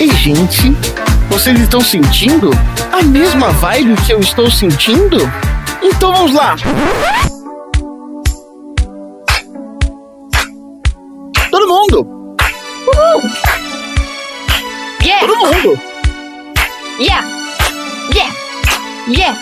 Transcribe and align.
Ei, 0.00 0.10
gente, 0.10 0.72
vocês 1.28 1.60
estão 1.60 1.80
sentindo 1.80 2.50
a 2.92 3.00
mesma 3.02 3.50
vibe 3.50 3.94
que 4.04 4.12
eu 4.12 4.18
estou 4.18 4.50
sentindo? 4.50 5.18
Então 5.80 6.12
vamos 6.12 6.32
lá! 6.34 6.56
Todo 11.48 11.68
mundo! 11.68 12.36
Yeah, 15.00 15.26
Todo 15.28 15.36
mundo! 15.38 15.80
yeah, 16.98 17.24
yeah, 18.12 18.34
yeah, 19.06 19.36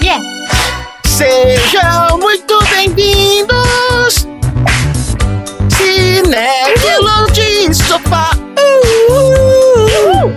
yeah. 0.00 0.38
Sejam 1.78 2.18
muito 2.18 2.58
bem-vindos! 2.70 4.26
Cinéfilos 5.76 7.32
de 7.32 7.72
sofá! 7.72 8.30
Uh! 9.08 10.34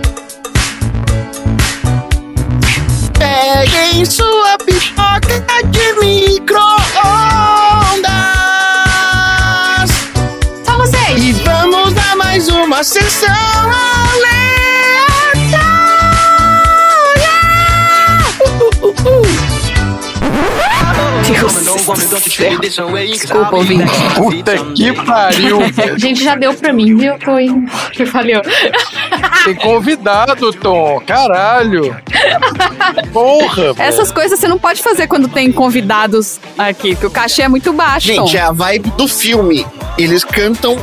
Peguem 3.18 4.04
sua 4.04 4.56
pipoca 4.58 5.42
de 5.64 5.92
micro-ondas! 6.00 6.70
Só 10.64 10.76
vocês. 10.76 11.24
E 11.24 11.32
vamos 11.32 11.92
a 11.96 12.14
mais 12.14 12.48
uma 12.48 12.84
sessão 12.84 13.32
Desculpa, 23.06 23.56
ouvinte. 23.56 23.84
Puta 24.16 24.56
que 24.74 24.92
pariu, 24.92 25.60
velho. 25.72 25.98
Gente, 25.98 26.22
já 26.22 26.34
deu 26.34 26.54
pra 26.54 26.72
mim, 26.72 26.96
viu? 26.96 27.14
Foi. 27.20 27.48
Que 27.92 28.04
valeu. 28.04 28.42
Tem 29.44 29.54
convidado, 29.54 30.52
Tom. 30.52 31.00
Caralho. 31.06 31.96
Porra, 33.12 33.72
velho. 33.72 33.88
Essas 33.88 34.12
coisas 34.12 34.38
você 34.38 34.48
não 34.48 34.58
pode 34.58 34.82
fazer 34.82 35.06
quando 35.06 35.28
tem 35.28 35.50
convidados 35.50 36.40
aqui, 36.56 36.94
porque 36.94 37.06
o 37.06 37.10
cachê 37.10 37.42
é 37.42 37.48
muito 37.48 37.72
baixo. 37.72 38.14
Tom. 38.14 38.26
Gente, 38.26 38.36
é 38.36 38.42
a 38.42 38.52
vibe 38.52 38.90
do 38.90 39.08
filme. 39.08 39.66
Eles 39.98 40.24
cantam 40.24 40.76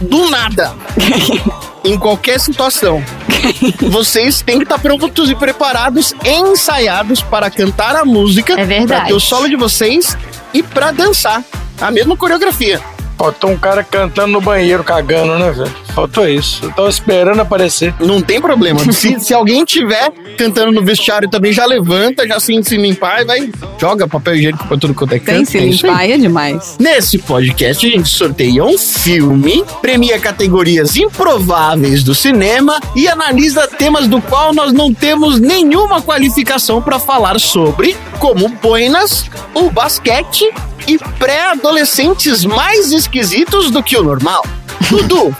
do 0.00 0.30
nada. 0.30 0.74
em 1.84 1.98
qualquer 1.98 2.40
situação. 2.40 3.02
Vocês 3.88 4.42
têm 4.42 4.58
que 4.58 4.64
estar 4.64 4.78
prontos 4.78 5.30
e 5.30 5.34
preparados, 5.34 6.14
ensaiados 6.24 7.22
para 7.22 7.50
cantar 7.50 7.96
a 7.96 8.04
música. 8.04 8.54
É 8.60 8.64
verdade. 8.64 8.86
Pra 8.86 9.00
ter 9.06 9.14
o 9.14 9.20
solo 9.20 9.48
de 9.48 9.56
vocês 9.56 10.16
e 10.52 10.62
pra 10.62 10.90
dançar. 10.90 11.42
A 11.80 11.90
mesma 11.90 12.16
coreografia. 12.16 12.80
Faltou 13.18 13.50
um 13.50 13.58
cara 13.58 13.82
cantando 13.82 14.28
no 14.32 14.40
banheiro, 14.40 14.84
cagando, 14.84 15.38
né, 15.38 15.50
velho? 15.50 15.74
Faltou 15.92 16.28
isso. 16.28 16.64
Eu 16.64 16.72
tava 16.72 16.88
esperando 16.88 17.40
aparecer. 17.40 17.92
Não 17.98 18.20
tem 18.22 18.40
problema. 18.40 18.80
se, 18.92 19.18
se 19.18 19.34
alguém 19.34 19.64
tiver 19.64 20.12
cantando 20.36 20.70
no 20.70 20.84
vestiário 20.84 21.28
também, 21.28 21.52
já 21.52 21.66
levanta, 21.66 22.26
já 22.26 22.38
se, 22.38 22.62
se 22.62 22.76
limpar 22.76 23.22
e 23.22 23.24
vai. 23.24 23.50
Joga 23.76 24.06
papel 24.06 24.36
higiênico 24.36 24.66
pra 24.68 24.76
tudo 24.76 24.94
quanto 24.94 25.14
é 25.14 25.18
Tem 25.18 25.38
canto. 25.38 25.50
se 25.50 25.58
é 25.58 25.60
limpar, 25.62 26.08
é 26.08 26.16
demais. 26.16 26.76
Nesse 26.78 27.18
podcast, 27.18 27.84
a 27.84 27.90
gente 27.90 28.08
sorteia 28.08 28.64
um 28.64 28.78
filme, 28.78 29.64
premia 29.82 30.18
categorias 30.20 30.96
improváveis 30.96 32.04
do 32.04 32.14
cinema 32.14 32.80
e 32.94 33.08
analisa 33.08 33.66
temas 33.66 34.06
do 34.06 34.20
qual 34.22 34.54
nós 34.54 34.72
não 34.72 34.94
temos 34.94 35.40
nenhuma 35.40 36.00
qualificação 36.00 36.80
para 36.80 36.98
falar 37.00 37.40
sobre, 37.40 37.96
como 38.20 38.48
boinas, 38.48 39.28
o 39.54 39.70
basquete 39.70 40.48
e 40.86 40.96
pré-adolescentes 41.18 42.44
mais 42.44 42.92
esquisitos 43.08 43.70
do 43.70 43.82
que 43.82 43.96
o 43.96 44.02
normal. 44.02 44.44
Dudu, 44.88 45.34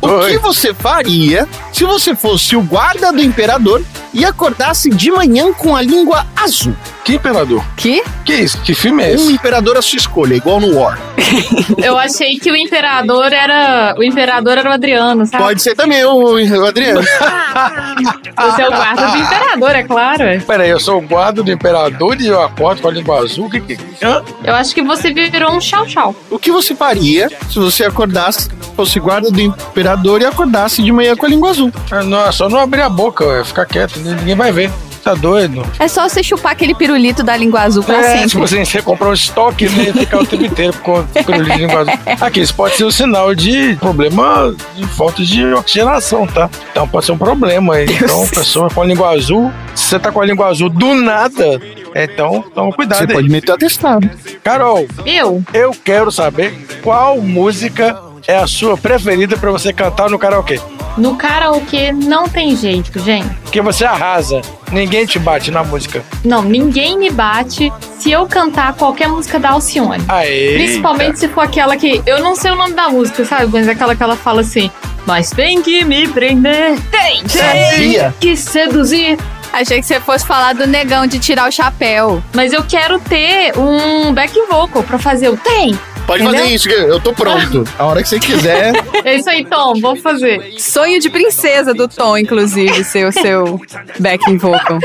o 0.00 0.06
Oi. 0.06 0.32
que 0.32 0.38
você 0.38 0.72
faria 0.72 1.48
se 1.72 1.84
você 1.84 2.14
fosse 2.14 2.56
o 2.56 2.62
guarda 2.62 3.12
do 3.12 3.20
imperador 3.20 3.82
e 4.14 4.24
acordasse 4.24 4.88
de 4.88 5.10
manhã 5.10 5.52
com 5.52 5.74
a 5.74 5.82
língua 5.82 6.24
azul? 6.36 6.74
Que 7.04 7.14
imperador? 7.16 7.64
Que? 7.76 8.02
Que 8.24 8.32
isso? 8.34 8.60
Que 8.62 8.74
filme 8.74 9.02
é 9.02 9.08
Um 9.10 9.14
esse? 9.14 9.32
imperador 9.32 9.76
à 9.76 9.82
sua 9.82 9.96
escolha, 9.96 10.34
igual 10.34 10.60
no 10.60 10.78
War. 10.78 10.98
Eu 11.82 11.98
achei 11.98 12.38
que 12.38 12.50
o 12.50 12.54
imperador 12.56 13.32
era. 13.32 13.94
O 13.98 14.04
imperador 14.04 14.56
era 14.58 14.70
o 14.70 14.72
Adriano, 14.72 15.26
sabe? 15.26 15.42
Pode 15.42 15.62
ser 15.62 15.74
também 15.74 16.04
o, 16.04 16.34
o 16.36 16.64
Adriano. 16.66 17.02
Você 17.02 18.62
é 18.62 18.68
o 18.68 18.70
guarda 18.70 19.06
do 19.08 19.16
imperador, 19.16 19.70
é 19.70 19.82
claro. 19.82 20.22
é. 20.24 20.38
Pera 20.38 20.62
aí, 20.62 20.70
eu 20.70 20.78
sou 20.80 20.98
o 20.98 21.00
guarda 21.02 21.42
do 21.42 21.50
imperador 21.50 22.20
e 22.20 22.26
eu 22.28 22.40
acordo 22.40 22.82
com 22.82 22.88
a 22.88 22.92
língua 22.92 23.18
azul? 23.20 23.50
Que 23.50 23.60
que... 23.60 23.78
Hã? 24.02 24.22
Eu 24.44 24.54
acho 24.54 24.74
que 24.74 24.82
você 24.82 25.12
virou 25.12 25.52
um 25.52 25.60
chau-chau. 25.60 26.14
O 26.30 26.38
que 26.38 26.50
você 26.52 26.74
faria 26.74 27.28
se 27.50 27.58
você 27.58 27.84
acordasse, 27.84 28.48
fosse 28.76 28.98
guarda 29.00 29.30
do 29.30 29.40
imperador 29.40 30.20
e 30.22 30.24
acordasse 30.24 30.82
de 30.82 30.92
manhã 30.92 31.16
com 31.16 31.26
a 31.26 31.28
língua 31.28 31.50
azul? 31.50 31.72
Ah, 31.90 32.02
Não, 32.02 32.24
é 32.26 32.32
só 32.32 32.48
não 32.48 32.60
abrir 32.60 32.82
a 32.82 32.88
boca, 32.88 33.44
ficar 33.44 33.66
quieto, 33.66 33.98
ninguém 33.98 34.34
vai 34.36 34.52
ver. 34.52 34.70
Tá 35.02 35.14
doido? 35.14 35.64
É 35.80 35.88
só 35.88 36.08
você 36.08 36.22
chupar 36.22 36.52
aquele 36.52 36.74
pirulito 36.74 37.22
da 37.24 37.36
língua 37.36 37.62
azul 37.62 37.82
pra 37.82 37.98
É, 37.98 38.12
sempre. 38.12 38.28
tipo 38.28 38.44
assim, 38.44 38.64
você 38.64 38.80
comprar 38.80 39.08
um 39.08 39.12
estoque 39.12 39.68
né, 39.68 39.88
e 39.88 39.92
ficar 39.92 40.18
o 40.20 40.26
tempo 40.26 40.44
inteiro 40.44 40.72
com 40.82 41.02
pirulito 41.06 41.50
de 41.50 41.58
língua 41.58 41.80
azul. 41.80 41.94
Aqui, 42.20 42.40
isso 42.40 42.54
pode 42.54 42.76
ser 42.76 42.84
um 42.84 42.90
sinal 42.90 43.34
de 43.34 43.74
problema 43.80 44.54
de 44.76 44.86
falta 44.86 45.22
de 45.24 45.44
oxigenação, 45.54 46.26
tá? 46.26 46.48
Então 46.70 46.86
pode 46.86 47.04
ser 47.06 47.12
um 47.12 47.18
problema 47.18 47.74
aí. 47.74 47.86
Então, 47.86 48.26
pessoa 48.28 48.70
com 48.70 48.80
a 48.82 48.84
língua 48.86 49.10
azul, 49.10 49.52
se 49.74 49.84
você 49.86 49.98
tá 49.98 50.12
com 50.12 50.20
a 50.20 50.24
língua 50.24 50.46
azul 50.46 50.68
do 50.68 50.94
nada, 50.94 51.60
então 51.96 52.42
toma 52.54 52.72
cuidado 52.72 52.98
Você 52.98 53.04
aí. 53.06 53.12
pode 53.12 53.28
meter 53.28 53.52
atestado. 53.52 54.08
Carol, 54.44 54.86
Eu? 55.04 55.42
eu 55.52 55.72
quero 55.84 56.12
saber 56.12 56.54
qual 56.82 57.20
música 57.20 57.96
é 58.26 58.36
a 58.36 58.46
sua 58.46 58.76
preferida 58.76 59.36
pra 59.36 59.50
você 59.50 59.72
cantar 59.72 60.08
no 60.08 60.18
karaokê. 60.18 60.60
No 60.96 61.16
karaokê 61.16 61.90
não 61.92 62.28
tem 62.28 62.54
jeito, 62.56 62.98
gente. 62.98 63.28
Porque 63.42 63.60
você 63.60 63.84
arrasa, 63.84 64.42
ninguém 64.70 65.06
te 65.06 65.18
bate 65.18 65.50
na 65.50 65.64
música. 65.64 66.04
Não, 66.24 66.42
ninguém 66.42 66.98
me 66.98 67.10
bate 67.10 67.72
se 67.98 68.10
eu 68.10 68.26
cantar 68.26 68.74
qualquer 68.74 69.08
música 69.08 69.38
da 69.38 69.50
Alcione. 69.50 70.04
Aê! 70.08 70.54
Principalmente 70.54 71.18
se 71.18 71.28
for 71.28 71.42
aquela 71.42 71.76
que. 71.76 72.02
Eu 72.04 72.20
não 72.20 72.36
sei 72.36 72.50
o 72.50 72.56
nome 72.56 72.74
da 72.74 72.88
música, 72.88 73.24
sabe? 73.24 73.46
Mas 73.50 73.66
é 73.68 73.72
aquela 73.72 73.96
que 73.96 74.02
ela 74.02 74.16
fala 74.16 74.42
assim. 74.42 74.70
Mas 75.06 75.30
tem 75.30 75.62
que 75.62 75.84
me 75.84 76.06
prender. 76.08 76.78
Tem, 76.90 77.22
tem 77.24 77.28
Sabia. 77.28 78.14
que 78.20 78.36
seduzir. 78.36 79.18
Achei 79.52 79.80
que 79.80 79.86
você 79.86 80.00
fosse 80.00 80.24
falar 80.26 80.54
do 80.54 80.66
negão 80.66 81.06
de 81.06 81.18
tirar 81.18 81.48
o 81.48 81.52
chapéu. 81.52 82.22
Mas 82.34 82.52
eu 82.52 82.62
quero 82.64 82.98
ter 83.00 83.52
um 83.58 84.12
back 84.12 84.32
vocal 84.50 84.82
pra 84.82 84.98
fazer 84.98 85.28
o 85.28 85.36
tem. 85.36 85.78
Pode 86.06 86.22
Entendeu? 86.22 86.40
fazer 86.42 86.54
isso, 86.54 86.68
eu 86.68 87.00
tô 87.00 87.12
pronto. 87.12 87.64
A 87.78 87.84
hora 87.84 88.02
que 88.02 88.08
você 88.08 88.18
quiser. 88.18 88.72
É 89.04 89.16
isso 89.16 89.28
aí, 89.28 89.44
Tom. 89.44 89.74
Vou 89.80 89.96
fazer. 89.96 90.54
Sonho 90.58 91.00
de 91.00 91.10
princesa 91.10 91.74
do 91.74 91.88
Tom, 91.88 92.16
inclusive, 92.16 92.84
ser 92.84 93.04
o 93.08 93.10
seu 93.12 93.60
backing 93.98 94.38
vocal. 94.38 94.78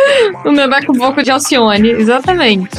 O 0.44 0.52
meu 0.52 0.68
back 0.68 0.88
vocal 0.88 1.24
de 1.24 1.30
Alcione. 1.30 1.92
Exatamente. 1.92 2.70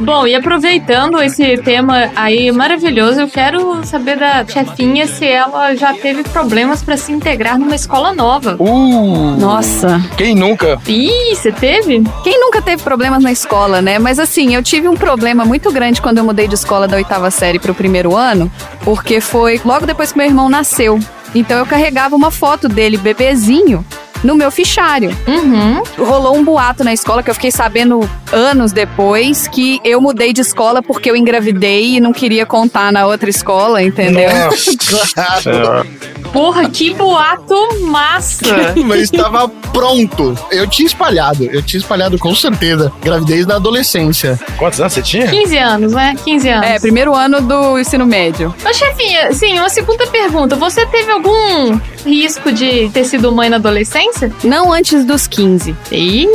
Bom, 0.00 0.26
e 0.26 0.34
aproveitando 0.34 1.22
esse 1.22 1.56
tema 1.58 2.10
aí 2.14 2.52
maravilhoso, 2.52 3.22
eu 3.22 3.28
quero 3.28 3.82
saber 3.86 4.18
da 4.18 4.44
chefinha 4.46 5.06
se 5.06 5.26
ela 5.26 5.74
já 5.74 5.94
teve 5.94 6.24
problemas 6.24 6.82
pra 6.82 6.98
se 6.98 7.10
integrar 7.10 7.58
numa 7.58 7.74
escola 7.74 8.12
nova. 8.12 8.56
Uh! 8.58 9.36
Nossa. 9.38 9.98
Quem 10.18 10.34
nunca? 10.34 10.78
Ih, 10.86 11.34
você 11.34 11.52
teve? 11.52 12.02
Quem 12.22 12.38
nunca 12.38 12.60
teve 12.60 12.82
problemas 12.82 13.22
na 13.22 13.32
escola, 13.32 13.80
né? 13.80 13.98
Mas 13.98 14.18
assim, 14.18 14.54
eu 14.54 14.62
tive 14.62 14.88
um 14.88 14.96
problema 14.96 15.44
muito 15.46 15.72
grande 15.72 16.02
quando 16.02 16.18
eu 16.18 16.24
mudei 16.24 16.46
de 16.46 16.54
escola 16.54 16.86
da 16.86 16.96
oitava 16.96 17.30
série 17.30 17.58
pro 17.58 17.74
primeiro 17.74 17.91
ano, 18.16 18.50
porque 18.84 19.20
foi 19.20 19.60
logo 19.64 19.86
depois 19.86 20.12
que 20.12 20.18
meu 20.18 20.26
irmão 20.26 20.48
nasceu. 20.48 20.98
Então 21.34 21.58
eu 21.58 21.66
carregava 21.66 22.14
uma 22.14 22.30
foto 22.30 22.68
dele, 22.68 22.96
bebezinho, 22.96 23.84
no 24.22 24.34
meu 24.34 24.50
fichário. 24.50 25.10
Uhum. 25.26 25.82
Rolou 26.04 26.36
um 26.36 26.44
boato 26.44 26.84
na 26.84 26.92
escola 26.92 27.22
que 27.22 27.30
eu 27.30 27.34
fiquei 27.34 27.50
sabendo 27.50 28.08
anos 28.30 28.72
depois 28.72 29.48
que 29.48 29.80
eu 29.84 30.00
mudei 30.00 30.32
de 30.32 30.40
escola 30.40 30.82
porque 30.82 31.10
eu 31.10 31.16
engravidei 31.16 31.96
e 31.96 32.00
não 32.00 32.12
queria 32.12 32.46
contar 32.46 32.92
na 32.92 33.06
outra 33.06 33.28
escola, 33.28 33.82
entendeu? 33.82 34.30
Nossa 34.90 35.40
Senhora. 35.42 35.86
Porra, 36.32 36.68
que 36.70 36.94
boato 36.94 37.54
massa! 37.82 38.44
Mas 38.84 39.02
estava 39.02 39.48
pronto. 39.48 40.34
Eu 40.50 40.66
tinha 40.66 40.86
espalhado. 40.86 41.44
Eu 41.44 41.62
tinha 41.62 41.80
espalhado 41.80 42.18
com 42.18 42.34
certeza. 42.34 42.92
Gravidez 43.02 43.46
na 43.46 43.56
adolescência. 43.56 44.38
Quantos 44.56 44.80
anos 44.80 44.92
você 44.92 45.02
tinha? 45.02 45.26
15 45.26 45.56
anos, 45.58 45.92
né? 45.92 46.14
15 46.24 46.48
anos. 46.48 46.66
É, 46.66 46.78
primeiro 46.78 47.14
ano 47.14 47.40
do 47.40 47.78
ensino 47.78 48.06
médio. 48.06 48.54
Ô, 48.64 48.72
chefinha, 48.72 49.32
sim, 49.32 49.58
uma 49.58 49.68
segunda 49.68 50.06
pergunta. 50.06 50.56
Você 50.56 50.86
teve 50.86 51.10
algum 51.12 51.78
risco 52.04 52.50
de 52.52 52.88
ter 52.90 53.04
sido 53.04 53.32
mãe 53.32 53.48
na 53.48 53.56
adolescência? 53.56 54.32
Não 54.42 54.72
antes 54.72 55.04
dos 55.04 55.26
15. 55.26 55.76
Ih, 55.90 56.26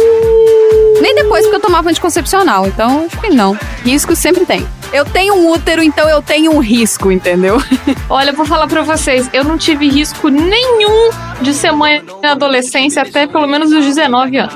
Nem 1.01 1.15
depois, 1.15 1.43
porque 1.43 1.57
eu 1.57 1.61
tomava 1.61 1.89
anticoncepcional. 1.89 2.67
Então, 2.67 3.05
acho 3.07 3.19
que 3.19 3.29
não. 3.29 3.57
Risco 3.83 4.15
sempre 4.15 4.45
tem. 4.45 4.65
Eu 4.93 5.03
tenho 5.03 5.35
um 5.35 5.51
útero, 5.51 5.83
então 5.83 6.07
eu 6.09 6.21
tenho 6.21 6.51
um 6.51 6.59
risco, 6.59 7.11
entendeu? 7.11 7.61
Olha, 8.09 8.29
eu 8.29 8.35
vou 8.35 8.45
falar 8.45 8.67
pra 8.67 8.83
vocês, 8.83 9.29
eu 9.33 9.43
não 9.43 9.57
tive 9.57 9.86
risco 9.89 10.29
nenhum 10.29 11.09
de 11.41 11.53
ser 11.53 11.71
mãe 11.71 12.01
na 12.21 12.31
adolescência 12.31 13.01
até 13.01 13.27
pelo 13.27 13.47
menos 13.47 13.71
os 13.71 13.85
19 13.85 14.37
anos. 14.37 14.55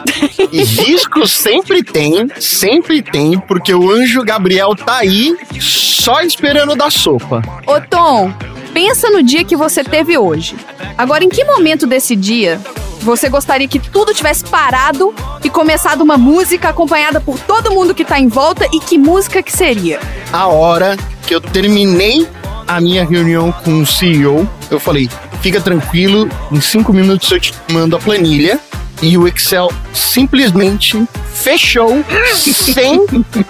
E 0.52 0.64
risco 0.64 1.28
sempre 1.28 1.84
tem, 1.84 2.28
sempre 2.40 3.02
tem, 3.02 3.40
porque 3.40 3.74
o 3.74 3.92
anjo 3.92 4.24
Gabriel 4.24 4.76
tá 4.76 4.98
aí 4.98 5.36
só 5.60 6.22
esperando 6.22 6.76
dar 6.76 6.92
sopa. 6.92 7.42
Ô 7.66 7.80
Tom, 7.82 8.34
pensa 8.74 9.10
no 9.10 9.22
dia 9.22 9.44
que 9.44 9.56
você 9.56 9.84
teve 9.84 10.18
hoje. 10.18 10.56
Agora, 10.98 11.24
em 11.24 11.30
que 11.30 11.44
momento 11.44 11.86
desse 11.86 12.16
dia 12.16 12.60
você 13.02 13.30
gostaria 13.30 13.68
que 13.68 13.80
tudo 13.80 14.14
tivesse 14.14 14.44
parado 14.46 15.14
e 15.44 15.50
começado 15.50 16.02
uma 16.02 16.18
música 16.18 16.70
acompanhada 16.70 17.20
por 17.20 17.40
todo 17.40 17.72
mundo 17.72 17.96
que 17.96 18.06
tá 18.06 18.20
em 18.20 18.28
volta? 18.28 18.68
E 18.72 18.80
que 18.80 18.98
música 18.98 19.42
que 19.42 19.52
seria? 19.52 20.00
A 20.32 20.48
hora 20.48 20.98
que 21.26 21.34
eu 21.34 21.42
terminei 21.42 22.28
a 22.76 22.80
minha 22.80 23.04
reunião 23.06 23.52
com 23.52 23.82
o 23.82 23.86
CEO, 23.86 24.50
eu 24.70 24.80
falei: 24.80 25.10
fica 25.42 25.60
tranquilo, 25.60 26.30
em 26.52 26.62
cinco 26.62 26.94
minutos 26.94 27.30
eu 27.32 27.40
te 27.40 27.52
mando 27.72 27.96
a 27.96 28.00
planilha. 28.00 28.60
E 29.04 29.18
o 29.18 29.28
Excel 29.28 29.74
simplesmente 29.92 31.04
fechou 31.34 32.06
sem 32.38 33.04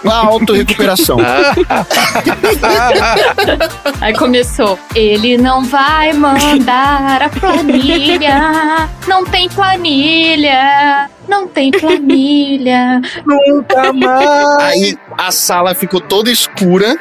a 0.09 0.15
autorrecuperação. 0.15 1.17
Aí 3.99 4.13
começou. 4.13 4.79
Ele 4.95 5.37
não 5.37 5.65
vai 5.65 6.13
mandar 6.13 7.23
a 7.23 7.27
planilha. 7.27 8.89
Não 9.05 9.25
tem 9.25 9.49
planilha. 9.49 11.09
Não 11.31 11.47
tem 11.47 11.71
planilha. 11.71 13.01
Nunca 13.25 13.93
mais. 13.93 14.59
Aí 14.59 14.97
a 15.17 15.31
sala 15.31 15.73
ficou 15.73 16.01
toda 16.01 16.29
escura. 16.29 16.97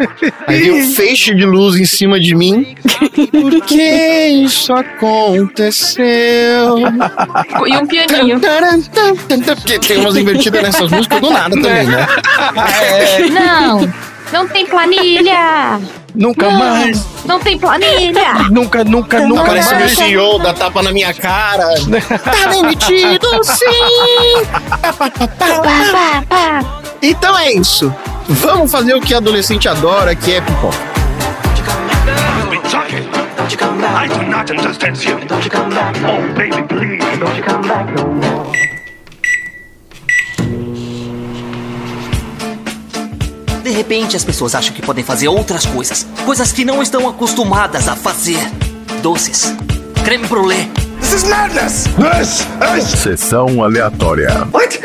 Aí 0.46 0.60
veio 0.60 0.76
um 0.76 0.90
feixe 0.92 1.34
de 1.34 1.44
luz 1.44 1.74
em 1.74 1.84
cima 1.84 2.20
de 2.20 2.32
mim. 2.36 2.76
Por 3.32 3.60
que 3.62 4.28
isso 4.28 4.72
aconteceu? 4.72 6.04
E 7.66 7.76
um 7.76 7.86
pianinho. 7.88 8.40
Porque 9.56 9.80
tem 9.80 9.98
umas 9.98 10.16
invertidas 10.16 10.62
nessas 10.62 10.88
músicas 10.92 11.20
do 11.20 11.30
nada 11.30 11.60
também, 11.60 11.88
né? 11.88 12.06
Não, 13.32 13.92
não 14.32 14.48
tem 14.48 14.66
planilha. 14.66 15.80
Nunca 16.14 16.50
Não, 16.50 16.58
mais. 16.58 17.06
Não 17.24 17.38
tem 17.38 17.58
planilha. 17.58 18.34
Nunca, 18.50 18.82
nunca, 18.84 19.20
nunca 19.26 19.44
Parece 19.44 19.74
mais. 19.74 19.92
CEO 19.92 20.38
dá 20.38 20.52
tapa 20.52 20.82
na 20.82 20.92
minha 20.92 21.12
cara. 21.14 21.66
Tá 22.24 22.46
demitido, 22.50 23.44
sim! 23.44 24.44
Pá, 24.50 24.92
pá, 24.92 26.24
pá. 26.28 26.64
Então 27.02 27.38
é 27.38 27.52
isso. 27.52 27.94
Vamos 28.28 28.70
fazer 28.70 28.94
o 28.94 29.00
que 29.00 29.14
adolescente 29.14 29.68
adora, 29.68 30.14
que 30.14 30.34
é 30.34 30.40
pipoca. 30.40 30.90
I 33.82 34.06
do 34.08 34.22
not 34.26 34.50
understand 34.50 35.02
you. 35.04 35.18
Oh, 35.18 36.34
baby, 36.34 36.62
please. 36.68 38.39
De 43.62 43.70
repente, 43.70 44.16
as 44.16 44.24
pessoas 44.24 44.54
acham 44.54 44.74
que 44.74 44.82
podem 44.82 45.04
fazer 45.04 45.28
outras 45.28 45.66
coisas. 45.66 46.06
Coisas 46.24 46.50
que 46.52 46.64
não 46.64 46.82
estão 46.82 47.08
acostumadas 47.08 47.88
a 47.88 47.94
fazer. 47.96 48.38
Doces. 49.02 49.52
Creme 50.04 50.26
brulee. 50.26 50.70
This 51.00 51.12
is 51.12 51.24
madness. 51.24 51.84
This 51.84 52.46
is 52.92 52.98
Sessão 53.00 53.62
aleatória. 53.62 54.46
what? 54.52 54.78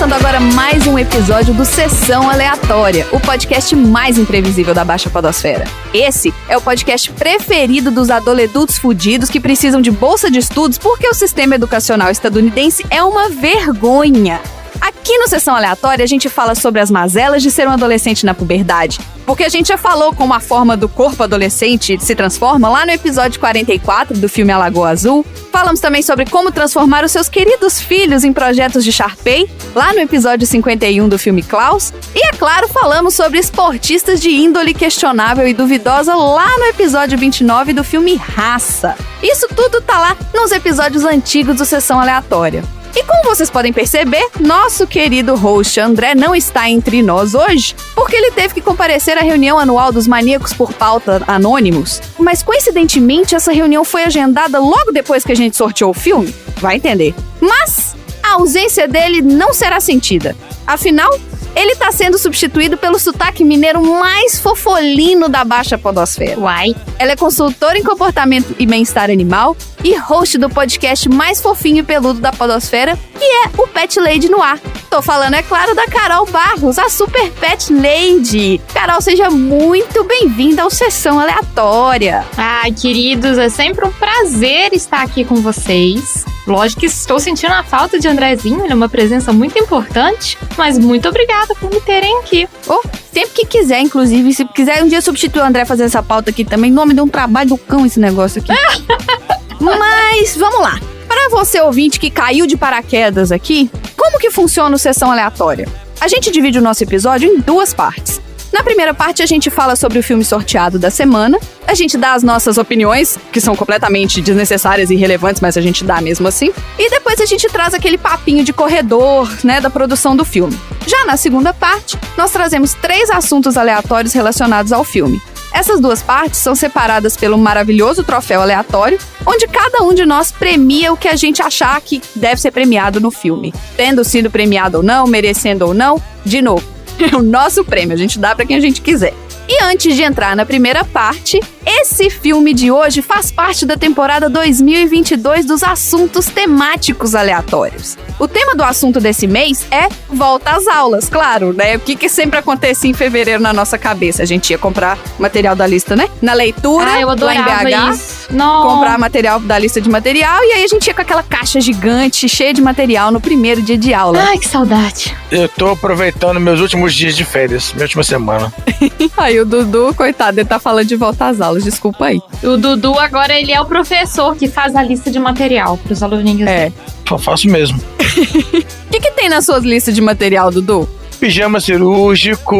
Começando 0.00 0.18
agora 0.18 0.40
mais 0.40 0.86
um 0.86 0.98
episódio 0.98 1.52
do 1.52 1.62
Sessão 1.62 2.30
Aleatória, 2.30 3.06
o 3.12 3.20
podcast 3.20 3.76
mais 3.76 4.16
imprevisível 4.16 4.72
da 4.72 4.82
Baixa 4.82 5.10
Podosfera. 5.10 5.66
Esse 5.92 6.32
é 6.48 6.56
o 6.56 6.60
podcast 6.62 7.12
preferido 7.12 7.90
dos 7.90 8.08
adolescentes 8.08 8.78
fudidos 8.78 9.28
que 9.28 9.38
precisam 9.38 9.78
de 9.82 9.90
bolsa 9.90 10.30
de 10.30 10.38
estudos 10.38 10.78
porque 10.78 11.06
o 11.06 11.12
sistema 11.12 11.54
educacional 11.54 12.10
estadunidense 12.10 12.82
é 12.88 13.04
uma 13.04 13.28
vergonha. 13.28 14.40
Aqui 14.80 15.18
no 15.18 15.28
Sessão 15.28 15.54
Aleatória 15.54 16.04
a 16.04 16.08
gente 16.08 16.28
fala 16.28 16.54
sobre 16.54 16.80
as 16.80 16.90
mazelas 16.90 17.42
de 17.42 17.50
ser 17.50 17.68
um 17.68 17.72
adolescente 17.72 18.24
na 18.24 18.32
puberdade. 18.32 18.98
Porque 19.26 19.44
a 19.44 19.48
gente 19.48 19.68
já 19.68 19.76
falou 19.76 20.14
como 20.14 20.34
a 20.34 20.40
forma 20.40 20.76
do 20.76 20.88
corpo 20.88 21.22
adolescente 21.22 21.98
se 22.00 22.14
transforma 22.14 22.68
lá 22.68 22.86
no 22.86 22.92
episódio 22.92 23.38
44 23.38 24.18
do 24.18 24.28
filme 24.28 24.52
A 24.52 24.58
Lagoa 24.58 24.90
Azul. 24.90 25.24
Falamos 25.52 25.80
também 25.80 26.02
sobre 26.02 26.26
como 26.26 26.50
transformar 26.50 27.04
os 27.04 27.12
seus 27.12 27.28
queridos 27.28 27.80
filhos 27.80 28.24
em 28.24 28.32
projetos 28.32 28.84
de 28.84 28.90
Sharpay, 28.90 29.48
lá 29.74 29.92
no 29.92 30.00
episódio 30.00 30.46
51 30.46 31.08
do 31.08 31.18
filme 31.18 31.42
Klaus. 31.42 31.92
E 32.14 32.26
é 32.26 32.32
claro, 32.32 32.66
falamos 32.68 33.14
sobre 33.14 33.38
esportistas 33.38 34.20
de 34.20 34.30
índole 34.30 34.74
questionável 34.74 35.46
e 35.46 35.54
duvidosa 35.54 36.14
lá 36.14 36.48
no 36.58 36.64
episódio 36.64 37.18
29 37.18 37.72
do 37.72 37.84
filme 37.84 38.16
Raça. 38.16 38.96
Isso 39.22 39.46
tudo 39.54 39.80
tá 39.80 39.98
lá 39.98 40.16
nos 40.34 40.50
episódios 40.50 41.04
antigos 41.04 41.56
do 41.56 41.64
Sessão 41.64 42.00
Aleatória. 42.00 42.64
E 42.94 43.04
como 43.04 43.22
vocês 43.24 43.48
podem 43.48 43.72
perceber, 43.72 44.26
nosso 44.40 44.86
querido 44.86 45.36
host 45.36 45.78
André 45.78 46.14
não 46.14 46.34
está 46.34 46.68
entre 46.68 47.02
nós 47.02 47.34
hoje, 47.34 47.74
porque 47.94 48.16
ele 48.16 48.32
teve 48.32 48.54
que 48.54 48.60
comparecer 48.60 49.16
à 49.16 49.20
reunião 49.20 49.58
anual 49.58 49.92
dos 49.92 50.08
maníacos 50.08 50.52
por 50.52 50.72
pauta 50.72 51.22
anônimos. 51.26 52.00
Mas 52.18 52.42
coincidentemente, 52.42 53.34
essa 53.34 53.52
reunião 53.52 53.84
foi 53.84 54.04
agendada 54.04 54.58
logo 54.58 54.92
depois 54.92 55.24
que 55.24 55.32
a 55.32 55.36
gente 55.36 55.56
sorteou 55.56 55.90
o 55.90 55.94
filme. 55.94 56.34
Vai 56.56 56.76
entender. 56.76 57.14
Mas 57.40 57.94
a 58.22 58.34
ausência 58.34 58.88
dele 58.88 59.22
não 59.22 59.54
será 59.54 59.80
sentida. 59.80 60.36
Afinal, 60.66 61.10
ele 61.54 61.72
está 61.72 61.90
sendo 61.90 62.16
substituído 62.16 62.76
pelo 62.76 62.98
sotaque 62.98 63.44
mineiro 63.44 63.82
mais 63.82 64.38
fofolino 64.38 65.28
da 65.28 65.44
Baixa 65.44 65.76
Podosfera. 65.76 66.38
Uai. 66.38 66.74
Ela 66.98 67.12
é 67.12 67.16
consultora 67.16 67.78
em 67.78 67.82
comportamento 67.82 68.54
e 68.58 68.66
bem-estar 68.66 69.10
animal 69.10 69.56
e 69.82 69.96
host 69.96 70.38
do 70.38 70.48
podcast 70.48 71.08
mais 71.08 71.40
fofinho 71.40 71.78
e 71.78 71.82
peludo 71.82 72.20
da 72.20 72.32
podosfera, 72.32 72.98
que 73.18 73.24
é 73.24 73.50
o 73.58 73.66
Pet 73.66 73.98
Lady 73.98 74.28
no 74.28 74.42
ar. 74.42 74.58
Tô 74.90 75.00
falando, 75.00 75.34
é 75.34 75.42
claro, 75.42 75.74
da 75.74 75.86
Carol 75.86 76.26
Barros, 76.26 76.78
a 76.78 76.88
Super 76.88 77.30
Pet 77.32 77.72
Lady. 77.72 78.60
Carol, 78.72 79.00
seja 79.00 79.30
muito 79.30 80.04
bem-vinda 80.04 80.62
ao 80.62 80.70
Sessão 80.70 81.18
Aleatória. 81.18 82.24
Ai, 82.36 82.72
queridos, 82.72 83.38
é 83.38 83.48
sempre 83.48 83.84
um 83.84 83.92
prazer 83.92 84.72
estar 84.72 85.02
aqui 85.02 85.24
com 85.24 85.36
vocês. 85.36 86.24
Lógico 86.46 86.80
que 86.80 86.86
estou 86.86 87.20
sentindo 87.20 87.52
a 87.52 87.62
falta 87.62 87.98
de 87.98 88.08
Andrezinho, 88.08 88.64
ele 88.64 88.72
é 88.72 88.74
uma 88.74 88.88
presença 88.88 89.32
muito 89.32 89.58
importante, 89.58 90.36
mas 90.56 90.78
muito 90.78 91.08
obrigada 91.08 91.54
por 91.54 91.70
me 91.70 91.80
terem 91.80 92.18
aqui. 92.18 92.48
Ou, 92.66 92.82
sempre 93.12 93.30
que 93.30 93.46
quiser, 93.46 93.80
inclusive, 93.80 94.34
se 94.34 94.44
quiser 94.46 94.82
um 94.82 94.88
dia 94.88 95.00
substituir 95.00 95.42
o 95.42 95.44
André 95.44 95.64
fazer 95.64 95.84
essa 95.84 96.02
pauta 96.02 96.30
aqui 96.30 96.44
também, 96.44 96.70
nome 96.70 96.94
de 96.94 97.00
um 97.00 97.08
trabalho 97.08 97.50
do 97.50 97.58
cão 97.58 97.86
esse 97.86 98.00
negócio 98.00 98.42
aqui. 98.42 98.52
Mas, 99.60 100.36
vamos 100.36 100.60
lá. 100.60 100.80
Para 101.06 101.28
você 101.28 101.60
ouvinte 101.60 102.00
que 102.00 102.10
caiu 102.10 102.46
de 102.46 102.56
paraquedas 102.56 103.30
aqui, 103.30 103.70
como 103.96 104.18
que 104.18 104.30
funciona 104.30 104.74
o 104.74 104.78
Sessão 104.78 105.10
Aleatória? 105.12 105.68
A 106.00 106.08
gente 106.08 106.30
divide 106.30 106.58
o 106.58 106.62
nosso 106.62 106.82
episódio 106.82 107.28
em 107.28 107.38
duas 107.38 107.74
partes. 107.74 108.20
Na 108.52 108.64
primeira 108.64 108.92
parte, 108.92 109.22
a 109.22 109.26
gente 109.26 109.48
fala 109.48 109.76
sobre 109.76 109.98
o 109.98 110.02
filme 110.02 110.24
sorteado 110.24 110.78
da 110.78 110.90
semana, 110.90 111.38
a 111.66 111.74
gente 111.74 111.96
dá 111.96 112.14
as 112.14 112.22
nossas 112.22 112.58
opiniões, 112.58 113.16
que 113.32 113.40
são 113.40 113.54
completamente 113.54 114.20
desnecessárias 114.20 114.90
e 114.90 114.94
irrelevantes, 114.94 115.40
mas 115.40 115.56
a 115.56 115.60
gente 115.60 115.84
dá 115.84 116.00
mesmo 116.00 116.26
assim, 116.26 116.52
e 116.76 116.90
depois 116.90 117.20
a 117.20 117.26
gente 117.26 117.48
traz 117.48 117.74
aquele 117.74 117.96
papinho 117.96 118.42
de 118.42 118.52
corredor, 118.52 119.30
né, 119.44 119.60
da 119.60 119.70
produção 119.70 120.16
do 120.16 120.24
filme. 120.24 120.58
Já 120.84 121.06
na 121.06 121.16
segunda 121.16 121.54
parte, 121.54 121.96
nós 122.16 122.32
trazemos 122.32 122.74
três 122.74 123.08
assuntos 123.08 123.56
aleatórios 123.56 124.12
relacionados 124.12 124.72
ao 124.72 124.82
filme. 124.82 125.22
Essas 125.60 125.78
duas 125.78 126.02
partes 126.02 126.40
são 126.40 126.54
separadas 126.54 127.18
pelo 127.18 127.36
maravilhoso 127.36 128.02
troféu 128.02 128.40
aleatório, 128.40 128.98
onde 129.26 129.46
cada 129.46 129.84
um 129.84 129.92
de 129.92 130.06
nós 130.06 130.32
premia 130.32 130.90
o 130.90 130.96
que 130.96 131.06
a 131.06 131.14
gente 131.14 131.42
achar 131.42 131.78
que 131.82 132.00
deve 132.16 132.40
ser 132.40 132.50
premiado 132.50 132.98
no 132.98 133.10
filme. 133.10 133.52
Tendo 133.76 134.02
sido 134.02 134.30
premiado 134.30 134.78
ou 134.78 134.82
não, 134.82 135.06
merecendo 135.06 135.66
ou 135.66 135.74
não, 135.74 136.02
de 136.24 136.40
novo, 136.40 136.66
é 136.98 137.14
o 137.14 137.20
nosso 137.20 137.62
prêmio, 137.62 137.92
a 137.92 137.98
gente 137.98 138.18
dá 138.18 138.34
para 138.34 138.46
quem 138.46 138.56
a 138.56 138.60
gente 138.60 138.80
quiser. 138.80 139.12
E 139.50 139.60
antes 139.64 139.96
de 139.96 140.02
entrar 140.04 140.36
na 140.36 140.46
primeira 140.46 140.84
parte, 140.84 141.40
Esse 141.66 142.08
filme 142.08 142.54
de 142.54 142.70
hoje 142.70 143.02
faz 143.02 143.30
parte 143.30 143.66
da 143.66 143.76
temporada 143.76 144.28
2022 144.30 145.44
dos 145.44 145.62
assuntos 145.62 146.26
temáticos 146.26 147.14
aleatórios. 147.14 147.98
O 148.18 148.26
tema 148.26 148.54
do 148.54 148.64
assunto 148.64 148.98
desse 148.98 149.26
mês 149.26 149.66
é 149.70 149.88
volta 150.08 150.52
às 150.52 150.66
aulas, 150.66 151.08
claro, 151.08 151.52
né? 151.52 151.76
O 151.76 151.80
que, 151.80 151.96
que 151.96 152.08
sempre 152.08 152.38
acontecia 152.38 152.90
em 152.90 152.94
fevereiro 152.94 153.42
na 153.42 153.52
nossa 153.52 153.78
cabeça? 153.78 154.22
A 154.22 154.26
gente 154.26 154.50
ia 154.50 154.58
comprar 154.58 154.98
material 155.18 155.54
da 155.54 155.66
lista, 155.66 155.94
né? 155.94 156.08
Na 156.20 156.32
leitura, 156.32 156.92
Ah, 156.92 157.00
eu 157.00 157.08
lá 157.08 157.34
em 157.34 157.42
BH, 157.42 158.32
comprar 158.62 158.98
material 158.98 159.38
da 159.40 159.58
lista 159.58 159.80
de 159.80 159.88
material 159.88 160.42
e 160.42 160.52
aí 160.52 160.64
a 160.64 160.68
gente 160.68 160.86
ia 160.86 160.94
com 160.94 161.02
aquela 161.02 161.22
caixa 161.22 161.60
gigante, 161.60 162.28
cheia 162.28 162.52
de 162.54 162.62
material 162.62 163.10
no 163.10 163.20
primeiro 163.20 163.62
dia 163.62 163.78
de 163.78 163.92
aula. 163.94 164.22
Ai, 164.22 164.38
que 164.38 164.48
saudade. 164.48 165.14
Eu 165.30 165.48
tô 165.48 165.68
aproveitando 165.68 166.40
meus 166.40 166.60
últimos 166.60 166.94
dias 166.94 167.14
de 167.14 167.24
férias, 167.24 167.72
minha 167.74 167.84
última 167.84 168.02
semana. 168.02 168.52
Aí 169.16 169.39
o 169.40 169.44
Dudu, 169.44 169.94
coitado, 169.94 170.38
ele 170.38 170.48
tá 170.48 170.58
falando 170.58 170.86
de 170.86 170.96
volta 170.96 171.26
às 171.26 171.40
aulas, 171.40 171.64
desculpa 171.64 172.06
aí. 172.06 172.20
O 172.42 172.56
Dudu 172.56 172.98
agora 172.98 173.38
ele 173.38 173.52
é 173.52 173.60
o 173.60 173.64
professor 173.64 174.36
que 174.36 174.48
faz 174.48 174.74
a 174.76 174.82
lista 174.82 175.10
de 175.10 175.18
material 175.18 175.76
pros 175.78 176.02
aluninhos. 176.02 176.48
É. 176.48 176.72
Só 177.08 177.18
faço 177.18 177.48
mesmo. 177.48 177.80
O 178.90 178.92
que, 178.92 178.98
que 178.98 179.12
tem 179.12 179.28
nas 179.28 179.46
suas 179.46 179.62
listas 179.62 179.94
de 179.94 180.00
material, 180.00 180.50
Dudu? 180.50 180.88
Pijama 181.20 181.60
cirúrgico, 181.60 182.56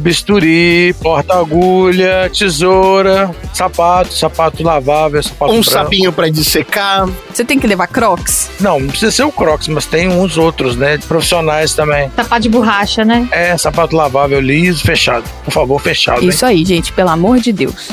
bisturi, 0.00 0.94
porta-agulha, 1.02 2.30
tesoura, 2.32 3.30
sapato, 3.52 4.14
sapato 4.14 4.62
lavável, 4.62 5.22
sapato 5.22 5.52
Um 5.52 5.60
branco. 5.60 5.70
sapinho 5.70 6.10
pra 6.12 6.30
dissecar. 6.30 7.06
Você 7.32 7.44
tem 7.44 7.58
que 7.60 7.66
levar 7.66 7.86
crocs? 7.88 8.50
Não, 8.60 8.80
não 8.80 8.88
precisa 8.88 9.12
ser 9.12 9.24
o 9.24 9.30
Crocs, 9.30 9.68
mas 9.68 9.84
tem 9.84 10.08
uns 10.08 10.38
outros, 10.38 10.74
né? 10.74 10.96
Profissionais 11.06 11.74
também. 11.74 12.10
Sapato 12.16 12.42
de 12.42 12.48
borracha, 12.48 13.04
né? 13.04 13.28
É, 13.30 13.56
sapato 13.58 13.94
lavável 13.94 14.40
liso, 14.40 14.82
fechado. 14.82 15.24
Por 15.44 15.50
favor, 15.50 15.78
fechado. 15.78 16.22
hein? 16.22 16.30
Isso 16.30 16.46
aí, 16.46 16.64
gente, 16.64 16.92
pelo 16.94 17.10
amor 17.10 17.40
de 17.40 17.52
Deus. 17.52 17.90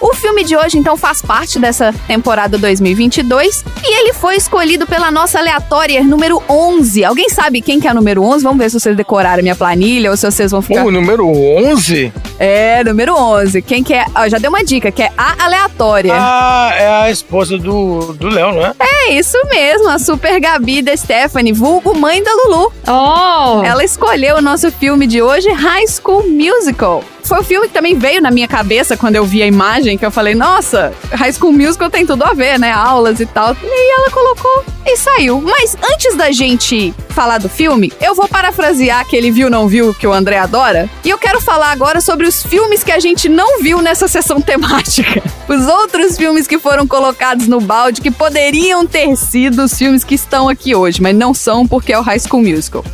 O 0.00 0.14
filme 0.14 0.42
de 0.44 0.56
hoje, 0.56 0.78
então, 0.78 0.96
faz 0.96 1.20
parte 1.20 1.58
dessa 1.58 1.92
temporada 2.06 2.56
2022 2.56 3.64
e 3.84 4.00
ele 4.00 4.14
foi 4.14 4.36
escolhido 4.36 4.86
pela 4.86 5.10
nossa 5.10 5.38
aleatória 5.38 6.02
número 6.02 6.42
11. 6.48 7.04
Alguém 7.04 7.28
sabe 7.28 7.60
quem 7.60 7.78
que 7.78 7.86
é 7.86 7.90
a 7.90 7.94
número 7.94 8.22
11? 8.22 8.42
Vamos 8.42 8.58
ver 8.58 8.70
se 8.70 8.80
vocês 8.80 8.96
decoraram 8.96 9.42
minha 9.42 9.54
planilha 9.54 10.10
ou 10.10 10.16
se 10.16 10.24
vocês 10.24 10.50
vão 10.50 10.62
ficar... 10.62 10.86
O 10.86 10.90
número 10.90 11.28
11? 11.28 12.12
É, 12.38 12.82
número 12.82 13.14
11. 13.14 13.60
Quem 13.60 13.84
que 13.84 13.92
é? 13.92 14.06
Ó, 14.14 14.26
já 14.26 14.38
deu 14.38 14.50
uma 14.50 14.64
dica, 14.64 14.90
que 14.90 15.02
é 15.02 15.10
a 15.18 15.44
aleatória. 15.44 16.14
Ah, 16.16 16.72
é 16.74 16.88
a 16.88 17.10
esposa 17.10 17.58
do, 17.58 18.14
do 18.14 18.28
Léo, 18.28 18.52
não 18.54 18.64
é? 18.64 18.72
É 18.80 19.12
isso 19.12 19.36
mesmo, 19.50 19.88
a 19.90 19.98
Super 19.98 20.40
Gabi 20.40 20.80
da 20.80 20.96
Stephanie, 20.96 21.52
vulgo 21.52 21.94
mãe 21.98 22.22
da 22.22 22.30
Lulu. 22.32 22.72
Oh! 22.88 23.62
Ela 23.62 23.84
escolheu 23.84 24.36
o 24.36 24.40
nosso 24.40 24.72
filme 24.72 25.06
de 25.06 25.20
hoje, 25.20 25.50
High 25.50 25.86
School 25.88 26.26
Musical. 26.26 27.04
Foi 27.30 27.38
o 27.38 27.44
filme 27.44 27.68
que 27.68 27.72
também 27.72 27.96
veio 27.96 28.20
na 28.20 28.28
minha 28.28 28.48
cabeça 28.48 28.96
quando 28.96 29.14
eu 29.14 29.24
vi 29.24 29.40
a 29.40 29.46
imagem, 29.46 29.96
que 29.96 30.04
eu 30.04 30.10
falei, 30.10 30.34
nossa, 30.34 30.92
High 31.12 31.32
School 31.32 31.52
Musical 31.52 31.88
tem 31.88 32.04
tudo 32.04 32.24
a 32.24 32.34
ver, 32.34 32.58
né? 32.58 32.72
Aulas 32.72 33.20
e 33.20 33.24
tal. 33.24 33.56
E 33.62 33.66
aí 33.66 33.94
ela 33.98 34.10
colocou 34.10 34.64
e 34.84 34.96
saiu. 34.96 35.40
Mas 35.40 35.76
antes 35.92 36.16
da 36.16 36.32
gente 36.32 36.92
falar 37.10 37.38
do 37.38 37.48
filme, 37.48 37.92
eu 38.00 38.16
vou 38.16 38.26
parafrasear 38.26 38.98
aquele 38.98 39.30
viu 39.30 39.48
não 39.48 39.68
viu 39.68 39.94
que 39.94 40.08
o 40.08 40.12
André 40.12 40.38
adora. 40.38 40.90
E 41.04 41.08
eu 41.08 41.18
quero 41.18 41.40
falar 41.40 41.70
agora 41.70 42.00
sobre 42.00 42.26
os 42.26 42.42
filmes 42.42 42.82
que 42.82 42.90
a 42.90 42.98
gente 42.98 43.28
não 43.28 43.62
viu 43.62 43.80
nessa 43.80 44.08
sessão 44.08 44.40
temática. 44.42 45.22
Os 45.48 45.68
outros 45.68 46.16
filmes 46.16 46.48
que 46.48 46.58
foram 46.58 46.84
colocados 46.84 47.46
no 47.46 47.60
balde 47.60 48.00
que 48.00 48.10
poderiam 48.10 48.84
ter 48.84 49.14
sido 49.14 49.62
os 49.62 49.78
filmes 49.78 50.02
que 50.02 50.16
estão 50.16 50.48
aqui 50.48 50.74
hoje, 50.74 51.00
mas 51.00 51.14
não 51.14 51.32
são 51.32 51.64
porque 51.64 51.92
é 51.92 51.98
o 51.98 52.02
High 52.02 52.18
School 52.18 52.42
Musical. 52.42 52.84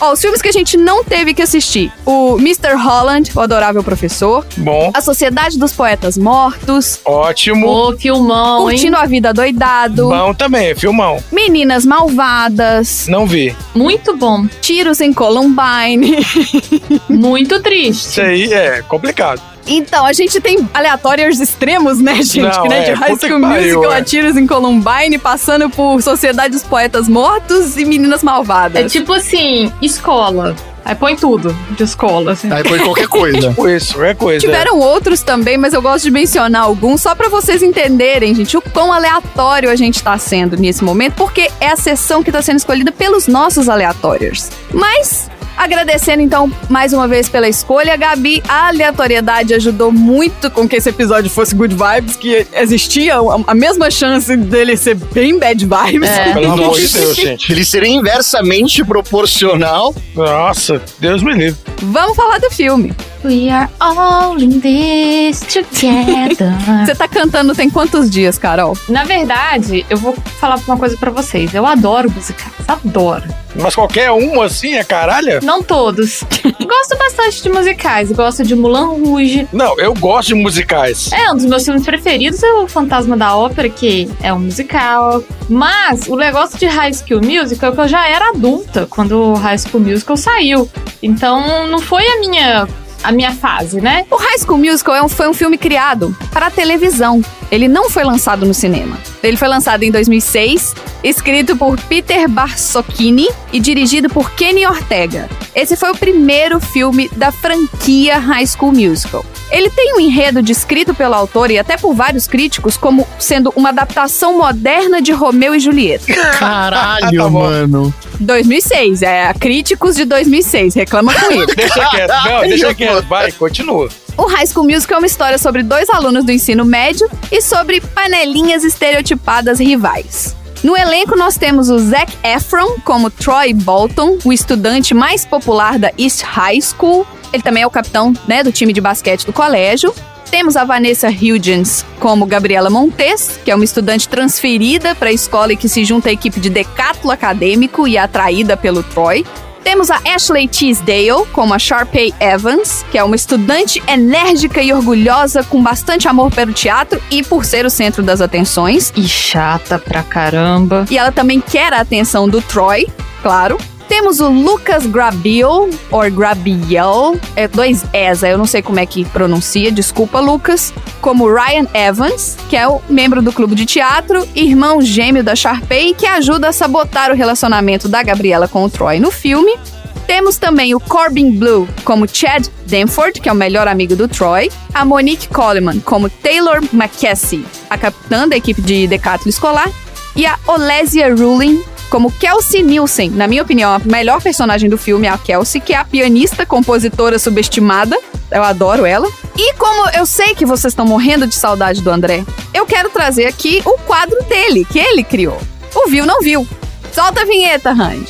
Ó, 0.00 0.12
os 0.12 0.20
filmes 0.20 0.40
que 0.40 0.48
a 0.48 0.52
gente 0.52 0.76
não 0.76 1.04
teve 1.04 1.34
que 1.34 1.42
assistir: 1.42 1.92
o 2.04 2.36
Mr. 2.38 2.74
Holland, 2.74 3.30
o 3.34 3.40
Adorável 3.40 3.82
Professor, 3.82 4.44
Bom, 4.56 4.90
A 4.94 5.00
Sociedade 5.00 5.58
dos 5.58 5.72
Poetas 5.72 6.16
Mortos, 6.16 7.00
ótimo. 7.04 7.68
Ô, 7.68 7.96
filmão, 7.96 8.62
Curtindo 8.62 8.96
hein? 8.96 9.02
a 9.02 9.06
Vida 9.06 9.32
Doidado, 9.34 10.08
Bom 10.08 10.34
também, 10.34 10.74
filmão. 10.74 11.22
Meninas 11.30 11.84
Malvadas, 11.84 13.06
Não 13.08 13.26
vi. 13.26 13.54
Muito 13.74 14.16
bom. 14.16 14.46
Tiros 14.60 15.00
em 15.00 15.12
Columbine. 15.12 16.18
Muito 17.08 17.60
triste. 17.60 18.08
Isso 18.10 18.20
aí 18.20 18.52
é 18.52 18.82
complicado. 18.82 19.40
Então, 19.66 20.04
a 20.04 20.12
gente 20.12 20.40
tem 20.40 20.68
aleatórios 20.72 21.40
extremos, 21.40 21.98
né, 21.98 22.14
gente? 22.22 22.40
Não, 22.40 22.62
que 22.62 22.68
nem 22.68 22.78
é, 22.78 22.84
de 22.84 22.92
High 22.92 23.16
School 23.16 23.40
pariu, 23.40 23.76
Musical, 23.76 23.92
é. 23.92 23.98
a 23.98 24.04
Tiros 24.04 24.36
em 24.36 24.46
Columbine, 24.46 25.18
passando 25.18 25.68
por 25.70 26.02
Sociedade 26.02 26.52
dos 26.52 26.62
Poetas 26.62 27.08
Mortos 27.08 27.76
e 27.76 27.84
Meninas 27.84 28.22
Malvadas. 28.22 28.84
É 28.84 28.88
tipo 28.88 29.12
assim, 29.12 29.72
escola. 29.80 30.56
Aí 30.84 30.94
põe 30.94 31.14
tudo 31.14 31.54
de 31.72 31.82
escola, 31.84 32.32
assim. 32.32 32.50
Aí 32.50 32.64
põe 32.64 32.78
qualquer 32.78 33.06
coisa. 33.08 33.48
Tipo 33.48 33.68
isso, 33.68 33.94
qualquer 33.94 34.16
coisa. 34.16 34.40
Tiveram 34.40 34.78
outros 34.78 35.22
também, 35.22 35.58
mas 35.58 35.74
eu 35.74 35.82
gosto 35.82 36.04
de 36.04 36.10
mencionar 36.10 36.62
alguns 36.62 37.02
só 37.02 37.14
pra 37.14 37.28
vocês 37.28 37.62
entenderem, 37.62 38.34
gente, 38.34 38.56
o 38.56 38.62
quão 38.62 38.92
aleatório 38.92 39.70
a 39.70 39.76
gente 39.76 40.02
tá 40.02 40.16
sendo 40.18 40.56
nesse 40.56 40.82
momento, 40.82 41.14
porque 41.14 41.50
é 41.60 41.68
a 41.68 41.76
sessão 41.76 42.22
que 42.22 42.32
tá 42.32 42.40
sendo 42.40 42.56
escolhida 42.56 42.90
pelos 42.90 43.26
nossos 43.26 43.68
aleatórios. 43.68 44.50
Mas 44.72 45.30
Agradecendo 45.60 46.22
então 46.22 46.50
mais 46.70 46.94
uma 46.94 47.06
vez 47.06 47.28
pela 47.28 47.46
escolha, 47.46 47.94
Gabi. 47.94 48.42
A 48.48 48.68
aleatoriedade 48.68 49.52
ajudou 49.52 49.92
muito 49.92 50.50
com 50.50 50.66
que 50.66 50.76
esse 50.76 50.88
episódio 50.88 51.28
fosse 51.28 51.54
good 51.54 51.74
vibes, 51.74 52.16
que 52.16 52.46
existia 52.54 53.16
a- 53.46 53.54
mesma 53.54 53.90
chance 53.90 54.34
dele 54.38 54.74
ser 54.74 54.94
bem 54.94 55.38
bad 55.38 55.62
vibes. 55.62 56.08
É. 56.08 56.32
Pelo 56.32 56.52
amor 56.52 56.80
de 56.80 56.88
Deus, 56.88 57.14
gente. 57.14 57.52
Ele 57.52 57.62
seria 57.62 57.90
inversamente 57.90 58.82
proporcional. 58.82 59.94
Nossa, 60.14 60.80
Deus 60.98 61.22
me 61.22 61.34
livre. 61.34 61.60
Vamos 61.82 62.16
falar 62.16 62.38
do 62.38 62.50
filme. 62.50 62.94
We 63.22 63.50
are 63.50 63.68
all 63.78 64.40
in 64.40 64.60
this 64.60 65.40
together. 65.40 66.54
Você 66.86 66.94
tá 66.94 67.06
cantando 67.06 67.54
tem 67.54 67.68
quantos 67.68 68.10
dias, 68.10 68.38
Carol? 68.38 68.76
Na 68.88 69.04
verdade, 69.04 69.84
eu 69.90 69.98
vou 69.98 70.14
falar 70.40 70.58
uma 70.66 70.78
coisa 70.78 70.96
pra 70.96 71.10
vocês. 71.10 71.52
Eu 71.54 71.66
adoro 71.66 72.10
musicais, 72.10 72.54
adoro. 72.66 73.24
Mas 73.54 73.74
qualquer 73.74 74.10
um 74.10 74.40
assim 74.40 74.74
é 74.74 74.84
caralho? 74.84 75.40
Não 75.42 75.62
todos. 75.62 76.22
gosto 76.42 76.96
bastante 76.96 77.42
de 77.42 77.50
musicais. 77.50 78.10
Gosto 78.12 78.42
de 78.42 78.54
Mulan 78.54 78.86
Rouge. 78.86 79.46
Não, 79.52 79.78
eu 79.78 79.92
gosto 79.92 80.28
de 80.28 80.34
musicais. 80.34 81.10
É, 81.12 81.30
um 81.30 81.36
dos 81.36 81.44
meus 81.44 81.64
filmes 81.64 81.84
preferidos 81.84 82.42
é 82.42 82.52
o 82.54 82.68
Fantasma 82.68 83.16
da 83.16 83.36
Ópera, 83.36 83.68
que 83.68 84.08
é 84.22 84.32
um 84.32 84.38
musical. 84.38 85.22
Mas 85.48 86.06
o 86.06 86.16
negócio 86.16 86.58
de 86.58 86.66
High 86.66 86.94
School 86.94 87.20
Musical 87.22 87.72
é 87.72 87.74
que 87.74 87.80
eu 87.80 87.88
já 87.88 88.08
era 88.08 88.30
adulta 88.30 88.86
quando 88.88 89.32
o 89.32 89.34
High 89.34 89.58
School 89.58 89.82
Musical 89.82 90.16
saiu. 90.16 90.70
Então 91.02 91.66
não 91.66 91.80
foi 91.80 92.06
a 92.06 92.20
minha, 92.20 92.68
a 93.02 93.12
minha 93.12 93.32
fase, 93.32 93.80
né? 93.80 94.06
O 94.10 94.16
High 94.16 94.38
School 94.38 94.58
Musical 94.58 94.94
é 94.94 95.02
um- 95.02 95.08
foi 95.08 95.28
um 95.28 95.34
filme 95.34 95.56
criado 95.58 96.14
para 96.32 96.50
televisão. 96.50 97.22
Ele 97.50 97.66
não 97.68 97.90
foi 97.90 98.04
lançado 98.04 98.46
no 98.46 98.54
cinema. 98.54 98.96
Ele 99.22 99.36
foi 99.36 99.48
lançado 99.48 99.82
em 99.82 99.90
2006, 99.90 100.74
escrito 101.02 101.56
por 101.56 101.78
Peter 101.82 102.28
Barsocchini 102.28 103.28
e 103.52 103.58
dirigido 103.58 104.08
por 104.08 104.30
Kenny 104.32 104.66
Ortega. 104.66 105.28
Esse 105.54 105.76
foi 105.76 105.90
o 105.90 105.96
primeiro 105.96 106.60
filme 106.60 107.10
da 107.16 107.32
franquia 107.32 108.18
High 108.18 108.46
School 108.46 108.72
Musical. 108.72 109.24
Ele 109.50 109.68
tem 109.68 109.94
um 109.96 110.00
enredo 110.00 110.40
descrito 110.40 110.94
pelo 110.94 111.14
autor 111.14 111.50
e 111.50 111.58
até 111.58 111.76
por 111.76 111.92
vários 111.92 112.28
críticos 112.28 112.76
como 112.76 113.04
sendo 113.18 113.52
uma 113.56 113.70
adaptação 113.70 114.38
moderna 114.38 115.02
de 115.02 115.10
Romeu 115.10 115.52
e 115.54 115.58
Julieta. 115.60 116.04
Caralho, 116.38 117.18
Tá 117.18 117.28
bom. 117.28 117.40
mano. 117.42 117.94
2006, 118.20 119.02
é 119.02 119.32
críticos 119.34 119.96
de 119.96 120.04
2006, 120.04 120.74
reclama 120.74 121.12
com 121.12 121.32
ele. 121.32 121.46
Deixa 121.56 121.84
quieto. 121.88 122.10
Não, 122.24 122.40
deixa 122.42 122.74
quieto. 122.74 123.06
Vai, 123.08 123.32
continua. 123.32 123.88
O 124.20 124.26
High 124.26 124.48
School 124.48 124.66
Musical 124.66 124.96
é 124.96 124.98
uma 124.98 125.06
história 125.06 125.38
sobre 125.38 125.62
dois 125.62 125.88
alunos 125.88 126.22
do 126.24 126.30
ensino 126.30 126.62
médio 126.62 127.08
e 127.32 127.40
sobre 127.40 127.80
panelinhas 127.80 128.64
estereotipadas 128.64 129.58
rivais. 129.58 130.36
No 130.62 130.76
elenco, 130.76 131.16
nós 131.16 131.38
temos 131.38 131.70
o 131.70 131.78
Zac 131.78 132.12
Efron 132.22 132.76
como 132.84 133.08
Troy 133.08 133.54
Bolton, 133.54 134.18
o 134.22 134.30
estudante 134.30 134.92
mais 134.92 135.24
popular 135.24 135.78
da 135.78 135.90
East 135.96 136.20
High 136.20 136.60
School. 136.60 137.06
Ele 137.32 137.42
também 137.42 137.62
é 137.62 137.66
o 137.66 137.70
capitão 137.70 138.12
né, 138.28 138.44
do 138.44 138.52
time 138.52 138.74
de 138.74 138.80
basquete 138.82 139.24
do 139.24 139.32
colégio. 139.32 139.94
Temos 140.30 140.54
a 140.54 140.64
Vanessa 140.64 141.08
Hudgens 141.08 141.86
como 141.98 142.26
Gabriela 142.26 142.68
Montes, 142.68 143.40
que 143.42 143.50
é 143.50 143.54
uma 143.54 143.64
estudante 143.64 144.06
transferida 144.06 144.94
para 144.94 145.08
a 145.08 145.14
escola 145.14 145.54
e 145.54 145.56
que 145.56 145.66
se 145.66 145.82
junta 145.82 146.10
à 146.10 146.12
equipe 146.12 146.38
de 146.38 146.50
decátulo 146.50 147.10
acadêmico 147.10 147.88
e 147.88 147.96
atraída 147.96 148.54
pelo 148.54 148.82
Troy. 148.82 149.24
Temos 149.62 149.90
a 149.90 150.00
Ashley 150.06 150.48
Teasdale 150.48 151.26
como 151.32 151.54
a 151.54 151.58
Sharpay 151.58 152.14
Evans, 152.18 152.84
que 152.90 152.98
é 152.98 153.04
uma 153.04 153.16
estudante 153.16 153.82
enérgica 153.86 154.62
e 154.62 154.72
orgulhosa 154.72 155.44
com 155.44 155.62
bastante 155.62 156.08
amor 156.08 156.30
pelo 156.30 156.52
teatro 156.52 157.00
e 157.10 157.22
por 157.22 157.44
ser 157.44 157.64
o 157.66 157.70
centro 157.70 158.02
das 158.02 158.20
atenções. 158.20 158.92
E 158.96 159.06
chata 159.06 159.78
pra 159.78 160.02
caramba. 160.02 160.86
E 160.90 160.98
ela 160.98 161.12
também 161.12 161.40
quer 161.40 161.72
a 161.72 161.80
atenção 161.80 162.28
do 162.28 162.40
Troy, 162.40 162.86
claro. 163.22 163.58
Temos 163.90 164.20
o 164.20 164.28
Lucas 164.28 164.86
Grabiel, 164.86 165.68
ou 165.90 166.10
Grabiel, 166.12 167.18
é 167.34 167.48
dois 167.48 167.84
ESA, 167.92 168.28
eu 168.28 168.38
não 168.38 168.46
sei 168.46 168.62
como 168.62 168.78
é 168.78 168.86
que 168.86 169.04
pronuncia, 169.04 169.72
desculpa, 169.72 170.20
Lucas. 170.20 170.72
Como 171.00 171.26
Ryan 171.26 171.66
Evans, 171.74 172.36
que 172.48 172.56
é 172.56 172.68
o 172.68 172.80
membro 172.88 173.20
do 173.20 173.32
clube 173.32 173.56
de 173.56 173.66
teatro, 173.66 174.24
irmão 174.32 174.80
gêmeo 174.80 175.24
da 175.24 175.34
Sharpay, 175.34 175.92
que 175.94 176.06
ajuda 176.06 176.50
a 176.50 176.52
sabotar 176.52 177.10
o 177.10 177.16
relacionamento 177.16 177.88
da 177.88 178.00
Gabriela 178.00 178.46
com 178.46 178.62
o 178.62 178.70
Troy 178.70 179.00
no 179.00 179.10
filme. 179.10 179.58
Temos 180.06 180.38
também 180.38 180.72
o 180.72 180.78
Corbin 180.78 181.32
Blue 181.32 181.68
como 181.84 182.06
Chad 182.06 182.46
Danford, 182.68 183.20
que 183.20 183.28
é 183.28 183.32
o 183.32 183.34
melhor 183.34 183.66
amigo 183.66 183.96
do 183.96 184.06
Troy. 184.06 184.52
A 184.72 184.84
Monique 184.84 185.26
Coleman 185.26 185.80
como 185.80 186.08
Taylor 186.08 186.60
McKessie, 186.72 187.44
a 187.68 187.76
capitã 187.76 188.28
da 188.28 188.36
equipe 188.36 188.62
de 188.62 188.86
decathlon 188.86 189.28
escolar. 189.28 189.68
E 190.14 190.26
a 190.26 190.38
Olesia 190.46 191.12
Rulin 191.12 191.60
como 191.90 192.10
Kelsey 192.12 192.62
Nielsen. 192.62 193.10
Na 193.10 193.26
minha 193.26 193.42
opinião, 193.42 193.74
a 193.74 193.80
melhor 193.80 194.22
personagem 194.22 194.70
do 194.70 194.78
filme 194.78 195.06
é 195.06 195.10
a 195.10 195.18
Kelsey, 195.18 195.60
que 195.60 195.74
é 195.74 195.76
a 195.76 195.84
pianista, 195.84 196.46
compositora 196.46 197.18
subestimada. 197.18 197.98
Eu 198.30 198.44
adoro 198.44 198.86
ela. 198.86 199.08
E 199.36 199.52
como 199.54 199.90
eu 199.90 200.06
sei 200.06 200.34
que 200.34 200.46
vocês 200.46 200.72
estão 200.72 200.86
morrendo 200.86 201.26
de 201.26 201.34
saudade 201.34 201.82
do 201.82 201.90
André, 201.90 202.24
eu 202.54 202.64
quero 202.64 202.88
trazer 202.88 203.26
aqui 203.26 203.60
o 203.66 203.76
quadro 203.78 204.22
dele, 204.24 204.64
que 204.64 204.78
ele 204.78 205.02
criou. 205.02 205.38
O 205.74 205.88
Viu 205.88 206.06
Não 206.06 206.20
Viu. 206.20 206.46
Solta 206.92 207.22
a 207.22 207.24
vinheta, 207.24 207.72
Randy. 207.72 208.06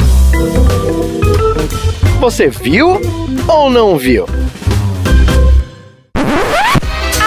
Você 2.20 2.48
viu 2.48 3.00
ou 3.48 3.70
não 3.70 3.96
viu? 3.96 4.26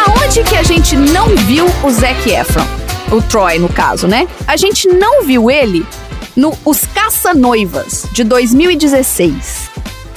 Aonde 0.06 0.44
que 0.44 0.56
a 0.56 0.64
gente 0.64 0.96
não 0.96 1.30
viu 1.30 1.66
o 1.84 1.90
Zac 1.90 2.30
Efron? 2.30 2.66
O 3.12 3.22
Troy, 3.22 3.60
no 3.60 3.70
caso, 3.70 4.08
né? 4.08 4.28
A 4.48 4.56
gente 4.56 4.88
não 4.88 5.24
viu 5.24 5.50
ele 5.50 5.86
no 6.36 6.58
Os 6.66 6.86
Caça-Noivas, 6.86 8.08
de 8.12 8.24
2016, 8.24 9.70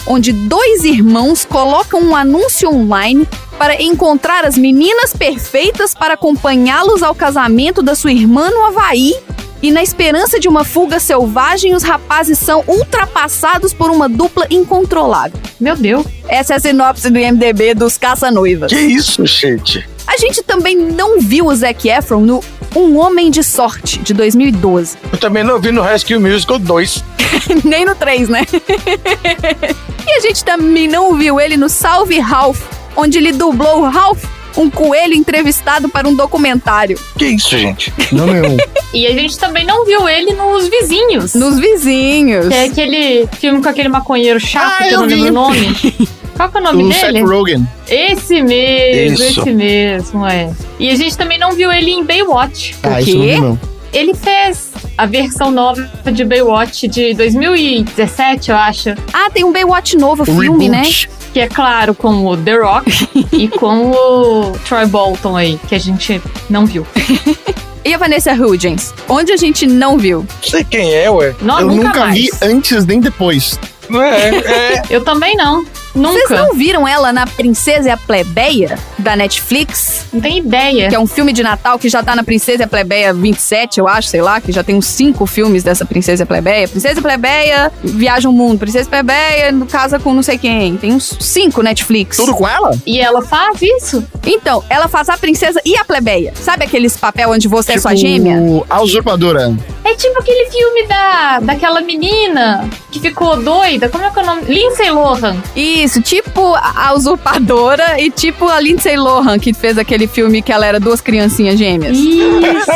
onde 0.06 0.32
dois 0.32 0.84
irmãos 0.84 1.44
colocam 1.44 2.00
um 2.00 2.16
anúncio 2.16 2.68
online 2.68 3.26
para 3.58 3.82
encontrar 3.82 4.44
as 4.44 4.56
meninas 4.56 5.12
perfeitas 5.12 5.94
para 5.94 6.14
acompanhá-los 6.14 7.02
ao 7.02 7.14
casamento 7.14 7.82
da 7.82 7.94
sua 7.94 8.12
irmã 8.12 8.50
no 8.50 8.64
Havaí. 8.64 9.14
E 9.62 9.70
na 9.70 9.82
esperança 9.82 10.38
de 10.38 10.48
uma 10.48 10.64
fuga 10.64 11.00
selvagem, 11.00 11.74
os 11.74 11.82
rapazes 11.82 12.38
são 12.38 12.62
ultrapassados 12.66 13.72
por 13.72 13.90
uma 13.90 14.08
dupla 14.08 14.46
incontrolável. 14.50 15.40
Meu 15.58 15.74
Deus. 15.74 16.06
Essa 16.28 16.54
é 16.54 16.56
a 16.56 16.60
sinopse 16.60 17.08
do 17.08 17.18
IMDB 17.18 17.74
dos 17.74 17.96
Caça-Noivas. 17.96 18.70
Que 18.70 18.78
isso, 18.78 19.24
gente? 19.24 19.88
A 20.06 20.16
gente 20.18 20.42
também 20.42 20.76
não 20.76 21.20
viu 21.20 21.46
o 21.46 21.54
Zac 21.54 21.88
Efron 21.88 22.20
no 22.20 22.42
Um 22.74 22.96
Homem 22.98 23.30
de 23.30 23.42
Sorte, 23.42 23.98
de 23.98 24.14
2012. 24.14 24.96
Eu 25.12 25.18
também 25.18 25.42
não 25.44 25.58
vi 25.60 25.72
no 25.72 25.82
Rescue 25.82 26.18
Musical 26.18 26.58
2. 26.58 27.04
Nem 27.64 27.84
no 27.84 27.94
3, 27.94 28.28
né? 28.28 28.46
e 30.06 30.10
a 30.12 30.20
gente 30.20 30.44
também 30.44 30.86
não 30.88 31.14
viu 31.14 31.40
ele 31.40 31.56
no 31.56 31.68
Salve 31.68 32.18
Ralph, 32.18 32.60
onde 32.96 33.18
ele 33.18 33.32
dublou 33.32 33.80
o 33.80 33.88
Ralph, 33.88 34.24
um 34.56 34.70
coelho 34.70 35.12
entrevistado 35.12 35.88
para 35.88 36.08
um 36.08 36.14
documentário. 36.14 36.98
Que 37.18 37.26
isso, 37.26 37.58
gente? 37.58 37.92
Não, 38.12 38.26
meu. 38.26 38.56
E 38.94 39.06
a 39.06 39.12
gente 39.12 39.36
também 39.38 39.66
não 39.66 39.84
viu 39.84 40.08
ele 40.08 40.32
nos 40.32 40.68
Vizinhos. 40.68 41.34
Nos 41.34 41.58
vizinhos. 41.58 42.48
Que 42.48 42.54
é 42.54 42.64
aquele 42.64 43.28
filme 43.38 43.60
com 43.60 43.68
aquele 43.68 43.90
maconheiro 43.90 44.40
chato, 44.40 44.72
Ah, 44.80 44.84
que 44.84 44.94
eu 44.94 45.00
não 45.00 45.02
eu 45.02 45.08
lembro 45.08 45.24
vi. 45.24 45.28
o 45.28 45.32
nome. 45.34 46.08
Qual 46.36 46.48
que 46.50 46.56
é 46.58 46.60
o 46.60 46.64
nome 46.64 46.84
O 46.84 46.88
dele? 46.88 47.18
Seth 47.18 47.26
Rogen. 47.28 47.66
Esse 47.88 48.42
mesmo, 48.42 49.24
Isso. 49.24 49.40
esse 49.40 49.50
mesmo, 49.52 50.26
é. 50.26 50.50
E 50.78 50.90
a 50.90 50.94
gente 50.94 51.16
também 51.16 51.38
não 51.38 51.52
viu 51.52 51.72
ele 51.72 51.90
em 51.90 52.04
Baywatch. 52.04 52.76
Ah, 52.82 53.00
isso 53.00 53.16
não 53.18 53.40
não. 53.40 53.60
Ele 53.92 54.12
fez 54.14 54.70
a 54.98 55.06
versão 55.06 55.50
nova 55.50 55.88
de 56.12 56.22
Baywatch 56.24 56.86
de 56.88 57.14
2017, 57.14 58.50
eu 58.50 58.56
acho. 58.56 58.90
Ah, 59.12 59.30
tem 59.30 59.44
um 59.44 59.52
Baywatch 59.52 59.96
novo, 59.96 60.22
O 60.22 60.26
filme, 60.26 60.68
né? 60.68 60.78
reboot. 60.78 61.08
Que 61.32 61.40
é 61.40 61.46
claro 61.48 61.94
com 61.94 62.26
o 62.26 62.36
The 62.36 62.56
Rock 62.56 63.08
e 63.32 63.48
com 63.48 63.90
o 63.92 64.52
Troy 64.66 64.86
Bolton 64.86 65.36
aí, 65.36 65.58
que 65.68 65.74
a 65.74 65.78
gente 65.78 66.20
não 66.50 66.66
viu. 66.66 66.86
E 67.84 67.94
a 67.94 67.98
Vanessa 67.98 68.32
Hudgens, 68.32 68.92
onde 69.08 69.30
a 69.30 69.36
gente 69.36 69.64
não 69.64 69.96
viu. 69.96 70.26
Não 70.42 70.50
sei 70.50 70.64
quem 70.64 70.92
é, 70.92 71.08
ué. 71.08 71.36
Não, 71.40 71.60
Eu 71.60 71.68
nunca, 71.68 71.84
nunca 71.84 72.06
vi 72.08 72.28
antes 72.42 72.84
nem 72.84 72.98
depois. 72.98 73.60
Não 73.88 74.02
é, 74.02 74.30
é. 74.30 74.82
Eu 74.90 75.04
também 75.04 75.36
não. 75.36 75.64
Vocês 75.96 76.30
Nunca. 76.30 76.36
não 76.36 76.54
viram 76.54 76.86
ela 76.86 77.12
na 77.12 77.26
Princesa 77.26 77.88
e 77.88 77.90
a 77.90 77.96
Plebeia, 77.96 78.78
da 78.98 79.16
Netflix? 79.16 80.06
Não 80.12 80.20
tem 80.20 80.38
ideia. 80.38 80.88
Que 80.88 80.94
é 80.94 80.98
um 80.98 81.06
filme 81.06 81.32
de 81.32 81.42
Natal 81.42 81.78
que 81.78 81.88
já 81.88 82.02
tá 82.02 82.14
na 82.14 82.22
Princesa 82.22 82.62
e 82.62 82.64
a 82.64 82.68
Plebeia 82.68 83.14
27, 83.14 83.80
eu 83.80 83.88
acho, 83.88 84.08
sei 84.08 84.20
lá, 84.20 84.40
que 84.40 84.52
já 84.52 84.62
tem 84.62 84.74
uns 84.74 84.86
cinco 84.86 85.26
filmes 85.26 85.62
dessa 85.62 85.84
Princesa 85.84 86.22
e 86.22 86.24
a 86.24 86.26
Plebeia. 86.26 86.68
Princesa 86.68 86.94
e 86.94 86.98
a 86.98 87.02
Plebeia 87.02 87.72
viaja 87.82 88.28
o 88.28 88.32
mundo. 88.32 88.58
Princesa 88.58 88.84
e 88.84 88.88
a 88.88 88.90
Plebeia 88.90 89.66
casa 89.70 89.98
com 89.98 90.12
não 90.12 90.22
sei 90.22 90.38
quem. 90.38 90.76
Tem 90.76 90.92
uns 90.92 91.16
cinco 91.20 91.62
Netflix. 91.62 92.16
Tudo 92.16 92.34
com 92.34 92.46
ela? 92.46 92.76
E 92.84 93.00
ela 93.00 93.22
faz 93.22 93.60
isso? 93.62 94.04
Então, 94.26 94.62
ela 94.68 94.88
faz 94.88 95.08
a 95.08 95.16
princesa 95.16 95.60
e 95.64 95.76
a 95.76 95.84
plebeia. 95.84 96.32
Sabe 96.34 96.64
aqueles 96.64 96.96
papel 96.96 97.30
onde 97.30 97.46
você 97.48 97.74
é 97.74 97.78
sua 97.78 97.94
gêmea? 97.94 98.36
Tipo, 98.36 98.66
A 98.68 98.82
usurpadora. 98.82 99.54
É 99.84 99.94
tipo 99.94 100.18
aquele 100.18 100.50
filme 100.50 100.86
da, 100.86 101.38
daquela 101.40 101.80
menina 101.80 102.68
que 102.90 102.98
ficou 102.98 103.36
doida. 103.40 103.88
Como 103.88 104.04
é 104.04 104.10
que 104.10 104.18
é 104.18 104.22
o 104.22 104.26
nome? 104.26 104.42
Lindsay 104.42 104.90
Lohan. 104.90 105.36
Isso, 105.54 105.85
tipo 106.02 106.54
a 106.54 106.92
usurpadora 106.94 108.00
e 108.00 108.10
tipo 108.10 108.48
a 108.48 108.60
Lindsay 108.60 108.96
Lohan, 108.96 109.38
que 109.38 109.52
fez 109.52 109.78
aquele 109.78 110.06
filme 110.06 110.42
que 110.42 110.52
ela 110.52 110.66
era 110.66 110.80
duas 110.80 111.00
criancinhas 111.00 111.58
gêmeas. 111.58 111.96
Isso. 111.96 112.70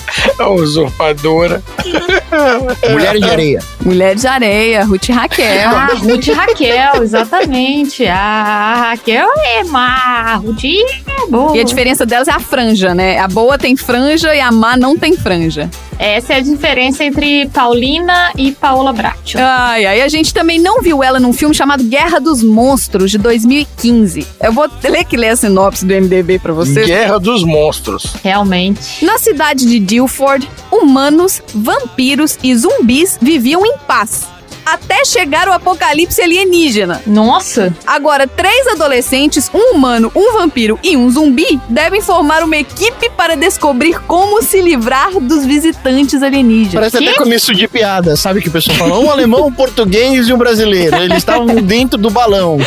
A 0.38 0.48
usurpadora. 0.50 1.62
Mulheres 2.90 3.20
de 3.20 3.30
areia. 3.30 3.62
Mulher 3.84 4.14
de 4.14 4.26
Areia, 4.26 4.84
Ruth 4.84 5.08
e 5.08 5.12
Raquel. 5.12 5.70
Ah, 5.70 5.94
Ruth 5.94 6.26
e 6.26 6.32
Raquel, 6.32 7.02
exatamente. 7.02 8.06
A 8.06 8.90
Raquel 8.90 9.28
é 9.44 9.64
má, 9.64 10.32
a 10.32 10.34
Ruth 10.36 10.64
é 10.64 11.26
boa. 11.28 11.56
E 11.56 11.60
a 11.60 11.64
diferença 11.64 12.04
delas 12.04 12.28
é 12.28 12.32
a 12.32 12.40
franja, 12.40 12.94
né? 12.94 13.18
A 13.18 13.28
boa 13.28 13.58
tem 13.58 13.76
franja 13.76 14.34
e 14.34 14.40
a 14.40 14.50
má 14.52 14.76
não 14.76 14.96
tem 14.96 15.16
franja. 15.16 15.70
Essa 16.00 16.32
é 16.32 16.36
a 16.36 16.40
diferença 16.40 17.04
entre 17.04 17.46
Paulina 17.50 18.32
e 18.34 18.52
Paola 18.52 18.90
Bracho. 18.90 19.36
Ai, 19.36 19.84
ai, 19.84 20.00
a 20.00 20.08
gente 20.08 20.32
também 20.32 20.58
não 20.58 20.80
viu 20.80 21.04
ela 21.04 21.20
num 21.20 21.30
filme 21.30 21.54
chamado 21.54 21.84
Guerra 21.84 22.18
dos 22.18 22.42
Monstros, 22.42 23.10
de 23.10 23.18
2015. 23.18 24.26
Eu 24.42 24.50
vou 24.50 24.66
ter 24.66 25.04
que 25.04 25.14
ler 25.14 25.28
a 25.28 25.36
sinopse 25.36 25.84
do 25.84 25.92
MDB 25.92 26.38
pra 26.38 26.54
vocês. 26.54 26.86
Guerra 26.86 27.20
dos 27.20 27.44
Monstros. 27.44 28.14
Realmente. 28.24 29.04
Na 29.04 29.18
cidade 29.18 29.66
de 29.66 29.78
Dilford, 29.78 30.48
humanos, 30.72 31.42
vampiros 31.54 32.38
e 32.42 32.56
zumbis 32.56 33.18
viviam 33.20 33.66
em 33.66 33.76
paz. 33.86 34.26
Até 34.64 35.04
chegar 35.04 35.48
o 35.48 35.52
apocalipse 35.52 36.20
alienígena. 36.20 37.02
Nossa, 37.06 37.74
Agora, 37.86 38.26
três 38.26 38.66
adolescentes, 38.68 39.50
um 39.52 39.74
humano, 39.74 40.10
um 40.14 40.32
vampiro 40.34 40.78
e 40.82 40.96
um 40.96 41.10
zumbi, 41.10 41.60
devem 41.68 42.00
formar 42.00 42.42
uma 42.42 42.56
equipe 42.56 43.10
para 43.16 43.36
descobrir 43.36 43.98
como 44.06 44.42
se 44.42 44.60
livrar 44.60 45.10
dos 45.20 45.44
visitantes 45.44 46.22
alienígenas. 46.22 46.74
Parece 46.74 46.98
Quê? 46.98 47.08
até 47.08 47.18
começo 47.18 47.54
de 47.54 47.66
piada. 47.66 48.16
Sabe 48.16 48.40
que 48.40 48.48
o 48.48 48.52
pessoal 48.52 48.76
fala 48.76 48.98
um 48.98 49.10
alemão, 49.10 49.46
um 49.46 49.52
português 49.52 50.28
e 50.28 50.32
um 50.32 50.38
brasileiro. 50.38 50.96
Eles 50.96 51.18
estavam 51.18 51.46
dentro 51.62 51.98
do 51.98 52.10
balão. 52.10 52.58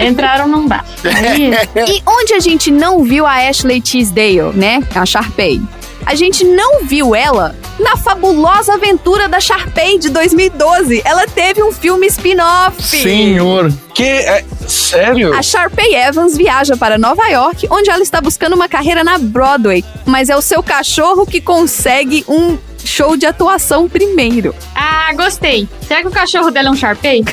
entraram 0.00 0.48
num 0.48 0.66
bar. 0.66 0.84
Aí, 1.04 1.50
E 1.88 2.02
onde 2.06 2.34
a 2.34 2.40
gente 2.40 2.70
não 2.70 3.02
viu 3.04 3.24
a 3.26 3.48
Ashley 3.48 3.80
Tisdale, 3.80 4.52
né? 4.54 4.82
A 4.94 5.04
Sharpay. 5.06 5.60
A 6.06 6.14
gente 6.14 6.44
não 6.44 6.84
viu 6.84 7.16
ela 7.16 7.54
na 7.80 7.96
fabulosa 7.96 8.74
aventura 8.74 9.28
da 9.28 9.40
Sharpay 9.40 9.98
de 9.98 10.08
2012. 10.08 11.02
Ela 11.04 11.26
teve 11.26 11.64
um 11.64 11.72
filme 11.72 12.06
spin-off. 12.06 12.80
Senhor. 12.80 13.72
Que 13.92 14.04
é. 14.04 14.44
Sério? 14.68 15.34
A 15.34 15.42
Sharpay 15.42 15.94
Evans 15.96 16.36
viaja 16.36 16.76
para 16.76 16.96
Nova 16.96 17.26
York, 17.28 17.66
onde 17.70 17.90
ela 17.90 18.02
está 18.02 18.20
buscando 18.20 18.54
uma 18.54 18.68
carreira 18.68 19.02
na 19.02 19.18
Broadway, 19.18 19.84
mas 20.04 20.28
é 20.28 20.36
o 20.36 20.40
seu 20.40 20.62
cachorro 20.62 21.26
que 21.26 21.40
consegue 21.40 22.24
um 22.28 22.56
show 22.84 23.16
de 23.16 23.26
atuação 23.26 23.88
primeiro. 23.88 24.54
ah, 24.74 25.12
gostei. 25.14 25.68
Será 25.86 26.02
que 26.02 26.08
o 26.08 26.12
cachorro 26.12 26.50
dela 26.52 26.68
é 26.68 26.70
um 26.70 26.76
Sharpei? 26.76 27.24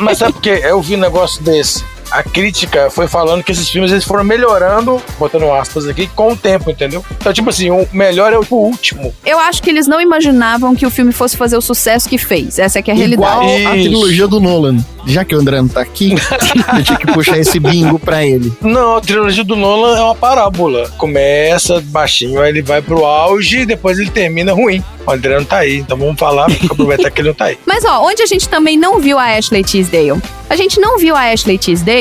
Mas 0.00 0.18
sabe 0.18 0.32
por 0.34 0.42
quê? 0.42 0.60
Eu 0.62 0.80
vi 0.80 0.94
um 0.94 1.00
negócio 1.00 1.42
desse. 1.42 1.84
A 2.10 2.22
crítica 2.22 2.88
foi 2.90 3.08
falando 3.08 3.42
que 3.42 3.52
esses 3.52 3.68
filmes 3.68 3.90
eles 3.92 4.04
foram 4.04 4.24
melhorando, 4.24 5.02
botando 5.18 5.50
aspas 5.52 5.86
aqui, 5.88 6.06
com 6.08 6.32
o 6.32 6.36
tempo, 6.36 6.70
entendeu? 6.70 7.04
Então, 7.18 7.32
tipo 7.32 7.50
assim, 7.50 7.70
o 7.70 7.86
melhor 7.92 8.32
é 8.32 8.38
o 8.38 8.44
último. 8.50 9.12
Eu 9.24 9.38
acho 9.38 9.62
que 9.62 9.70
eles 9.70 9.86
não 9.86 10.00
imaginavam 10.00 10.74
que 10.74 10.86
o 10.86 10.90
filme 10.90 11.12
fosse 11.12 11.36
fazer 11.36 11.56
o 11.56 11.60
sucesso 11.60 12.08
que 12.08 12.18
fez. 12.18 12.58
Essa 12.58 12.78
é 12.78 12.82
que 12.82 12.90
é 12.90 12.94
a 12.94 12.96
Igual 12.96 13.40
realidade. 13.40 13.66
a 13.66 13.76
Isso. 13.76 13.88
trilogia 13.90 14.28
do 14.28 14.40
Nolan. 14.40 14.76
Já 15.08 15.24
que 15.24 15.36
o 15.36 15.38
André 15.38 15.58
não 15.58 15.68
tá 15.68 15.80
aqui, 15.82 16.14
eu 16.76 16.82
tinha 16.82 16.98
que 16.98 17.06
puxar 17.12 17.38
esse 17.38 17.60
bingo 17.60 17.96
pra 17.96 18.26
ele. 18.26 18.52
Não, 18.60 18.96
a 18.96 19.00
trilogia 19.00 19.44
do 19.44 19.54
Nolan 19.54 19.96
é 19.96 20.00
uma 20.02 20.16
parábola. 20.16 20.90
Começa 20.98 21.80
baixinho, 21.80 22.40
aí 22.40 22.50
ele 22.50 22.60
vai 22.62 22.82
pro 22.82 23.04
auge 23.04 23.60
e 23.60 23.66
depois 23.66 23.98
ele 24.00 24.10
termina 24.10 24.52
ruim. 24.52 24.82
O 25.06 25.12
André 25.12 25.36
não 25.38 25.44
tá 25.44 25.58
aí, 25.58 25.76
então 25.76 25.96
vamos 25.96 26.18
falar, 26.18 26.46
aproveitar 26.68 27.08
que 27.12 27.20
ele 27.20 27.28
não 27.28 27.34
tá 27.36 27.44
aí. 27.46 27.58
Mas 27.64 27.84
ó, 27.84 28.04
onde 28.04 28.20
a 28.22 28.26
gente 28.26 28.48
também 28.48 28.76
não 28.76 28.98
viu 28.98 29.16
a 29.16 29.36
Ashley 29.36 29.62
Tisdale? 29.62 30.20
A 30.50 30.56
gente 30.56 30.80
não 30.80 30.98
viu 30.98 31.14
a 31.14 31.30
Ashley 31.32 31.56
Tisdale 31.58 31.95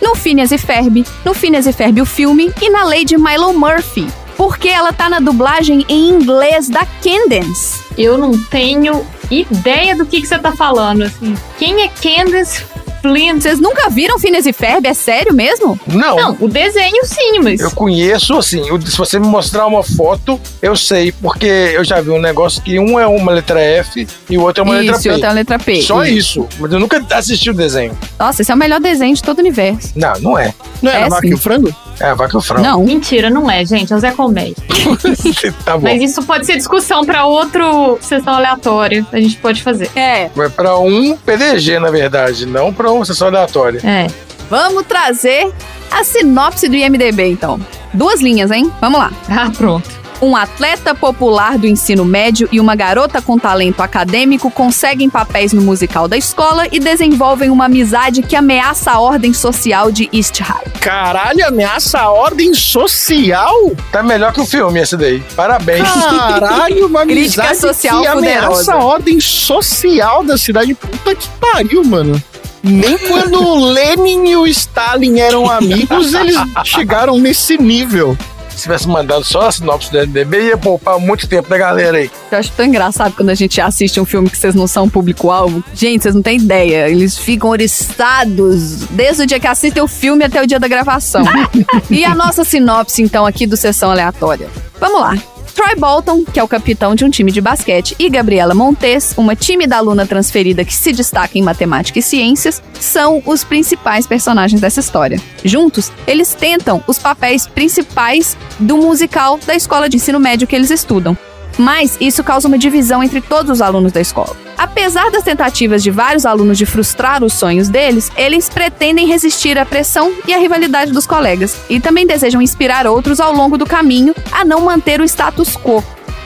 no 0.00 0.14
Phineas 0.14 0.52
e 0.52 0.58
Ferb, 0.58 1.04
no 1.24 1.34
Phineas 1.34 1.66
e 1.66 1.72
Ferb 1.72 2.00
o 2.00 2.06
filme 2.06 2.52
e 2.60 2.70
na 2.70 2.84
Lady 2.84 3.16
Milo 3.18 3.52
Murphy. 3.52 4.06
Porque 4.36 4.68
ela 4.68 4.92
tá 4.92 5.08
na 5.08 5.20
dublagem 5.20 5.84
em 5.88 6.08
inglês 6.08 6.68
da 6.68 6.86
Candence. 7.02 7.84
Eu 7.96 8.18
não 8.18 8.36
tenho 8.44 9.06
ideia 9.30 9.94
do 9.94 10.04
que, 10.06 10.20
que 10.20 10.26
você 10.26 10.38
tá 10.38 10.52
falando, 10.52 11.02
assim. 11.02 11.34
Quem 11.58 11.82
é 11.82 11.88
Candace 11.88 12.64
Flint. 13.04 13.42
Vocês 13.42 13.60
nunca 13.60 13.90
viram 13.90 14.18
Phineas 14.18 14.46
e 14.46 14.52
Ferb? 14.52 14.86
É 14.86 14.94
sério 14.94 15.34
mesmo? 15.34 15.78
Não, 15.86 16.16
Não, 16.16 16.36
o 16.40 16.48
desenho 16.48 17.04
sim, 17.04 17.38
mas. 17.42 17.60
eu 17.60 17.70
conheço, 17.70 18.34
assim, 18.38 18.70
o- 18.70 18.80
se 18.80 18.96
você 18.96 19.18
me 19.18 19.26
mostrar 19.26 19.66
uma 19.66 19.82
foto, 19.82 20.40
eu 20.62 20.74
sei, 20.74 21.12
porque 21.12 21.46
eu 21.46 21.84
já 21.84 22.00
vi 22.00 22.08
um 22.10 22.18
negócio 22.20 22.62
que 22.62 22.78
um 22.78 22.98
é 22.98 23.06
uma 23.06 23.32
letra 23.32 23.60
F 23.60 24.06
e 24.30 24.38
o 24.38 24.42
outro 24.42 24.62
é 24.62 24.64
uma 24.64 24.74
Isso, 24.76 24.84
letra 24.92 25.02
P. 25.02 25.10
outra 25.10 25.26
é 25.26 25.30
a 25.30 25.34
letra 25.34 25.58
P. 25.58 25.82
Só 25.82 26.04
isso, 26.04 26.48
mas 26.58 26.72
eu 26.72 26.80
nunca 26.80 27.04
assisti 27.10 27.50
o 27.50 27.54
desenho. 27.54 27.96
Nossa, 28.18 28.40
esse 28.40 28.50
é 28.50 28.54
o 28.54 28.58
melhor 28.58 28.80
desenho 28.80 29.14
de 29.14 29.22
todo 29.22 29.36
o 29.38 29.40
universo. 29.42 29.92
Não, 29.94 30.14
não 30.20 30.38
é. 30.38 30.54
Não 30.80 30.90
É, 30.90 31.02
a 31.04 31.08
vaca 31.08 31.26
sim. 31.26 31.32
e 31.32 31.34
o 31.34 31.38
frango? 31.38 31.74
É 32.00 32.06
a 32.06 32.14
vaca 32.14 32.34
e 32.34 32.38
o 32.38 32.40
frango. 32.40 32.62
Não. 32.62 32.82
Mentira, 32.84 33.28
não 33.30 33.50
é, 33.50 33.64
gente. 33.64 33.92
É 33.92 33.96
o 33.96 33.98
Zé 34.00 34.10
Colmeia. 34.12 34.54
tá 35.64 35.76
bom. 35.76 35.82
Mas 35.84 36.02
isso 36.02 36.22
pode 36.24 36.44
ser 36.46 36.56
discussão 36.56 37.04
pra 37.04 37.24
outro 37.26 37.98
sessão 38.00 38.34
aleatória. 38.34 39.06
A 39.12 39.20
gente 39.20 39.36
pode 39.36 39.62
fazer. 39.62 39.90
É. 39.94 40.30
É 40.36 40.48
pra 40.54 40.78
um 40.78 41.16
PDG, 41.16 41.78
na 41.78 41.90
verdade, 41.90 42.46
não 42.46 42.72
pra 42.72 42.90
uma 42.96 43.04
sessão 43.04 43.28
aleatória. 43.28 43.80
É. 43.84 44.06
Vamos 44.50 44.84
trazer 44.86 45.52
a 45.90 46.04
sinopse 46.04 46.68
do 46.68 46.76
IMDB, 46.76 47.30
então. 47.30 47.58
Duas 47.92 48.20
linhas, 48.20 48.50
hein? 48.50 48.72
Vamos 48.80 48.98
lá. 48.98 49.12
Ah, 49.28 49.50
pronto. 49.56 50.04
Um 50.22 50.36
atleta 50.36 50.94
popular 50.94 51.58
do 51.58 51.66
ensino 51.66 52.04
médio 52.04 52.48
e 52.50 52.58
uma 52.58 52.74
garota 52.74 53.20
com 53.20 53.38
talento 53.38 53.82
acadêmico 53.82 54.50
conseguem 54.50 55.10
papéis 55.10 55.52
no 55.52 55.60
musical 55.60 56.08
da 56.08 56.16
escola 56.16 56.66
e 56.70 56.78
desenvolvem 56.78 57.50
uma 57.50 57.66
amizade 57.66 58.22
que 58.22 58.34
ameaça 58.34 58.92
a 58.92 59.00
ordem 59.00 59.34
social 59.34 59.90
de 59.90 60.08
East 60.12 60.40
High. 60.40 60.64
Caralho, 60.80 61.46
ameaça 61.46 61.98
a 61.98 62.10
ordem 62.10 62.54
social? 62.54 63.72
Tá 63.92 64.02
melhor 64.02 64.32
que 64.32 64.40
o 64.40 64.46
filme 64.46 64.80
esse 64.80 64.96
daí. 64.96 65.20
Parabéns. 65.36 65.82
Caralho, 65.82 66.86
uma 66.86 67.04
Crítica 67.04 67.42
amizade 67.42 67.60
social 67.60 68.00
que 68.00 68.06
ameaça 68.06 68.74
a 68.74 68.78
ordem 68.78 69.20
social 69.20 70.24
da 70.24 70.38
cidade. 70.38 70.74
Puta 70.74 71.14
que 71.14 71.28
pariu, 71.40 71.84
mano. 71.84 72.22
Nem 72.64 72.96
quando 72.96 73.46
o 73.46 73.72
Lenin 73.72 74.30
e 74.30 74.36
o 74.36 74.46
Stalin 74.46 75.20
eram 75.20 75.50
amigos, 75.50 76.14
eles 76.14 76.34
chegaram 76.64 77.18
nesse 77.18 77.58
nível. 77.58 78.16
Se 78.48 78.62
tivesse 78.62 78.88
mandado 78.88 79.24
só 79.24 79.48
a 79.48 79.52
sinopse 79.52 79.90
do 79.90 79.98
MDB, 79.98 80.46
ia 80.46 80.56
poupar 80.56 80.98
muito 80.98 81.28
tempo 81.28 81.48
da 81.48 81.58
galera 81.58 81.98
aí. 81.98 82.10
Eu 82.30 82.38
acho 82.38 82.52
tão 82.52 82.64
engraçado 82.64 83.12
quando 83.14 83.28
a 83.30 83.34
gente 83.34 83.60
assiste 83.60 84.00
um 84.00 84.04
filme 84.04 84.30
que 84.30 84.38
vocês 84.38 84.54
não 84.54 84.66
são 84.66 84.88
público-alvo. 84.88 85.62
Gente, 85.74 86.02
vocês 86.02 86.14
não 86.14 86.22
têm 86.22 86.38
ideia. 86.38 86.88
Eles 86.88 87.18
ficam 87.18 87.50
oriçados 87.50 88.86
desde 88.90 89.24
o 89.24 89.26
dia 89.26 89.40
que 89.40 89.46
assistem 89.46 89.82
o 89.82 89.88
filme 89.88 90.24
até 90.24 90.40
o 90.40 90.46
dia 90.46 90.60
da 90.60 90.68
gravação. 90.68 91.24
e 91.90 92.04
a 92.04 92.14
nossa 92.14 92.44
sinopse, 92.44 93.02
então, 93.02 93.26
aqui 93.26 93.46
do 93.46 93.56
Sessão 93.56 93.90
Aleatória. 93.90 94.48
Vamos 94.80 95.00
lá. 95.00 95.33
Troy 95.54 95.76
Bolton, 95.76 96.24
que 96.24 96.40
é 96.40 96.42
o 96.42 96.48
capitão 96.48 96.94
de 96.94 97.04
um 97.04 97.10
time 97.10 97.30
de 97.30 97.40
basquete, 97.40 97.94
e 97.98 98.10
Gabriela 98.10 98.54
Montes, 98.54 99.14
uma 99.16 99.36
tímida 99.36 99.76
aluna 99.76 100.04
transferida 100.04 100.64
que 100.64 100.74
se 100.74 100.92
destaca 100.92 101.38
em 101.38 101.42
matemática 101.42 101.98
e 101.98 102.02
ciências, 102.02 102.60
são 102.80 103.22
os 103.24 103.44
principais 103.44 104.06
personagens 104.06 104.60
dessa 104.60 104.80
história. 104.80 105.20
Juntos, 105.44 105.92
eles 106.06 106.34
tentam 106.34 106.82
os 106.88 106.98
papéis 106.98 107.46
principais 107.46 108.36
do 108.58 108.76
musical 108.76 109.38
da 109.46 109.54
escola 109.54 109.88
de 109.88 109.96
ensino 109.96 110.18
médio 110.18 110.46
que 110.46 110.56
eles 110.56 110.70
estudam. 110.70 111.16
Mas 111.58 111.96
isso 112.00 112.24
causa 112.24 112.48
uma 112.48 112.58
divisão 112.58 113.02
entre 113.02 113.20
todos 113.20 113.50
os 113.50 113.62
alunos 113.62 113.92
da 113.92 114.00
escola. 114.00 114.36
Apesar 114.56 115.10
das 115.10 115.24
tentativas 115.24 115.82
de 115.82 115.90
vários 115.90 116.24
alunos 116.24 116.58
de 116.58 116.66
frustrar 116.66 117.22
os 117.22 117.32
sonhos 117.32 117.68
deles, 117.68 118.10
eles 118.16 118.48
pretendem 118.48 119.06
resistir 119.06 119.58
à 119.58 119.64
pressão 119.64 120.12
e 120.26 120.34
à 120.34 120.38
rivalidade 120.38 120.92
dos 120.92 121.06
colegas 121.06 121.56
e 121.68 121.80
também 121.80 122.06
desejam 122.06 122.40
inspirar 122.40 122.86
outros 122.86 123.20
ao 123.20 123.34
longo 123.34 123.58
do 123.58 123.66
caminho 123.66 124.14
a 124.32 124.44
não 124.44 124.60
manter 124.60 125.00
o 125.00 125.04
status 125.04 125.56
quo. 125.56 125.82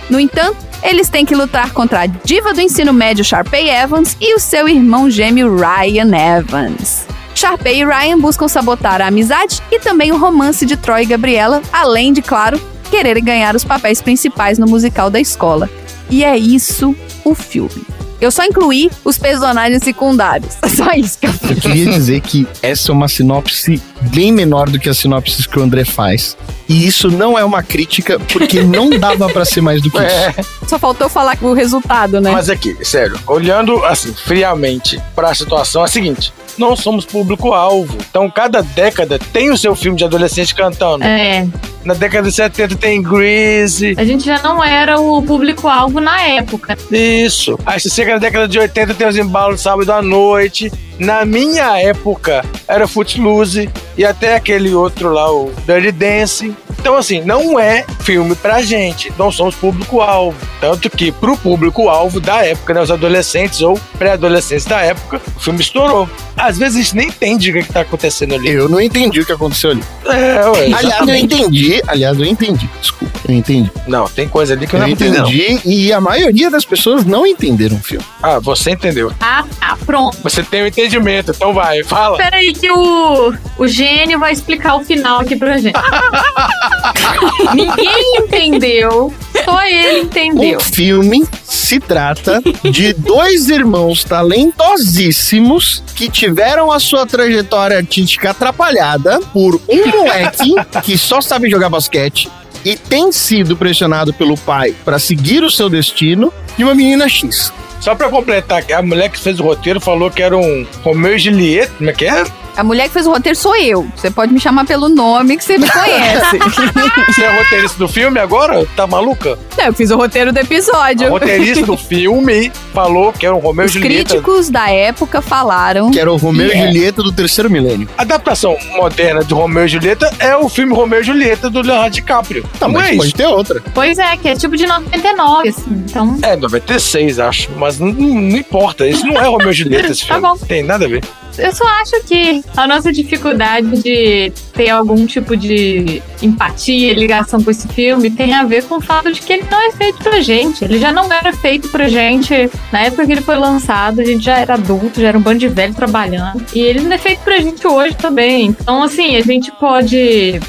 No 0.08 0.18
entanto, 0.18 0.56
eles 0.82 1.08
têm 1.08 1.24
que 1.24 1.34
lutar 1.34 1.72
contra 1.72 2.00
a 2.00 2.06
diva 2.06 2.54
do 2.54 2.60
ensino 2.60 2.92
médio 2.92 3.24
Sharpay 3.24 3.68
Evans 3.68 4.16
e 4.20 4.34
o 4.34 4.38
seu 4.38 4.68
irmão 4.68 5.10
gêmeo 5.10 5.56
Ryan 5.56 6.38
Evans. 6.38 7.06
Sharpay 7.34 7.80
e 7.80 7.84
Ryan 7.84 8.18
buscam 8.18 8.48
sabotar 8.48 9.00
a 9.00 9.06
amizade 9.06 9.62
e 9.70 9.78
também 9.78 10.10
o 10.10 10.18
romance 10.18 10.66
de 10.66 10.76
Troy 10.76 11.02
e 11.02 11.06
Gabriela, 11.06 11.62
além 11.72 12.12
de, 12.12 12.20
claro, 12.20 12.60
quererem 12.88 13.22
ganhar 13.22 13.54
os 13.54 13.64
papéis 13.64 14.02
principais 14.02 14.58
no 14.58 14.66
musical 14.66 15.10
da 15.10 15.20
escola. 15.20 15.68
E 16.10 16.24
é 16.24 16.36
isso 16.36 16.96
o 17.24 17.34
filme. 17.34 17.86
Eu 18.20 18.32
só 18.32 18.44
incluí 18.44 18.90
os 19.04 19.16
personagens 19.16 19.84
secundários. 19.84 20.56
Só 20.74 20.90
isso 20.92 21.18
que 21.20 21.26
eu 21.26 21.30
Eu 21.50 21.56
queria 21.56 21.92
dizer 21.92 22.20
que 22.20 22.48
essa 22.60 22.90
é 22.90 22.92
uma 22.92 23.06
sinopse 23.06 23.80
bem 24.00 24.32
menor 24.32 24.68
do 24.68 24.78
que 24.78 24.88
as 24.88 24.98
sinopses 24.98 25.46
que 25.46 25.56
o 25.56 25.62
André 25.62 25.84
faz. 25.84 26.36
E 26.68 26.84
isso 26.84 27.12
não 27.12 27.38
é 27.38 27.44
uma 27.44 27.62
crítica, 27.62 28.18
porque 28.32 28.60
não 28.60 28.90
dava 28.90 29.28
pra 29.28 29.44
ser 29.44 29.60
mais 29.60 29.80
do 29.80 29.88
que 29.88 29.98
isso. 30.02 30.06
É, 30.06 30.34
Só 30.66 30.80
faltou 30.80 31.08
falar 31.08 31.38
o 31.40 31.52
resultado, 31.52 32.20
né? 32.20 32.32
mas 32.32 32.50
aqui, 32.50 32.76
sério, 32.84 33.16
olhando 33.26 33.84
assim, 33.84 34.12
friamente 34.12 35.00
pra 35.14 35.32
situação, 35.32 35.82
é 35.82 35.84
a 35.84 35.88
seguinte: 35.88 36.32
não 36.58 36.74
somos 36.74 37.04
público-alvo. 37.04 37.96
Então, 38.10 38.28
cada 38.28 38.62
década 38.62 39.18
tem 39.32 39.50
o 39.50 39.56
seu 39.56 39.76
filme 39.76 39.96
de 39.96 40.04
adolescente 40.04 40.54
cantando. 40.56 41.04
É. 41.04 41.46
Na 41.84 41.94
década 41.94 42.28
de 42.28 42.34
70 42.34 42.76
tem 42.76 43.02
Grease. 43.02 43.94
A 43.96 44.04
gente 44.04 44.24
já 44.24 44.42
não 44.42 44.62
era 44.62 45.00
o 45.00 45.22
público-alvo 45.22 46.00
na 46.00 46.20
época. 46.22 46.76
Isso. 46.90 47.58
Aí 47.64 47.80
você 47.80 47.88
chega 47.88 48.12
na 48.12 48.18
década 48.18 48.48
de 48.48 48.58
80 48.58 48.94
tem 48.94 49.06
os 49.06 49.16
embalos 49.16 49.60
sábado 49.60 49.92
à 49.92 50.02
noite. 50.02 50.70
Na 50.98 51.24
minha 51.24 51.78
época 51.80 52.44
era 52.66 52.88
Footloose 52.88 53.68
e 53.96 54.04
até 54.04 54.34
aquele 54.34 54.74
outro 54.74 55.10
lá, 55.12 55.30
o 55.32 55.52
Dirty 55.66 55.92
Dancing. 55.92 56.56
Então, 56.80 56.96
assim, 56.96 57.20
não 57.22 57.58
é 57.58 57.84
filme 58.00 58.36
pra 58.36 58.62
gente. 58.62 59.12
Não 59.18 59.32
somos 59.32 59.54
público-alvo. 59.56 60.36
Tanto 60.60 60.88
que 60.88 61.10
pro 61.10 61.36
público-alvo 61.36 62.20
da 62.20 62.44
época, 62.44 62.72
né, 62.72 62.80
os 62.80 62.90
adolescentes 62.90 63.60
ou 63.62 63.78
pré-adolescentes 63.98 64.64
da 64.64 64.80
época, 64.80 65.20
o 65.36 65.40
filme 65.40 65.60
estourou. 65.60 66.08
Às 66.36 66.56
vezes 66.56 66.76
a 66.76 66.82
gente 66.82 66.96
nem 66.96 67.08
entende 67.08 67.50
o 67.50 67.54
que, 67.54 67.62
que 67.64 67.72
tá 67.72 67.80
acontecendo 67.80 68.34
ali. 68.36 68.48
Eu 68.50 68.68
não 68.68 68.80
entendi 68.80 69.20
o 69.20 69.26
que 69.26 69.32
aconteceu 69.32 69.72
ali. 69.72 69.82
É, 70.06 70.48
ué, 70.50 70.72
Aliás, 70.72 71.08
eu 71.08 71.14
entendi. 71.16 71.82
Aliás, 71.88 72.16
eu 72.16 72.24
entendi. 72.24 72.70
Desculpa, 72.80 73.18
eu 73.28 73.34
entendi. 73.34 73.70
Não, 73.88 74.06
tem 74.08 74.28
coisa 74.28 74.54
ali 74.54 74.64
que 74.66 74.74
eu 74.74 74.78
Eu 74.78 74.86
não 74.86 74.92
entendi. 74.92 75.18
não. 75.18 75.28
entendi 75.28 75.58
e 75.64 75.92
a 75.92 76.00
maioria 76.00 76.48
das 76.48 76.64
pessoas 76.64 77.04
não 77.04 77.26
entenderam 77.26 77.76
o 77.76 77.80
filme. 77.80 78.04
Ah, 78.22 78.38
você 78.38 78.70
entendeu. 78.70 79.12
Ah, 79.20 79.44
tá, 79.58 79.76
pronto. 79.84 80.16
Você 80.22 80.44
tem 80.44 80.62
o 80.62 80.66
entendimento, 80.68 80.87
então 80.96 81.52
vai, 81.52 81.82
fala. 81.82 82.16
Peraí 82.16 82.52
que 82.52 82.70
o, 82.70 83.34
o 83.58 83.68
gênio 83.68 84.18
vai 84.18 84.32
explicar 84.32 84.76
o 84.76 84.84
final 84.84 85.20
aqui 85.20 85.36
pra 85.36 85.58
gente. 85.58 85.74
Ninguém 87.54 88.16
entendeu, 88.18 89.12
só 89.44 89.62
ele 89.64 90.00
entendeu. 90.00 90.58
O 90.58 90.62
filme 90.62 91.26
se 91.42 91.80
trata 91.80 92.40
de 92.70 92.92
dois 92.92 93.48
irmãos 93.48 94.04
talentosíssimos 94.04 95.82
que 95.94 96.08
tiveram 96.08 96.72
a 96.72 96.78
sua 96.78 97.06
trajetória 97.06 97.76
artística 97.76 98.30
atrapalhada 98.30 99.20
por 99.32 99.60
um 99.68 99.86
moleque 99.86 100.54
que 100.82 100.96
só 100.96 101.20
sabe 101.20 101.50
jogar 101.50 101.68
basquete 101.68 102.30
e 102.64 102.76
tem 102.76 103.12
sido 103.12 103.56
pressionado 103.56 104.12
pelo 104.12 104.36
pai 104.36 104.74
para 104.84 104.98
seguir 104.98 105.42
o 105.42 105.50
seu 105.50 105.68
destino 105.68 106.32
e 106.58 106.64
uma 106.64 106.74
menina 106.74 107.08
X. 107.08 107.52
Só 107.80 107.94
pra 107.94 108.08
completar, 108.08 108.64
a 108.72 108.82
mulher 108.82 109.08
que 109.08 109.18
fez 109.18 109.38
o 109.40 109.44
roteiro 109.44 109.80
falou 109.80 110.10
que 110.10 110.22
era 110.22 110.36
um 110.36 110.66
Romeu 110.82 111.14
e 111.14 111.18
Julieta, 111.18 111.72
como 111.78 111.90
é 111.90 111.92
que 111.92 112.06
é? 112.06 112.24
A 112.58 112.64
mulher 112.64 112.88
que 112.88 112.92
fez 112.92 113.06
o 113.06 113.12
roteiro 113.12 113.38
sou 113.38 113.54
eu. 113.56 113.86
Você 113.94 114.10
pode 114.10 114.32
me 114.32 114.40
chamar 114.40 114.66
pelo 114.66 114.88
nome 114.88 115.36
que 115.36 115.44
você 115.44 115.56
me 115.58 115.70
conhece. 115.70 116.38
Você 117.08 117.22
é 117.22 117.38
roteirista 117.38 117.78
do 117.78 117.86
filme 117.88 118.18
agora? 118.18 118.66
Tá 118.76 118.84
maluca? 118.86 119.38
Não, 119.56 119.64
eu 119.66 119.72
fiz 119.72 119.90
o 119.92 119.96
roteiro 119.96 120.32
do 120.32 120.38
A 120.38 120.42
episódio. 120.42 121.08
roteirista 121.08 121.64
do 121.64 121.76
filme 121.78 122.50
falou 122.74 123.12
que 123.12 123.24
era 123.24 123.34
um 123.34 123.38
Romeu 123.38 123.64
e 123.64 123.66
Os 123.66 123.72
Julieta. 123.72 124.10
críticos 124.10 124.50
da 124.50 124.68
época 124.70 125.22
falaram. 125.22 125.90
Que 125.92 126.00
era 126.00 126.12
o 126.12 126.16
Romeu 126.16 126.50
É. 126.50 126.54
e 126.56 126.66
Julieta 126.66 127.00
do 127.02 127.12
terceiro 127.12 127.48
milênio. 127.48 127.88
A 127.96 128.02
adaptação 128.02 128.56
moderna 128.76 129.22
de 129.24 129.32
Romeu 129.32 129.64
e 129.64 129.68
Julieta 129.68 130.12
é 130.18 130.36
o 130.36 130.48
filme 130.48 130.74
Romeu 130.74 131.00
e 131.00 131.04
Julieta 131.04 131.48
do 131.48 131.62
Leonardo 131.62 131.94
DiCaprio. 131.94 132.42
Tá, 132.58 132.66
não 132.66 132.74
mas 132.74 132.90
é 132.90 132.96
pode 132.96 133.14
ter 133.14 133.26
outra. 133.26 133.62
Pois 133.72 133.98
é, 133.98 134.16
que 134.16 134.28
é 134.28 134.34
tipo 134.34 134.56
de 134.56 134.66
99, 134.66 135.48
assim. 135.48 135.62
Então, 135.88 136.18
É, 136.22 136.34
96, 136.36 137.20
acho. 137.20 137.50
Mas 137.56 137.78
não, 137.78 137.92
não 137.92 138.36
importa. 138.36 138.84
Isso 138.86 139.06
não 139.06 139.20
é 139.20 139.26
Romeu 139.28 139.50
e 139.50 139.54
Julieta, 139.54 139.92
esse 139.92 140.00
Tá 140.08 140.14
filme. 140.14 140.28
bom. 140.28 140.36
Tem 140.46 140.62
nada 140.64 140.84
a 140.86 140.88
ver. 140.88 141.04
Eu 141.38 141.52
só 141.52 141.64
acho 141.80 142.02
que 142.04 142.42
a 142.56 142.66
nossa 142.66 142.92
dificuldade 142.92 143.82
de 143.82 144.32
ter 144.52 144.70
algum 144.70 145.06
tipo 145.06 145.36
de 145.36 146.02
empatia 146.20 146.92
ligação 146.92 147.42
com 147.42 147.50
esse 147.50 147.68
filme 147.68 148.10
tem 148.10 148.34
a 148.34 148.44
ver 148.44 148.64
com 148.64 148.76
o 148.76 148.80
fato 148.80 149.12
de 149.12 149.20
que 149.20 149.32
ele 149.32 149.46
não 149.50 149.60
é 149.68 149.72
feito 149.72 149.98
pra 149.98 150.20
gente. 150.20 150.64
Ele 150.64 150.78
já 150.78 150.92
não 150.92 151.12
era 151.12 151.32
feito 151.32 151.68
pra 151.68 151.88
gente 151.88 152.50
na 152.72 152.82
época 152.82 153.06
que 153.06 153.12
ele 153.12 153.20
foi 153.20 153.36
lançado, 153.36 154.00
a 154.00 154.04
gente 154.04 154.24
já 154.24 154.38
era 154.38 154.54
adulto, 154.54 155.00
já 155.00 155.08
era 155.08 155.18
um 155.18 155.22
bando 155.22 155.38
de 155.38 155.48
velho 155.48 155.74
trabalhando. 155.74 156.44
E 156.54 156.60
ele 156.60 156.80
não 156.80 156.92
é 156.92 156.98
feito 156.98 157.20
pra 157.20 157.38
gente 157.38 157.66
hoje 157.66 157.96
também. 157.96 158.46
Então, 158.46 158.82
assim, 158.82 159.16
a 159.16 159.20
gente 159.20 159.50
pode 159.52 160.40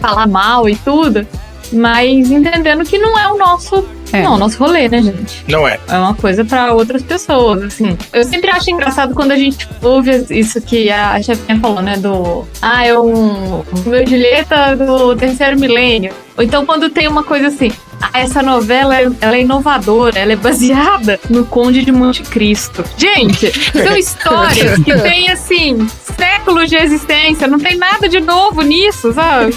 falar 0.00 0.26
mal 0.26 0.68
e 0.68 0.76
tudo, 0.76 1.26
mas 1.72 2.30
entendendo 2.30 2.84
que 2.84 2.98
não 2.98 3.18
é 3.18 3.30
o 3.30 3.36
nosso. 3.36 3.84
É. 4.12 4.22
Não, 4.22 4.34
o 4.34 4.38
nosso 4.38 4.58
rolê, 4.58 4.88
né, 4.88 5.02
gente? 5.02 5.44
Não 5.48 5.66
é. 5.66 5.78
é 5.88 5.98
uma 5.98 6.14
coisa 6.14 6.44
pra 6.44 6.72
outras 6.72 7.02
pessoas, 7.02 7.62
assim. 7.62 7.96
Eu 8.12 8.24
sempre 8.24 8.50
acho 8.50 8.70
engraçado 8.70 9.14
quando 9.14 9.32
a 9.32 9.36
gente 9.36 9.68
ouve 9.82 10.26
isso 10.30 10.60
que 10.60 10.90
a 10.90 11.20
chefinha 11.22 11.58
falou, 11.58 11.82
né, 11.82 11.96
do... 11.96 12.44
Ah, 12.60 12.86
é 12.86 12.98
um... 12.98 13.62
Meu 13.86 14.06
Julieta 14.06 14.76
do 14.76 15.14
terceiro 15.16 15.58
milênio. 15.58 16.12
Ou 16.38 16.44
então 16.44 16.64
quando 16.64 16.88
tem 16.88 17.08
uma 17.08 17.24
coisa 17.24 17.48
assim, 17.48 17.72
ah, 18.00 18.20
essa 18.20 18.40
novela 18.42 18.94
ela 19.20 19.36
é 19.36 19.40
inovadora, 19.40 20.16
ela 20.16 20.32
é 20.32 20.36
baseada 20.36 21.18
no 21.28 21.44
Conde 21.44 21.84
de 21.84 21.90
Monte 21.90 22.22
Cristo. 22.22 22.84
Gente, 22.96 23.50
são 23.72 23.94
histórias 23.98 24.78
que 24.78 24.96
têm 25.00 25.28
assim 25.30 25.84
séculos 26.16 26.70
de 26.70 26.76
existência, 26.76 27.48
não 27.48 27.58
tem 27.58 27.76
nada 27.76 28.08
de 28.08 28.20
novo 28.20 28.62
nisso, 28.62 29.12
sabe? 29.12 29.52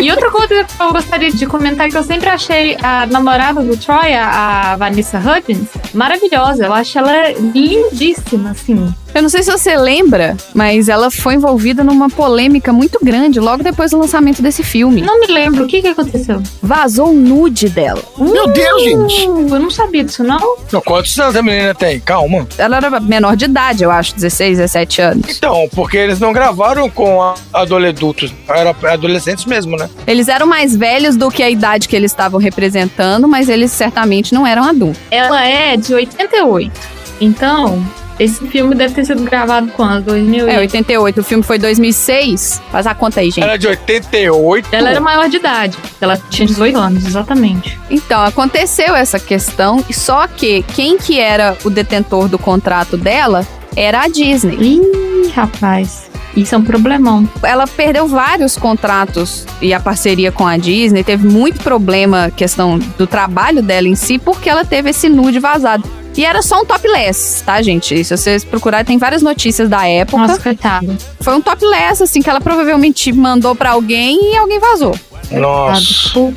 E 0.00 0.10
outra 0.10 0.30
coisa 0.30 0.64
que 0.64 0.82
eu 0.82 0.92
gostaria 0.92 1.30
de 1.30 1.46
comentar 1.46 1.88
que 1.88 1.96
eu 1.96 2.02
sempre 2.02 2.28
achei 2.28 2.76
a 2.82 3.06
namorada 3.06 3.62
do 3.62 3.76
Troy, 3.76 4.12
a, 4.12 4.72
a 4.72 4.76
Vanessa 4.76 5.18
Hudgens, 5.18 5.68
maravilhosa. 5.92 6.66
Eu 6.66 6.72
acho 6.72 6.98
ela 6.98 7.32
lindíssima, 7.32 8.50
assim. 8.50 8.92
Eu 9.14 9.22
não 9.22 9.28
sei 9.28 9.44
se 9.44 9.50
você 9.50 9.76
lembra, 9.76 10.36
mas 10.52 10.88
ela 10.88 11.08
foi 11.08 11.34
envolvida 11.34 11.84
numa 11.84 12.10
polêmica 12.10 12.72
muito 12.72 12.98
grande 13.00 13.38
logo 13.38 13.62
depois 13.62 13.92
do 13.92 13.98
lançamento 13.98 14.42
desse 14.42 14.64
filme. 14.64 15.02
Não 15.02 15.20
me 15.20 15.28
lembro, 15.28 15.64
o 15.64 15.68
que 15.68 15.80
que 15.80 15.86
aconteceu? 15.86 16.42
Vazou 16.60 17.10
um 17.10 17.14
nude 17.14 17.68
dela. 17.68 18.02
Meu 18.18 18.48
Deus, 18.48 18.82
gente. 18.82 19.28
Uh, 19.28 19.54
eu 19.54 19.60
não 19.60 19.70
sabia 19.70 20.02
disso, 20.02 20.24
não. 20.24 20.56
Não, 20.72 20.80
quantos 20.80 21.16
anos 21.16 21.36
a 21.36 21.42
menina 21.42 21.72
tem? 21.74 22.00
Calma. 22.00 22.44
Ela 22.58 22.78
era 22.78 22.98
menor 22.98 23.36
de 23.36 23.44
idade, 23.44 23.84
eu 23.84 23.90
acho, 23.90 24.16
16, 24.16 24.58
17 24.58 25.00
anos. 25.00 25.36
Então, 25.36 25.68
porque 25.72 25.96
eles 25.96 26.18
não 26.18 26.32
gravaram 26.32 26.90
com 26.90 27.34
adolescentes, 27.52 28.34
era 28.48 28.74
adolescentes 28.92 29.44
mesmo, 29.44 29.76
né? 29.76 29.88
Eles 30.08 30.26
eram 30.26 30.46
mais 30.46 30.74
velhos 30.74 31.16
do 31.16 31.30
que 31.30 31.42
a 31.42 31.48
idade 31.48 31.88
que 31.88 31.94
eles 31.94 32.10
estavam 32.10 32.40
representando, 32.40 33.28
mas 33.28 33.48
eles 33.48 33.70
certamente 33.70 34.34
não 34.34 34.44
eram 34.44 34.64
adultos. 34.64 35.00
Ela 35.08 35.46
é 35.46 35.76
de 35.76 35.94
88. 35.94 36.72
Então, 37.20 37.80
esse 38.18 38.46
filme 38.46 38.74
deve 38.74 38.94
ter 38.94 39.04
sido 39.04 39.22
gravado 39.24 39.68
quando? 39.76 40.04
2000 40.04 40.48
É, 40.48 40.58
88. 40.58 41.20
O 41.20 41.24
filme 41.24 41.42
foi 41.42 41.58
2006. 41.58 42.62
Faz 42.70 42.86
a 42.86 42.94
conta 42.94 43.20
aí, 43.20 43.30
gente. 43.30 43.42
Era 43.42 43.56
de 43.56 43.66
88. 43.66 44.68
Ela 44.72 44.90
era 44.90 45.00
maior 45.00 45.28
de 45.28 45.36
idade. 45.36 45.76
Ela 46.00 46.16
tinha 46.30 46.46
18 46.46 46.78
anos, 46.78 47.06
exatamente. 47.06 47.78
Então, 47.90 48.22
aconteceu 48.22 48.94
essa 48.94 49.18
questão, 49.18 49.84
só 49.90 50.26
que 50.26 50.62
quem 50.74 50.96
que 50.98 51.18
era 51.18 51.56
o 51.64 51.70
detentor 51.70 52.28
do 52.28 52.38
contrato 52.38 52.96
dela 52.96 53.46
era 53.76 54.02
a 54.02 54.08
Disney. 54.08 54.56
Ih, 54.60 55.30
rapaz. 55.34 56.10
Isso 56.36 56.54
é 56.54 56.58
um 56.58 56.64
problemão. 56.64 57.28
Ela 57.42 57.66
perdeu 57.66 58.08
vários 58.08 58.56
contratos 58.56 59.46
e 59.60 59.72
a 59.72 59.78
parceria 59.78 60.32
com 60.32 60.46
a 60.46 60.56
Disney, 60.56 61.04
teve 61.04 61.26
muito 61.28 61.60
problema 61.62 62.30
questão 62.30 62.78
do 62.98 63.06
trabalho 63.06 63.62
dela 63.62 63.86
em 63.86 63.94
si, 63.94 64.18
porque 64.18 64.50
ela 64.50 64.64
teve 64.64 64.90
esse 64.90 65.08
nude 65.08 65.38
vazado. 65.38 65.88
E 66.16 66.24
era 66.24 66.40
só 66.42 66.60
um 66.60 66.64
topless, 66.64 67.42
tá, 67.44 67.60
gente? 67.60 68.04
Se 68.04 68.16
vocês 68.16 68.44
procurarem, 68.44 68.84
tem 68.86 68.98
várias 68.98 69.20
notícias 69.22 69.68
da 69.68 69.86
época. 69.86 70.26
Nossa, 70.26 70.40
coitado. 70.40 70.96
Foi 71.20 71.34
um 71.34 71.40
topless, 71.40 72.02
assim, 72.02 72.22
que 72.22 72.30
ela 72.30 72.40
provavelmente 72.40 73.12
mandou 73.12 73.54
pra 73.54 73.70
alguém 73.70 74.32
e 74.32 74.36
alguém 74.36 74.60
vazou. 74.60 74.96
Nossa. 75.30 76.32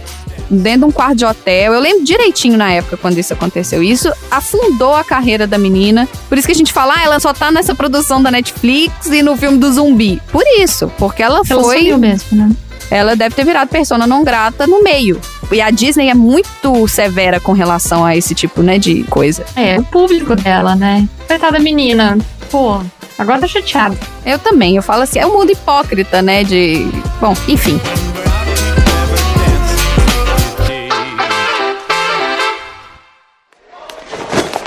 Dentro 0.49 0.79
de 0.79 0.85
um 0.85 0.91
quarto 0.91 1.15
de 1.17 1.25
hotel. 1.25 1.73
Eu 1.73 1.79
lembro 1.79 2.05
direitinho 2.05 2.57
na 2.57 2.71
época 2.71 2.95
quando 2.97 3.17
isso 3.17 3.33
aconteceu. 3.33 3.83
Isso 3.83 4.11
afundou 4.31 4.95
a 4.95 5.03
carreira 5.03 5.45
da 5.45 5.57
menina. 5.57 6.07
Por 6.29 6.37
isso 6.37 6.47
que 6.47 6.53
a 6.53 6.55
gente 6.55 6.71
fala, 6.71 6.93
ah, 6.97 7.03
ela 7.03 7.19
só 7.19 7.33
tá 7.33 7.51
nessa 7.51 7.75
produção 7.75 8.23
da 8.23 8.31
Netflix 8.31 9.07
e 9.07 9.21
no 9.21 9.35
filme 9.35 9.57
do 9.57 9.71
zumbi. 9.73 10.21
Por 10.31 10.43
isso, 10.59 10.91
porque 10.97 11.21
ela 11.21 11.41
Ela 11.47 11.61
foi. 11.63 11.77
sumiu 11.79 11.97
mesmo, 11.97 12.37
né? 12.37 12.49
Ela 12.89 13.15
deve 13.17 13.35
ter 13.35 13.43
virado 13.43 13.67
persona 13.67 14.07
não 14.07 14.23
grata 14.23 14.65
no 14.65 14.81
meio. 14.81 15.19
E 15.51 15.61
a 15.61 15.69
Disney 15.71 16.09
é 16.09 16.13
muito 16.13 16.87
severa 16.87 17.39
com 17.39 17.53
relação 17.53 18.05
a 18.05 18.15
esse 18.15 18.35
tipo, 18.35 18.61
né, 18.61 18.77
de 18.77 19.03
coisa. 19.05 19.45
É, 19.55 19.79
o 19.79 19.83
público 19.83 20.35
dela, 20.35 20.75
né? 20.75 21.07
Coitada 21.27 21.59
menina. 21.59 22.17
Pô, 22.51 22.81
agora 23.17 23.39
tá 23.39 23.47
chateada. 23.47 23.97
Eu 24.25 24.37
também, 24.37 24.75
eu 24.75 24.83
falo 24.83 25.03
assim, 25.03 25.19
é 25.19 25.25
um 25.25 25.33
mundo 25.33 25.51
hipócrita, 25.51 26.21
né, 26.21 26.43
de... 26.43 26.87
Bom, 27.21 27.33
enfim. 27.47 27.79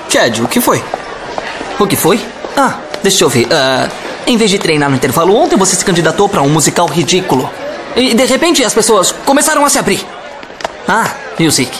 Chad, 0.08 0.40
o 0.40 0.48
que 0.48 0.60
foi? 0.60 0.82
O 1.78 1.86
que 1.86 1.94
foi? 1.94 2.20
Ah, 2.56 2.78
deixa 3.02 3.22
eu 3.22 3.28
ver. 3.28 3.46
Ah, 3.52 3.88
em 4.26 4.36
vez 4.36 4.50
de 4.50 4.58
treinar 4.58 4.90
no 4.90 4.96
intervalo 4.96 5.34
ontem, 5.36 5.56
você 5.56 5.76
se 5.76 5.84
candidatou 5.84 6.28
pra 6.28 6.42
um 6.42 6.48
musical 6.48 6.86
ridículo. 6.86 7.48
E 7.94 8.14
de 8.14 8.24
repente 8.24 8.64
as 8.64 8.74
pessoas 8.74 9.12
começaram 9.12 9.64
a 9.64 9.68
se 9.68 9.78
abrir. 9.78 10.04
Ah, 10.92 11.09
e 11.38 11.46
o 11.46 11.50
Zik? 11.53 11.70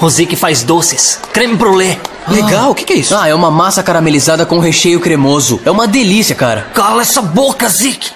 O 0.00 0.10
Zik 0.10 0.34
faz 0.34 0.64
doces, 0.64 1.20
creme 1.32 1.54
brulee. 1.54 1.96
Legal, 2.26 2.72
o 2.72 2.74
que, 2.74 2.84
que 2.84 2.92
é 2.94 2.96
isso? 2.96 3.14
Ah, 3.16 3.28
é 3.28 3.34
uma 3.34 3.48
massa 3.48 3.80
caramelizada 3.80 4.44
com 4.44 4.58
recheio 4.58 4.98
cremoso. 4.98 5.60
É 5.64 5.70
uma 5.70 5.86
delícia, 5.86 6.34
cara. 6.34 6.66
Cala 6.74 7.02
essa 7.02 7.22
boca, 7.22 7.68
Zik! 7.68 8.10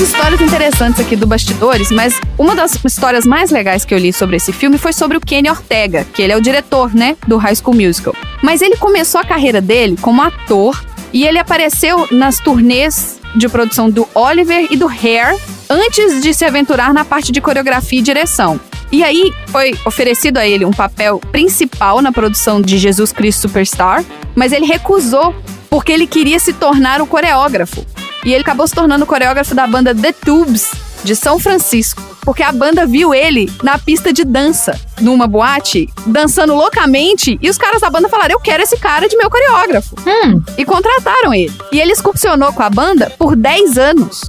Histórias 0.00 0.40
interessantes 0.40 1.00
aqui 1.00 1.16
do 1.16 1.26
Bastidores, 1.26 1.90
mas 1.90 2.20
uma 2.38 2.54
das 2.54 2.78
histórias 2.84 3.26
mais 3.26 3.50
legais 3.50 3.84
que 3.84 3.92
eu 3.92 3.98
li 3.98 4.12
sobre 4.12 4.36
esse 4.36 4.52
filme 4.52 4.78
foi 4.78 4.92
sobre 4.92 5.16
o 5.16 5.20
Kenny 5.20 5.50
Ortega, 5.50 6.06
que 6.12 6.22
ele 6.22 6.32
é 6.32 6.36
o 6.36 6.40
diretor, 6.40 6.94
né, 6.94 7.16
do 7.26 7.36
High 7.36 7.56
School 7.56 7.74
Musical. 7.74 8.14
Mas 8.42 8.62
ele 8.62 8.76
começou 8.76 9.20
a 9.20 9.24
carreira 9.24 9.60
dele 9.60 9.96
como 10.00 10.22
ator 10.22 10.80
e 11.12 11.26
ele 11.26 11.38
apareceu 11.38 12.06
nas 12.10 12.38
turnês 12.38 13.18
de 13.34 13.48
produção 13.48 13.90
do 13.90 14.06
Oliver 14.14 14.68
e 14.70 14.76
do 14.76 14.88
Hair 14.88 15.36
antes 15.68 16.22
de 16.22 16.32
se 16.32 16.44
aventurar 16.44 16.94
na 16.94 17.04
parte 17.04 17.32
de 17.32 17.40
coreografia 17.40 17.98
e 17.98 18.02
direção. 18.02 18.60
E 18.90 19.02
aí 19.04 19.32
foi 19.48 19.74
oferecido 19.84 20.38
a 20.38 20.46
ele 20.46 20.64
um 20.64 20.70
papel 20.70 21.20
principal 21.30 22.00
na 22.00 22.12
produção 22.12 22.60
de 22.60 22.78
Jesus 22.78 23.12
Cristo 23.12 23.42
Superstar, 23.42 24.04
mas 24.34 24.52
ele 24.52 24.64
recusou 24.64 25.34
porque 25.68 25.92
ele 25.92 26.06
queria 26.06 26.38
se 26.38 26.52
tornar 26.52 27.00
o 27.00 27.06
coreógrafo. 27.06 27.84
E 28.24 28.32
ele 28.32 28.42
acabou 28.42 28.66
se 28.66 28.74
tornando 28.74 29.04
o 29.04 29.06
coreógrafo 29.06 29.54
da 29.54 29.66
banda 29.66 29.94
The 29.94 30.12
Tubes 30.12 30.70
de 31.04 31.14
São 31.14 31.38
Francisco, 31.38 32.02
porque 32.22 32.42
a 32.42 32.50
banda 32.50 32.84
viu 32.84 33.14
ele 33.14 33.50
na 33.62 33.78
pista 33.78 34.12
de 34.12 34.24
dança, 34.24 34.78
numa 35.00 35.26
boate, 35.28 35.88
dançando 36.06 36.54
loucamente, 36.54 37.38
e 37.40 37.48
os 37.48 37.56
caras 37.56 37.80
da 37.80 37.88
banda 37.88 38.08
falaram: 38.08 38.32
"Eu 38.32 38.40
quero 38.40 38.62
esse 38.62 38.76
cara 38.76 39.08
de 39.08 39.16
meu 39.16 39.30
coreógrafo". 39.30 39.94
Hum, 40.06 40.42
E 40.58 40.64
contrataram 40.64 41.32
ele. 41.32 41.52
E 41.72 41.80
ele 41.80 41.92
excursionou 41.92 42.52
com 42.52 42.62
a 42.62 42.68
banda 42.70 43.12
por 43.18 43.36
10 43.36 43.78
anos. 43.78 44.22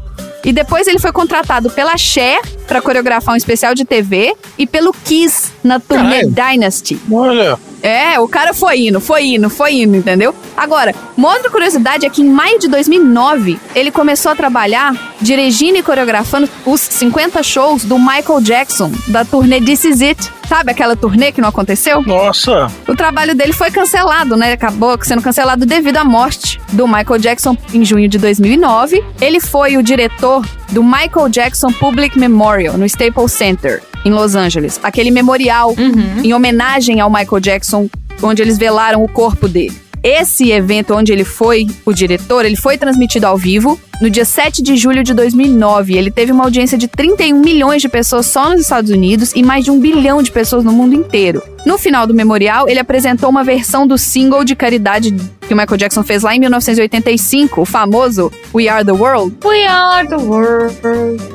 E 0.45 0.54
depois 0.54 0.88
ele 0.88 0.99
foi 0.99 1.12
contratado 1.12 1.69
pela 1.71 1.97
Cher 1.97 2.39
para 2.65 2.82
coreografar 2.82 3.34
um 3.34 3.38
especial 3.38 3.73
de 3.75 3.84
TV 3.84 4.34
e 4.58 4.65
pelo 4.65 4.93
Kiss 4.93 5.52
na 5.63 5.80
turnê 5.82 6.25
Dynasty. 6.28 6.97
Olha. 7.12 7.58
É, 7.82 8.20
o 8.20 8.28
cara 8.28 8.54
foi 8.54 8.88
indo, 8.88 9.00
foi 9.00 9.26
indo, 9.26 9.50
foi 9.50 9.74
indo, 9.74 9.96
entendeu? 9.96 10.34
Agora, 10.56 10.94
uma 11.15 11.34
outra 11.34 11.50
curiosidade 11.50 12.06
é 12.06 12.10
que 12.10 12.22
em 12.22 12.30
maio 12.30 12.60
de 12.60 12.68
2009, 12.68 13.60
ele 13.76 13.92
começou 13.92 14.32
a 14.32 14.36
trabalhar 14.36 14.94
dirigindo 15.22 15.78
e 15.78 15.84
coreografando 15.84 16.50
os 16.65 16.82
50 16.82 17.42
shows 17.44 17.84
do 17.84 17.98
Michael 17.98 18.42
Jackson, 18.42 18.92
da 19.08 19.24
turnê 19.24 19.62
This 19.62 19.86
Is 19.86 20.02
It. 20.02 20.32
Sabe 20.48 20.72
aquela 20.72 20.96
turnê 20.96 21.32
que 21.32 21.39
não 21.39 21.50
aconteceu? 21.50 22.02
Nossa. 22.02 22.72
O 22.88 22.96
trabalho 22.96 23.36
dele 23.36 23.54
foi 23.54 23.70
cancelado, 23.70 24.36
né? 24.36 24.54
Acabou 24.54 24.98
sendo 25.04 25.22
cancelado 25.22 25.65
devido 25.65 25.98
à 25.98 26.04
morte 26.04 26.60
do 26.74 26.88
Michael 26.88 27.20
Jackson 27.20 27.56
em 27.72 27.86
junho 27.86 28.10
de 28.10 28.18
2009. 28.18 29.04
Ele 29.22 29.39
foi 29.39 29.78
o 29.78 29.84
diretor 29.84 30.44
do 30.72 30.84
Michael 30.84 31.30
Jackson 31.30 31.72
Public 31.72 32.18
Memorial 32.18 32.78
no 32.78 32.86
Staples 32.86 33.32
Center, 33.32 33.82
em 34.06 34.12
Los 34.12 34.36
Angeles. 34.36 34.80
Aquele 34.84 35.12
memorial 35.12 35.76
em 36.24 36.34
homenagem 36.34 37.00
ao 37.00 37.10
Michael 37.10 37.40
Jackson, 37.40 37.90
onde 38.22 38.42
eles 38.42 38.58
velaram 38.58 39.04
o 39.04 39.08
corpo 39.08 39.48
dele. 39.48 39.76
Esse 40.02 40.50
evento 40.52 40.96
onde 40.96 41.12
ele 41.12 41.26
foi 41.26 41.68
o 41.86 41.92
diretor, 41.92 42.46
ele 42.46 42.56
foi 42.56 42.78
transmitido 42.78 43.28
ao 43.28 43.38
vivo 43.38 43.78
no 44.02 44.10
dia 44.10 44.24
7 44.24 44.64
de 44.64 44.78
julho 44.78 45.04
de 45.04 45.14
2009. 45.14 45.98
Ele 45.98 46.10
teve 46.10 46.32
uma 46.32 46.46
audiência 46.46 46.78
de 46.78 46.88
31 46.88 47.42
milhões 47.42 47.82
de 47.82 47.90
pessoas 47.90 48.26
só 48.28 48.50
nos 48.50 48.62
Estados 48.62 48.92
Unidos 48.92 49.34
e 49.36 49.44
mais 49.44 49.66
de 49.66 49.72
um 49.72 49.78
bilhão 49.80 50.24
de 50.24 50.32
pessoas 50.32 50.64
no 50.64 50.72
mundo 50.72 50.96
inteiro. 50.96 51.44
No 51.66 51.78
final 51.78 52.08
do 52.08 52.14
memorial, 52.14 52.70
ele 52.70 52.80
apresentou 52.80 53.30
uma 53.30 53.44
versão 53.44 53.86
do 53.86 53.98
single 53.98 54.46
de 54.46 54.56
caridade 54.56 55.14
que 55.42 55.54
o 55.54 55.58
Michael 55.58 55.78
Jackson 55.78 56.04
fez 56.04 56.24
lá 56.24 56.34
em 56.34 56.40
1985, 56.40 57.62
o 57.62 57.66
famoso 57.66 58.32
We 58.54 58.70
Are 58.70 58.86
the 58.86 58.94
World. 58.94 59.36
we 59.44 59.66
are 59.66 60.08
the 60.08 60.16
world. 60.16 60.74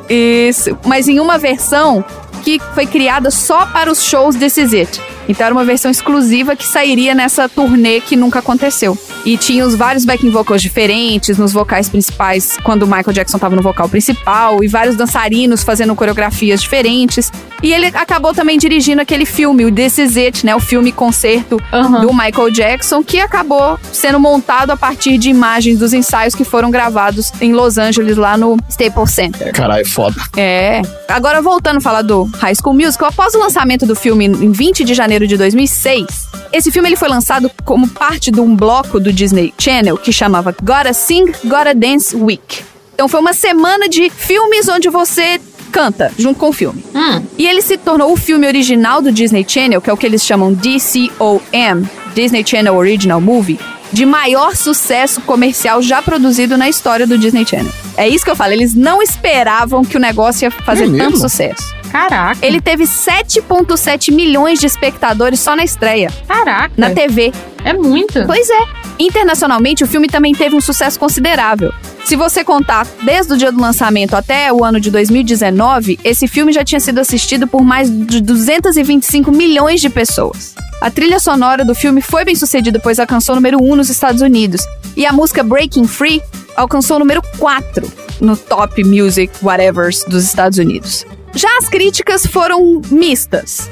Isso, 0.09 0.79
mas 0.87 1.07
em 1.07 1.20
uma 1.20 1.37
versão 1.37 2.03
que 2.44 2.61
foi 2.74 2.87
criada 2.87 3.30
só 3.30 3.64
para 3.66 3.90
os 3.90 4.04
shows 4.04 4.37
Is 4.59 4.72
It. 4.72 5.13
Então 5.28 5.46
era 5.46 5.54
uma 5.54 5.64
versão 5.64 5.90
exclusiva 5.90 6.56
que 6.56 6.66
sairia 6.66 7.14
nessa 7.14 7.48
turnê 7.48 8.00
que 8.00 8.16
nunca 8.16 8.38
aconteceu. 8.38 8.96
E 9.24 9.38
tinha 9.38 9.64
os 9.66 9.74
vários 9.74 10.04
backing 10.04 10.30
vocals 10.30 10.60
diferentes 10.60 11.38
nos 11.38 11.52
vocais 11.52 11.88
principais, 11.88 12.58
quando 12.62 12.82
o 12.82 12.87
Michael 12.87 13.12
Jackson 13.12 13.37
estava 13.38 13.56
no 13.56 13.62
vocal 13.62 13.88
principal, 13.88 14.62
e 14.62 14.68
vários 14.68 14.96
dançarinos 14.96 15.62
fazendo 15.62 15.94
coreografias 15.94 16.60
diferentes. 16.60 17.32
E 17.62 17.72
ele 17.72 17.87
acabou 17.87 18.34
também 18.34 18.58
dirigindo 18.58 19.00
aquele 19.00 19.24
filme, 19.24 19.64
o 19.64 19.72
This 19.72 19.96
Is 19.96 20.16
It, 20.18 20.44
né? 20.44 20.54
O 20.54 20.60
filme 20.60 20.92
concerto 20.92 21.58
Aham. 21.72 22.02
do 22.02 22.12
Michael 22.12 22.50
Jackson, 22.50 23.02
que 23.02 23.18
acabou 23.18 23.78
sendo 23.90 24.20
montado 24.20 24.70
a 24.70 24.76
partir 24.76 25.16
de 25.16 25.30
imagens 25.30 25.78
dos 25.78 25.94
ensaios 25.94 26.34
que 26.34 26.44
foram 26.44 26.70
gravados 26.70 27.32
em 27.40 27.54
Los 27.54 27.78
Angeles, 27.78 28.18
lá 28.18 28.37
no 28.37 28.58
Staples 28.68 29.10
Center. 29.12 29.52
Caralho, 29.52 29.88
foda. 29.88 30.16
É. 30.37 30.82
Agora, 31.08 31.40
voltando 31.40 31.78
a 31.78 31.80
falar 31.80 32.02
do 32.02 32.24
High 32.38 32.54
School 32.56 32.74
Musical, 32.74 33.08
após 33.08 33.34
o 33.34 33.38
lançamento 33.38 33.87
do 33.87 33.96
filme 33.96 34.26
em 34.26 34.52
20 34.52 34.84
de 34.84 34.92
janeiro 34.92 35.13
janeiro 35.14 35.27
de 35.27 35.37
2006. 35.37 36.07
Esse 36.53 36.70
filme 36.70 36.88
ele 36.88 36.96
foi 36.96 37.09
lançado 37.09 37.50
como 37.64 37.88
parte 37.88 38.31
de 38.31 38.40
um 38.40 38.55
bloco 38.55 38.98
do 38.98 39.12
Disney 39.12 39.55
Channel 39.59 39.96
que 39.96 40.12
chamava 40.12 40.55
Gotta 40.62 40.92
Sing, 40.92 41.33
Gotta 41.44 41.74
Dance 41.74 42.14
Week. 42.16 42.62
Então 42.94 43.09
foi 43.09 43.20
uma 43.20 43.33
semana 43.33 43.88
de 43.88 44.11
filmes 44.11 44.68
onde 44.68 44.88
você 44.88 45.40
canta 45.70 46.12
junto 46.18 46.38
com 46.38 46.48
o 46.48 46.53
filme. 46.53 46.85
Hum. 46.94 47.22
E 47.38 47.46
ele 47.46 47.62
se 47.62 47.77
tornou 47.77 48.12
o 48.12 48.16
filme 48.16 48.46
original 48.46 49.00
do 49.00 49.12
Disney 49.12 49.44
Channel, 49.46 49.81
que 49.81 49.90
é 49.90 49.92
o 49.92 49.96
que 49.96 50.07
eles 50.07 50.24
chamam 50.24 50.53
DCOM, 50.53 51.88
Disney 52.14 52.44
Channel 52.46 52.74
Original 52.74 53.20
Movie, 53.20 53.59
de 53.94 54.04
maior 54.04 54.57
sucesso 54.57 55.20
comercial 55.20 55.80
já 55.80 56.02
produzido 56.02 56.59
na 56.59 56.68
história 56.68 57.07
do 57.07 57.16
Disney 57.16 57.46
Channel. 57.46 57.72
É 57.96 58.09
isso 58.09 58.24
que 58.24 58.30
eu 58.30 58.35
falo, 58.35 58.52
eles 58.52 58.74
não 58.74 59.00
esperavam 59.00 59.85
que 59.85 59.96
o 59.96 60.00
negócio 60.00 60.46
ia 60.46 60.50
fazer 60.50 60.92
É 60.92 60.98
tanto 60.98 61.16
sucesso. 61.16 61.72
Caraca. 61.92 62.44
Ele 62.44 62.61
teve 62.61 62.85
7,7 62.85 64.12
milhões 64.12 64.59
de 64.59 64.66
espectadores 64.66 65.38
só 65.38 65.54
na 65.54 65.62
estreia, 65.62 66.11
Caraca. 66.26 66.74
na 66.76 66.90
TV. 66.90 67.33
É 67.64 67.72
muito. 67.72 68.24
Pois 68.26 68.50
é. 68.50 68.59
Internacionalmente, 68.98 69.85
o 69.85 69.87
filme 69.87 70.09
também 70.09 70.35
teve 70.35 70.57
um 70.57 70.61
sucesso 70.61 70.98
considerável. 70.98 71.72
Se 72.04 72.16
você 72.16 72.42
contar 72.42 72.88
desde 73.02 73.33
o 73.33 73.37
dia 73.37 73.52
do 73.52 73.61
lançamento 73.61 74.14
até 74.14 74.52
o 74.52 74.64
ano 74.64 74.80
de 74.80 74.90
2019, 74.90 76.00
esse 76.02 76.26
filme 76.26 76.52
já 76.52 76.64
tinha 76.64 76.80
sido 76.80 76.98
assistido 76.98 77.46
por 77.46 77.62
mais 77.62 77.88
de 77.88 78.20
225 78.20 79.30
milhões 79.30 79.80
de 79.80 79.88
pessoas. 79.88 80.54
A 80.84 80.90
trilha 80.90 81.18
sonora 81.18 81.64
do 81.64 81.74
filme 81.74 82.02
foi 82.02 82.26
bem 82.26 82.34
sucedida, 82.34 82.78
pois 82.78 82.98
alcançou 82.98 83.32
o 83.32 83.36
número 83.36 83.56
1 83.58 83.74
nos 83.74 83.88
Estados 83.88 84.20
Unidos. 84.20 84.60
E 84.94 85.06
a 85.06 85.14
música 85.14 85.42
Breaking 85.42 85.86
Free 85.86 86.20
alcançou 86.54 86.96
o 86.96 86.98
número 86.98 87.22
4 87.38 87.90
no 88.20 88.36
Top 88.36 88.84
Music 88.84 89.32
Whatevers 89.42 90.04
dos 90.06 90.22
Estados 90.24 90.58
Unidos. 90.58 91.06
Já 91.34 91.48
as 91.56 91.70
críticas 91.70 92.26
foram 92.26 92.82
mistas. 92.90 93.70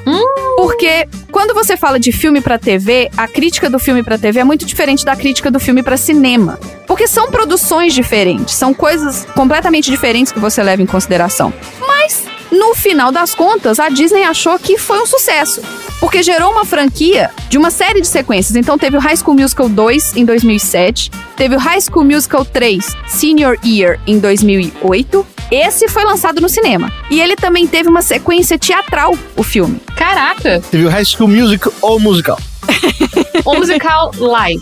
Porque 0.57 1.07
quando 1.31 1.53
você 1.53 1.77
fala 1.77 1.99
de 1.99 2.11
filme 2.11 2.41
pra 2.41 2.57
TV, 2.57 3.11
a 3.15 3.27
crítica 3.27 3.69
do 3.69 3.77
filme 3.77 4.01
pra 4.01 4.17
TV 4.17 4.39
é 4.39 4.43
muito 4.43 4.65
diferente 4.65 5.05
da 5.05 5.15
crítica 5.15 5.51
do 5.51 5.59
filme 5.59 5.83
pra 5.83 5.97
cinema. 5.97 6.59
Porque 6.87 7.07
são 7.07 7.29
produções 7.29 7.93
diferentes, 7.93 8.55
são 8.55 8.73
coisas 8.73 9.27
completamente 9.35 9.91
diferentes 9.91 10.33
que 10.33 10.39
você 10.39 10.63
leva 10.63 10.81
em 10.81 10.87
consideração. 10.87 11.53
Mas, 11.79 12.25
no 12.53 12.75
final 12.75 13.11
das 13.11 13.33
contas, 13.33 13.79
a 13.79 13.89
Disney 13.89 14.23
achou 14.23 14.57
que 14.59 14.77
foi 14.77 15.01
um 15.01 15.05
sucesso. 15.05 15.61
Porque 15.99 16.21
gerou 16.21 16.51
uma 16.51 16.65
franquia 16.65 17.31
de 17.49 17.57
uma 17.57 17.71
série 17.71 18.01
de 18.01 18.07
sequências. 18.07 18.55
Então 18.55 18.77
teve 18.77 18.97
o 18.97 18.99
High 18.99 19.17
School 19.17 19.35
Musical 19.35 19.67
2 19.67 20.17
em 20.17 20.25
2007, 20.25 21.09
teve 21.35 21.55
o 21.55 21.59
High 21.59 21.81
School 21.81 22.05
Musical 22.05 22.45
3 22.45 22.95
Senior 23.07 23.57
Year 23.65 23.99
em 24.05 24.19
2008. 24.19 25.25
Esse 25.51 25.87
foi 25.87 26.03
lançado 26.03 26.41
no 26.41 26.49
cinema. 26.49 26.91
E 27.09 27.19
ele 27.19 27.35
também 27.35 27.67
teve 27.67 27.89
uma 27.89 28.01
sequência 28.01 28.57
teatral, 28.57 29.17
o 29.35 29.43
filme. 29.43 29.79
Caraca. 29.95 30.61
Teve 30.71 30.85
o 30.85 30.89
High 30.89 31.05
School 31.05 31.29
Music 31.29 31.69
ou 31.81 31.99
musical. 31.99 32.39
O 33.45 33.55
musical 33.55 34.11
live. 34.17 34.61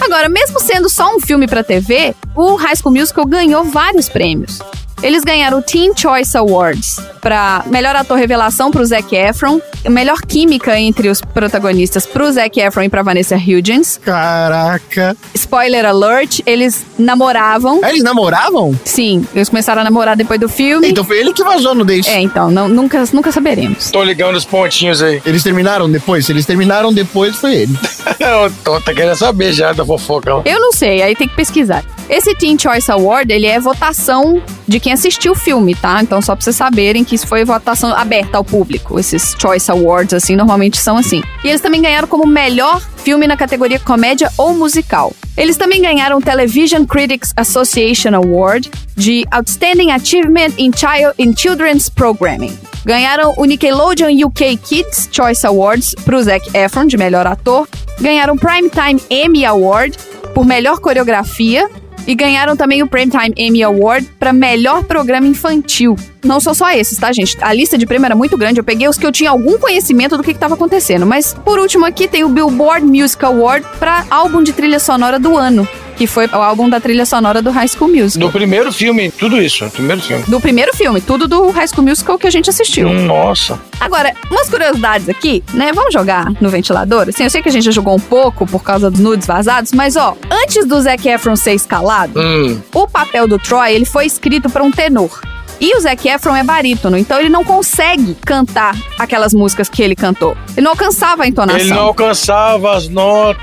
Agora, 0.00 0.28
mesmo 0.28 0.58
sendo 0.58 0.90
só 0.90 1.14
um 1.14 1.20
filme 1.20 1.46
pra 1.46 1.62
TV, 1.62 2.12
o 2.34 2.56
High 2.56 2.74
School 2.74 2.92
Musical 2.92 3.24
ganhou 3.24 3.62
vários 3.62 4.08
prêmios. 4.08 4.58
Eles 5.02 5.22
ganharam 5.24 5.58
o 5.58 5.62
Teen 5.62 5.92
Choice 5.96 6.36
Awards 6.36 6.96
para 7.20 7.62
melhor 7.66 7.94
ator 7.94 8.16
revelação 8.18 8.70
pro 8.70 8.84
Zac 8.84 9.14
Efron, 9.14 9.60
melhor 9.88 10.20
química 10.22 10.78
entre 10.78 11.08
os 11.08 11.20
protagonistas 11.20 12.06
pro 12.06 12.30
Zac 12.32 12.58
Efron 12.58 12.82
e 12.84 12.88
pra 12.88 13.02
Vanessa 13.02 13.36
Hudgens. 13.36 14.00
Caraca. 14.04 15.16
Spoiler 15.34 15.84
alert, 15.84 16.40
eles 16.46 16.84
namoravam. 16.98 17.80
Ah, 17.82 17.90
Eles 17.90 18.02
namoravam? 18.02 18.78
Sim, 18.84 19.26
eles 19.34 19.48
começaram 19.48 19.80
a 19.80 19.84
namorar 19.84 20.16
depois 20.16 20.40
do 20.40 20.48
filme. 20.48 20.88
Então 20.88 21.04
foi 21.04 21.18
ele 21.18 21.32
que 21.32 21.42
vazou 21.44 21.74
no 21.74 21.84
Days. 21.84 22.06
É, 22.06 22.20
então, 22.20 22.50
não- 22.50 22.68
nunca, 22.68 23.04
nunca 23.12 23.30
saberemos. 23.32 23.90
Tô 23.90 24.02
ligando 24.02 24.36
os 24.36 24.44
pontinhos 24.44 25.02
aí. 25.02 25.20
Eles 25.24 25.42
terminaram 25.42 25.90
depois? 25.90 26.26
Se 26.26 26.32
eles 26.32 26.44
terminaram 26.46 26.92
depois, 26.92 27.36
foi 27.36 27.54
ele. 27.54 27.78
Eu 28.18 28.50
tô, 28.64 28.80
tá 28.80 28.92
querendo 28.94 29.16
saber 29.16 29.52
já 29.52 29.72
da 29.72 29.84
fofoca. 29.84 30.30
Eu 30.44 30.60
não 30.60 30.72
sei, 30.72 31.02
aí 31.02 31.14
tem 31.14 31.28
que 31.28 31.36
pesquisar. 31.36 31.84
Esse 32.08 32.34
Teen 32.34 32.58
Choice 32.58 32.90
Award, 32.90 33.30
ele 33.32 33.46
é 33.46 33.60
votação 33.60 34.42
de 34.66 34.80
quem 34.80 34.87
assistiu 34.92 35.32
o 35.32 35.34
filme, 35.34 35.74
tá? 35.74 36.00
Então 36.02 36.20
só 36.20 36.34
pra 36.34 36.44
vocês 36.44 36.56
saberem 36.56 37.04
que 37.04 37.14
isso 37.14 37.26
foi 37.26 37.44
votação 37.44 37.94
aberta 37.94 38.38
ao 38.38 38.44
público. 38.44 38.98
Esses 38.98 39.36
Choice 39.38 39.70
Awards, 39.70 40.14
assim, 40.14 40.36
normalmente 40.36 40.78
são 40.78 40.96
assim. 40.96 41.22
E 41.44 41.48
eles 41.48 41.60
também 41.60 41.82
ganharam 41.82 42.08
como 42.08 42.26
melhor 42.26 42.80
filme 42.98 43.26
na 43.26 43.36
categoria 43.36 43.78
comédia 43.78 44.30
ou 44.36 44.54
musical. 44.54 45.12
Eles 45.36 45.56
também 45.56 45.80
ganharam 45.80 46.18
o 46.18 46.20
Television 46.20 46.84
Critics 46.84 47.32
Association 47.36 48.14
Award 48.14 48.70
de 48.96 49.24
Outstanding 49.30 49.92
Achievement 49.92 50.52
in, 50.58 50.72
Child, 50.72 51.14
in 51.18 51.34
Children's 51.34 51.88
Programming. 51.88 52.58
Ganharam 52.84 53.34
o 53.36 53.44
Nickelodeon 53.44 54.26
UK 54.26 54.56
Kids 54.56 55.08
Choice 55.12 55.46
Awards 55.46 55.94
pro 56.04 56.22
Zac 56.22 56.48
Efron, 56.54 56.86
de 56.86 56.96
melhor 56.96 57.26
ator. 57.26 57.68
Ganharam 58.00 58.34
o 58.34 58.38
Primetime 58.38 59.00
Emmy 59.08 59.44
Award 59.44 59.96
por 60.34 60.44
melhor 60.44 60.80
coreografia 60.80 61.68
e 62.08 62.14
ganharam 62.14 62.56
também 62.56 62.82
o 62.82 62.86
Primetime 62.86 63.34
Emmy 63.36 63.62
Award 63.62 64.08
para 64.18 64.32
melhor 64.32 64.82
programa 64.82 65.26
infantil. 65.26 65.94
Não 66.24 66.40
são 66.40 66.54
só 66.54 66.70
esses, 66.70 66.96
tá, 66.96 67.12
gente? 67.12 67.36
A 67.42 67.52
lista 67.52 67.76
de 67.76 67.84
prêmio 67.84 68.06
era 68.06 68.16
muito 68.16 68.34
grande. 68.34 68.58
Eu 68.58 68.64
peguei 68.64 68.88
os 68.88 68.96
que 68.96 69.04
eu 69.04 69.12
tinha 69.12 69.28
algum 69.28 69.58
conhecimento 69.58 70.16
do 70.16 70.22
que 70.22 70.30
estava 70.30 70.54
acontecendo. 70.54 71.04
Mas, 71.04 71.34
por 71.34 71.58
último, 71.58 71.84
aqui 71.84 72.08
tem 72.08 72.24
o 72.24 72.30
Billboard 72.30 72.86
Music 72.86 73.22
Award 73.22 73.66
para 73.78 74.06
álbum 74.10 74.42
de 74.42 74.54
trilha 74.54 74.80
sonora 74.80 75.18
do 75.18 75.36
ano, 75.36 75.68
que 75.98 76.06
foi 76.06 76.26
o 76.26 76.36
álbum 76.36 76.68
da 76.70 76.78
trilha 76.80 77.04
sonora 77.04 77.42
do 77.42 77.50
High 77.50 77.68
School 77.68 77.90
Musical. 77.90 78.28
No 78.28 78.32
primeiro 78.32 78.72
filme, 78.72 79.10
tudo 79.10 79.42
isso. 79.42 79.64
No 79.64 79.70
primeiro 79.70 80.00
filme. 80.00 80.24
Do 80.28 80.40
primeiro 80.40 80.74
filme, 80.76 81.00
tudo 81.00 81.26
do 81.26 81.50
High 81.50 81.66
School 81.68 81.84
Musical 81.86 82.16
que 82.18 82.26
a 82.26 82.30
gente 82.30 82.48
assistiu. 82.48 82.88
Nossa. 82.88 83.60
Agora, 83.80 84.14
umas 84.30 84.48
curiosidades 84.48 85.08
aqui, 85.08 85.42
né? 85.52 85.72
Vamos 85.74 85.92
jogar 85.92 86.30
no 86.40 86.48
ventilador? 86.48 87.06
Assim, 87.08 87.24
eu 87.24 87.30
sei 87.30 87.42
que 87.42 87.48
a 87.48 87.52
gente 87.52 87.64
já 87.64 87.70
jogou 87.72 87.96
um 87.96 88.00
pouco 88.00 88.46
por 88.46 88.62
causa 88.62 88.90
dos 88.90 89.00
nudes 89.00 89.26
vazados, 89.26 89.72
mas 89.72 89.96
ó, 89.96 90.16
antes 90.30 90.64
do 90.66 90.80
Zac 90.80 91.06
Efron 91.08 91.34
ser 91.36 91.52
escalado, 91.54 92.20
Hum. 92.20 92.60
o 92.72 92.86
papel 92.86 93.26
do 93.26 93.38
Troy, 93.38 93.72
ele 93.74 93.84
foi 93.84 94.06
escrito 94.06 94.48
para 94.48 94.62
um 94.62 94.70
tenor. 94.70 95.20
E 95.60 95.76
o 95.76 95.80
Zac 95.80 96.08
Efron 96.08 96.36
é 96.36 96.44
barítono, 96.44 96.96
então 96.96 97.18
ele 97.18 97.28
não 97.28 97.44
consegue 97.44 98.14
cantar 98.24 98.76
aquelas 98.98 99.34
músicas 99.34 99.68
que 99.68 99.82
ele 99.82 99.96
cantou. 99.96 100.36
Ele 100.56 100.62
não 100.64 100.70
alcançava 100.70 101.24
a 101.24 101.26
entonação. 101.26 101.60
Ele 101.60 101.70
não 101.70 101.82
alcançava 101.82 102.76
as 102.76 102.88
notas. 102.88 103.40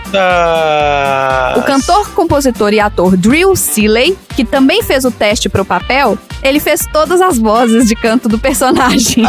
O 1.58 1.62
cantor, 1.64 2.10
compositor 2.12 2.74
e 2.74 2.80
ator 2.80 3.18
Drew 3.18 3.56
Seeley, 3.56 4.18
que 4.36 4.46
também 4.46 4.82
fez 4.82 5.04
o 5.04 5.12
teste 5.12 5.50
pro 5.50 5.66
papel, 5.66 6.18
ele 6.42 6.60
fez 6.60 6.86
todas 6.92 7.22
as 7.22 7.38
vozes 7.38 7.88
de 7.88 7.96
canto 7.96 8.30
do 8.30 8.38
personagem. 8.38 9.26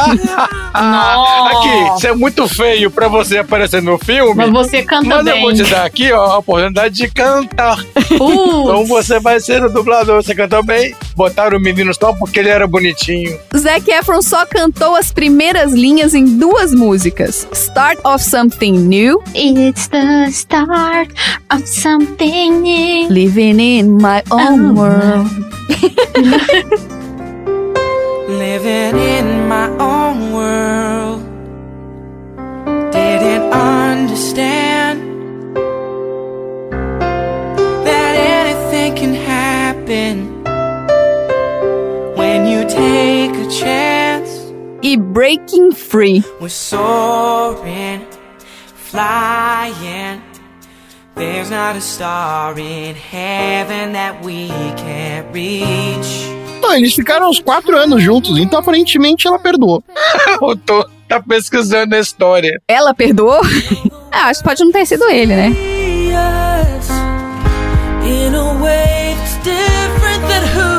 Ah, 0.75 1.51
aqui, 1.57 1.97
isso 1.97 2.07
é 2.07 2.15
muito 2.15 2.47
feio 2.49 2.91
pra 2.91 3.09
você 3.09 3.39
aparecer 3.39 3.83
no 3.83 3.99
filme. 3.99 4.35
Mas 4.35 4.51
você 4.51 4.83
canta 4.83 5.09
Mas 5.09 5.27
eu 5.27 5.33
bem. 5.33 5.43
vou 5.43 5.53
te 5.55 5.65
dar 5.65 5.85
aqui, 5.85 6.13
ó, 6.13 6.25
a 6.25 6.39
oportunidade 6.39 6.95
de 6.95 7.09
cantar. 7.11 7.79
Então 8.11 8.85
você 8.87 9.19
vai 9.19 9.41
ser 9.41 9.65
o 9.65 9.73
dublador. 9.73 10.23
Você 10.23 10.35
cantou 10.35 10.63
bem. 10.63 10.95
Botaram 11.15 11.57
o 11.59 11.61
menino 11.61 11.93
só 11.95 12.13
porque 12.13 12.39
ele 12.39 12.49
era 12.51 12.67
bonitinho. 12.77 13.39
Zac 13.57 13.91
Efron 13.91 14.21
só 14.23 14.45
cantou 14.47 14.95
as 14.97 15.11
primeiras 15.13 15.73
linhas 15.73 16.15
em 16.15 16.39
duas 16.39 16.73
músicas: 16.75 17.47
Start 17.53 17.99
of 18.05 18.23
Something 18.23 18.73
New, 18.89 19.23
It's 19.35 19.89
the 19.89 20.31
start 20.31 21.11
of 21.51 21.67
something 21.67 22.61
new. 22.61 23.09
Living 23.09 23.59
in 23.61 23.99
My 24.01 24.23
Own 24.31 24.71
Oh. 24.71 24.75
World. 24.75 25.31
Living 28.29 28.97
in 28.99 29.49
my 29.49 29.69
own 29.79 30.33
world. 30.33 31.23
Didn't 32.93 33.53
understand 33.53 35.01
that 37.85 38.17
anything 38.17 38.95
can 38.97 39.15
happen 39.15 40.36
E 44.83 44.97
Breaking 44.97 45.73
Free. 45.73 46.23
We're 46.41 46.49
soaring, 46.49 48.07
flying. 48.75 50.23
There's 51.17 51.51
not 51.51 51.77
a 51.77 51.81
star 51.81 52.59
in 52.59 52.95
heaven 52.95 53.95
that 53.95 54.25
we 54.25 54.49
can't 54.77 55.27
reach. 55.33 56.27
Não, 56.61 56.75
eles 56.75 56.95
ficaram 56.95 57.29
uns 57.29 57.41
quatro 57.41 57.77
anos 57.77 58.03
juntos, 58.03 58.39
então 58.39 58.61
aparentemente 58.61 59.27
ela 59.27 59.39
perdoou. 59.39 59.83
Eu 60.41 60.57
tô 60.57 60.89
tá 61.09 61.21
pesquisando 61.21 61.95
a 61.95 62.01
história. 62.01 62.53
Ela 62.69 62.95
perdoou? 62.95 63.41
ah, 64.13 64.29
acho 64.29 64.41
que 64.41 64.49
pode 64.49 64.65
não 64.65 64.73
ter 64.73 64.87
sido 64.87 65.05
ele, 65.09 65.35
né? 65.35 65.49
In 68.05 68.35
a 68.35 68.55
way 68.63 69.17
that's 69.17 69.37
different 69.43 70.23
than 70.29 70.45
who. 70.55 70.76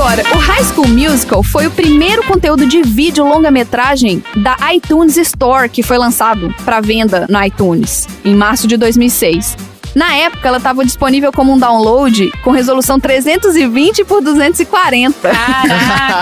Agora, 0.00 0.22
o 0.34 0.38
High 0.38 0.64
School 0.64 0.88
Musical 0.88 1.42
foi 1.42 1.66
o 1.66 1.70
primeiro 1.70 2.24
conteúdo 2.24 2.64
de 2.64 2.80
vídeo 2.80 3.22
longa-metragem 3.22 4.24
da 4.36 4.56
iTunes 4.72 5.18
Store 5.18 5.68
que 5.68 5.82
foi 5.82 5.98
lançado 5.98 6.54
para 6.64 6.80
venda 6.80 7.26
no 7.28 7.44
iTunes 7.44 8.08
em 8.24 8.34
março 8.34 8.66
de 8.66 8.78
2006. 8.78 9.58
Na 9.94 10.14
época, 10.14 10.48
ela 10.48 10.56
estava 10.56 10.86
disponível 10.86 11.30
como 11.30 11.52
um 11.52 11.58
download 11.58 12.32
com 12.42 12.50
resolução 12.50 12.98
320 12.98 14.02
por 14.04 14.22
240. 14.22 15.32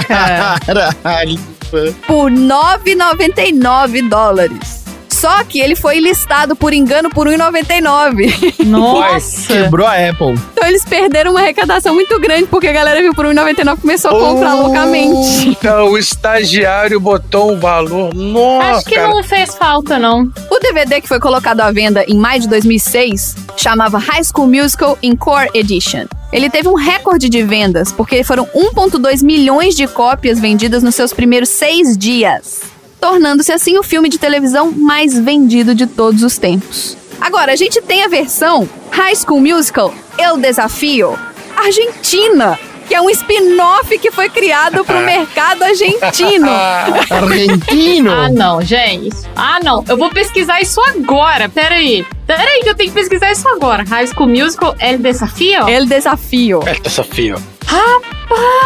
Caraca. 0.09 0.93
Caralho. 1.01 1.39
fã. 1.71 1.93
por 2.05 2.33
9,99 2.33 4.09
dólares. 4.09 4.88
Só 5.19 5.43
que 5.45 5.61
ele 5.61 5.75
foi 5.75 5.99
listado 5.99 6.55
por 6.55 6.73
engano 6.73 7.11
por 7.11 7.27
1,99. 7.27 8.55
Nossa! 8.67 9.47
Quebrou 9.49 9.87
a 9.87 9.95
Apple. 9.95 10.35
Então 10.53 10.67
eles 10.69 10.85
perderam 10.85 11.33
uma 11.33 11.41
arrecadação 11.41 11.95
muito 11.95 12.19
grande, 12.21 12.45
porque 12.47 12.69
a 12.69 12.73
galera 12.73 13.01
viu 13.01 13.15
por 13.15 13.25
1,99 13.27 13.77
e 13.77 13.81
começou 13.81 14.11
a 14.11 14.15
comprar 14.19 14.55
Oh. 14.55 14.63
loucamente. 14.63 15.49
Então, 15.49 15.91
o 15.91 15.99
estagiário 15.99 17.01
botou 17.01 17.53
um 17.53 17.59
valor. 17.59 18.15
Nossa, 18.15 18.71
Acho 18.79 18.85
que 18.87 18.95
cara. 18.95 19.09
não 19.09 19.23
fez 19.25 19.55
falta, 19.57 19.99
não. 19.99 20.31
O 20.51 20.59
DVD 20.61 21.01
que 21.01 21.09
foi 21.09 21.19
colocado 21.21 21.61
à 21.61 21.71
venda 21.73 22.05
em 22.07 22.15
maio 22.17 22.41
de 22.41 22.49
2006 22.49 23.35
chamava 23.57 23.99
High 23.99 24.23
School 24.25 24.47
Musical 24.49 24.97
Encore 25.03 25.49
Edition. 25.55 26.07
Ele 26.33 26.49
teve 26.51 26.69
um 26.69 26.75
recorde 26.75 27.29
de 27.29 27.43
vendas, 27.43 27.91
porque 27.91 28.23
foram 28.23 28.47
1,2 28.55 29.23
milhões 29.25 29.75
de 29.75 29.87
cópias 29.89 30.39
vendidas 30.39 30.83
nos 30.83 30.95
seus 30.95 31.13
primeiros 31.13 31.49
seis 31.49 31.97
dias, 31.97 32.61
tornando-se 33.01 33.53
assim 33.53 33.79
o 33.79 33.83
filme 33.83 34.09
de 34.09 34.19
televisão 34.19 34.73
mais 34.73 35.19
vendido 35.19 35.75
de 35.75 35.87
todos 35.87 36.23
os 36.23 36.39
tempos. 36.39 36.97
Agora, 37.21 37.53
a 37.53 37.57
gente 37.57 37.81
tem 37.81 38.05
a 38.05 38.09
versão 38.09 38.69
High 38.91 39.17
School 39.17 39.41
Musical 39.41 39.93
El 40.17 40.37
Desafio 40.37 41.19
Argentina, 41.57 42.59
que 42.87 42.95
é 42.95 43.01
um 43.01 43.11
spin-off 43.11 43.99
que 43.99 44.11
foi 44.11 44.29
criado 44.29 44.85
para 44.85 44.99
o 45.01 45.03
mercado 45.05 45.65
argentino. 45.65 46.49
Argentino. 47.11 48.11
Ah, 48.11 48.29
não, 48.31 48.63
gente. 48.63 49.17
Ah, 49.35 49.59
não. 49.63 49.85
Eu 49.89 49.97
vou 49.97 50.11
pesquisar 50.11 50.61
isso 50.61 50.81
agora. 50.83 51.49
Pera 51.49 51.75
aí. 51.75 52.07
Pera 52.27 52.43
aí 52.43 52.63
que 52.63 52.71
eu 52.71 52.75
tenho 52.75 52.91
que 52.91 52.95
pesquisar 52.95 53.33
isso 53.33 53.49
agora. 53.49 53.85
High 53.85 54.07
School 54.07 54.29
Musical, 54.29 54.77
El 54.79 54.99
Desafio? 54.99 55.69
El 55.69 55.87
Desafio. 55.87 56.61
É 56.65 56.75
desafio. 56.75 57.37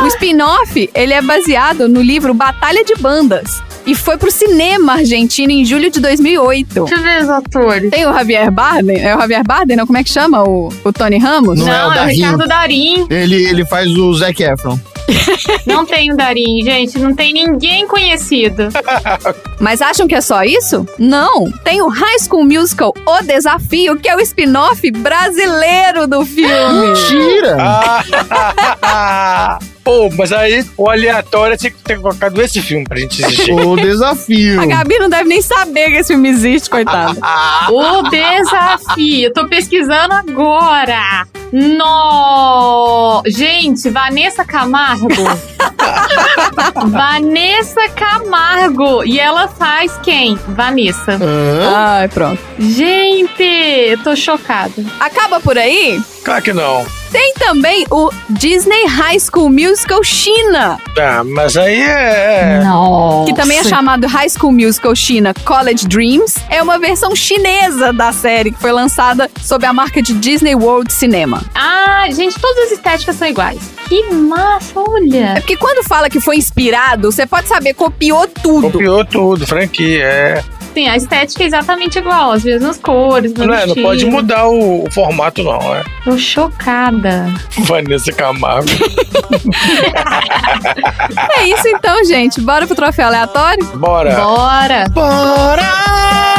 O 0.00 0.06
spin-off, 0.06 0.90
ele 0.94 1.14
é 1.14 1.22
baseado 1.22 1.88
no 1.88 2.02
livro 2.02 2.34
Batalha 2.34 2.84
de 2.84 2.94
Bandas 2.96 3.62
e 3.86 3.94
foi 3.94 4.16
pro 4.16 4.30
cinema 4.30 4.94
argentino 4.94 5.52
em 5.52 5.64
julho 5.64 5.90
de 5.90 6.00
2008. 6.00 6.84
Deixa 6.84 6.94
eu 6.94 7.02
ver 7.02 7.22
os 7.22 7.28
atores. 7.28 7.90
Tem 7.90 8.06
o 8.06 8.12
Javier 8.12 8.50
Bardem, 8.50 9.00
é 9.00 9.14
o 9.16 9.20
Javier 9.20 9.44
Bardem, 9.44 9.76
não? 9.76 9.86
Como 9.86 9.98
é 9.98 10.04
que 10.04 10.12
chama? 10.12 10.42
O, 10.42 10.68
o 10.84 10.92
Tony 10.92 11.18
Ramos? 11.18 11.58
Não 11.58 11.68
é 11.68 11.70
o 11.70 11.72
Não, 11.72 11.84
é 11.84 11.90
o 11.90 11.94
Darim. 11.94 12.14
Ricardo 12.14 12.46
Darim. 12.48 13.06
Ele, 13.10 13.44
ele 13.44 13.66
faz 13.66 13.90
o 13.90 14.14
Zac 14.14 14.42
Efron. 14.42 14.78
Não 15.66 15.84
tem 15.84 16.12
o 16.12 16.16
Darim, 16.16 16.62
gente. 16.62 16.98
Não 16.98 17.14
tem 17.14 17.32
ninguém 17.32 17.86
conhecido. 17.86 18.68
Mas 19.58 19.82
acham 19.82 20.06
que 20.06 20.14
é 20.14 20.20
só 20.20 20.42
isso? 20.44 20.86
Não! 20.98 21.50
Tem 21.64 21.82
o 21.82 21.88
High 21.88 22.20
School 22.20 22.44
Musical 22.44 22.94
O 23.04 23.22
Desafio, 23.22 23.96
que 23.96 24.08
é 24.08 24.16
o 24.16 24.20
spin-off 24.20 24.90
brasileiro 24.90 26.06
do 26.06 26.24
filme. 26.24 26.88
Mentira! 26.88 27.56
Pô, 29.84 30.08
mas 30.16 30.32
aí 30.32 30.64
o 30.76 30.88
aleatório 30.88 31.56
tinha 31.56 31.70
que 31.70 31.82
ter 31.82 32.00
colocado 32.00 32.40
esse 32.40 32.62
filme 32.62 32.84
pra 32.84 32.98
gente 32.98 33.22
existir. 33.22 33.52
O 33.52 33.74
desafio. 33.76 34.60
A 34.60 34.66
Gabi 34.66 34.98
não 34.98 35.08
deve 35.08 35.28
nem 35.28 35.42
saber 35.42 35.90
que 35.90 35.96
esse 35.96 36.12
filme 36.12 36.28
existe, 36.28 36.70
coitada. 36.70 37.18
O 37.70 38.08
desafio. 38.08 39.24
Eu 39.24 39.32
tô 39.32 39.48
pesquisando 39.48 40.14
agora. 40.14 41.26
No! 41.52 43.22
Gente, 43.26 43.90
Vanessa 43.90 44.44
Camargo. 44.44 45.08
Vanessa 46.88 47.88
Camargo. 47.90 49.04
E 49.04 49.20
ela 49.20 49.48
faz 49.48 49.92
quem? 50.02 50.36
Vanessa. 50.48 51.18
Ai, 51.74 52.08
pronto. 52.08 52.40
Gente, 52.58 53.42
eu 53.42 53.98
tô 54.02 54.16
chocada. 54.16 54.72
Acaba 54.98 55.40
por 55.40 55.58
aí? 55.58 56.00
Claro 56.24 56.42
que 56.42 56.52
não. 56.52 56.86
Tem 57.10 57.34
também 57.34 57.84
o 57.90 58.10
Disney 58.30 58.86
High 58.86 59.18
School 59.20 59.50
Musical 59.50 60.02
China, 60.02 60.78
Ah, 60.98 61.22
mas 61.22 61.58
aí 61.58 61.78
é. 61.82 62.62
Nossa. 62.64 63.26
que 63.30 63.36
também 63.36 63.58
é 63.58 63.64
chamado 63.64 64.06
High 64.06 64.30
School 64.30 64.52
Musical 64.52 64.94
China 64.96 65.34
College 65.44 65.86
Dreams. 65.86 66.36
É 66.48 66.62
uma 66.62 66.78
versão 66.78 67.14
chinesa 67.14 67.92
da 67.92 68.12
série 68.12 68.50
que 68.50 68.58
foi 68.58 68.72
lançada 68.72 69.30
sob 69.42 69.66
a 69.66 69.74
marca 69.74 70.00
de 70.00 70.14
Disney 70.14 70.54
World 70.54 70.90
Cinema. 70.90 71.41
Ah, 71.54 72.06
gente, 72.10 72.38
todas 72.40 72.64
as 72.66 72.72
estéticas 72.72 73.16
são 73.16 73.28
iguais. 73.28 73.58
Que 73.88 74.10
massa, 74.12 74.72
É 74.78 74.82
olha. 74.88 75.34
porque 75.36 75.56
quando 75.56 75.86
fala 75.86 76.08
que 76.08 76.20
foi 76.20 76.36
inspirado, 76.36 77.10
você 77.12 77.26
pode 77.26 77.48
saber, 77.48 77.74
copiou 77.74 78.26
tudo. 78.26 78.70
Copiou 78.72 79.04
tudo, 79.04 79.46
franquia, 79.46 80.04
é. 80.04 80.44
Sim, 80.72 80.88
a 80.88 80.96
estética 80.96 81.42
é 81.44 81.46
exatamente 81.46 81.98
igual, 81.98 82.32
as 82.32 82.42
mesmas 82.44 82.78
cores, 82.78 83.34
Não, 83.34 83.52
é, 83.52 83.66
não 83.66 83.74
pode 83.74 84.06
mudar 84.06 84.46
o, 84.48 84.84
o 84.86 84.90
formato, 84.90 85.42
não, 85.42 85.74
é. 85.74 85.84
Tô 86.02 86.16
chocada. 86.16 87.26
Vanessa 87.66 88.10
Camargo. 88.12 88.68
É 91.38 91.46
isso 91.46 91.66
então, 91.68 92.04
gente. 92.04 92.40
Bora 92.40 92.66
pro 92.66 92.76
troféu 92.76 93.06
aleatório? 93.08 93.64
Bora. 93.76 94.14
Bora! 94.14 94.84
Bora! 94.90 96.31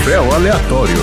Troféu 0.00 0.32
aleatório. 0.32 0.94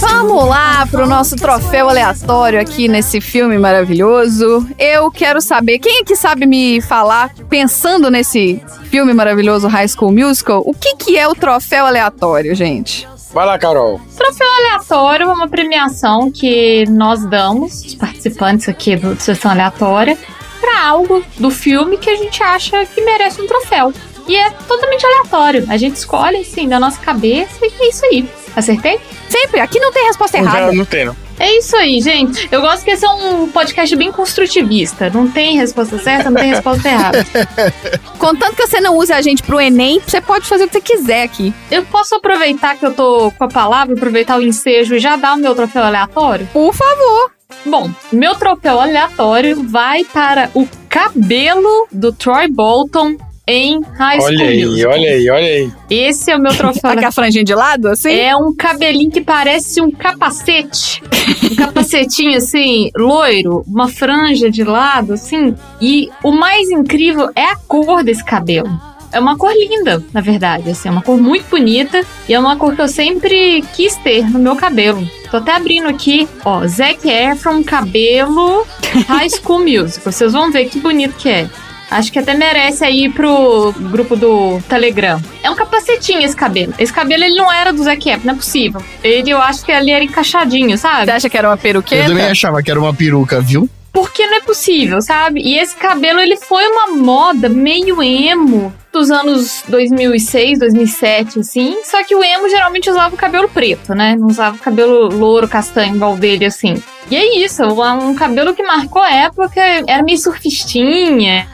Vamos 0.00 0.48
lá 0.48 0.84
pro 0.90 1.06
nosso 1.06 1.36
troféu 1.36 1.88
aleatório 1.88 2.60
aqui 2.60 2.88
nesse 2.88 3.20
filme 3.20 3.56
maravilhoso. 3.56 4.66
Eu 4.76 5.12
quero 5.12 5.40
saber, 5.40 5.78
quem 5.78 6.00
é 6.00 6.04
que 6.04 6.16
sabe 6.16 6.44
me 6.44 6.80
falar, 6.80 7.32
pensando 7.48 8.10
nesse 8.10 8.60
filme 8.90 9.14
maravilhoso 9.14 9.68
High 9.68 9.86
School 9.86 10.10
Musical, 10.10 10.60
o 10.66 10.74
que 10.74 10.96
que 10.96 11.16
é 11.16 11.28
o 11.28 11.36
troféu 11.36 11.86
aleatório, 11.86 12.52
gente? 12.52 13.06
Vai 13.32 13.46
lá, 13.46 13.56
Carol. 13.56 14.00
Troféu 14.16 14.48
aleatório 14.58 15.30
é 15.30 15.32
uma 15.32 15.48
premiação 15.48 16.32
que 16.32 16.84
nós 16.88 17.24
damos, 17.26 17.84
os 17.84 17.94
participantes 17.94 18.68
aqui 18.68 18.96
do 18.96 19.14
Sessão 19.20 19.52
Aleatória, 19.52 20.18
pra 20.64 20.86
algo 20.86 21.22
do 21.36 21.50
filme 21.50 21.98
que 21.98 22.08
a 22.08 22.16
gente 22.16 22.42
acha 22.42 22.86
que 22.86 23.02
merece 23.02 23.42
um 23.42 23.46
troféu. 23.46 23.92
E 24.26 24.34
é 24.34 24.50
totalmente 24.50 25.04
aleatório. 25.04 25.66
A 25.68 25.76
gente 25.76 25.96
escolhe, 25.96 26.38
assim, 26.38 26.66
da 26.66 26.80
nossa 26.80 26.98
cabeça 26.98 27.58
e 27.62 27.70
é 27.78 27.88
isso 27.90 28.06
aí. 28.06 28.26
Acertei? 28.56 28.98
Sempre, 29.28 29.60
aqui 29.60 29.78
não 29.78 29.92
tem 29.92 30.06
resposta 30.06 30.38
errada. 30.38 30.68
Não, 30.68 30.74
não 30.76 30.84
tem, 30.86 31.04
não. 31.04 31.14
É 31.38 31.58
isso 31.58 31.76
aí, 31.76 32.00
gente. 32.00 32.48
Eu 32.50 32.60
gosto 32.60 32.84
que 32.84 32.92
esse 32.92 33.04
é 33.04 33.08
um 33.08 33.48
podcast 33.50 33.94
bem 33.96 34.12
construtivista. 34.12 35.10
Não 35.10 35.28
tem 35.28 35.56
resposta 35.56 35.98
certa, 35.98 36.30
não 36.30 36.40
tem 36.40 36.50
resposta 36.50 36.88
errada. 36.88 37.26
Contanto 38.18 38.54
que 38.54 38.66
você 38.66 38.80
não 38.80 38.96
use 38.96 39.12
a 39.12 39.20
gente 39.20 39.42
pro 39.42 39.60
Enem, 39.60 40.00
você 40.00 40.20
pode 40.20 40.46
fazer 40.46 40.64
o 40.64 40.68
que 40.68 40.74
você 40.74 40.80
quiser 40.80 41.24
aqui. 41.24 41.52
Eu 41.70 41.84
posso 41.84 42.14
aproveitar 42.14 42.76
que 42.76 42.86
eu 42.86 42.94
tô 42.94 43.32
com 43.32 43.44
a 43.44 43.48
palavra, 43.48 43.94
aproveitar 43.94 44.38
o 44.38 44.42
ensejo 44.42 44.94
e 44.94 45.00
já 45.00 45.16
dar 45.16 45.34
o 45.34 45.38
meu 45.38 45.54
troféu 45.54 45.82
aleatório? 45.82 46.48
Por 46.52 46.72
favor. 46.72 47.33
Bom, 47.66 47.90
meu 48.12 48.34
troféu 48.34 48.80
aleatório 48.80 49.62
vai 49.68 50.04
para 50.04 50.50
o 50.54 50.66
cabelo 50.88 51.86
do 51.90 52.12
Troy 52.12 52.48
Bolton 52.48 53.16
em 53.46 53.80
High 53.82 54.20
School 54.20 54.32
Olha 54.32 54.46
aí, 54.46 54.64
Musical. 54.64 54.92
olha 54.92 55.10
aí, 55.10 55.30
olha 55.30 55.46
aí. 55.46 55.72
Esse 55.90 56.30
é 56.30 56.36
o 56.36 56.40
meu 56.40 56.56
troféu 56.56 56.94
Tá 56.94 56.96
com 56.96 57.06
a 57.06 57.12
franjinha 57.12 57.44
de 57.44 57.54
lado, 57.54 57.88
assim? 57.88 58.12
É 58.12 58.34
um 58.34 58.54
cabelinho 58.54 59.10
que 59.10 59.20
parece 59.20 59.82
um 59.82 59.90
capacete. 59.90 61.02
Um 61.50 61.54
capacetinho 61.56 62.38
assim, 62.38 62.90
loiro, 62.96 63.62
uma 63.66 63.88
franja 63.88 64.50
de 64.50 64.64
lado, 64.64 65.12
assim. 65.12 65.54
E 65.80 66.08
o 66.22 66.32
mais 66.32 66.70
incrível 66.70 67.30
é 67.34 67.44
a 67.44 67.56
cor 67.56 68.02
desse 68.02 68.24
cabelo. 68.24 68.70
É 69.14 69.20
uma 69.20 69.38
cor 69.38 69.52
linda, 69.52 70.02
na 70.12 70.20
verdade, 70.20 70.70
assim, 70.70 70.88
é 70.88 70.90
uma 70.90 71.00
cor 71.00 71.16
muito 71.16 71.48
bonita 71.48 72.04
e 72.28 72.34
é 72.34 72.38
uma 72.38 72.56
cor 72.56 72.74
que 72.74 72.82
eu 72.82 72.88
sempre 72.88 73.62
quis 73.72 73.94
ter 73.98 74.28
no 74.28 74.40
meu 74.40 74.56
cabelo. 74.56 75.08
Tô 75.30 75.36
até 75.36 75.52
abrindo 75.52 75.86
aqui, 75.86 76.28
ó, 76.44 76.66
Zac 76.66 77.08
Efron, 77.08 77.62
cabelo, 77.62 78.66
High 79.06 79.30
School 79.30 79.60
Musical. 79.60 80.12
Vocês 80.12 80.32
vão 80.32 80.50
ver 80.50 80.64
que 80.68 80.80
bonito 80.80 81.14
que 81.16 81.28
é. 81.28 81.48
Acho 81.90 82.10
que 82.10 82.18
até 82.18 82.34
merece 82.34 82.82
aí 82.84 83.08
pro 83.08 83.72
grupo 83.78 84.16
do 84.16 84.60
Telegram. 84.68 85.20
É 85.44 85.50
um 85.50 85.54
capacetinho 85.54 86.22
esse 86.22 86.34
cabelo. 86.34 86.74
Esse 86.76 86.92
cabelo 86.92 87.22
ele 87.22 87.36
não 87.36 87.52
era 87.52 87.72
do 87.72 87.84
Zac 87.84 88.08
Efron, 88.08 88.22
não 88.26 88.34
é 88.34 88.36
possível. 88.36 88.82
Ele, 89.02 89.30
eu 89.30 89.40
acho 89.40 89.64
que 89.64 89.70
ele 89.70 89.92
era 89.92 90.02
encaixadinho, 90.02 90.76
sabe? 90.76 91.04
Você 91.04 91.10
acha 91.12 91.30
que 91.30 91.38
era 91.38 91.48
uma 91.48 91.54
Eu 91.54 91.58
peruqueta? 91.58 92.08
também 92.08 92.26
achava 92.26 92.60
que 92.64 92.70
era 92.70 92.80
uma 92.80 92.92
peruca, 92.92 93.40
viu? 93.40 93.70
Porque 93.92 94.26
não 94.26 94.38
é 94.38 94.40
possível, 94.40 95.00
sabe? 95.00 95.40
E 95.40 95.56
esse 95.56 95.76
cabelo, 95.76 96.18
ele 96.18 96.36
foi 96.36 96.66
uma 96.66 96.96
moda 96.96 97.48
meio 97.48 98.02
emo 98.02 98.74
dos 98.94 99.10
anos 99.10 99.62
2006, 99.68 100.60
2007, 100.60 101.40
assim. 101.40 101.76
Só 101.84 102.02
que 102.04 102.14
o 102.14 102.22
emo 102.22 102.48
geralmente 102.48 102.88
usava 102.88 103.14
o 103.14 103.18
cabelo 103.18 103.48
preto, 103.48 103.94
né? 103.94 104.16
Não 104.16 104.28
usava 104.28 104.56
o 104.56 104.60
cabelo 104.60 105.08
louro, 105.08 105.48
castanho, 105.48 105.96
igual 105.96 106.16
dele, 106.16 106.46
assim. 106.46 106.82
E 107.10 107.16
é 107.16 107.44
isso, 107.44 107.62
um 107.64 108.14
cabelo 108.14 108.54
que 108.54 108.62
marcou 108.62 109.02
a 109.02 109.10
época, 109.10 109.60
era 109.86 110.02
meio 110.02 110.16
surfistinha. 110.16 111.46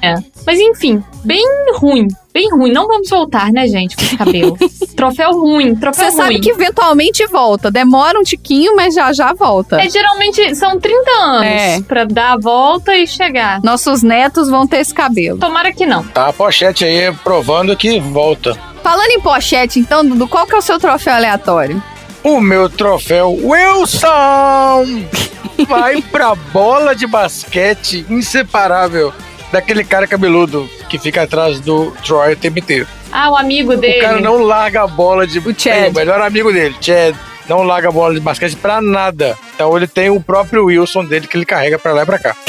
Mas 0.47 0.61
enfim, 0.61 1.03
bem 1.25 1.45
ruim. 1.75 2.07
Bem 2.33 2.49
ruim. 2.51 2.73
Não 2.73 2.87
vamos 2.87 3.09
voltar, 3.09 3.51
né, 3.53 3.67
gente, 3.67 3.97
com 3.97 4.03
esse 4.03 4.17
cabelo. 4.17 4.57
troféu 4.97 5.33
ruim, 5.33 5.75
troféu 5.75 6.05
Você 6.11 6.17
ruim. 6.17 6.23
sabe 6.23 6.41
que 6.41 6.51
eventualmente 6.51 7.27
volta. 7.27 7.71
Demora 7.71 8.19
um 8.19 8.23
tiquinho, 8.23 8.75
mas 8.77 8.95
já 8.95 9.13
já 9.13 9.33
volta. 9.33 9.81
É, 9.81 9.89
geralmente 9.89 10.55
são 10.55 10.79
30 10.79 11.11
anos 11.11 11.47
É. 11.47 11.81
pra 11.83 12.05
dar 12.05 12.33
a 12.33 12.39
volta 12.39 12.95
e 12.97 13.07
chegar. 13.07 13.61
Nossos 13.63 14.03
netos 14.03 14.49
vão 14.49 14.67
ter 14.67 14.79
esse 14.79 14.95
cabelo. 14.95 15.39
Tomara 15.39 15.73
que 15.73 15.87
não. 15.87 16.05
Tá 16.05 16.29
a 16.29 16.33
pochete 16.33 16.85
aí 16.85 17.13
provando 17.25 17.77
que 17.77 17.99
volta. 18.01 18.57
Falando 18.83 19.11
em 19.11 19.21
pochete, 19.21 19.79
então, 19.79 20.05
Dudu, 20.07 20.27
qual 20.27 20.47
que 20.47 20.55
é 20.55 20.59
o 20.59 20.63
seu 20.63 20.79
troféu 20.79 21.15
aleatório? 21.15 21.83
O 22.23 22.41
meu 22.41 22.69
troféu 22.69 23.31
Wilson 23.43 25.05
vai 25.69 26.01
pra 26.03 26.35
bola 26.35 26.95
de 26.95 27.07
basquete 27.07 28.05
inseparável 28.09 29.13
daquele 29.53 29.85
cara 29.85 30.07
cabeludo 30.07 30.69
que 30.89 30.99
fica 30.99 31.23
atrás 31.23 31.61
do 31.61 31.91
Troy 32.05 32.33
o 32.33 32.37
tempo 32.37 32.59
inteiro. 32.59 32.87
Ah, 33.13 33.31
o 33.31 33.37
amigo 33.37 33.77
dele. 33.77 33.99
O 33.99 34.03
cara 34.03 34.21
não 34.21 34.43
larga 34.43 34.83
a 34.83 34.87
bola 34.87 35.27
de. 35.27 35.39
O 35.39 35.55
Chad. 35.59 35.91
o 35.91 35.95
melhor 35.95 36.21
amigo 36.21 36.53
dele, 36.53 36.75
Chad. 36.81 37.15
Não 37.49 37.63
larga 37.65 37.89
a 37.89 37.93
bola 37.93 38.15
de 38.15 38.21
basquete 38.21 38.55
pra 38.57 38.81
nada. 38.81 39.37
Então 39.55 39.77
ele 39.77 39.89
tem 39.89 40.09
o 40.09 40.21
próprio 40.21 40.67
Wilson 40.67 41.05
dele 41.05 41.27
que 41.27 41.37
ele 41.37 41.45
carrega 41.45 41.79
pra 41.79 41.93
lá 41.93 42.03
e 42.03 42.07
pra 42.07 42.19
cá. 42.19 42.37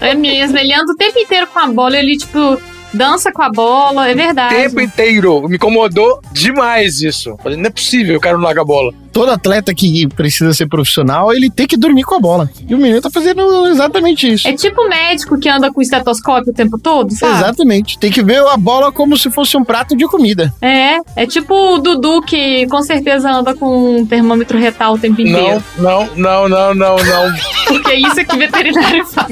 É 0.00 0.14
mesmo, 0.14 0.58
ele 0.58 0.74
anda 0.74 0.92
o 0.92 0.96
tempo 0.96 1.16
inteiro 1.16 1.46
com 1.46 1.60
a 1.60 1.68
bola, 1.68 1.96
ele, 1.96 2.16
tipo, 2.16 2.60
dança 2.92 3.32
com 3.32 3.42
a 3.42 3.50
bola, 3.50 4.08
é 4.08 4.12
O 4.12 4.16
verdade. 4.16 4.54
tempo 4.54 4.80
inteiro. 4.80 5.48
Me 5.48 5.56
incomodou 5.56 6.20
demais 6.32 7.00
isso. 7.02 7.36
Falei, 7.42 7.58
não 7.58 7.66
é 7.66 7.70
possível, 7.70 8.16
o 8.16 8.20
cara 8.20 8.36
não 8.36 8.44
larga 8.44 8.60
a 8.62 8.64
bola. 8.64 8.92
Todo 9.12 9.30
atleta 9.30 9.74
que 9.74 10.06
precisa 10.08 10.54
ser 10.54 10.66
profissional, 10.68 11.32
ele 11.34 11.50
tem 11.50 11.66
que 11.66 11.76
dormir 11.76 12.02
com 12.02 12.14
a 12.14 12.18
bola. 12.20 12.50
E 12.66 12.74
o 12.74 12.78
menino 12.78 13.00
tá 13.00 13.10
fazendo 13.10 13.66
exatamente 13.66 14.32
isso. 14.32 14.48
É 14.48 14.54
tipo 14.54 14.88
médico 14.88 15.38
que 15.38 15.50
anda 15.50 15.70
com 15.70 15.82
estetoscópio 15.82 16.50
o 16.50 16.54
tempo 16.54 16.78
todo, 16.78 17.10
sabe? 17.14 17.34
Exatamente. 17.36 17.98
Tem 17.98 18.10
que 18.10 18.22
ver 18.22 18.38
a 18.46 18.56
bola 18.56 18.90
como 18.90 19.16
se 19.18 19.30
fosse 19.30 19.54
um 19.56 19.64
prato 19.64 19.94
de 19.94 20.06
comida. 20.06 20.52
É, 20.62 20.96
é 21.14 21.26
tipo 21.26 21.54
o 21.54 21.78
Dudu 21.78 22.22
que 22.22 22.66
com 22.68 22.80
certeza 22.82 23.30
anda 23.30 23.54
com 23.54 23.98
um 23.98 24.06
termômetro 24.06 24.58
retal 24.58 24.94
o 24.94 24.98
tempo 24.98 25.20
inteiro. 25.20 25.62
Não, 25.76 26.06
não, 26.16 26.48
não, 26.48 26.48
não, 26.48 26.74
não, 26.74 26.96
não. 26.96 27.32
Porque 27.66 27.90
é 27.92 27.96
isso 28.00 28.24
que 28.24 28.36
veterinário 28.38 29.04
faz. 29.06 29.28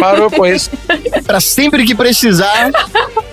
Parou 0.00 0.28
com 0.28 0.44
isso. 0.44 0.70
Pra 1.24 1.40
sempre 1.40 1.84
que 1.84 1.94
precisar, 1.94 2.67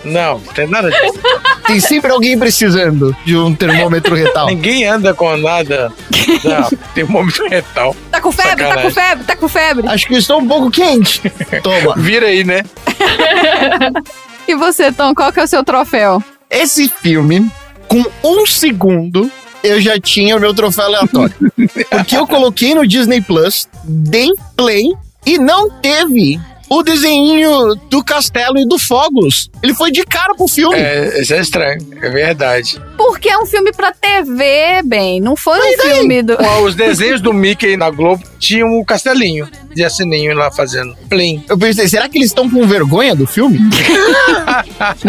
Não, 0.03 0.39
não 0.39 0.53
tem 0.53 0.67
nada 0.67 0.89
disso. 0.91 1.19
tem 1.65 1.79
sempre 1.79 2.11
alguém 2.11 2.37
precisando 2.37 3.15
de 3.25 3.35
um 3.35 3.55
termômetro 3.55 4.15
retal. 4.15 4.47
Ninguém 4.47 4.85
anda 4.85 5.13
com 5.13 5.35
nada. 5.37 5.91
Não, 6.43 6.69
tem 6.93 7.03
momento 7.03 7.43
retal. 7.47 7.95
Tá 8.11 8.21
com 8.21 8.31
febre? 8.31 8.51
Tá 8.51 8.55
com 8.55 8.69
Sacanagem. 8.69 8.91
febre? 8.91 9.23
Tá 9.25 9.35
com 9.35 9.47
febre? 9.47 9.87
Acho 9.87 10.07
que 10.07 10.13
estou 10.15 10.39
um 10.39 10.47
pouco 10.47 10.69
quente. 10.69 11.21
Toma. 11.63 11.95
Vira 11.97 12.27
aí, 12.27 12.43
né? 12.43 12.63
E 14.47 14.55
você, 14.55 14.91
Tom, 14.91 15.13
qual 15.15 15.33
que 15.33 15.39
é 15.39 15.43
o 15.43 15.47
seu 15.47 15.63
troféu? 15.63 16.23
Esse 16.49 16.87
filme, 16.87 17.49
com 17.87 18.03
um 18.23 18.45
segundo, 18.45 19.29
eu 19.63 19.81
já 19.81 19.99
tinha 19.99 20.37
o 20.37 20.39
meu 20.39 20.53
troféu 20.53 20.85
aleatório. 20.85 21.33
Porque 21.89 22.15
eu 22.15 22.27
coloquei 22.27 22.75
no 22.75 22.85
Disney 22.87 23.21
Plus, 23.21 23.67
dei 23.83 24.29
play 24.55 24.83
e 25.25 25.39
não 25.39 25.69
teve 25.69 26.39
o 26.69 26.81
desenho 26.83 27.75
do 27.89 28.03
castelo 28.03 28.57
e 28.57 28.67
do 28.67 28.77
fogos. 28.79 29.49
Ele 29.61 29.73
foi 29.73 29.91
de 29.91 30.03
cara 30.03 30.33
pro 30.35 30.47
filme. 30.47 30.75
É, 30.77 31.21
isso 31.21 31.33
é 31.33 31.39
estranho, 31.39 31.79
é 32.01 32.09
verdade. 32.09 32.81
Porque 32.97 33.29
é 33.29 33.37
um 33.37 33.45
filme 33.45 33.71
pra 33.71 33.91
TV, 33.91 34.81
bem. 34.83 35.19
Não 35.21 35.35
foi 35.35 35.57
um 35.59 35.81
filme 35.81 36.21
do. 36.21 36.37
Os 36.63 36.75
desenhos 36.75 37.21
do 37.21 37.33
Mickey 37.33 37.75
na 37.77 37.89
Globo 37.89 38.23
tinham 38.39 38.79
o 38.79 38.85
castelinho 38.85 39.47
de 39.73 39.83
assininho 39.83 40.33
lá 40.35 40.51
fazendo. 40.51 40.95
Plim. 41.09 41.43
Eu 41.49 41.57
pensei, 41.57 41.87
será 41.87 42.07
que 42.07 42.17
eles 42.17 42.27
estão 42.29 42.49
com 42.49 42.65
vergonha 42.65 43.13
do 43.15 43.27
filme? 43.27 43.59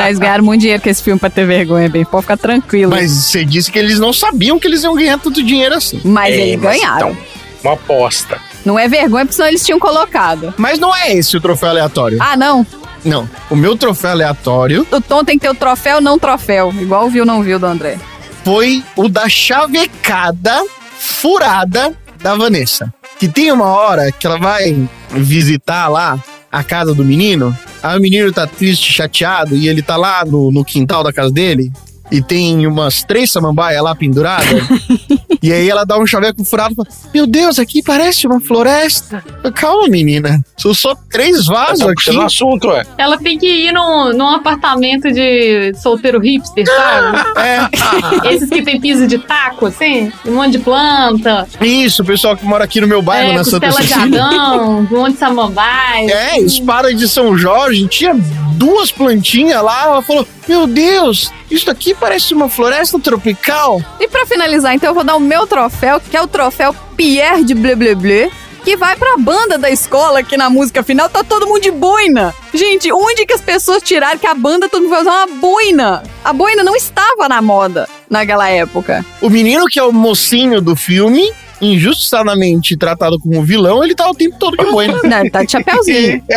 Eles 0.07 0.19
ganharam 0.19 0.45
muito 0.45 0.61
dinheiro 0.61 0.83
com 0.83 0.89
esse 0.89 1.03
filme 1.03 1.19
pra 1.19 1.31
ter 1.31 1.47
vergonha, 1.47 1.89
bem. 1.89 2.05
Pode 2.05 2.23
ficar 2.23 2.37
tranquilo. 2.37 2.91
Mas 2.91 3.11
você 3.11 3.45
disse 3.45 3.71
que 3.71 3.79
eles 3.79 3.99
não 3.99 4.13
sabiam 4.13 4.59
que 4.59 4.67
eles 4.67 4.83
iam 4.83 4.95
ganhar 4.95 5.19
tanto 5.19 5.43
dinheiro 5.43 5.75
assim. 5.75 6.01
Mas 6.05 6.35
É, 6.35 6.39
eles 6.49 6.61
mas 6.61 6.77
ganharam. 6.81 7.11
então, 7.11 7.17
uma 7.63 7.73
aposta. 7.75 8.41
Não 8.67 8.77
é 8.77 8.89
vergonha, 8.89 9.25
porque 9.25 9.37
senão 9.37 9.49
eles 9.49 9.65
tinham 9.65 9.79
colocado. 9.79 10.53
Mas 10.59 10.77
não 10.79 10.95
é 10.95 11.13
esse 11.13 11.37
o 11.37 11.41
troféu 11.41 11.69
aleatório. 11.71 12.19
Ah, 12.21 12.37
não. 12.37 12.67
Não. 13.05 13.31
O 13.49 13.55
meu 13.55 13.77
troféu 13.77 14.11
aleatório 14.11 14.85
O 14.91 15.01
Tom 15.01 15.23
tem 15.23 15.39
que 15.39 15.47
ter 15.47 15.51
o 15.51 15.55
troféu, 15.55 16.01
não 16.01 16.19
troféu. 16.19 16.75
Igual 16.77 17.07
o 17.07 17.11
viu, 17.11 17.25
não 17.25 17.43
viu 17.45 17.61
do 17.61 17.67
André. 17.67 17.97
foi 18.45 18.83
o 18.97 19.09
da 19.09 19.29
chavecada 19.29 20.65
furada 20.99 21.95
da 22.21 22.35
Vanessa. 22.35 22.93
Que 23.19 23.29
tem 23.29 23.53
uma 23.53 23.67
hora 23.67 24.11
que 24.11 24.27
ela 24.27 24.39
vai 24.39 24.77
visitar 25.11 25.89
lá 25.89 26.19
a 26.51 26.65
casa 26.65 26.93
do 26.93 27.05
menino. 27.05 27.57
Aí 27.83 27.97
o 27.97 28.01
menino 28.01 28.33
tá 28.33 28.47
triste, 28.49 28.93
chateado, 28.93 29.55
e 29.55 29.69
ele 29.69 29.83
tá 29.83 29.97
lá 29.97 30.25
no, 30.25 30.51
no 30.51 30.65
quintal 30.65 31.05
da 31.05 31.13
casa 31.13 31.31
dele. 31.31 31.71
E 32.11 32.23
tem 32.23 32.67
umas 32.67 33.03
três 33.05 33.31
samambaias 33.31 33.83
lá 33.83 33.95
penduradas. 33.95 34.63
e 35.47 35.53
aí 35.53 35.69
ela 35.71 35.85
dá 35.85 35.99
um 35.99 36.07
chaveco 36.07 36.45
furado 36.45 36.73
e 36.73 36.77
fala: 36.77 36.89
Meu 37.15 37.27
Deus, 37.27 37.59
aqui 37.59 37.83
parece 37.83 38.27
uma 38.27 38.41
floresta. 38.41 39.23
Calma, 39.55 39.89
menina. 39.89 40.41
São 40.57 40.75
só 40.75 40.95
três 41.11 41.47
vasos 41.47 41.85
Tá 41.85 41.91
aqui. 41.91 42.17
o 42.17 42.23
assunto, 42.23 42.69
ué. 42.69 42.85
Ela 42.99 43.19
tem 43.19 43.39
que 43.39 43.47
ir 43.47 43.73
num, 43.73 44.13
num 44.13 44.29
apartamento 44.29 45.11
de 45.13 45.73
solteiro 45.75 46.19
hipster, 46.21 46.67
sabe? 46.67 47.27
É, 47.37 47.69
Esses 48.33 48.49
que 48.49 48.63
tem 48.63 48.81
piso 48.81 49.07
de 49.07 49.19
taco, 49.19 49.67
assim, 49.67 50.11
um 50.25 50.35
monte 50.35 50.53
de 50.53 50.59
planta, 50.59 51.47
isso, 51.61 52.03
o 52.03 52.05
pessoal 52.05 52.37
que 52.37 52.45
mora 52.45 52.65
aqui 52.65 52.81
no 52.81 52.87
meu 52.87 53.03
bairro, 53.03 53.33
é, 53.33 53.35
na 53.35 53.45
Santa 53.45 53.67
costela 53.67 53.87
de 53.87 53.95
Cecília. 53.95 54.25
Adão, 54.25 54.79
um 54.79 54.83
monte 54.97 55.13
de 55.13 55.19
samambaia. 55.19 56.07
É, 56.17 56.41
espada 56.41 56.93
de 56.95 57.07
São 57.09 57.37
Jorge, 57.37 57.87
tinha 57.89 58.15
duas 58.57 58.91
plantinhas 58.91 59.63
lá. 59.63 59.85
Ela 59.85 60.03
falou: 60.03 60.27
Meu 60.49 60.67
Deus, 60.67 61.31
isso 61.51 61.71
aqui 61.71 61.95
parece 61.95 62.35
uma 62.35 62.49
floresta 62.49 62.99
tropical. 62.99 63.81
E 64.01 64.09
pra 64.09 64.27
finalizar, 64.27 64.75
então, 64.75 64.91
eu 64.91 64.95
vou 64.95 65.05
dar 65.05 65.17
o 65.17 65.21
meu 65.21 65.47
troféu, 65.47 66.01
que 66.01 66.17
é 66.17 66.23
o 66.23 66.27
troféu 66.27 66.75
Pierre 66.97 67.45
de 67.45 67.55
Bleu 67.55 67.77
Bleu 67.77 67.97
Bleu, 67.97 68.31
que 68.65 68.77
vai 68.77 68.97
pra 68.97 69.17
banda 69.17 69.57
da 69.57 69.71
escola, 69.71 70.23
que 70.23 70.37
na 70.37 70.51
música 70.51 70.83
final 70.83 71.09
tá 71.09 71.23
todo 71.23 71.47
mundo 71.47 71.61
de 71.61 71.71
boina. 71.71 72.35
Gente, 72.53 72.93
onde 72.93 73.25
que 73.25 73.33
as 73.33 73.41
pessoas 73.41 73.83
tiraram 73.83 74.19
que 74.19 74.27
a 74.27 74.35
banda 74.35 74.69
todo 74.69 74.83
mundo 74.83 74.91
vai 74.91 75.03
usar 75.03 75.25
uma 75.25 75.37
boina? 75.39 76.03
A 76.25 76.33
boina 76.33 76.65
não 76.65 76.75
estava 76.75 77.29
na 77.29 77.41
moda 77.41 77.89
naquela 78.11 78.49
época. 78.49 79.05
O 79.21 79.31
menino, 79.31 79.67
que 79.67 79.79
é 79.79 79.85
o 79.85 79.93
mocinho 79.93 80.61
do 80.61 80.75
filme, 80.75 81.33
injustiçadamente 81.61 82.77
tratado 82.77 83.19
como 83.19 83.43
vilão, 83.43 83.83
ele 83.83 83.95
tá 83.95 84.09
o 84.09 84.15
tempo 84.15 84.37
todo 84.39 84.57
de 84.57 84.71
boina. 84.71 85.01
Não, 85.03 85.21
ele 85.21 85.31
tá 85.31 85.43
de 85.45 85.53
chapéuzinho. 85.53 86.23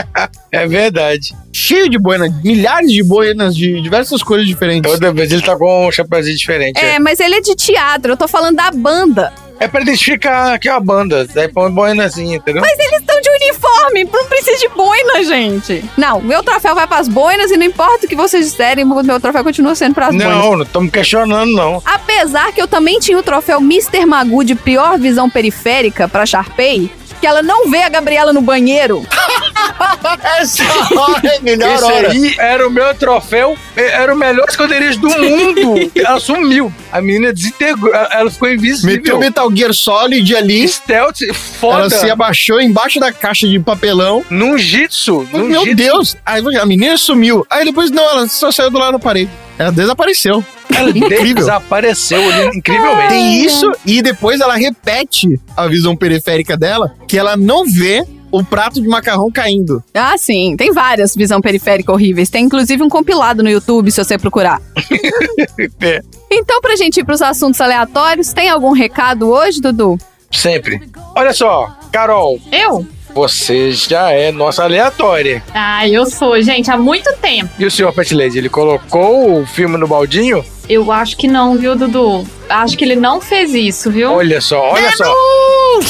É 0.51 0.65
verdade. 0.65 1.35
Cheio 1.53 1.87
de 1.89 1.99
boina, 1.99 2.27
milhares 2.43 2.91
de 2.91 3.03
boinas 3.03 3.55
de 3.55 3.79
diversas 3.81 4.23
cores 4.23 4.47
diferentes. 4.47 4.91
Toda 4.91 5.13
vez 5.13 5.31
ele 5.31 5.43
tá 5.43 5.55
com 5.55 5.87
um 5.87 5.91
chapéuzinho 5.91 6.35
diferente. 6.35 6.79
É, 6.79 6.95
É, 6.95 6.99
mas 6.99 7.19
ele 7.19 7.35
é 7.35 7.41
de 7.41 7.55
teatro, 7.55 8.13
eu 8.13 8.17
tô 8.17 8.27
falando 8.27 8.55
da 8.55 8.71
banda. 8.71 9.31
É 9.59 9.67
pra 9.67 9.81
identificar 9.81 10.57
que 10.57 10.69
é 10.69 10.71
uma 10.71 10.79
banda. 10.79 11.27
Daí 11.27 11.47
põe 11.47 11.69
boinazinha, 11.71 12.37
entendeu? 12.37 12.61
Mas 12.61 12.77
eles 12.79 13.01
estão 13.01 13.19
de 13.19 13.29
uniforme, 13.29 14.03
não 14.05 14.25
precisa 14.25 14.57
de 14.57 14.69
boina, 14.69 15.23
gente. 15.23 15.83
Não, 15.97 16.21
meu 16.21 16.41
troféu 16.43 16.73
vai 16.73 16.87
pras 16.87 17.07
boinas 17.07 17.51
e 17.51 17.57
não 17.57 17.65
importa 17.65 18.05
o 18.05 18.09
que 18.09 18.15
vocês 18.15 18.49
disserem, 18.49 18.85
meu 18.85 19.19
troféu 19.19 19.43
continua 19.43 19.75
sendo 19.75 19.93
pras 19.93 20.15
boinas. 20.15 20.27
Não, 20.27 20.55
não 20.55 20.63
estamos 20.63 20.91
questionando, 20.91 21.51
não. 21.51 21.81
Apesar 21.85 22.51
que 22.53 22.61
eu 22.61 22.67
também 22.67 22.99
tinha 22.99 23.17
o 23.17 23.23
troféu 23.23 23.59
Mr. 23.59 24.05
Magoo 24.05 24.43
de 24.43 24.55
pior 24.55 24.97
visão 24.97 25.29
periférica 25.29 26.07
pra 26.07 26.25
Sharpay, 26.25 26.91
que 27.19 27.27
ela 27.27 27.43
não 27.43 27.69
vê 27.69 27.83
a 27.83 27.89
Gabriela 27.89 28.31
no 28.31 28.41
banheiro. 28.41 29.05
Essa 30.39 30.63
hora 30.99 31.21
é 31.27 31.37
a 31.37 31.41
melhor 31.41 31.75
Esse 31.75 31.83
hora. 31.83 32.11
aí 32.11 32.35
era 32.37 32.67
o 32.67 32.71
meu 32.71 32.93
troféu, 32.95 33.57
é, 33.75 33.87
era 34.01 34.13
o 34.13 34.17
melhor 34.17 34.45
esconderijo 34.47 34.99
do 34.99 35.09
mundo. 35.19 35.91
ela 35.95 36.19
sumiu. 36.19 36.71
A 36.91 37.01
menina 37.01 37.33
desintegrou, 37.33 37.93
ela 37.93 38.29
ficou 38.31 38.47
Meteu 38.49 38.57
invisível. 38.69 39.19
Metal 39.19 39.49
Gear 39.55 39.73
Solid 39.73 40.35
ali. 40.35 40.67
Stealth, 40.67 41.19
foda. 41.59 41.79
Ela 41.81 41.89
se 41.89 42.09
abaixou 42.09 42.59
embaixo 42.59 42.99
da 42.99 43.11
caixa 43.11 43.47
de 43.47 43.59
papelão. 43.59 44.23
Num 44.29 44.57
jitsu. 44.57 45.27
Num 45.31 45.45
Meu 45.45 45.61
jitsu. 45.63 45.75
Deus! 45.75 46.17
Aí 46.25 46.41
a 46.57 46.65
menina 46.65 46.97
sumiu. 46.97 47.45
Aí 47.49 47.65
depois, 47.65 47.91
não, 47.91 48.03
ela 48.03 48.27
só 48.27 48.51
saiu 48.51 48.69
do 48.71 48.77
lado 48.79 48.93
da 48.93 48.99
parede. 48.99 49.29
Ela 49.57 49.71
desapareceu. 49.71 50.43
Ela 50.73 50.89
Incrível. 50.91 51.35
desapareceu 51.35 52.21
ali, 52.31 52.57
incrivelmente. 52.57 53.09
Tem 53.09 53.43
isso, 53.43 53.69
e 53.85 54.01
depois 54.01 54.39
ela 54.39 54.55
repete 54.55 55.39
a 55.57 55.67
visão 55.67 55.95
periférica 55.95 56.55
dela, 56.55 56.93
que 57.07 57.17
ela 57.17 57.35
não 57.35 57.65
vê 57.65 58.03
o 58.31 58.43
prato 58.43 58.81
de 58.81 58.87
macarrão 58.87 59.31
caindo. 59.31 59.83
Ah, 59.93 60.17
sim, 60.17 60.55
tem 60.57 60.71
várias 60.71 61.15
visão 61.15 61.41
periférica 61.41 61.91
horríveis. 61.91 62.29
Tem 62.29 62.45
inclusive 62.45 62.81
um 62.83 62.89
compilado 62.89 63.41
no 63.43 63.49
YouTube, 63.49 63.91
se 63.91 64.03
você 64.03 64.17
procurar. 64.17 64.61
É, 65.81 66.01
Então, 66.31 66.61
pra 66.61 66.75
gente 66.75 66.99
ir 66.99 67.03
pros 67.05 67.21
assuntos 67.21 67.59
aleatórios, 67.61 68.33
tem 68.33 68.49
algum 68.49 68.71
recado 68.71 69.29
hoje, 69.29 69.61
Dudu? 69.61 69.97
sempre. 70.31 70.79
Olha 71.15 71.33
só, 71.33 71.75
Carol, 71.91 72.39
Eu? 72.51 72.85
você 73.13 73.71
já 73.71 74.11
é 74.11 74.31
nossa 74.31 74.63
aleatória. 74.63 75.41
Ah, 75.53 75.87
eu 75.87 76.05
sou, 76.05 76.39
gente, 76.41 76.69
há 76.69 76.77
muito 76.77 77.11
tempo. 77.17 77.49
E 77.57 77.65
o 77.65 77.71
senhor 77.71 77.91
Pet 77.93 78.13
Lady, 78.13 78.37
ele 78.37 78.49
colocou 78.49 79.41
o 79.41 79.45
filme 79.47 79.75
no 79.77 79.87
baldinho? 79.87 80.45
Eu 80.69 80.91
acho 80.91 81.17
que 81.17 81.27
não, 81.27 81.57
viu, 81.57 81.75
Dudu? 81.75 82.23
Acho 82.47 82.77
que 82.77 82.85
ele 82.85 82.95
não 82.95 83.19
fez 83.19 83.53
isso, 83.55 83.89
viu? 83.89 84.11
Olha 84.11 84.39
só, 84.39 84.61
olha 84.71 84.91
só. 84.95 85.11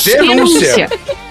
Denúncia. 0.05 0.89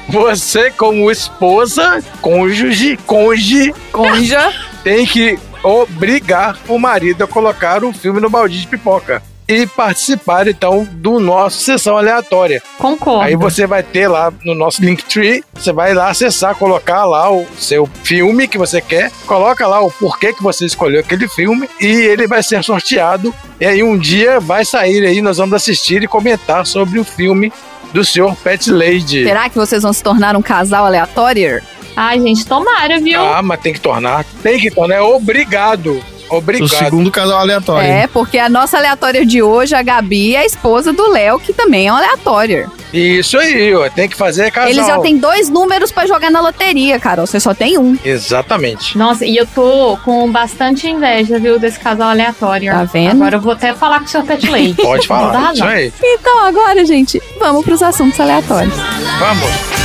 Você, 0.08 0.70
como 0.70 1.10
esposa, 1.10 2.02
cônjuge, 2.22 2.96
conge, 3.06 3.74
Conja. 3.92 4.52
tem 4.82 5.04
que 5.04 5.38
obrigar 5.62 6.58
o 6.66 6.78
marido 6.78 7.24
a 7.24 7.26
colocar 7.26 7.84
o 7.84 7.92
filme 7.92 8.20
no 8.20 8.30
balde 8.30 8.58
de 8.58 8.66
pipoca. 8.66 9.22
E 9.46 9.66
participar, 9.66 10.46
então, 10.46 10.86
do 10.90 11.18
nosso 11.18 11.60
sessão 11.60 11.96
aleatória. 11.96 12.62
Concordo. 12.76 13.22
Aí 13.22 13.34
você 13.34 13.66
vai 13.66 13.82
ter 13.82 14.06
lá 14.06 14.30
no 14.44 14.54
nosso 14.54 14.82
Linktree, 14.82 15.42
você 15.54 15.72
vai 15.72 15.94
lá 15.94 16.10
acessar, 16.10 16.54
colocar 16.54 17.06
lá 17.06 17.30
o 17.30 17.46
seu 17.58 17.88
filme 18.04 18.46
que 18.46 18.58
você 18.58 18.82
quer, 18.82 19.10
coloca 19.26 19.66
lá 19.66 19.80
o 19.80 19.90
porquê 19.90 20.34
que 20.34 20.42
você 20.42 20.66
escolheu 20.66 21.00
aquele 21.00 21.26
filme 21.28 21.68
e 21.80 21.86
ele 21.86 22.26
vai 22.26 22.42
ser 22.42 22.62
sorteado. 22.62 23.34
E 23.58 23.64
aí 23.64 23.82
um 23.82 23.96
dia 23.96 24.38
vai 24.38 24.66
sair 24.66 25.06
aí, 25.06 25.22
nós 25.22 25.38
vamos 25.38 25.54
assistir 25.54 26.02
e 26.02 26.06
comentar 26.06 26.66
sobre 26.66 26.98
o 26.98 27.04
filme 27.04 27.50
do 27.92 28.04
senhor 28.04 28.36
Pet 28.36 28.70
Lady. 28.70 29.24
Será 29.24 29.48
que 29.48 29.56
vocês 29.56 29.82
vão 29.82 29.92
se 29.92 30.02
tornar 30.02 30.36
um 30.36 30.42
casal 30.42 30.86
aleatório? 30.86 31.60
Ai, 31.96 32.20
gente, 32.20 32.46
tomara, 32.46 33.00
viu? 33.00 33.20
Ah, 33.20 33.42
mas 33.42 33.60
tem 33.60 33.72
que 33.72 33.80
tornar. 33.80 34.24
Tem 34.42 34.58
que 34.58 34.70
tornar. 34.70 34.96
É 34.96 35.00
obrigado. 35.02 36.00
O 36.30 36.36
Obrigado. 36.36 36.68
segundo 36.68 37.10
casal 37.10 37.38
aleatório. 37.38 37.88
É, 37.88 38.06
porque 38.06 38.38
a 38.38 38.48
nossa 38.48 38.76
aleatória 38.76 39.24
de 39.24 39.42
hoje, 39.42 39.74
a 39.74 39.82
Gabi, 39.82 40.34
é 40.34 40.40
a 40.40 40.46
esposa 40.46 40.92
do 40.92 41.10
Léo, 41.10 41.38
que 41.38 41.52
também 41.52 41.88
é 41.88 41.92
um 41.92 41.96
aleatório. 41.96 42.70
Isso 42.92 43.38
aí, 43.38 43.74
ó. 43.74 43.88
Tem 43.90 44.08
que 44.08 44.16
fazer 44.16 44.50
casal. 44.50 44.70
Ele 44.70 44.82
já 44.84 44.98
tem 44.98 45.18
dois 45.18 45.48
números 45.48 45.92
pra 45.92 46.06
jogar 46.06 46.30
na 46.30 46.40
loteria, 46.40 46.98
Carol. 46.98 47.26
Você 47.26 47.38
só 47.38 47.52
tem 47.52 47.76
um. 47.78 47.98
Exatamente. 48.04 48.96
Nossa, 48.96 49.26
e 49.26 49.36
eu 49.36 49.46
tô 49.46 49.98
com 50.04 50.30
bastante 50.30 50.88
inveja, 50.88 51.38
viu, 51.38 51.58
desse 51.58 51.78
casal 51.78 52.08
aleatório. 52.08 52.72
Tá 52.72 52.84
vendo? 52.84 53.22
Agora 53.22 53.36
eu 53.36 53.40
vou 53.40 53.52
até 53.52 53.74
falar 53.74 53.98
com 54.00 54.06
o 54.06 54.08
seu 54.08 54.22
Pet 54.22 54.48
Lady. 54.48 54.74
Pode 54.80 55.06
falar. 55.06 55.52
Isso 55.52 55.64
aí. 55.64 55.92
Então 56.02 56.44
agora, 56.46 56.84
gente, 56.84 57.20
vamos 57.38 57.64
pros 57.64 57.82
assuntos 57.82 58.18
aleatórios. 58.18 58.74
Vamos. 59.18 59.78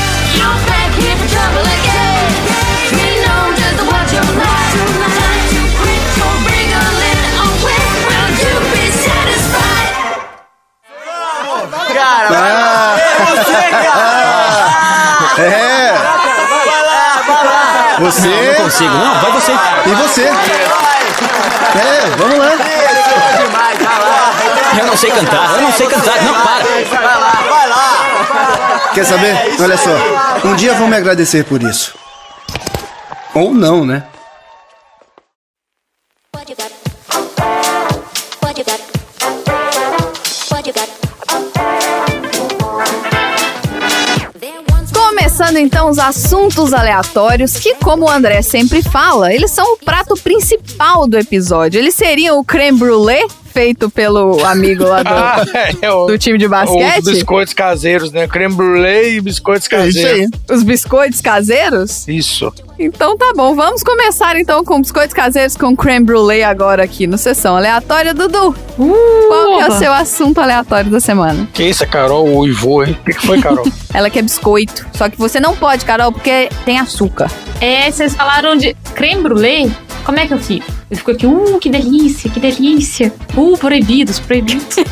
Cara, 11.94 12.96
você, 13.28 13.70
cara! 13.70 14.44
É! 15.38 15.94
Você. 18.00 18.28
Não, 18.28 18.44
não 18.44 18.54
consigo, 18.56 18.94
não. 18.94 19.22
Vai 19.22 19.32
você. 19.32 19.52
E 19.52 19.90
você? 19.96 20.24
É, 20.24 22.16
vamos 22.18 22.38
lá. 22.38 22.52
Eu 24.78 24.86
não 24.88 24.98
sei 24.98 25.12
cantar, 25.12 25.56
eu 25.56 25.62
não 25.62 25.72
sei 25.72 25.88
cantar. 25.88 26.22
Não, 26.24 26.34
para. 26.34 26.64
Vai 26.64 27.20
lá, 27.20 27.32
vai 27.50 27.70
lá! 27.70 28.92
Quer 28.94 29.06
saber? 29.06 29.56
Olha 29.60 29.78
só. 29.78 29.92
Um 30.48 30.56
dia 30.56 30.74
vão 30.74 30.88
me 30.88 30.98
agradecer 30.98 31.46
por 31.46 31.62
isso. 31.62 31.94
Ou 33.34 33.54
não, 33.54 33.86
né? 33.86 34.04
Começando 45.54 45.68
então 45.68 45.90
os 45.92 46.00
assuntos 46.00 46.74
aleatórios, 46.74 47.58
que, 47.58 47.76
como 47.76 48.06
o 48.06 48.10
André 48.10 48.42
sempre 48.42 48.82
fala, 48.82 49.32
eles 49.32 49.52
são 49.52 49.74
o 49.74 49.78
prato 49.78 50.16
principal 50.16 51.08
do 51.08 51.16
episódio. 51.16 51.78
Eles 51.78 51.94
seriam 51.94 52.40
o 52.40 52.44
creme 52.44 52.80
brulee, 52.80 53.28
feito 53.54 53.90
pelo 53.90 54.44
amigo 54.46 54.84
lá 54.84 55.04
do, 55.04 55.10
Ah, 55.14 55.46
é, 55.82 55.92
o, 55.92 56.08
do 56.08 56.18
time 56.18 56.38
de 56.38 56.48
basquete? 56.48 57.00
Os 57.00 57.12
biscoitos 57.12 57.54
caseiros, 57.54 58.12
né? 58.12 58.28
Creme 58.28 58.56
brulee 58.56 59.18
e 59.18 59.22
biscoitos 59.22 59.72
É 59.72 59.88
isso 59.88 60.02
caseiros. 60.02 60.32
aí. 60.50 60.56
Os 60.58 60.64
biscoitos 60.64 61.22
caseiros? 61.22 62.08
Isso. 62.08 62.52
Então 62.80 63.16
tá 63.16 63.32
bom, 63.36 63.56
vamos 63.56 63.84
começar 63.84 64.36
então 64.40 64.64
com 64.66 64.82
biscoitos 64.82 65.14
caseiros 65.14 65.56
com 65.56 65.76
creme 65.76 66.06
brulee 66.06 66.42
agora 66.42 66.84
aqui 66.84 67.06
no 67.06 67.18
Sessão 67.20 67.56
Aleatória. 67.56 68.14
Dudu, 68.14 68.56
qual 68.76 69.58
que 69.58 69.64
é 69.64 69.68
o 69.68 69.72
seu 69.78 69.94
assunto 69.94 70.40
aleatório 70.42 70.90
da 70.90 71.00
semana? 71.00 71.48
Que 71.54 71.64
isso, 71.66 71.86
Carol 71.88 72.28
uivou, 72.28 72.84
hein? 72.84 72.98
O 73.00 73.06
que, 73.06 73.14
que 73.14 73.28
foi, 73.28 73.40
Carol? 73.40 73.66
Ela 73.94 74.10
quer 74.10 74.24
biscoito, 74.24 74.86
só 74.94 75.08
que 75.08 75.18
você 75.20 75.40
não 75.40 75.56
pode, 75.56 75.86
Carol, 75.86 76.12
porque 76.12 76.50
tem 76.66 76.80
açúcar. 76.80 77.30
É, 77.62 77.92
vocês 77.92 78.16
falaram 78.16 78.56
de 78.56 78.76
creme 78.96 79.22
brulee? 79.22 79.72
Como 80.04 80.20
é 80.20 80.26
que 80.28 80.34
eu 80.34 80.40
fico? 80.40 80.66
Eu 80.94 80.98
fico 80.98 81.10
aqui, 81.12 81.26
uh, 81.26 81.58
que 81.60 81.70
delícia, 81.70 82.30
que 82.30 82.40
delícia. 82.40 83.12
Uh, 83.36 83.58
proibidos, 83.58 84.20
proibidos. 84.20 84.76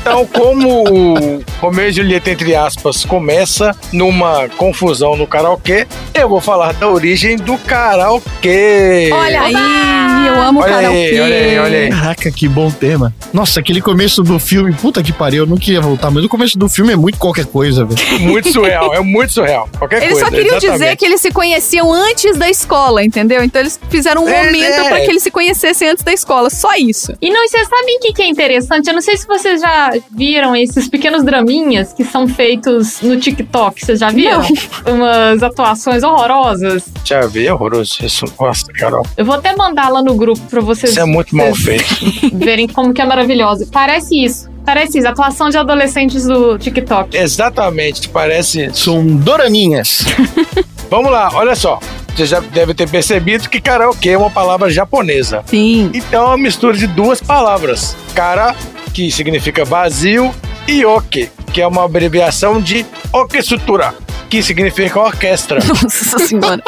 Então, 0.00 0.26
como 0.26 0.82
o 0.90 1.44
Romeu 1.60 1.88
e 1.88 1.92
Julieta, 1.92 2.30
entre 2.30 2.56
aspas, 2.56 3.04
começa 3.04 3.76
numa 3.92 4.48
confusão 4.56 5.14
no 5.16 5.28
karaokê, 5.28 5.86
eu 6.12 6.28
vou 6.28 6.40
falar 6.40 6.72
da 6.72 6.88
origem 6.88 7.36
do 7.36 7.56
karaokê. 7.58 9.10
Olha 9.12 9.42
aí, 9.42 10.26
eu 10.26 10.40
amo 10.42 10.60
Olha 10.60 10.76
aí, 10.76 10.82
karaokê. 10.82 11.20
olha 11.20 11.36
aí, 11.36 11.58
olha 11.58 11.78
aí. 11.78 11.90
Caraca, 11.90 12.30
que 12.32 12.48
bom 12.48 12.68
tema. 12.70 13.14
Nossa, 13.32 13.60
aquele 13.60 13.80
começo 13.80 14.24
do 14.24 14.40
filme, 14.40 14.72
puta 14.72 15.02
que 15.04 15.12
pariu, 15.12 15.44
eu 15.44 15.46
não 15.46 15.56
queria 15.56 15.80
voltar, 15.80 16.10
mas 16.10 16.24
o 16.24 16.28
começo 16.28 16.58
do 16.58 16.68
filme 16.68 16.92
é 16.94 16.96
muito 16.96 17.18
qualquer 17.18 17.46
coisa, 17.46 17.84
velho. 17.84 18.02
Muito 18.22 18.50
surreal, 18.52 18.94
é 18.94 19.00
muito 19.00 19.32
surreal. 19.32 19.68
Qualquer 19.78 20.02
Eles 20.02 20.14
coisa. 20.14 20.26
só 20.26 20.30
queriam 20.32 20.56
dizer 20.56 20.66
exatamente. 20.68 20.96
que 20.96 21.04
eles 21.04 21.20
se 21.20 21.30
conheciam 21.30 21.92
antes 21.92 22.36
da 22.36 22.48
escola, 22.48 23.04
entendeu? 23.04 23.42
Então 23.44 23.60
eles 23.60 23.78
fizeram 23.90 24.24
um 24.24 24.28
momento 24.32 24.64
é. 24.64 24.88
pra 24.88 25.00
que 25.00 25.10
eles 25.10 25.22
se 25.22 25.30
conhecessem 25.30 25.88
antes 25.88 26.04
da 26.04 26.12
escola, 26.12 26.50
só 26.50 26.74
isso. 26.74 27.14
E 27.20 27.30
não, 27.30 27.44
e 27.44 27.48
vocês 27.48 27.68
sabem 27.68 27.96
o 27.96 28.00
que, 28.00 28.12
que 28.12 28.22
é 28.22 28.26
interessante? 28.26 28.88
Eu 28.88 28.94
não 28.94 29.02
sei 29.02 29.16
se 29.16 29.26
vocês 29.26 29.60
já 29.60 29.92
viram 30.10 30.54
esses 30.56 30.88
pequenos 30.88 31.22
draminhas 31.24 31.92
que 31.92 32.04
são 32.04 32.26
feitos 32.26 33.00
no 33.00 33.18
TikTok. 33.18 33.84
Vocês 33.84 34.00
já 34.00 34.10
viram? 34.10 34.42
Umas 34.86 35.42
atuações 35.42 36.02
horrorosas. 36.02 36.84
Já 37.04 37.26
vi, 37.26 37.46
é 37.46 37.52
horroroso 37.52 38.04
isso. 38.04 38.24
Nossa, 38.38 38.66
Carol. 38.72 39.06
Eu 39.16 39.24
vou 39.24 39.34
até 39.34 39.54
mandar 39.56 39.88
lá 39.88 40.02
no 40.02 40.14
grupo 40.14 40.40
pra 40.48 40.60
vocês 40.60 40.92
Isso 40.92 41.00
é 41.00 41.04
muito 41.04 41.34
mal 41.36 41.54
feito. 41.54 41.84
verem 42.32 42.66
como 42.66 42.92
que 42.92 43.00
é 43.00 43.04
maravilhosa. 43.04 43.68
Parece 43.70 44.24
isso. 44.24 44.50
Parece 44.64 44.98
isso. 44.98 45.08
Atuação 45.08 45.50
de 45.50 45.58
adolescentes 45.58 46.24
do 46.24 46.58
TikTok. 46.58 47.16
Exatamente, 47.16 48.08
parece 48.08 48.66
isso. 48.66 48.84
São 48.84 49.04
doraminhas. 49.04 50.04
Vamos 50.90 51.10
lá, 51.10 51.30
olha 51.34 51.54
só. 51.54 51.80
Você 52.14 52.26
já 52.26 52.40
deve 52.40 52.74
ter 52.74 52.88
percebido 52.88 53.48
que 53.48 53.60
karaokê 53.60 54.10
é 54.10 54.18
uma 54.18 54.30
palavra 54.30 54.70
japonesa. 54.70 55.42
Sim. 55.46 55.90
Então 55.94 56.24
é 56.24 56.26
uma 56.26 56.38
mistura 56.38 56.76
de 56.76 56.86
duas 56.86 57.20
palavras. 57.20 57.96
Kara, 58.14 58.54
que 58.92 59.10
significa 59.10 59.64
vazio, 59.64 60.34
e 60.68 60.84
oke, 60.84 61.30
que 61.52 61.60
é 61.60 61.66
uma 61.66 61.84
abreviação 61.84 62.60
de 62.60 62.84
orquestrutura, 63.12 63.94
que 64.28 64.42
significa 64.42 65.00
orquestra. 65.00 65.60
Nossa 65.64 66.18
senhora. 66.18 66.62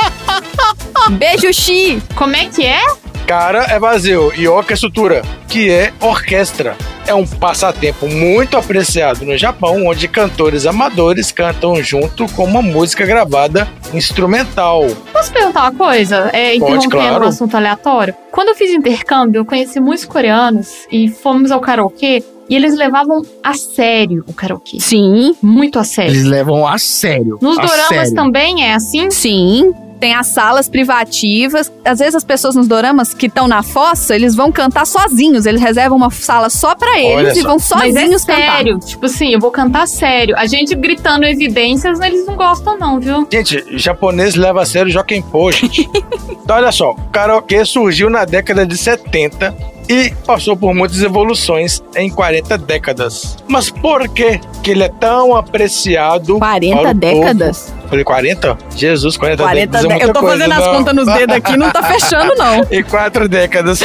Beijo, 1.12 1.52
Xi. 1.52 2.02
Como 2.14 2.34
é 2.34 2.46
que 2.46 2.64
é? 2.64 2.80
Kara 3.26 3.64
é 3.70 3.78
vazio 3.78 4.32
e 4.36 4.46
oke 4.46 4.72
é 4.72 4.74
estrutura, 4.74 5.22
que 5.48 5.70
é 5.70 5.94
orquestra. 6.00 6.76
É 7.06 7.14
um 7.14 7.26
passatempo 7.26 8.06
muito 8.06 8.56
apreciado 8.56 9.24
no 9.24 9.36
Japão, 9.36 9.86
onde 9.86 10.06
cantores 10.08 10.66
amadores 10.66 11.32
cantam 11.32 11.82
junto 11.82 12.26
com 12.32 12.44
uma 12.44 12.60
música 12.60 13.06
gravada 13.06 13.66
instrumental. 13.94 14.86
Posso 15.10 15.32
perguntar 15.32 15.62
uma 15.62 15.72
coisa? 15.72 16.30
É, 16.34 16.54
interrompendo 16.54 16.90
claro. 16.90 17.24
um 17.24 17.28
assunto 17.28 17.56
aleatório. 17.56 18.14
Quando 18.30 18.48
eu 18.48 18.54
fiz 18.54 18.70
intercâmbio, 18.70 19.40
eu 19.40 19.44
conheci 19.44 19.80
muitos 19.80 20.04
coreanos 20.04 20.86
e 20.92 21.08
fomos 21.08 21.50
ao 21.50 21.60
karaokê 21.60 22.22
e 22.48 22.54
eles 22.54 22.74
levavam 22.74 23.22
a 23.42 23.54
sério 23.54 24.22
o 24.26 24.34
karaokê. 24.34 24.78
Sim. 24.80 25.34
Muito 25.42 25.78
a 25.78 25.84
sério. 25.84 26.10
Eles 26.10 26.24
levam 26.24 26.66
a 26.66 26.76
sério. 26.76 27.38
Nos 27.40 27.58
a 27.58 27.62
doramas 27.62 27.88
sério. 27.88 28.14
também 28.14 28.64
é 28.64 28.74
assim? 28.74 29.10
Sim. 29.10 29.72
Tem 30.00 30.14
as 30.14 30.26
salas 30.28 30.68
privativas. 30.68 31.72
Às 31.84 31.98
vezes 31.98 32.14
as 32.14 32.24
pessoas 32.24 32.54
nos 32.54 32.68
doramas 32.68 33.14
que 33.14 33.26
estão 33.26 33.48
na 33.48 33.62
fossa, 33.62 34.14
eles 34.14 34.34
vão 34.34 34.50
cantar 34.52 34.86
sozinhos. 34.86 35.46
Eles 35.46 35.60
reservam 35.60 35.96
uma 35.96 36.10
sala 36.10 36.50
só 36.50 36.74
pra 36.74 36.98
eles 36.98 37.16
Olha 37.16 37.32
e 37.32 37.34
só. 37.36 37.42
vão 37.48 37.56
Mas 37.56 37.70
é 37.96 38.00
sozinhos 38.00 38.24
cantar. 38.24 38.56
sério. 38.58 38.78
Tipo 38.80 39.06
assim, 39.06 39.28
eu 39.32 39.40
vou 39.40 39.50
cantar 39.50 39.86
sério. 39.88 40.34
A 40.36 40.46
gente 40.46 40.74
gritando 40.74 41.24
evidências, 41.24 42.00
eles 42.00 42.26
não 42.26 42.36
gostam 42.36 42.76
não, 42.78 43.00
viu? 43.00 43.26
Gente, 43.32 43.64
japonês 43.78 44.34
leva 44.34 44.62
a 44.62 44.66
sério 44.66 44.90
Joaquim 44.90 45.22
Pô, 45.22 45.50
gente. 45.52 45.88
então, 46.30 46.56
olha 46.56 46.70
só, 46.72 46.90
o 46.90 46.96
karaokê 47.10 47.64
surgiu 47.64 48.10
na 48.10 48.24
década 48.24 48.66
de 48.66 48.76
70 48.76 49.54
e 49.88 50.12
passou 50.26 50.56
por 50.56 50.74
muitas 50.74 51.02
evoluções 51.02 51.82
em 51.96 52.10
40 52.10 52.56
décadas. 52.58 53.36
Mas 53.48 53.70
por 53.70 54.08
que 54.08 54.40
que 54.62 54.70
ele 54.70 54.84
é 54.84 54.88
tão 54.88 55.34
apreciado? 55.36 56.38
40 56.38 56.76
para 56.76 56.90
o 56.90 56.94
décadas? 56.94 57.72
Povo? 57.76 57.88
Falei 57.88 58.04
40? 58.04 58.58
Jesus, 58.76 59.16
40, 59.16 59.42
40 59.42 59.66
décadas 59.66 59.84
é 59.84 59.88
muita 59.88 60.04
Eu 60.06 60.12
tô 60.12 60.20
coisa, 60.20 60.36
fazendo 60.36 60.52
as 60.52 60.66
não. 60.66 60.74
contas 60.74 60.94
nos 60.94 61.06
dedos 61.06 61.36
aqui, 61.36 61.56
não 61.56 61.70
tá 61.70 61.82
fechando, 61.82 62.34
não. 62.36 62.66
em 62.70 62.82
quatro 62.82 63.28
décadas. 63.28 63.80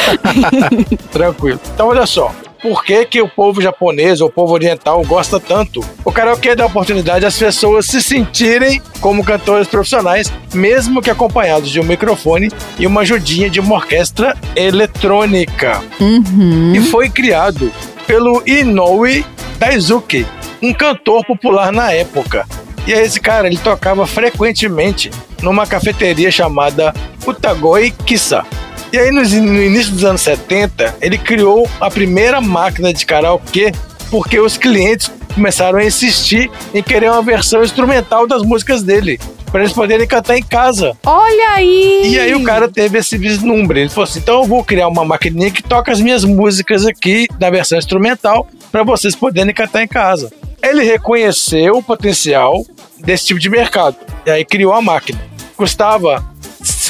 Tranquilo. 1.11 1.59
Então, 1.73 1.87
olha 1.87 2.05
só. 2.05 2.33
Por 2.61 2.83
que, 2.83 3.05
que 3.05 3.21
o 3.21 3.29
povo 3.29 3.61
japonês 3.61 4.19
ou 4.19 4.27
o 4.27 4.31
povo 4.31 4.53
oriental 4.53 5.01
gosta 5.03 5.39
tanto? 5.39 5.79
O 6.03 6.11
karaokê 6.11 6.55
dá 6.55 6.65
oportunidade 6.65 7.25
às 7.25 7.37
pessoas 7.37 7.85
se 7.85 8.01
sentirem 8.01 8.81
como 8.99 9.23
cantores 9.23 9.67
profissionais, 9.67 10.31
mesmo 10.53 11.01
que 11.01 11.09
acompanhados 11.09 11.69
de 11.69 11.79
um 11.79 11.83
microfone 11.83 12.49
e 12.77 12.85
uma 12.85 13.01
ajudinha 13.01 13.49
de 13.49 13.61
uma 13.61 13.75
orquestra 13.75 14.35
eletrônica. 14.55 15.81
Uhum. 16.01 16.73
E 16.75 16.81
foi 16.81 17.09
criado 17.09 17.71
pelo 18.05 18.43
Inoue 18.45 19.25
Daisuke, 19.57 20.25
um 20.61 20.73
cantor 20.73 21.25
popular 21.25 21.71
na 21.71 21.93
época. 21.93 22.45
E 22.85 22.91
esse 22.91 23.19
cara, 23.19 23.47
ele 23.47 23.57
tocava 23.57 24.05
frequentemente 24.05 25.11
numa 25.41 25.65
cafeteria 25.65 26.31
chamada 26.31 26.93
Utagoi 27.25 27.91
Kissa. 28.05 28.43
E 28.91 28.97
aí, 28.97 29.11
no, 29.11 29.21
no 29.21 29.61
início 29.61 29.93
dos 29.93 30.03
anos 30.03 30.21
70, 30.21 30.95
ele 30.99 31.17
criou 31.17 31.69
a 31.79 31.91
primeira 31.91 32.41
máquina 32.41 32.91
de 32.91 33.05
karaokê 33.05 33.71
porque 34.09 34.39
os 34.39 34.57
clientes 34.57 35.11
começaram 35.35 35.77
a 35.77 35.85
insistir 35.85 36.49
em 36.73 36.81
querer 36.81 37.11
uma 37.11 37.21
versão 37.21 37.63
instrumental 37.63 38.27
das 38.27 38.41
músicas 38.41 38.81
dele. 38.81 39.19
Pra 39.51 39.61
eles 39.61 39.73
poderem 39.73 40.07
cantar 40.07 40.37
em 40.37 40.43
casa. 40.43 40.95
Olha 41.03 41.49
aí! 41.51 42.01
E 42.05 42.19
aí 42.19 42.35
o 42.35 42.43
cara 42.43 42.69
teve 42.69 42.99
esse 42.99 43.17
vislumbre. 43.17 43.79
Ele 43.81 43.89
falou 43.89 44.03
assim: 44.03 44.19
então 44.19 44.41
eu 44.41 44.47
vou 44.47 44.63
criar 44.63 44.87
uma 44.87 45.03
maquininha 45.03 45.49
que 45.49 45.63
toca 45.63 45.91
as 45.91 45.99
minhas 45.99 46.23
músicas 46.23 46.85
aqui 46.85 47.27
na 47.39 47.49
versão 47.49 47.77
instrumental 47.77 48.47
para 48.71 48.83
vocês 48.83 49.15
poderem 49.15 49.53
cantar 49.53 49.83
em 49.83 49.87
casa. 49.87 50.31
Ele 50.61 50.83
reconheceu 50.83 51.77
o 51.77 51.83
potencial 51.83 52.63
desse 52.99 53.25
tipo 53.25 53.39
de 53.39 53.49
mercado. 53.49 53.95
E 54.23 54.29
aí 54.29 54.45
criou 54.45 54.73
a 54.73 54.81
máquina. 54.81 55.19
Custava 55.57 56.23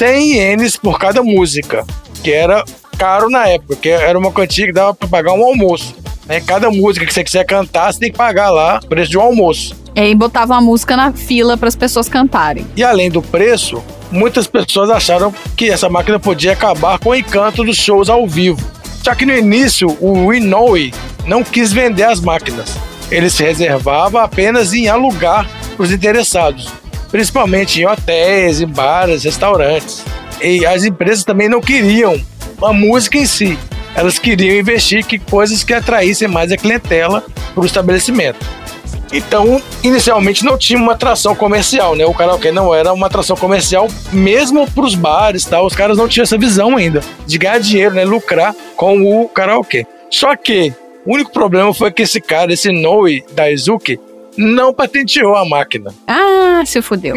100 0.00 0.32
ienes 0.32 0.78
por 0.78 0.98
cada 0.98 1.22
música, 1.22 1.84
que 2.24 2.32
era 2.32 2.64
caro 2.96 3.28
na 3.28 3.46
época, 3.46 3.76
que 3.76 3.90
era 3.90 4.18
uma 4.18 4.32
quantia 4.32 4.64
que 4.64 4.72
dava 4.72 4.94
para 4.94 5.06
pagar 5.06 5.34
um 5.34 5.44
almoço. 5.44 5.94
Né? 6.24 6.40
Cada 6.40 6.70
música 6.70 7.04
que 7.04 7.12
você 7.12 7.22
quiser 7.22 7.44
cantar, 7.44 7.92
você 7.92 8.00
tem 8.00 8.10
que 8.10 8.16
pagar 8.16 8.48
lá 8.48 8.80
o 8.82 8.86
preço 8.86 9.10
de 9.10 9.18
um 9.18 9.20
almoço. 9.20 9.76
E 9.94 10.00
aí 10.00 10.14
botava 10.14 10.54
uma 10.54 10.60
música 10.62 10.96
na 10.96 11.12
fila 11.12 11.54
para 11.58 11.68
as 11.68 11.76
pessoas 11.76 12.08
cantarem. 12.08 12.66
E 12.74 12.82
além 12.82 13.10
do 13.10 13.20
preço, 13.20 13.84
muitas 14.10 14.46
pessoas 14.46 14.88
acharam 14.88 15.34
que 15.54 15.68
essa 15.68 15.90
máquina 15.90 16.18
podia 16.18 16.54
acabar 16.54 16.98
com 16.98 17.10
o 17.10 17.14
encanto 17.14 17.62
dos 17.62 17.76
shows 17.76 18.08
ao 18.08 18.26
vivo. 18.26 18.66
Só 19.04 19.14
que 19.14 19.26
no 19.26 19.36
início, 19.36 19.98
o 20.00 20.32
Inoue 20.32 20.94
não 21.26 21.44
quis 21.44 21.74
vender 21.74 22.04
as 22.04 22.20
máquinas. 22.20 22.74
Ele 23.10 23.28
se 23.28 23.42
reservava 23.42 24.22
apenas 24.22 24.72
em 24.72 24.88
alugar 24.88 25.46
para 25.76 25.84
os 25.84 25.92
interessados, 25.92 26.72
principalmente 27.10 27.80
em 27.80 27.86
hotéis, 27.86 28.60
em 28.60 28.66
bares, 28.66 29.24
restaurantes. 29.24 30.04
E 30.42 30.64
as 30.64 30.84
empresas 30.84 31.24
também 31.24 31.48
não 31.48 31.60
queriam 31.60 32.20
a 32.62 32.72
música 32.72 33.18
em 33.18 33.26
si. 33.26 33.58
Elas 33.94 34.18
queriam 34.18 34.56
investir 34.56 35.04
em 35.12 35.18
coisas 35.18 35.64
que 35.64 35.74
atraíssem 35.74 36.28
mais 36.28 36.52
a 36.52 36.56
clientela 36.56 37.24
para 37.54 37.62
o 37.62 37.66
estabelecimento. 37.66 38.38
Então, 39.12 39.60
inicialmente 39.82 40.44
não 40.44 40.56
tinha 40.56 40.78
uma 40.78 40.92
atração 40.92 41.34
comercial, 41.34 41.96
né? 41.96 42.06
O 42.06 42.14
karaokê 42.14 42.52
não 42.52 42.72
era 42.72 42.92
uma 42.92 43.08
atração 43.08 43.36
comercial, 43.36 43.88
mesmo 44.12 44.70
para 44.70 44.84
os 44.84 44.94
bares, 44.94 45.44
tá? 45.44 45.60
Os 45.60 45.74
caras 45.74 45.98
não 45.98 46.06
tinham 46.06 46.22
essa 46.22 46.38
visão 46.38 46.76
ainda 46.76 47.00
de 47.26 47.36
ganhar 47.36 47.58
dinheiro, 47.58 47.94
né? 47.94 48.04
Lucrar 48.04 48.54
com 48.76 49.02
o 49.02 49.28
karaokê. 49.28 49.84
Só 50.08 50.36
que 50.36 50.72
o 51.04 51.14
único 51.14 51.32
problema 51.32 51.74
foi 51.74 51.90
que 51.90 52.02
esse 52.02 52.20
cara, 52.20 52.52
esse 52.52 52.70
Noe 52.70 53.24
Daisuke, 53.32 53.98
não 54.40 54.72
patenteou 54.74 55.36
a 55.36 55.44
máquina. 55.44 55.92
Ah, 56.06 56.62
se 56.64 56.80
fudeu. 56.82 57.14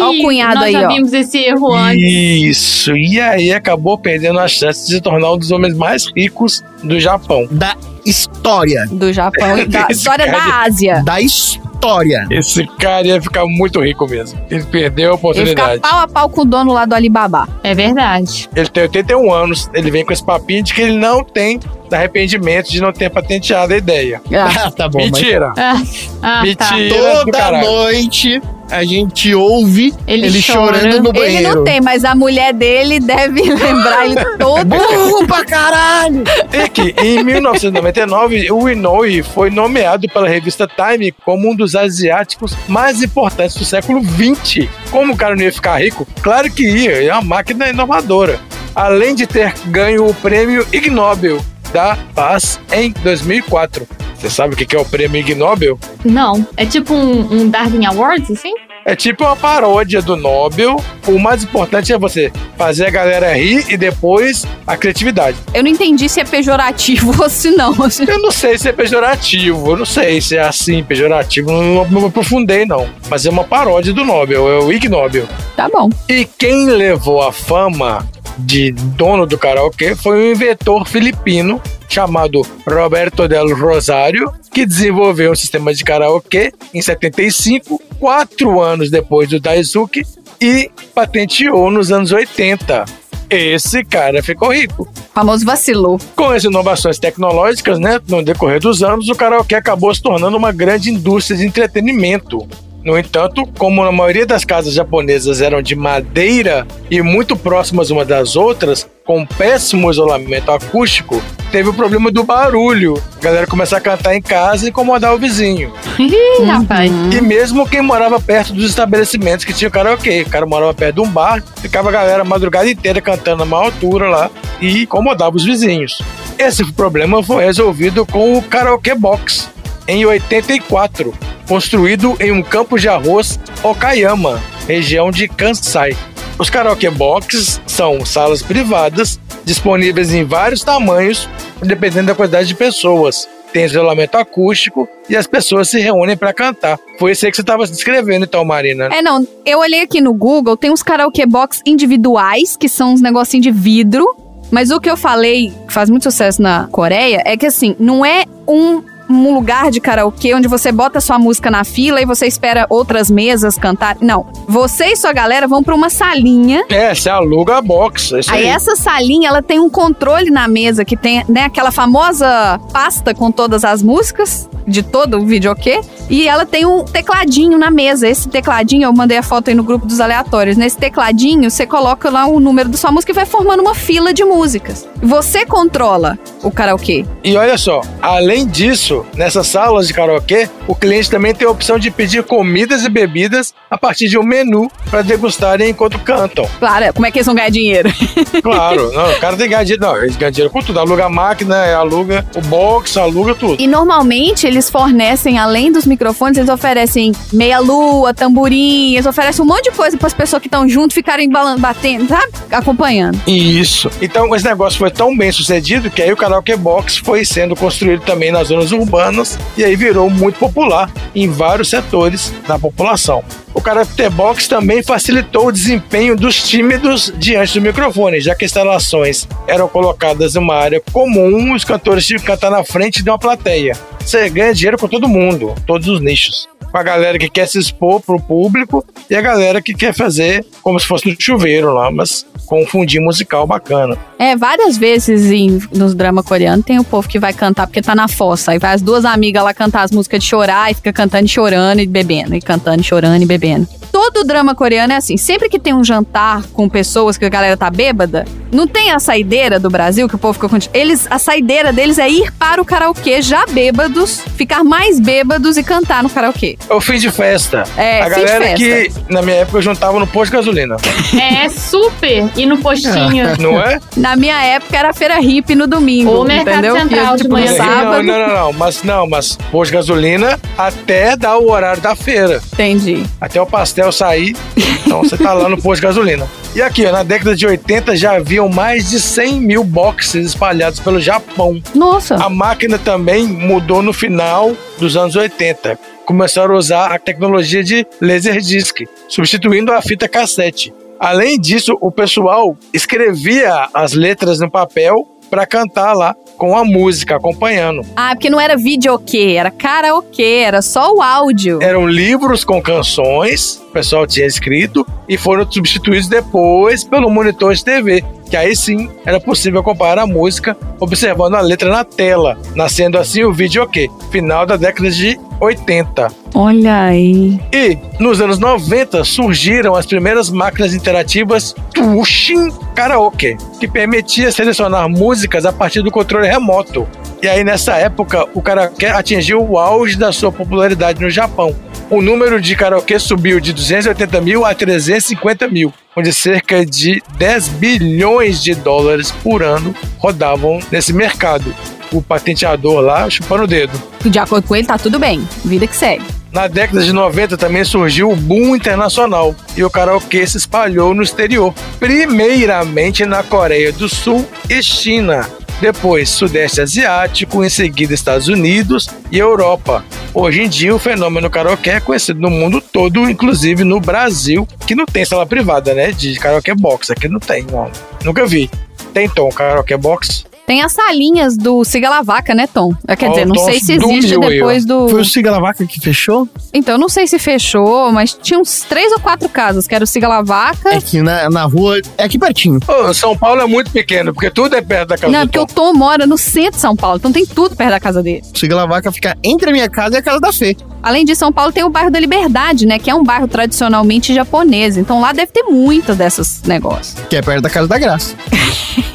Ó 0.00 0.10
o 0.10 0.22
cunhado 0.22 0.54
nós 0.56 0.64
aí, 0.64 0.72
já 0.72 0.88
ó. 0.88 0.92
vimos 0.94 1.12
esse 1.12 1.38
erro 1.38 1.72
antes. 1.72 2.02
Isso, 2.02 2.96
e 2.96 3.20
aí 3.20 3.52
acabou 3.52 3.96
perdendo 3.98 4.38
a 4.40 4.48
chance 4.48 4.86
de 4.86 4.94
se 4.94 5.00
tornar 5.00 5.32
um 5.32 5.38
dos 5.38 5.50
homens 5.50 5.76
mais 5.76 6.06
ricos 6.16 6.62
do 6.82 6.98
Japão. 7.00 7.46
Da 7.50 7.76
história. 8.04 8.86
Do 8.90 9.12
Japão 9.12 9.58
e 9.58 9.64
da 9.66 9.82
Esse 9.90 10.00
história 10.00 10.26
cara- 10.26 10.38
da 10.38 10.62
Ásia. 10.62 11.02
Da 11.04 11.20
história. 11.20 12.26
Esse 12.30 12.66
cara 12.78 13.06
ia 13.06 13.20
ficar 13.20 13.44
muito 13.46 13.80
rico 13.80 14.06
mesmo. 14.08 14.40
Ele 14.50 14.64
perdeu 14.64 15.10
a 15.10 15.14
Ele 15.14 15.16
fica 15.16 15.28
oportunidade. 15.28 15.80
pau 15.80 15.98
a 16.00 16.08
pau 16.08 16.28
com 16.28 16.42
o 16.42 16.44
dono 16.44 16.72
lá 16.72 16.84
do 16.84 16.94
Alibaba. 16.94 17.48
É 17.62 17.74
verdade. 17.74 18.48
Ele 18.54 18.68
tem 18.68 18.82
81 18.84 19.32
anos, 19.32 19.70
ele 19.74 19.90
vem 19.90 20.04
com 20.04 20.12
esse 20.12 20.24
papinho 20.24 20.62
de 20.62 20.74
que 20.74 20.80
ele 20.82 20.96
não 20.96 21.24
tem 21.24 21.58
arrependimento 21.92 22.70
de 22.70 22.80
não 22.80 22.92
ter 22.92 23.10
patenteado 23.10 23.72
a 23.74 23.76
ideia. 23.76 24.20
Ah, 24.32 24.52
Ah, 24.66 24.70
tá 24.70 24.88
bom. 24.88 24.98
mas 25.00 25.10
Mentira! 25.10 25.52
Ah, 25.56 25.82
ah, 26.22 26.42
tá. 26.56 26.72
Mentira 26.76 27.24
do 27.24 27.24
Toda 27.30 27.50
noite 27.62 28.40
a 28.70 28.84
gente 28.84 29.34
ouve 29.34 29.92
Ele 30.06 30.26
ele, 30.26 30.42
chora. 30.42 30.78
chorando 30.78 31.02
no 31.02 31.10
Ele 31.10 31.18
banheiro. 31.18 31.54
não 31.56 31.64
tem, 31.64 31.80
mas 31.82 32.04
a 32.06 32.14
mulher 32.14 32.54
dele 32.54 33.00
deve 33.00 33.42
lembrar 33.52 34.06
ele 34.06 34.14
todo. 34.38 34.64
Burro 34.64 35.26
pra 35.26 35.44
caralho! 35.44 36.24
E 36.52 36.68
que 36.70 36.94
em 37.02 37.22
1999, 37.22 38.50
o 38.50 38.68
Inoue 38.70 39.22
foi 39.22 39.50
nomeado 39.50 40.08
pela 40.08 40.26
revista 40.28 40.66
Time 40.66 41.12
como 41.24 41.50
um 41.50 41.54
dos 41.56 41.74
asiáticos 41.74 42.56
mais 42.68 43.02
importantes 43.02 43.56
do 43.56 43.64
século 43.64 44.00
XX. 44.02 44.68
Como 44.90 45.12
o 45.12 45.16
cara 45.16 45.34
não 45.36 45.42
ia 45.42 45.52
ficar 45.52 45.76
rico? 45.82 46.06
Claro 46.22 46.50
que 46.50 46.62
ia, 46.66 47.04
é 47.04 47.12
uma 47.12 47.20
máquina 47.22 47.68
inovadora. 47.68 48.40
Além 48.74 49.14
de 49.14 49.26
ter 49.26 49.52
ganho 49.66 50.06
o 50.06 50.14
prêmio 50.14 50.66
Ig 50.72 50.88
Nobel 50.88 51.44
da 51.72 51.96
Paz 52.14 52.60
em 52.72 52.92
2004. 53.02 53.86
Você 54.14 54.30
sabe 54.30 54.54
o 54.54 54.56
que 54.56 54.76
é 54.76 54.78
o 54.78 54.84
prêmio 54.84 55.20
Ig 55.20 55.34
Nobel? 55.34 55.78
Não. 56.04 56.46
É 56.56 56.64
tipo 56.64 56.94
um, 56.94 57.32
um 57.32 57.50
Darwin 57.50 57.86
Awards, 57.86 58.30
assim? 58.30 58.54
É 58.84 58.96
tipo 58.96 59.24
uma 59.24 59.36
paródia 59.36 60.02
do 60.02 60.16
Nobel. 60.16 60.76
O 61.06 61.18
mais 61.18 61.42
importante 61.44 61.92
é 61.92 61.98
você 61.98 62.32
fazer 62.56 62.86
a 62.86 62.90
galera 62.90 63.32
rir 63.34 63.64
e 63.68 63.76
depois 63.76 64.44
a 64.66 64.76
criatividade. 64.76 65.36
Eu 65.54 65.62
não 65.62 65.70
entendi 65.70 66.08
se 66.08 66.20
é 66.20 66.24
pejorativo 66.24 67.12
ou 67.20 67.30
se 67.30 67.50
não. 67.52 67.74
Eu 68.06 68.20
não 68.20 68.30
sei 68.30 68.58
se 68.58 68.68
é 68.68 68.72
pejorativo, 68.72 69.70
eu 69.70 69.76
não 69.76 69.86
sei 69.86 70.20
se 70.20 70.36
é 70.36 70.42
assim, 70.42 70.82
pejorativo, 70.82 71.50
não, 71.50 71.88
não 71.88 72.06
aprofundei 72.06 72.64
não. 72.64 72.88
Mas 73.08 73.24
é 73.24 73.30
uma 73.30 73.44
paródia 73.44 73.92
do 73.92 74.04
Nobel, 74.04 74.48
é 74.48 74.58
o 74.64 74.72
Ig 74.72 74.88
Nobel. 74.88 75.26
Tá 75.56 75.68
bom. 75.68 75.88
E 76.08 76.24
quem 76.24 76.66
levou 76.66 77.22
a 77.22 77.32
fama 77.32 78.06
de 78.38 78.72
dono 78.72 79.26
do 79.26 79.38
karaokê 79.38 79.94
foi 79.94 80.18
um 80.18 80.32
inventor 80.32 80.86
filipino 80.86 81.60
chamado 81.88 82.42
Roberto 82.66 83.28
del 83.28 83.54
Rosário, 83.54 84.32
que 84.52 84.64
desenvolveu 84.64 85.32
um 85.32 85.36
sistema 85.36 85.74
de 85.74 85.84
karaokê 85.84 86.52
em 86.72 86.80
75, 86.80 87.80
quatro 87.98 88.60
anos 88.60 88.90
depois 88.90 89.28
do 89.28 89.38
Daisuke, 89.38 90.02
e 90.40 90.70
patenteou 90.94 91.70
nos 91.70 91.92
anos 91.92 92.10
80. 92.10 92.84
Esse 93.30 93.84
cara 93.84 94.22
ficou 94.22 94.52
rico. 94.52 94.86
Famoso 95.14 95.44
vacilou. 95.44 95.98
Com 96.14 96.30
as 96.30 96.44
inovações 96.44 96.98
tecnológicas, 96.98 97.78
né, 97.78 97.98
no 98.08 98.22
decorrer 98.22 98.60
dos 98.60 98.82
anos, 98.82 99.08
o 99.08 99.14
karaokê 99.14 99.54
acabou 99.54 99.94
se 99.94 100.02
tornando 100.02 100.36
uma 100.36 100.52
grande 100.52 100.90
indústria 100.90 101.36
de 101.36 101.46
entretenimento. 101.46 102.46
No 102.84 102.98
entanto, 102.98 103.46
como 103.58 103.82
a 103.82 103.92
maioria 103.92 104.26
das 104.26 104.44
casas 104.44 104.74
japonesas 104.74 105.40
eram 105.40 105.62
de 105.62 105.76
madeira 105.76 106.66
e 106.90 107.00
muito 107.00 107.36
próximas 107.36 107.90
uma 107.90 108.04
das 108.04 108.34
outras, 108.34 108.88
com 109.04 109.24
péssimo 109.24 109.90
isolamento 109.90 110.50
acústico, 110.50 111.22
teve 111.52 111.68
o 111.68 111.74
problema 111.74 112.10
do 112.10 112.24
barulho. 112.24 113.00
A 113.18 113.24
galera 113.24 113.46
começar 113.46 113.76
a 113.76 113.80
cantar 113.80 114.16
em 114.16 114.22
casa 114.22 114.66
e 114.66 114.70
incomodar 114.70 115.14
o 115.14 115.18
vizinho. 115.18 115.72
Ih, 115.98 116.44
rapaz. 116.44 116.90
E 117.12 117.20
mesmo 117.20 117.68
quem 117.68 117.82
morava 117.82 118.18
perto 118.20 118.52
dos 118.52 118.70
estabelecimentos 118.70 119.44
que 119.44 119.52
tinha 119.52 119.70
karaokê. 119.70 120.22
O 120.22 120.30
cara 120.30 120.46
morava 120.46 120.74
perto 120.74 120.96
de 120.96 121.00
um 121.02 121.08
bar, 121.08 121.42
ficava 121.60 121.88
a 121.88 121.92
galera 121.92 122.22
a 122.22 122.24
madrugada 122.24 122.68
inteira 122.68 123.00
cantando 123.00 123.44
a 123.44 123.46
maior 123.46 123.66
altura 123.66 124.08
lá 124.08 124.30
e 124.60 124.82
incomodava 124.82 125.36
os 125.36 125.44
vizinhos. 125.44 126.00
Esse 126.38 126.64
problema 126.72 127.22
foi 127.22 127.44
resolvido 127.44 128.04
com 128.06 128.36
o 128.36 128.42
Karaokê 128.42 128.94
Box, 128.94 129.48
em 129.86 130.04
84, 130.04 131.12
construído 131.48 132.16
em 132.20 132.32
um 132.32 132.42
campo 132.42 132.78
de 132.78 132.88
arroz 132.88 133.38
Okayama, 133.62 134.42
região 134.66 135.10
de 135.10 135.28
Kansai. 135.28 135.96
Os 136.38 136.50
karaokê 136.50 136.90
boxes 136.90 137.60
são 137.66 138.04
salas 138.04 138.42
privadas, 138.42 139.20
disponíveis 139.44 140.12
em 140.12 140.24
vários 140.24 140.62
tamanhos, 140.62 141.28
dependendo 141.62 142.06
da 142.08 142.14
quantidade 142.14 142.48
de 142.48 142.54
pessoas. 142.54 143.28
Tem 143.52 143.64
isolamento 143.66 144.16
acústico 144.16 144.88
e 145.10 145.14
as 145.14 145.26
pessoas 145.26 145.68
se 145.68 145.78
reúnem 145.78 146.16
para 146.16 146.32
cantar. 146.32 146.78
Foi 146.98 147.12
isso 147.12 147.26
aí 147.26 147.30
que 147.30 147.36
você 147.36 147.42
estava 147.42 147.66
descrevendo, 147.66 148.24
então, 148.24 148.44
Marina. 148.44 148.86
É, 148.86 149.02
não. 149.02 149.26
Eu 149.44 149.58
olhei 149.58 149.82
aqui 149.82 150.00
no 150.00 150.14
Google, 150.14 150.56
tem 150.56 150.70
uns 150.70 150.82
karaokê 150.82 151.26
box 151.26 151.60
individuais, 151.66 152.56
que 152.56 152.68
são 152.68 152.94
uns 152.94 153.02
negocinhos 153.02 153.44
de 153.44 153.50
vidro. 153.50 154.06
Mas 154.50 154.70
o 154.70 154.80
que 154.80 154.90
eu 154.90 154.96
falei, 154.96 155.52
que 155.66 155.72
faz 155.72 155.88
muito 155.90 156.02
sucesso 156.02 156.40
na 156.40 156.66
Coreia, 156.70 157.22
é 157.24 157.36
que 157.36 157.46
assim, 157.46 157.76
não 157.78 158.04
é 158.04 158.24
um, 158.48 158.82
um 159.08 159.34
lugar 159.34 159.70
de 159.70 159.80
karaokê 159.80 160.34
onde 160.34 160.48
você 160.48 160.72
bota 160.72 161.00
sua 161.00 161.18
música 161.18 161.50
na 161.50 161.64
fila 161.64 162.00
e 162.00 162.06
você 162.06 162.26
espera 162.26 162.66
outras 162.70 163.10
mesas 163.10 163.56
cantar. 163.58 163.96
Não. 164.00 164.26
Você 164.48 164.86
e 164.86 164.96
sua 164.96 165.12
galera 165.12 165.46
vão 165.46 165.62
pra 165.62 165.74
uma 165.74 165.90
salinha. 165.90 166.64
É, 166.68 166.94
você 166.94 167.10
aluga 167.10 167.58
a 167.58 167.62
box. 167.62 168.12
é 168.12 168.20
Aí 168.28 168.42
aí. 168.42 168.46
essa 168.46 168.76
salinha, 168.76 169.28
ela 169.28 169.42
tem 169.42 169.60
um 169.60 169.68
controle 169.70 170.30
na 170.30 170.48
mesa 170.48 170.84
que 170.84 170.96
tem, 170.96 171.24
né, 171.28 171.44
aquela 171.44 171.70
famosa 171.70 172.58
pasta 172.72 173.14
com 173.14 173.30
todas 173.30 173.64
as 173.64 173.82
músicas 173.82 174.48
de 174.66 174.82
todo 174.82 175.18
o 175.18 175.26
videokê. 175.26 175.80
E 176.08 176.28
ela 176.28 176.46
tem 176.46 176.64
um 176.64 176.84
tecladinho 176.84 177.58
na 177.58 177.70
mesa. 177.70 178.08
Esse 178.08 178.28
tecladinho, 178.28 178.84
eu 178.84 178.92
mandei 178.92 179.18
a 179.18 179.22
foto 179.22 179.48
aí 179.48 179.54
no 179.54 179.62
grupo 179.64 179.86
dos 179.86 180.00
aleatórios. 180.00 180.56
Nesse 180.56 180.76
tecladinho, 180.76 181.50
você 181.50 181.66
coloca 181.66 182.08
lá 182.10 182.26
o 182.26 182.38
número 182.38 182.68
da 182.68 182.76
sua 182.78 182.92
música 182.92 183.12
e 183.12 183.14
vai 183.14 183.26
formando 183.26 183.60
uma 183.60 183.74
fila 183.74 184.12
de 184.14 184.24
músicas. 184.24 184.86
Você 185.02 185.44
controla 185.44 186.18
o 186.42 186.50
karaokê. 186.50 187.04
E 187.24 187.36
olha 187.36 187.58
só, 187.58 187.80
além 188.00 188.46
disso, 188.46 189.01
nessas 189.14 189.46
salas 189.46 189.86
de 189.86 189.94
karaokê, 189.94 190.48
o 190.66 190.74
cliente 190.74 191.10
também 191.10 191.34
tem 191.34 191.46
a 191.46 191.50
opção 191.50 191.78
de 191.78 191.90
pedir 191.90 192.22
comidas 192.22 192.84
e 192.84 192.88
bebidas 192.88 193.54
a 193.70 193.78
partir 193.78 194.08
de 194.08 194.18
um 194.18 194.22
menu 194.22 194.70
para 194.90 195.02
degustarem 195.02 195.70
enquanto 195.70 195.98
cantam. 195.98 196.48
Claro, 196.58 196.92
como 196.94 197.06
é 197.06 197.10
que 197.10 197.18
eles 197.18 197.26
vão 197.26 197.34
ganhar 197.34 197.50
dinheiro? 197.50 197.92
Claro, 198.42 198.90
não, 198.92 199.10
o 199.12 199.20
cara 199.20 199.36
tem 199.36 199.46
que 199.46 199.52
ganhar 199.52 199.62
dinheiro. 199.62 199.82
Não, 199.82 199.96
eles 199.96 200.16
ganham 200.16 200.32
dinheiro 200.32 200.50
com 200.50 200.60
tudo. 200.60 200.80
Aluga 200.80 201.04
a 201.04 201.08
máquina, 201.08 201.74
aluga 201.74 202.26
o 202.34 202.40
box, 202.40 202.96
aluga 202.96 203.34
tudo. 203.34 203.62
E 203.62 203.66
normalmente 203.66 204.46
eles 204.46 204.68
fornecem, 204.68 205.38
além 205.38 205.70
dos 205.70 205.86
microfones, 205.86 206.38
eles 206.38 206.50
oferecem 206.50 207.12
meia-lua, 207.32 208.12
tamborim, 208.12 208.94
eles 208.94 209.06
oferecem 209.06 209.44
um 209.44 209.46
monte 209.46 209.70
de 209.70 209.76
coisa 209.76 209.96
para 209.96 210.06
as 210.06 210.14
pessoas 210.14 210.40
que 210.40 210.48
estão 210.48 210.68
junto 210.68 210.94
ficarem 210.94 211.30
batendo, 211.58 212.08
sabe? 212.08 212.32
Acompanhando. 212.50 213.20
Isso. 213.26 213.90
Então 214.00 214.34
esse 214.34 214.44
negócio 214.44 214.78
foi 214.78 214.90
tão 214.90 215.16
bem 215.16 215.30
sucedido 215.30 215.90
que 215.90 216.02
aí 216.02 216.12
o 216.12 216.16
karaoke 216.16 216.56
box 216.56 216.98
foi 216.98 217.24
sendo 217.24 217.54
construído 217.54 218.02
também 218.02 218.32
nas 218.32 218.48
zonas 218.48 218.72
urbanas 218.82 219.38
e 219.56 219.64
aí 219.64 219.74
virou 219.76 220.08
muito 220.10 220.38
popular 220.38 220.90
em 221.14 221.28
vários 221.28 221.68
setores 221.68 222.32
da 222.46 222.58
população. 222.58 223.24
O 223.54 223.60
karaoke 223.60 224.08
box 224.08 224.48
também 224.48 224.82
facilitou 224.82 225.48
o 225.48 225.52
desempenho 225.52 226.16
dos 226.16 226.42
tímidos 226.48 227.12
diante 227.16 227.58
do 227.58 227.62
microfone, 227.62 228.20
já 228.20 228.34
que 228.34 228.44
as 228.44 228.50
instalações 228.50 229.28
eram 229.46 229.68
colocadas 229.68 230.34
numa 230.34 230.54
área 230.54 230.82
comum, 230.92 231.54
os 231.54 231.64
cantores 231.64 232.06
tinham 232.06 232.20
que 232.20 232.26
cantar 232.26 232.50
na 232.50 232.64
frente 232.64 233.02
de 233.02 233.10
uma 233.10 233.18
plateia. 233.18 233.76
Você 234.00 234.28
ganha 234.30 234.54
dinheiro 234.54 234.78
com 234.78 234.88
todo 234.88 235.08
mundo, 235.08 235.54
todos 235.66 235.86
os 235.88 236.00
nichos. 236.00 236.48
Com 236.72 236.78
a 236.78 236.82
galera 236.82 237.18
que 237.18 237.28
quer 237.28 237.46
se 237.46 237.58
expor 237.58 238.00
pro 238.00 238.18
público 238.18 238.82
e 239.10 239.14
a 239.14 239.20
galera 239.20 239.60
que 239.60 239.74
quer 239.74 239.92
fazer 239.94 240.44
como 240.62 240.80
se 240.80 240.86
fosse 240.86 241.06
no 241.06 241.14
chuveiro 241.18 241.74
lá, 241.74 241.90
mas 241.90 242.24
com 242.46 242.62
um 242.62 242.66
fundinho 242.66 243.04
musical 243.04 243.46
bacana. 243.46 243.96
É, 244.18 244.34
várias 244.36 244.78
vezes 244.78 245.30
em, 245.30 245.60
nos 245.74 245.94
dramas 245.94 246.24
coreanos 246.24 246.64
tem 246.64 246.78
o 246.78 246.84
povo 246.84 247.06
que 247.06 247.18
vai 247.18 247.34
cantar 247.34 247.66
porque 247.66 247.82
tá 247.82 247.94
na 247.94 248.08
fossa. 248.08 248.52
Aí 248.52 248.58
vai 248.58 248.74
as 248.74 248.80
duas 248.80 249.04
amigas 249.04 249.44
lá 249.44 249.52
cantar 249.52 249.82
as 249.82 249.90
músicas 249.90 250.22
de 250.22 250.28
chorar 250.30 250.70
e 250.70 250.74
fica 250.74 250.92
cantando 250.92 251.26
e 251.26 251.28
chorando 251.28 251.80
e 251.80 251.86
bebendo. 251.86 252.34
E 252.34 252.40
cantando, 252.40 252.80
e 252.80 252.84
chorando 252.84 253.22
e 253.22 253.26
bebendo. 253.26 253.68
Todo 253.92 254.24
drama 254.24 254.54
coreano 254.54 254.94
é 254.94 254.96
assim. 254.96 255.18
Sempre 255.18 255.50
que 255.50 255.58
tem 255.58 255.74
um 255.74 255.84
jantar 255.84 256.44
com 256.54 256.68
pessoas 256.68 257.18
que 257.18 257.24
a 257.26 257.28
galera 257.28 257.56
tá 257.56 257.68
bêbada, 257.68 258.24
não 258.52 258.66
tem 258.66 258.90
a 258.90 258.98
saideira 259.00 259.58
do 259.58 259.70
Brasil 259.70 260.08
que 260.08 260.14
o 260.14 260.18
povo 260.18 260.34
fica 260.34 260.48
com. 260.48 260.58
Eles, 260.74 261.06
a 261.10 261.18
saideira 261.18 261.72
deles 261.72 261.98
é 261.98 262.08
ir 262.08 262.30
para 262.32 262.60
o 262.60 262.64
karaokê 262.64 263.22
já 263.22 263.46
bêbados, 263.46 264.20
ficar 264.36 264.62
mais 264.62 265.00
bêbados 265.00 265.56
e 265.56 265.62
cantar 265.62 266.02
no 266.02 266.10
karaokê. 266.10 266.58
É 266.68 266.74
o 266.74 266.80
fim 266.80 266.98
de 266.98 267.10
festa. 267.10 267.64
É, 267.76 268.02
a 268.02 268.04
fim 268.04 268.10
de 268.10 268.26
galera 268.26 268.44
festa. 268.44 268.56
que 268.56 268.92
na 269.12 269.22
minha 269.22 269.36
época 269.38 269.58
eu 269.58 269.62
juntava 269.62 269.98
no 269.98 270.06
posto 270.06 270.30
de 270.30 270.36
gasolina. 270.36 270.76
É 271.18 271.48
super. 271.48 272.28
E 272.36 272.46
no 272.46 272.58
postinho. 272.58 273.36
Não 273.40 273.58
é? 273.60 273.80
Na 273.96 274.14
minha 274.16 274.40
época 274.44 274.76
era 274.76 274.92
feira 274.92 275.18
hippie 275.18 275.54
no 275.54 275.66
domingo. 275.66 276.10
Ou 276.10 276.24
Mercado 276.24 276.58
entendeu? 276.58 276.76
Central 276.76 277.06
Que, 277.12 277.16
de 277.16 277.22
tipo, 277.22 277.34
manhã. 277.34 277.56
sábado. 277.56 278.02
Não, 278.02 278.18
não, 278.18 278.28
não, 278.28 278.34
não. 278.34 278.52
Mas 278.52 278.82
não, 278.82 279.08
mas 279.08 279.36
posto 279.50 279.70
de 279.70 279.76
gasolina 279.78 280.38
até 280.58 281.16
dar 281.16 281.38
o 281.38 281.50
horário 281.50 281.80
da 281.80 281.94
feira. 281.96 282.40
Entendi. 282.52 283.02
Até 283.20 283.40
o 283.40 283.46
pastel 283.46 283.90
sair. 283.90 284.36
Então 284.84 285.02
você 285.02 285.16
tá 285.16 285.32
lá 285.32 285.48
no 285.48 285.56
posto 285.60 285.80
de 285.80 285.86
gasolina. 285.86 286.26
E 286.54 286.60
aqui, 286.60 286.84
ó, 286.84 286.92
na 286.92 287.02
década 287.02 287.34
de 287.34 287.46
80 287.46 287.96
já 287.96 288.18
haviam 288.42 288.48
mais 288.48 288.90
de 288.90 289.00
100 289.00 289.40
mil 289.40 289.64
boxes 289.64 290.26
espalhados 290.26 290.80
pelo 290.80 291.00
Japão. 291.00 291.62
Nossa. 291.74 292.16
A 292.16 292.28
máquina 292.28 292.78
também 292.78 293.26
mudou 293.26 293.82
no 293.82 293.92
final 293.92 294.52
dos 294.78 294.96
anos 294.96 295.16
80. 295.16 295.78
Começaram 296.04 296.54
a 296.54 296.58
usar 296.58 296.92
a 296.92 296.98
tecnologia 296.98 297.62
de 297.62 297.86
Laserdisc, 298.00 298.84
substituindo 299.08 299.72
a 299.72 299.80
fita 299.80 300.08
cassete. 300.08 300.72
Além 300.98 301.38
disso, 301.38 301.76
o 301.80 301.90
pessoal 301.90 302.56
escrevia 302.72 303.68
as 303.72 303.92
letras 303.92 304.40
no 304.40 304.50
papel 304.50 305.08
para 305.30 305.46
cantar 305.46 305.94
lá 305.94 306.14
com 306.36 306.56
a 306.56 306.64
música 306.64 307.16
acompanhando. 307.16 307.82
Ah, 307.96 308.10
porque 308.14 308.28
não 308.28 308.38
era 308.38 308.56
videokê, 308.56 309.36
era 309.38 309.50
karaokê, 309.50 310.42
era 310.44 310.60
só 310.60 310.92
o 310.92 311.00
áudio. 311.00 311.58
Eram 311.62 311.86
livros 311.86 312.44
com 312.44 312.60
canções, 312.60 313.56
o 313.68 313.72
pessoal 313.72 314.06
tinha 314.06 314.26
escrito, 314.26 314.86
e 315.08 315.16
foram 315.16 315.50
substituídos 315.50 316.08
depois 316.08 316.84
pelo 316.84 317.08
monitor 317.08 317.54
de 317.54 317.64
TV, 317.64 318.04
que 318.32 318.36
aí 318.38 318.56
sim 318.56 318.88
era 319.04 319.20
possível 319.20 319.60
acompanhar 319.60 319.98
a 319.98 320.06
música 320.06 320.56
observando 320.80 321.34
a 321.34 321.42
letra 321.42 321.68
na 321.68 321.84
tela, 321.84 322.38
nascendo 322.54 322.96
assim 322.96 323.24
o 323.24 323.32
videokê, 323.32 323.90
final 324.10 324.46
da 324.46 324.56
década 324.56 324.90
de 324.90 325.20
80. 325.38 326.08
Olha 326.34 326.84
aí. 326.84 327.38
E 327.52 327.76
nos 328.00 328.22
anos 328.22 328.38
90 328.38 329.04
surgiram 329.04 329.74
as 329.74 329.84
primeiras 329.84 330.30
máquinas 330.30 330.72
interativas 330.72 331.54
Tushin 331.74 332.50
Karaoke, 332.74 333.36
que 333.60 333.68
permitia 333.68 334.32
selecionar 334.32 334.88
músicas 334.88 335.44
a 335.44 335.52
partir 335.52 335.82
do 335.82 335.90
controle 335.90 336.26
remoto. 336.26 336.88
E 337.22 337.28
aí 337.28 337.44
nessa 337.44 337.74
época 337.74 338.26
o 338.32 338.40
karaokê 338.40 338.86
atingiu 338.86 339.46
o 339.46 339.58
auge 339.58 339.98
da 339.98 340.10
sua 340.10 340.32
popularidade 340.32 341.02
no 341.02 341.10
Japão. 341.10 341.54
O 341.92 342.00
número 342.00 342.40
de 342.40 342.56
karaokê 342.56 342.98
subiu 342.98 343.38
de 343.38 343.52
280 343.52 344.18
mil 344.22 344.46
a 344.46 344.54
350 344.54 345.46
mil, 345.48 345.74
onde 345.94 346.10
cerca 346.10 346.64
de 346.64 347.02
10 347.18 347.48
bilhões 347.48 348.42
de 348.42 348.54
dólares 348.54 349.10
por 349.10 349.42
ano 349.42 349.74
rodavam 349.98 350.58
nesse 350.70 350.90
mercado. 350.90 351.54
O 351.92 352.00
patenteador 352.00 352.80
lá 352.80 353.10
chupando 353.10 353.44
o 353.44 353.46
dedo. 353.46 353.78
De 354.02 354.18
acordo 354.18 354.48
com 354.48 354.56
ele, 354.56 354.66
tá 354.66 354.78
tudo 354.78 354.98
bem. 354.98 355.22
Vida 355.44 355.66
que 355.66 355.76
segue. 355.76 356.02
Na 356.32 356.48
década 356.48 356.82
de 356.82 356.94
90 356.94 357.36
também 357.36 357.62
surgiu 357.62 358.10
o 358.10 358.16
boom 358.16 358.56
internacional 358.56 359.34
e 359.54 359.62
o 359.62 359.68
karaokê 359.68 360.26
se 360.26 360.38
espalhou 360.38 360.94
no 360.94 361.02
exterior, 361.02 361.52
primeiramente 361.78 363.04
na 363.04 363.22
Coreia 363.22 363.70
do 363.70 363.86
Sul 363.86 364.26
e 364.48 364.62
China, 364.62 365.28
depois 365.60 366.08
Sudeste 366.08 366.60
Asiático, 366.60 367.44
em 367.44 367.48
seguida 367.48 367.94
Estados 367.94 368.28
Unidos 368.28 368.88
e 369.10 369.18
Europa. 369.18 369.84
Hoje 370.14 370.42
em 370.42 370.48
dia 370.48 370.74
o 370.74 370.78
fenômeno 370.78 371.30
karaokê 371.30 371.70
é 371.70 371.80
conhecido 371.80 372.20
no 372.20 372.30
mundo 372.30 372.60
todo, 372.60 373.08
inclusive 373.08 373.64
no 373.64 373.80
Brasil, 373.80 374.46
que 374.66 374.74
não 374.74 374.86
tem 374.86 375.04
sala 375.04 375.26
privada, 375.26 375.74
né, 375.74 375.92
de 375.92 376.14
karaokê 376.16 376.54
box, 376.54 376.90
aqui 376.90 377.08
não 377.08 377.20
tem, 377.20 377.44
não. 377.44 377.70
Nunca 378.04 378.26
vi. 378.26 378.50
Tem 378.92 379.08
Tom 379.08 379.30
karaokê 379.30 379.76
box? 379.76 380.24
Tem 380.46 380.60
as 380.60 380.72
salinhas 380.72 381.36
do 381.36 381.64
Siga 381.64 381.88
La 381.88 382.02
Vaca, 382.02 382.34
né, 382.34 382.46
Tom? 382.52 382.74
Quer 382.98 383.08
dizer, 383.10 383.26
não 383.26 383.36
sei 383.36 383.60
se 383.60 383.74
existe 383.74 384.18
depois 384.18 384.64
do. 384.64 384.88
Foi 384.88 385.00
o 385.00 385.04
Siga 385.04 385.30
La 385.30 385.38
Vaca 385.38 385.64
que 385.64 385.80
fechou? 385.80 386.28
Então, 386.52 386.74
eu 386.74 386.78
não 386.78 386.88
sei 386.88 387.06
se 387.06 387.18
fechou, 387.18 387.92
mas 387.92 388.12
tinha 388.20 388.38
uns 388.38 388.60
três 388.62 388.92
ou 388.92 388.98
quatro 389.00 389.28
casas, 389.28 389.66
que 389.66 389.74
era 389.74 389.84
o 389.84 389.86
Siga 389.86 390.08
La 390.08 390.20
Vaca. 390.22 390.70
É 390.74 390.80
que 390.80 391.00
na, 391.00 391.30
na 391.30 391.44
rua, 391.44 391.78
é 391.96 392.04
aqui 392.04 392.18
pertinho. 392.18 392.58
Ô, 392.66 392.92
São 392.92 393.16
Paulo 393.16 393.40
é 393.40 393.46
muito 393.46 393.70
pequeno, 393.70 394.12
porque 394.12 394.30
tudo 394.30 394.56
é 394.56 394.60
perto 394.60 394.88
da 394.88 394.98
casa 394.98 395.12
Não, 395.12 395.20
do 395.24 395.30
porque 395.30 395.38
Tom. 395.38 395.44
o 395.44 395.72
Tom 395.72 395.78
mora 395.78 396.06
no 396.06 396.18
centro 396.18 396.52
de 396.52 396.60
São 396.60 396.74
Paulo, 396.74 396.96
então 396.98 397.12
tem 397.12 397.24
tudo 397.24 397.54
perto 397.54 397.70
da 397.70 397.80
casa 397.80 398.02
dele. 398.02 398.22
O 398.34 398.38
Siga 398.38 398.56
La 398.56 398.66
Vaca 398.66 398.90
fica 398.90 399.16
entre 399.22 399.48
a 399.48 399.52
minha 399.52 399.70
casa 399.70 399.94
e 399.96 399.98
a 399.98 400.02
casa 400.02 400.20
da 400.20 400.32
Fê. 400.32 400.56
Além 400.82 401.04
de 401.04 401.14
São 401.14 401.32
Paulo, 401.32 401.52
tem 401.52 401.62
o 401.62 401.70
bairro 401.70 401.90
da 401.90 402.00
Liberdade, 402.00 402.66
né? 402.66 402.78
Que 402.80 402.90
é 402.90 402.94
um 402.94 403.04
bairro 403.04 403.28
tradicionalmente 403.28 404.12
japonês. 404.12 404.76
Então 404.76 405.00
lá 405.00 405.12
deve 405.12 405.30
ter 405.30 405.44
muitas 405.44 405.96
desses 405.96 406.42
negócios. 406.42 406.96
Que 407.08 407.16
é 407.16 407.22
perto 407.22 407.42
da 407.42 407.48
casa 407.50 407.68
da 407.68 407.78
Graça. 407.78 408.16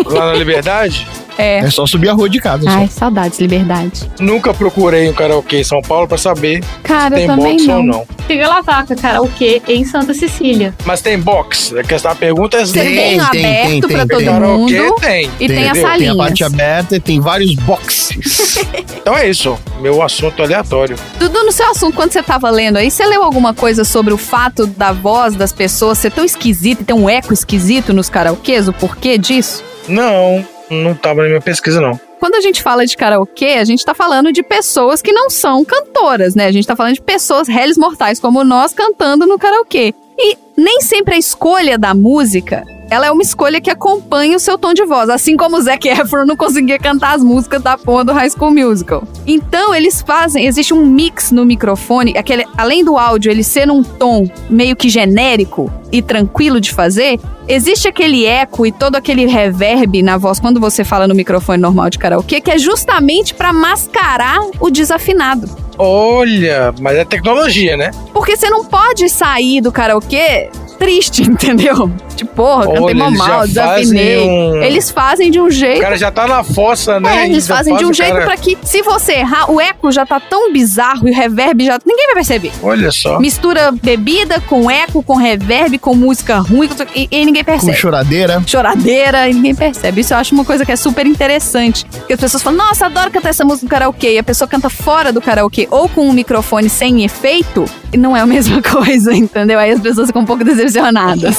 Lá 0.06 0.28
na 0.28 0.34
Liberdade, 0.34 1.08
É. 1.38 1.60
É 1.60 1.70
só 1.70 1.86
subir 1.86 2.10
a 2.10 2.14
rua 2.14 2.30
de 2.30 2.40
casa. 2.40 2.70
Ai, 2.70 2.88
saudades, 2.88 3.40
Liberdade. 3.40 4.10
nunca 4.20 4.54
procurei 4.54 5.10
um 5.10 5.14
karaokê 5.14 5.60
em 5.60 5.64
São 5.64 5.82
Paulo 5.82 6.08
pra 6.08 6.18
saber 6.18 6.64
Cara, 6.84 7.16
se 7.16 7.28
tem 7.28 7.36
box 7.36 7.64
não. 7.66 7.78
ou 7.78 7.84
não. 7.84 8.08
Siga 8.26 8.48
La 8.48 8.62
Vaca, 8.62 8.96
karaokê 8.96 9.62
em 9.68 9.86
Santa 9.86 10.14
Cecília. 10.14 10.74
Mas 10.86 11.02
tem 11.02 11.20
box? 11.20 11.74
É 11.78 11.84
que 11.84 11.94
essa 11.94 12.14
pergunta 12.16 12.58
é 12.58 12.64
tem, 12.66 12.74
tem, 12.74 13.20
aberto 13.20 13.32
tem, 13.70 13.82
pra 13.82 14.06
tem, 14.06 14.08
todo 14.08 14.20
tem. 14.20 14.30
mundo. 14.30 14.72
Karaokê 14.74 15.02
tem. 15.08 15.32
E 15.40 15.48
tem, 15.48 15.58
as 15.58 15.78
entendeu? 15.78 15.82
salinhas. 15.90 16.00
Tem 16.00 16.10
a 16.10 16.16
parte 16.16 16.44
aberta 16.44 16.96
e 16.96 17.00
tem 17.00 17.20
vários 17.20 17.54
boxes. 17.56 18.58
Então 19.08 19.16
é 19.18 19.30
isso, 19.30 19.58
meu 19.80 20.02
assunto 20.04 20.44
aleatório. 20.44 20.98
Dudu, 21.18 21.46
no 21.46 21.52
seu 21.54 21.70
assunto, 21.72 21.96
quando 21.96 22.12
você 22.12 22.22
tava 22.22 22.50
lendo 22.50 22.76
aí, 22.76 22.92
você 22.92 23.06
leu 23.06 23.24
alguma 23.24 23.54
coisa 23.54 23.86
sobre 23.86 24.14
o 24.14 24.18
fato 24.18 24.68
da 24.68 24.92
voz 24.92 25.34
das 25.34 25.54
pessoas 25.54 25.98
ser 25.98 26.12
tão 26.12 26.26
esquisita 26.26 26.82
e 26.82 26.86
ter 26.86 26.92
um 26.92 27.10
eco 27.10 27.34
esquisito 27.34 27.94
nos 27.94 28.10
karaokês? 28.10 28.68
O 28.68 28.74
porquê 28.74 29.18
disso? 29.18 29.64
Não, 29.88 30.46
não 30.70 30.94
tava 30.96 31.24
na 31.24 31.30
minha 31.30 31.42
pesquisa, 31.42 31.82
não. 31.82 32.00
Quando 32.20 32.36
a 32.36 32.42
gente 32.42 32.64
fala 32.64 32.86
de 32.86 32.98
karaokê, 32.98 33.58
a 33.60 33.66
gente 33.66 33.86
tá 33.86 33.94
falando 33.94 34.32
de 34.32 34.42
pessoas 34.42 35.02
que 35.02 35.12
não 35.12 35.30
são 35.30 35.64
cantoras, 35.64 36.36
né? 36.36 36.48
A 36.48 36.52
gente 36.52 36.68
tá 36.68 36.76
falando 36.76 36.96
de 36.96 37.02
pessoas 37.02 37.48
réis 37.48 37.78
mortais 37.78 38.20
como 38.20 38.44
nós 38.44 38.74
cantando 38.74 39.26
no 39.26 39.38
karaokê. 39.38 39.94
E 40.18 40.38
nem 40.58 40.82
sempre 40.82 41.16
a 41.16 41.18
escolha 41.18 41.78
da 41.78 41.94
música, 41.94 42.64
ela 42.90 43.08
é 43.08 43.12
uma 43.12 43.22
escolha 43.22 43.60
que 43.60 43.70
acompanha 43.70 44.38
o 44.38 44.40
seu 44.40 44.58
tom 44.58 44.74
de 44.74 44.86
voz, 44.86 45.10
assim 45.10 45.36
como 45.36 45.58
o 45.58 45.62
Zac 45.62 45.88
Efron 45.88 46.26
não 46.26 46.38
conseguia 46.38 46.80
cantar 46.80 47.16
as 47.16 47.24
músicas 47.24 47.62
da 47.62 47.78
porra 47.78 48.06
do 48.06 48.14
High 48.14 48.30
School 48.30 48.52
Musical. 48.52 49.04
Então, 49.26 49.76
eles 49.76 50.02
fazem, 50.02 50.46
existe 50.46 50.74
um 50.74 50.86
mix 50.86 51.32
no 51.32 51.46
microfone, 51.46 52.18
aquele, 52.18 52.46
além 52.58 52.84
do 52.84 52.98
áudio 52.98 53.32
ele 53.32 53.44
ser 53.44 53.68
num 53.68 53.84
tom 53.84 54.30
meio 54.50 54.76
que 54.76 54.90
genérico 54.90 55.72
e 55.92 56.02
tranquilo 56.02 56.60
de 56.60 56.72
fazer, 56.72 57.20
existe 57.48 57.88
aquele 57.88 58.26
eco 58.26 58.66
e 58.66 58.72
todo 58.72 58.96
aquele 58.96 59.26
reverb 59.26 60.02
na 60.02 60.18
voz 60.18 60.40
quando 60.40 60.60
você 60.60 60.84
fala 60.84 61.08
no 61.08 61.16
microfone 61.16 61.62
normal 61.62 61.90
de 61.90 61.98
karaokê, 61.98 62.42
que 62.42 62.52
é 62.52 62.58
justamente 62.58 63.34
pra 63.34 63.52
mascarar 63.54 64.40
o 64.60 64.70
desafinado. 64.70 65.50
Olha, 65.78 66.74
mas 66.82 66.98
é 66.98 67.06
tecnologia, 67.06 67.78
né? 67.78 67.92
Porque 68.12 68.36
você 68.36 68.50
não 68.50 68.66
pode 68.66 69.08
sair 69.10 69.62
do 69.62 69.72
karaokê 69.72 70.50
triste, 70.78 71.22
entendeu? 71.30 71.92
Tipo, 72.16 72.32
porra, 72.34 72.68
Olha, 72.70 72.96
cantei 72.96 73.18
já 73.18 73.26
mal, 73.28 73.48
desafinei. 73.48 74.16
fazem 74.18 74.30
um- 74.30 74.64
Eles 74.64 74.90
fazem 74.92 75.32
de 75.32 75.40
um 75.40 75.46
O 75.46 75.52
jeito. 75.52 75.82
cara 75.82 75.98
já 75.98 76.12
tá 76.12 76.28
na 76.28 76.44
fossa, 76.44 77.00
né? 77.00 77.24
É, 77.24 77.26
eles 77.26 77.48
fazem 77.48 77.76
de 77.76 77.86
um 77.86 77.90
o 77.90 77.94
jeito 77.94 78.14
cara- 78.14 78.26
pra 78.26 78.38
que, 78.38 78.58
se 78.64 78.82
você 78.82 79.14
errar, 79.14 79.52
o 79.52 79.60
eco 79.62 79.92
já 79.92 80.06
tá 80.06 80.20
tão 80.20 80.52
bizarro 80.52 81.08
e 81.08 81.12
o 81.12 81.14
reverb 81.16 81.64
já. 81.66 81.80
Ninguém 81.86 82.06
vai 82.08 82.16
perceber. 82.16 82.52
Olha 82.64 82.92
só. 82.92 83.20
Mistura 83.20 83.72
bebida 83.72 84.40
com 84.42 84.70
eco, 84.70 85.02
com 85.04 85.16
reverb, 85.16 85.78
com 85.78 85.94
música 85.96 86.40
ruim, 86.40 86.68
com- 86.68 86.76
e, 86.96 87.08
e 87.12 87.26
ninguém 87.26 87.44
Com 87.44 87.52
percebe. 87.52 87.78
choradeira. 87.78 88.44
Choradeira, 88.46 89.30
e 89.30 89.34
ninguém 89.34 89.56
percebe. 89.56 90.02
Isso 90.02 90.14
eu 90.14 90.18
acho 90.18 90.34
uma 90.34 90.46
coisa 90.46 90.66
que 90.66 90.72
é 90.72 90.76
super 90.76 91.06
interessante. 91.06 91.86
Porque 91.86 92.14
as 92.14 92.20
pessoas 92.20 92.42
falam, 92.44 92.58
nossa, 92.58 92.86
adoro 92.88 93.12
cantar 93.12 93.30
essa 93.30 93.46
música 93.46 93.66
no 93.66 93.70
karaokê. 93.70 94.14
E 94.14 94.18
a 94.18 94.24
pessoa 94.24 94.48
canta 94.48 94.70
fora 94.70 95.12
do 95.12 95.22
karaokê 95.22 95.68
ou 95.72 95.88
com 95.90 96.08
um 96.08 96.14
microfone 96.14 96.70
sem 96.70 97.04
efeito, 97.04 97.66
não 97.96 98.18
é 98.18 98.22
a 98.22 98.26
mesma 98.26 98.62
coisa, 98.64 99.14
entendeu? 99.14 99.60
Aí 99.60 99.72
as 99.72 99.80
pessoas 99.80 100.08
ficam 100.08 100.24
um 100.24 100.26
pouco 100.26 100.44
decepcionadas. 100.44 101.38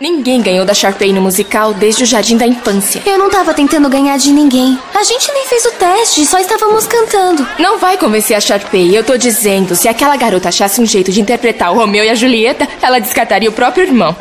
Ninguém 0.00 0.40
ganhou 0.40 0.64
da 0.64 0.72
Sharpay 0.72 1.12
no 1.12 1.20
musical 1.20 1.74
desde 1.74 2.04
o 2.04 2.06
jardim 2.06 2.38
da 2.38 2.46
infância. 2.46 3.02
Eu 3.04 3.18
não 3.18 3.28
tava 3.28 3.52
tentando 3.52 3.86
ganhar 3.90 4.16
de 4.16 4.32
ninguém. 4.32 4.78
A 4.94 5.02
gente 5.02 5.30
nem 5.30 5.46
fez 5.46 5.66
o 5.66 5.72
teste, 5.72 6.24
só 6.24 6.38
estávamos 6.38 6.86
cantando. 6.86 7.46
Não 7.58 7.78
vai 7.78 7.98
convencer 7.98 8.34
a 8.34 8.40
Sharpay, 8.40 8.96
eu 8.96 9.04
tô 9.04 9.18
dizendo. 9.18 9.76
Se 9.76 9.88
aquela 9.88 10.16
garota 10.16 10.48
achasse 10.48 10.80
um 10.80 10.86
jeito 10.86 11.12
de 11.12 11.20
interpretar 11.20 11.70
o 11.70 11.74
Romeu 11.74 12.02
e 12.02 12.08
a 12.08 12.14
Julieta, 12.14 12.66
ela 12.80 12.98
descartaria 12.98 13.50
o 13.50 13.52
próprio 13.52 13.84
irmão. 13.84 14.16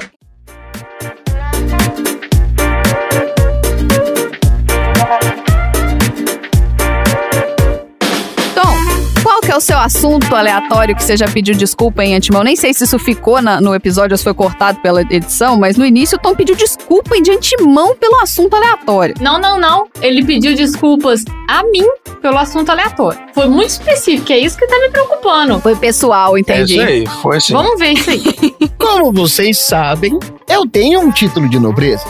Que 9.50 9.54
é 9.54 9.58
o 9.58 9.62
seu 9.62 9.80
assunto 9.80 10.36
aleatório 10.36 10.96
que 10.96 11.04
você 11.04 11.18
já 11.18 11.26
pediu 11.28 11.56
desculpa 11.56 12.04
em 12.06 12.14
antemão? 12.16 12.44
Nem 12.44 12.56
sei 12.56 12.72
se 12.72 12.84
isso 12.84 13.00
ficou 13.00 13.42
na- 13.42 13.60
no 13.60 13.74
episódio 13.74 14.14
ou 14.14 14.18
se 14.20 14.24
foi 14.24 14.34
cortado 14.36 14.80
pela 14.80 15.02
edição, 15.02 15.58
mas 15.58 15.76
no 15.76 15.84
início 15.84 16.20
o 16.20 16.22
Tom 16.22 16.36
pediu 16.36 16.56
desculpa 16.56 17.20
de 17.20 17.32
antemão 17.32 17.96
pelo 17.96 18.22
assunto 18.22 18.54
aleatório. 18.56 19.16
Não, 19.20 19.40
não, 19.40 19.60
não. 19.60 19.88
Ele 20.04 20.24
pediu 20.24 20.54
desculpas 20.56 21.26
a 21.48 21.64
mim 21.64 21.84
pelo 22.22 22.38
assunto 22.38 22.70
aleatório. 22.70 23.20
Foi 23.34 23.48
muito 23.48 23.72
específico, 23.72 24.32
é 24.32 24.38
isso 24.38 24.56
que 24.56 24.68
tá 24.68 24.78
me 24.78 24.90
preocupando. 24.92 25.60
Foi 25.60 25.76
pessoal, 25.76 26.38
É 26.38 26.42
entendi. 26.42 26.74
isso 26.78 26.82
aí, 26.88 27.08
foi 27.08 27.38
assim. 27.38 27.54
Vamos 27.54 27.80
ver 27.80 27.94
isso 27.94 28.10
aí. 28.12 28.24
Como 28.78 29.12
vocês 29.12 29.58
sabem, 29.58 30.20
eu 30.48 30.68
tenho 30.68 31.00
um 31.00 31.10
título 31.10 31.50
de 31.50 31.58
nobreza. 31.58 32.06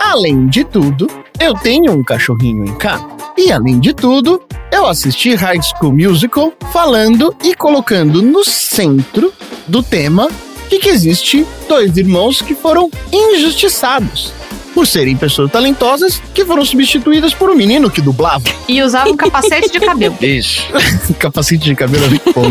Além 0.00 0.46
de 0.46 0.62
tudo, 0.62 1.08
eu 1.40 1.54
tenho 1.54 1.92
um 1.92 2.02
cachorrinho 2.02 2.64
em 2.64 2.74
casa. 2.76 3.06
E 3.36 3.50
além 3.50 3.80
de 3.80 3.92
tudo, 3.92 4.40
eu 4.70 4.86
assisti 4.86 5.34
High 5.34 5.60
School 5.62 5.92
Musical 5.92 6.52
falando 6.72 7.34
e 7.42 7.54
colocando 7.54 8.22
no 8.22 8.44
centro 8.44 9.32
do 9.66 9.82
tema 9.82 10.28
de 10.70 10.78
que 10.78 10.88
existe 10.88 11.46
dois 11.68 11.96
irmãos 11.96 12.40
que 12.40 12.54
foram 12.54 12.90
injustiçados 13.12 14.32
por 14.74 14.86
serem 14.86 15.16
pessoas 15.16 15.50
talentosas 15.50 16.20
que 16.34 16.44
foram 16.44 16.64
substituídas 16.64 17.32
por 17.32 17.48
um 17.48 17.54
menino 17.54 17.88
que 17.88 18.00
dublava. 18.00 18.44
E 18.68 18.82
usava 18.82 19.08
um 19.08 19.16
capacete 19.16 19.70
de 19.70 19.78
cabelo. 19.78 20.16
Isso. 20.20 20.62
Capacete 21.18 21.64
de 21.64 21.74
cabelo 21.76 22.06
é 22.06 22.08
muito 22.08 22.32
bom. 22.32 22.42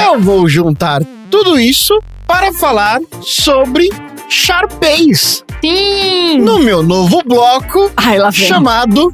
Eu 0.00 0.20
vou 0.20 0.48
juntar 0.48 1.02
tudo 1.30 1.58
isso 1.58 1.98
para 2.26 2.52
falar 2.52 3.00
sobre 3.20 3.90
Sharpays. 4.28 5.44
Sim! 5.64 6.38
No 6.40 6.58
meu 6.58 6.82
novo 6.82 7.22
bloco 7.24 7.90
Ai, 7.96 8.18
lá 8.18 8.30
vem. 8.30 8.46
chamado 8.46 9.12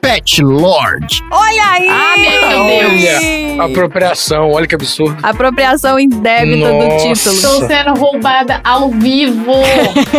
Pet 0.00 0.42
Lord. 0.42 1.22
Olha 1.30 1.64
aí! 1.70 1.88
Ah, 1.88 2.14
meu 2.16 2.90
Deus! 2.90 3.14
Olha, 3.58 3.64
apropriação, 3.64 4.50
olha 4.50 4.66
que 4.66 4.74
absurdo. 4.74 5.16
Apropriação 5.22 5.98
indébita 5.98 6.68
do 6.72 6.78
Nossa. 6.88 7.08
título. 7.14 7.34
Estou 7.36 7.66
sendo 7.68 7.94
roubada 7.94 8.60
ao 8.64 8.90
vivo. 8.90 9.52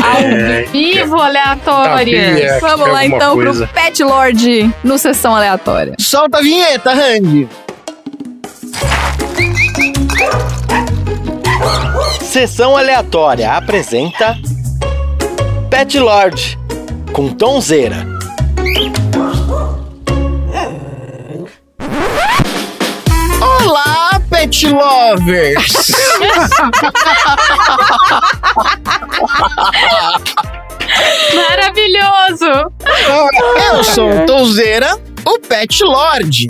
Ao 0.04 0.22
É, 0.22 0.64
vivo, 0.72 1.20
aleatória. 1.20 2.30
sabia. 2.30 2.60
Vamos 2.62 2.84
tem 2.86 2.94
lá 2.94 3.00
alguma 3.02 3.16
então 3.18 3.36
coisa. 3.36 3.68
pro 3.68 3.74
Pet 3.82 4.04
Lord 4.04 4.76
no 4.84 4.98
Sessão 4.98 5.36
Aleatória. 5.36 5.96
Solta 6.00 6.38
a 6.38 6.42
vinheta, 6.42 6.94
Randy. 6.94 7.48
Sessão 12.34 12.76
aleatória 12.76 13.52
apresenta 13.52 14.36
Pet 15.70 16.00
Lord 16.00 16.58
com 17.12 17.30
Tonzeira. 17.30 18.08
Olá, 23.40 24.20
Pet 24.32 24.68
Lovers! 24.68 25.92
Maravilhoso! 31.36 32.74
Eu 33.76 33.84
sou 33.84 34.26
Tonzeira, 34.26 34.98
o 35.26 35.40
Pet 35.40 35.84
Lord. 35.84 36.48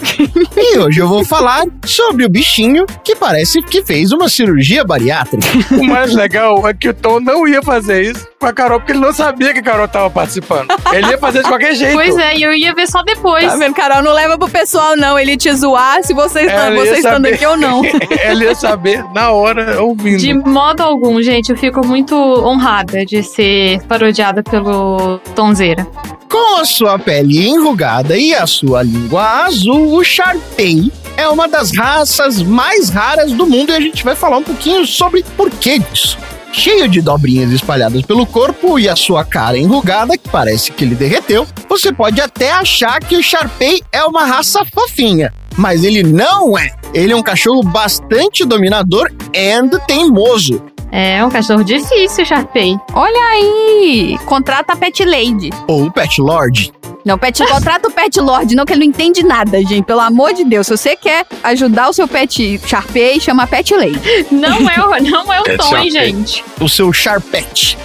E 0.56 0.78
hoje 0.78 1.00
eu 1.00 1.08
vou 1.08 1.24
falar 1.24 1.64
sobre 1.86 2.26
o 2.26 2.30
bichinho 2.30 2.86
que 3.04 3.16
parece 3.16 3.62
que 3.62 3.84
fez 3.84 4.12
uma 4.12 4.28
cirurgia 4.30 4.84
bariátrica. 4.84 5.48
O 5.72 5.84
mais 5.84 6.14
legal 6.14 6.68
é 6.68 6.74
que 6.74 6.90
o 6.90 6.94
Tom 6.94 7.20
não 7.20 7.48
ia 7.48 7.62
fazer 7.62 8.02
isso 8.02 8.28
com 8.40 8.48
a 8.48 8.54
Carol, 8.54 8.80
porque 8.80 8.92
ele 8.92 9.00
não 9.00 9.14
sabia 9.14 9.54
que 9.54 9.60
a 9.60 9.64
Carol 9.64 9.88
tava 9.88 10.10
participando. 10.10 10.68
Ele 10.92 11.08
ia 11.08 11.18
fazer 11.18 11.44
de 11.44 11.48
qualquer 11.48 11.76
jeito. 11.76 11.94
Pois 11.94 12.18
é, 12.18 12.38
e 12.38 12.44
eu 12.44 12.54
ia 12.54 12.74
ver 12.74 12.88
só 12.88 13.04
depois. 13.04 13.46
Tá 13.46 13.56
vendo, 13.56 13.74
Carol? 13.74 14.02
Não 14.02 14.14
leva 14.14 14.38
pro 14.38 14.50
pessoal, 14.50 14.96
não. 14.98 15.18
Ele 15.18 15.38
te 15.38 15.54
zoar 15.54 16.04
se 16.04 16.14
você 16.14 16.42
está, 16.42 16.66
Ela 16.66 16.76
ia 16.76 16.86
você 16.86 16.96
estando 16.98 17.26
aqui 17.26 17.46
ou 17.46 17.58
não. 17.58 17.82
ele 18.26 18.46
ia 18.46 18.56
saber 18.56 19.04
na 19.14 19.32
hora, 19.32 19.82
ouvindo. 19.82 20.18
De 20.18 20.34
modo 20.34 20.82
algum, 20.82 21.22
gente, 21.22 21.52
eu 21.52 21.58
fico 21.58 21.86
muito 21.86 22.16
honrada 22.16 23.06
de 23.06 23.24
ser 23.24 23.82
parodiada 23.84 24.44
pelo 24.44 25.20
Tonzeira. 25.36 25.88
Com 26.34 26.60
a 26.60 26.66
sua 26.66 26.98
pele 26.98 27.48
enrugada 27.48 28.18
e 28.18 28.34
a 28.34 28.48
sua 28.48 28.82
língua 28.82 29.46
azul, 29.46 29.94
o 29.94 30.04
Sharpei 30.04 30.92
é 31.16 31.30
uma 31.30 31.48
das 31.48 31.70
raças 31.70 32.42
mais 32.42 32.90
raras 32.90 33.32
do 33.34 33.46
mundo 33.46 33.72
e 33.72 33.76
a 33.76 33.80
gente 33.80 34.04
vai 34.04 34.16
falar 34.16 34.38
um 34.38 34.44
pouquinho 34.44 34.84
sobre 34.88 35.24
por 35.38 35.52
que 35.52 35.78
disso. 35.78 36.18
Cheio 36.52 36.88
de 36.88 37.02
dobrinhas 37.04 37.52
espalhadas 37.52 38.02
pelo 38.02 38.26
corpo 38.26 38.80
e 38.80 38.90
a 38.90 38.96
sua 38.96 39.24
cara 39.24 39.60
enrugada, 39.60 40.18
que 40.18 40.28
parece 40.28 40.72
que 40.72 40.84
ele 40.84 40.96
derreteu, 40.96 41.46
você 41.70 41.94
pode 41.94 42.20
até 42.20 42.52
achar 42.52 43.00
que 43.00 43.16
o 43.16 43.22
Sharpei 43.22 43.84
é 43.92 44.04
uma 44.04 44.26
raça 44.26 44.66
fofinha. 44.74 45.32
Mas 45.56 45.84
ele 45.84 46.02
não 46.02 46.58
é. 46.58 46.74
Ele 46.96 47.14
é 47.14 47.16
um 47.16 47.22
cachorro 47.22 47.62
bastante 47.62 48.44
dominador 48.44 49.08
e 49.32 49.80
teimoso. 49.86 50.73
É 50.96 51.26
um 51.26 51.30
cachorro 51.32 51.64
difícil, 51.64 52.24
Sharpei. 52.24 52.78
Olha 52.94 53.20
aí! 53.32 54.16
Contrata 54.26 54.74
a 54.74 54.76
Pet 54.76 55.04
Lady. 55.04 55.50
Ou 55.66 55.90
Pet 55.90 56.22
Lord. 56.22 56.72
Não, 57.04 57.18
Pet, 57.18 57.44
contrata 57.48 57.88
o 57.88 57.92
Pet 57.92 58.20
Lord, 58.20 58.56
não, 58.56 58.64
que 58.64 58.74
ele 58.74 58.82
não 58.82 58.90
entende 58.92 59.24
nada, 59.24 59.60
gente. 59.64 59.82
Pelo 59.82 60.02
amor 60.02 60.36
de 60.36 60.44
Deus. 60.44 60.68
Se 60.68 60.78
você 60.78 60.96
quer 60.96 61.26
ajudar 61.44 61.90
o 61.90 61.94
seu 61.94 62.08
pet 62.08 62.62
Sharpei, 62.64 63.20
chama 63.20 63.48
Pet 63.48 63.74
Lady. 63.74 64.00
Não 64.32 64.70
é 64.70 64.86
o, 64.86 65.04
não 65.04 65.34
é 65.34 65.42
o 65.42 65.58
Tom, 65.58 65.78
hein, 65.78 65.90
gente? 65.90 66.46
o 66.60 66.70
seu 66.70 66.94
Sharpet. 66.94 67.76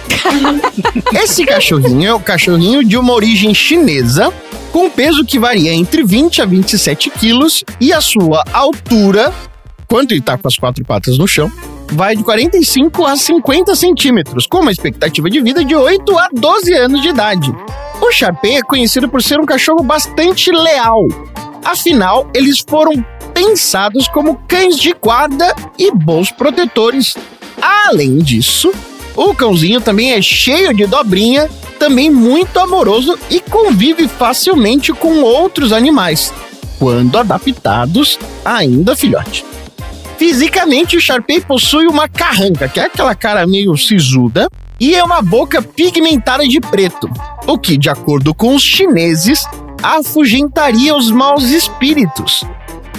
Esse 1.11 1.47
cachorrinho 1.47 2.09
é 2.09 2.13
o 2.13 2.19
cachorrinho 2.19 2.85
de 2.85 2.95
uma 2.95 3.13
origem 3.13 3.55
chinesa, 3.55 4.31
com 4.71 4.85
um 4.85 4.89
peso 4.89 5.25
que 5.25 5.39
varia 5.39 5.73
entre 5.73 6.03
20 6.03 6.43
a 6.43 6.45
27 6.45 7.09
quilos 7.09 7.63
e 7.81 7.91
a 7.91 8.01
sua 8.01 8.43
altura, 8.53 9.33
quando 9.87 10.11
ele 10.11 10.21
tá 10.21 10.37
com 10.37 10.47
as 10.47 10.57
quatro 10.57 10.85
patas 10.85 11.17
no 11.17 11.27
chão, 11.27 11.51
vai 11.91 12.15
de 12.15 12.23
45 12.23 13.05
a 13.05 13.15
50 13.15 13.75
centímetros, 13.75 14.45
com 14.45 14.59
uma 14.59 14.71
expectativa 14.71 15.29
de 15.29 15.41
vida 15.41 15.63
de 15.63 15.75
8 15.75 16.17
a 16.17 16.29
12 16.31 16.73
anos 16.73 17.01
de 17.01 17.09
idade. 17.09 17.53
O 18.01 18.11
Sharpei 18.11 18.57
é 18.57 18.61
conhecido 18.61 19.09
por 19.09 19.21
ser 19.21 19.39
um 19.39 19.45
cachorro 19.45 19.83
bastante 19.83 20.51
leal. 20.51 21.07
Afinal, 21.63 22.29
eles 22.33 22.63
foram 22.67 22.93
pensados 23.33 24.07
como 24.07 24.39
cães 24.47 24.77
de 24.77 24.93
guarda 24.93 25.55
e 25.77 25.91
bons 25.91 26.31
protetores. 26.31 27.15
Além 27.61 28.19
disso, 28.19 28.71
o 29.15 29.33
cãozinho 29.33 29.81
também 29.81 30.13
é 30.13 30.21
cheio 30.21 30.73
de 30.73 30.85
dobrinha, 30.85 31.49
também 31.77 32.09
muito 32.09 32.57
amoroso 32.59 33.17
e 33.29 33.39
convive 33.39 34.07
facilmente 34.07 34.93
com 34.93 35.21
outros 35.21 35.73
animais, 35.73 36.33
quando 36.77 37.17
adaptados 37.17 38.17
ainda 38.43 38.95
filhote. 38.95 39.48
Fisicamente, 40.19 40.97
o 40.97 41.01
Sharpei 41.01 41.39
possui 41.39 41.87
uma 41.87 42.09
carranca, 42.09 42.67
que 42.67 42.77
é 42.77 42.83
aquela 42.83 43.15
cara 43.15 43.47
meio 43.47 43.77
sisuda, 43.77 44.49
e 44.77 44.93
é 44.93 45.01
uma 45.01 45.21
boca 45.21 45.61
pigmentada 45.61 46.45
de 46.45 46.59
preto, 46.59 47.09
o 47.47 47.57
que, 47.57 47.77
de 47.77 47.89
acordo 47.89 48.33
com 48.33 48.53
os 48.53 48.61
chineses, 48.61 49.45
afugentaria 49.81 50.93
os 50.93 51.09
maus 51.09 51.45
espíritos. 51.45 52.43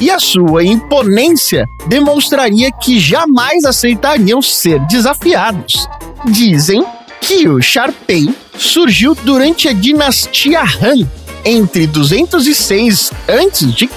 E 0.00 0.10
a 0.10 0.18
sua 0.18 0.64
imponência 0.64 1.66
demonstraria 1.86 2.72
que 2.72 2.98
jamais 2.98 3.66
aceitariam 3.66 4.40
ser 4.40 4.80
desafiados. 4.86 5.86
Dizem 6.24 6.82
que 7.20 7.46
o 7.46 7.60
Sharpei 7.60 8.34
surgiu 8.56 9.14
durante 9.14 9.68
a 9.68 9.74
dinastia 9.74 10.62
Han, 10.62 11.06
entre 11.44 11.86
206 11.86 13.12
a.C. 13.28 13.88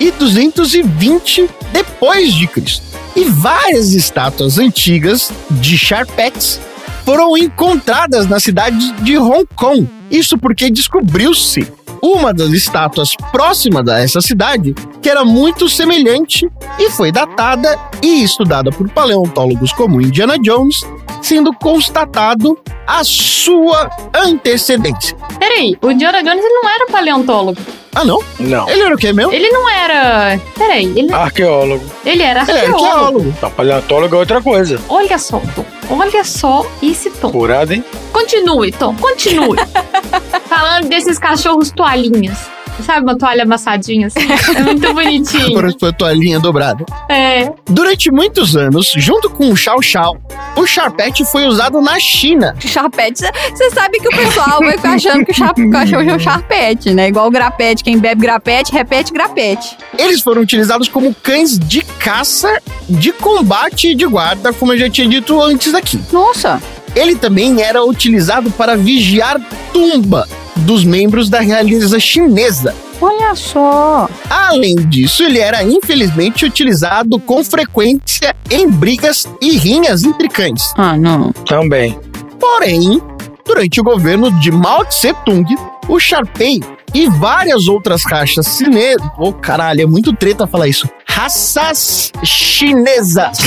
e 0.00 0.10
220 0.10 1.48
depois 1.72 2.34
de 2.34 2.46
Cristo. 2.46 2.84
E 3.16 3.24
várias 3.24 3.92
estátuas 3.92 4.58
antigas 4.58 5.32
de 5.50 5.76
Sharpettes 5.76 6.60
foram 7.04 7.36
encontradas 7.36 8.26
na 8.26 8.40
cidade 8.40 8.92
de 9.02 9.16
Hong 9.18 9.46
Kong. 9.54 9.88
Isso 10.10 10.36
porque 10.38 10.70
descobriu-se 10.70 11.66
uma 12.04 12.34
das 12.34 12.50
estátuas 12.50 13.16
próxima 13.32 13.82
dessa 13.82 14.20
cidade 14.20 14.74
que 15.00 15.08
era 15.08 15.24
muito 15.24 15.70
semelhante 15.70 16.46
e 16.78 16.90
foi 16.90 17.10
datada 17.10 17.78
e 18.02 18.22
estudada 18.22 18.70
por 18.70 18.88
paleontólogos 18.90 19.72
como 19.72 20.02
Indiana 20.02 20.38
Jones, 20.38 20.82
sendo 21.22 21.50
constatado 21.54 22.58
a 22.86 23.02
sua 23.02 23.88
antecedência. 24.14 25.16
Peraí, 25.38 25.78
o 25.80 25.90
Indiana 25.90 26.22
Jones 26.22 26.44
ele 26.44 26.54
não 26.62 26.68
era 26.68 26.86
paleontólogo. 26.86 27.60
Ah, 27.94 28.04
não? 28.04 28.18
Não. 28.40 28.68
Ele 28.68 28.82
era 28.82 28.94
o 28.94 28.98
quê 28.98 29.12
mesmo? 29.12 29.32
Ele 29.32 29.48
não 29.50 29.70
era. 29.70 30.38
Peraí, 30.58 30.92
ele, 30.98 31.12
Arqueólogo. 31.12 31.84
ele 32.04 32.22
era 32.22 32.42
Ele 32.42 32.50
era 32.50 32.60
arqueólogo. 32.72 32.86
arqueólogo. 32.86 33.34
Não, 33.40 33.50
paleontólogo 33.52 34.14
é 34.14 34.18
outra 34.18 34.42
coisa. 34.42 34.80
Olha 34.88 35.16
só, 35.16 35.40
Tom. 35.54 35.64
Olha 35.90 36.24
só 36.24 36.66
esse 36.82 37.10
Tom. 37.10 37.30
Curado, 37.30 37.72
hein? 37.72 37.84
Continue, 38.12 38.72
Tom, 38.72 38.94
continue. 38.96 39.58
Falando 40.48 40.88
desses 40.88 41.18
cachorros 41.18 41.70
toalhinhas. 41.70 42.48
Sabe 42.82 43.02
uma 43.02 43.16
toalha 43.16 43.44
amassadinha 43.44 44.08
assim? 44.08 44.20
É 44.56 44.62
muito 44.62 44.92
bonitinho. 44.92 45.46
Agora 45.46 45.72
foi 45.78 45.88
a 45.90 45.92
toalhinha 45.92 46.40
dobrada. 46.40 46.84
É. 47.08 47.50
Durante 47.66 48.10
muitos 48.10 48.56
anos, 48.56 48.92
junto 48.96 49.30
com 49.30 49.50
o 49.50 49.56
Chow 49.56 49.80
Chow, 49.80 50.18
o 50.56 50.66
Sharpette 50.66 51.24
foi 51.24 51.46
usado 51.46 51.80
na 51.80 51.98
China. 51.98 52.54
Charpete, 52.60 53.22
você 53.50 53.70
sabe 53.70 53.98
que 53.98 54.08
o 54.08 54.10
pessoal 54.10 54.58
vai 54.60 54.72
ficar 54.72 54.94
achando 54.94 55.24
que 55.24 55.32
o, 55.32 55.70
cachorro 55.70 56.10
é 56.10 56.16
o 56.16 56.18
charpete, 56.18 56.92
né? 56.92 57.08
Igual 57.08 57.28
o 57.28 57.30
grapete. 57.30 57.84
Quem 57.84 57.98
bebe 57.98 58.22
grapete, 58.22 58.72
repete 58.72 59.12
grapete. 59.12 59.76
Eles 59.98 60.20
foram 60.20 60.42
utilizados 60.42 60.88
como 60.88 61.14
cães 61.14 61.58
de 61.58 61.82
caça, 61.82 62.60
de 62.88 63.12
combate 63.12 63.90
e 63.90 63.94
de 63.94 64.06
guarda, 64.06 64.52
como 64.52 64.72
eu 64.72 64.78
já 64.78 64.90
tinha 64.90 65.08
dito 65.08 65.40
antes 65.40 65.74
aqui. 65.74 66.00
Nossa! 66.12 66.60
Ele 66.94 67.14
também 67.16 67.60
era 67.60 67.84
utilizado 67.84 68.50
para 68.50 68.76
vigiar 68.76 69.40
tumba 69.72 70.28
dos 70.56 70.84
membros 70.84 71.28
da 71.28 71.40
realeza 71.40 71.98
chinesa. 71.98 72.74
Olha 73.00 73.34
só. 73.34 74.08
Além 74.30 74.76
disso, 74.76 75.24
ele 75.24 75.38
era 75.38 75.62
infelizmente 75.62 76.44
utilizado 76.44 77.18
com 77.18 77.42
frequência 77.44 78.34
em 78.50 78.68
brigas 78.70 79.26
e 79.40 79.58
rinhas 79.58 80.04
entre 80.04 80.28
cães. 80.28 80.72
Ah, 80.76 80.96
não. 80.96 81.32
Também. 81.32 81.98
Porém, 82.38 83.02
durante 83.44 83.80
o 83.80 83.84
governo 83.84 84.30
de 84.40 84.50
Mao 84.50 84.84
Tse 84.84 85.12
Tung, 85.24 85.44
o 85.88 85.98
Sharpei 85.98 86.60
e 86.94 87.08
várias 87.08 87.66
outras 87.66 88.04
raças 88.04 88.46
chinesas. 88.56 89.06
Ô, 89.18 89.32
caralho, 89.32 89.82
é 89.82 89.86
muito 89.86 90.14
treta 90.14 90.46
falar 90.46 90.68
isso. 90.68 90.88
Raças 91.06 92.12
chinesas. 92.22 93.38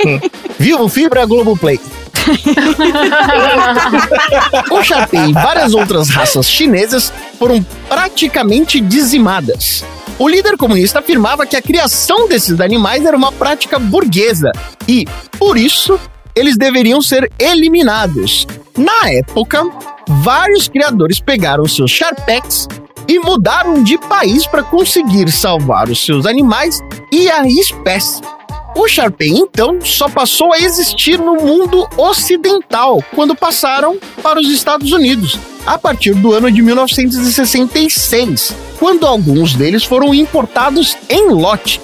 Vivo 0.58 0.88
Fibra 0.88 1.24
Globoplay. 1.24 1.80
o 4.70 4.82
Sharpei 4.82 5.26
e 5.26 5.32
várias 5.32 5.74
outras 5.74 6.08
raças 6.08 6.48
chinesas 6.48 7.12
foram 7.38 7.64
praticamente 7.88 8.80
dizimadas. 8.80 9.84
O 10.18 10.28
líder 10.28 10.56
comunista 10.56 11.00
afirmava 11.00 11.46
que 11.46 11.56
a 11.56 11.62
criação 11.62 12.26
desses 12.26 12.60
animais 12.60 13.04
era 13.04 13.16
uma 13.16 13.30
prática 13.30 13.78
burguesa 13.78 14.50
e, 14.88 15.06
por 15.38 15.58
isso, 15.58 16.00
eles 16.34 16.56
deveriam 16.56 17.02
ser 17.02 17.30
eliminados. 17.38 18.46
Na 18.76 19.10
época, 19.10 19.62
vários 20.08 20.68
criadores 20.68 21.20
pegaram 21.20 21.66
seus 21.66 21.90
Sharpettes 21.90 22.66
e 23.08 23.18
mudaram 23.18 23.82
de 23.82 23.98
país 23.98 24.46
para 24.46 24.62
conseguir 24.62 25.30
salvar 25.30 25.88
os 25.88 26.04
seus 26.04 26.26
animais 26.26 26.80
e 27.12 27.30
a 27.30 27.46
espécie. 27.46 28.20
O 28.76 28.86
Sharpei, 28.86 29.30
então, 29.30 29.80
só 29.80 30.06
passou 30.06 30.52
a 30.52 30.58
existir 30.58 31.18
no 31.18 31.36
mundo 31.36 31.88
ocidental 31.96 33.02
quando 33.14 33.34
passaram 33.34 33.98
para 34.22 34.38
os 34.38 34.50
Estados 34.50 34.92
Unidos, 34.92 35.38
a 35.64 35.78
partir 35.78 36.14
do 36.14 36.34
ano 36.34 36.52
de 36.52 36.60
1966, 36.60 38.54
quando 38.78 39.06
alguns 39.06 39.54
deles 39.54 39.82
foram 39.82 40.12
importados 40.12 40.94
em 41.08 41.30
lote. 41.30 41.80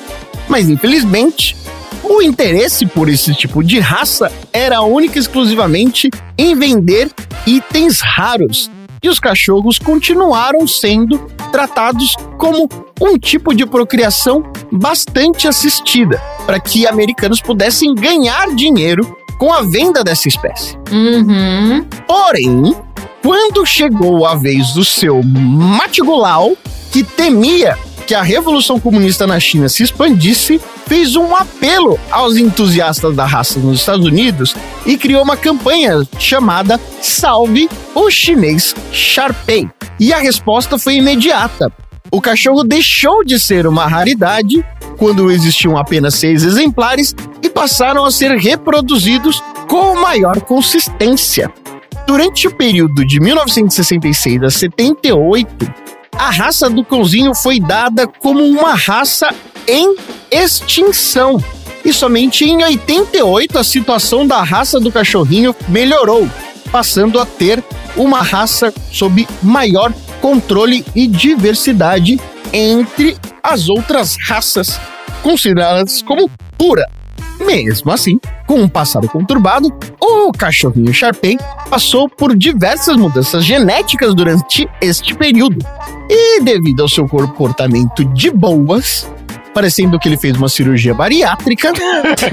Mas, 0.47 0.69
infelizmente, 0.69 1.57
o 2.05 2.21
interesse 2.21 2.85
por 2.85 3.09
esse 3.09 3.35
tipo 3.35 3.65
de 3.65 3.81
raça 3.81 4.31
era 4.53 4.83
única 4.83 5.17
e 5.19 5.21
exclusivamente 5.21 6.11
em 6.37 6.55
vender 6.55 7.11
itens 7.47 8.01
raros. 8.01 8.71
E 9.05 9.09
os 9.09 9.19
cachorros 9.19 9.81
continuaram 9.81 10.65
sendo 10.65 11.19
tratados 11.51 12.15
como 12.39 12.69
um 13.01 13.19
tipo 13.19 13.53
de 13.53 13.67
procriação 13.67 14.45
bastante 14.71 15.49
assistida, 15.49 16.23
para 16.47 16.61
que 16.61 16.87
americanos 16.87 17.41
pudessem 17.41 17.97
ganhar 17.97 18.55
dinheiro 18.55 19.17
com 19.41 19.53
a 19.53 19.63
venda 19.63 20.05
dessa 20.05 20.29
espécie. 20.29 20.79
Uhum. 20.93 21.85
Porém, 22.07 22.77
quando 23.21 23.67
chegou 23.67 24.25
a 24.25 24.37
vez 24.37 24.73
do 24.73 24.85
seu 24.85 25.21
Matigulau, 25.21 26.57
que 26.93 27.03
temia 27.03 27.77
que 28.07 28.15
a 28.15 28.23
Revolução 28.23 28.79
Comunista 28.79 29.27
na 29.27 29.39
China 29.39 29.69
se 29.69 29.83
expandisse, 29.83 30.61
fez 30.87 31.17
um 31.17 31.35
apelo 31.35 31.99
aos 32.11 32.37
entusiastas 32.37 33.15
da 33.17 33.25
raça 33.25 33.59
nos 33.59 33.81
Estados 33.81 34.07
Unidos 34.07 34.55
e 34.85 34.97
criou 34.97 35.23
uma 35.23 35.37
campanha 35.37 36.07
chamada 36.19 36.81
Salve 37.01 37.69
o 37.95 38.11
Chinês 38.11 38.75
Sharpei. 38.93 39.69
E 39.99 40.13
a 40.13 40.19
resposta 40.19 40.79
foi 40.79 40.97
imediata. 40.97 41.73
O 42.11 42.21
cachorro 42.21 42.63
deixou 42.65 43.25
de 43.25 43.39
ser 43.39 43.67
uma 43.67 43.87
raridade 43.87 44.65
quando 44.99 45.31
existiam 45.31 45.79
apenas 45.79 46.15
seis 46.15 46.43
exemplares 46.43 47.15
e 47.43 47.49
passaram 47.49 48.05
a 48.05 48.11
ser 48.11 48.37
reproduzidos 48.37 49.43
com 49.67 49.95
maior 49.97 50.41
consistência. 50.43 51.51
Durante 52.07 52.49
o 52.49 52.55
período 52.55 53.07
de 53.07 53.19
1966 53.21 54.43
a 54.43 54.51
78, 54.51 55.73
a 56.17 56.31
raça 56.31 56.69
do 56.69 56.85
cãozinho 56.85 57.35
foi 57.35 57.59
dada 57.59 58.07
como 58.07 58.45
uma 58.45 58.75
raça 58.75 59.35
em 59.67 59.97
extinção. 60.31 61.43
E 61.85 61.93
somente 61.93 62.45
em 62.45 62.63
88 62.63 63.59
a 63.59 63.65
situação 63.65 64.27
da 64.27 64.43
raça 64.43 64.79
do 64.79 64.93
cachorrinho 64.93 65.55
melhorou, 65.69 66.29
passando 66.71 67.19
a 67.19 67.27
ter 67.27 67.63
uma 67.97 68.23
raça 68.23 68.73
sob 68.91 69.27
maior 69.43 69.93
controle 70.21 70.85
e 70.95 71.07
diversidade 71.07 72.21
entre 72.53 73.17
as 73.43 73.69
outras 73.69 74.17
raças 74.21 74.81
consideradas 75.23 76.03
como 76.03 76.31
pura. 76.57 76.89
Mesmo 77.41 77.91
assim, 77.91 78.21
com 78.53 78.61
um 78.61 78.69
passado 78.69 79.09
conturbado, 79.09 79.73
o 79.99 80.31
cachorrinho 80.31 80.93
Sharpei 80.93 81.39
passou 81.71 82.07
por 82.07 82.37
diversas 82.37 82.99
mudanças 82.99 83.47
genéticas 83.47 84.13
durante 84.13 84.69
este 84.79 85.15
período. 85.15 85.65
E 86.07 86.39
devido 86.43 86.83
ao 86.83 86.89
seu 86.89 87.09
comportamento 87.09 88.05
de 88.05 88.31
boas, 88.31 89.11
parecendo 89.53 89.99
que 89.99 90.09
ele 90.09 90.17
fez 90.17 90.37
uma 90.37 90.49
cirurgia 90.49 90.95
bariátrica, 90.95 91.73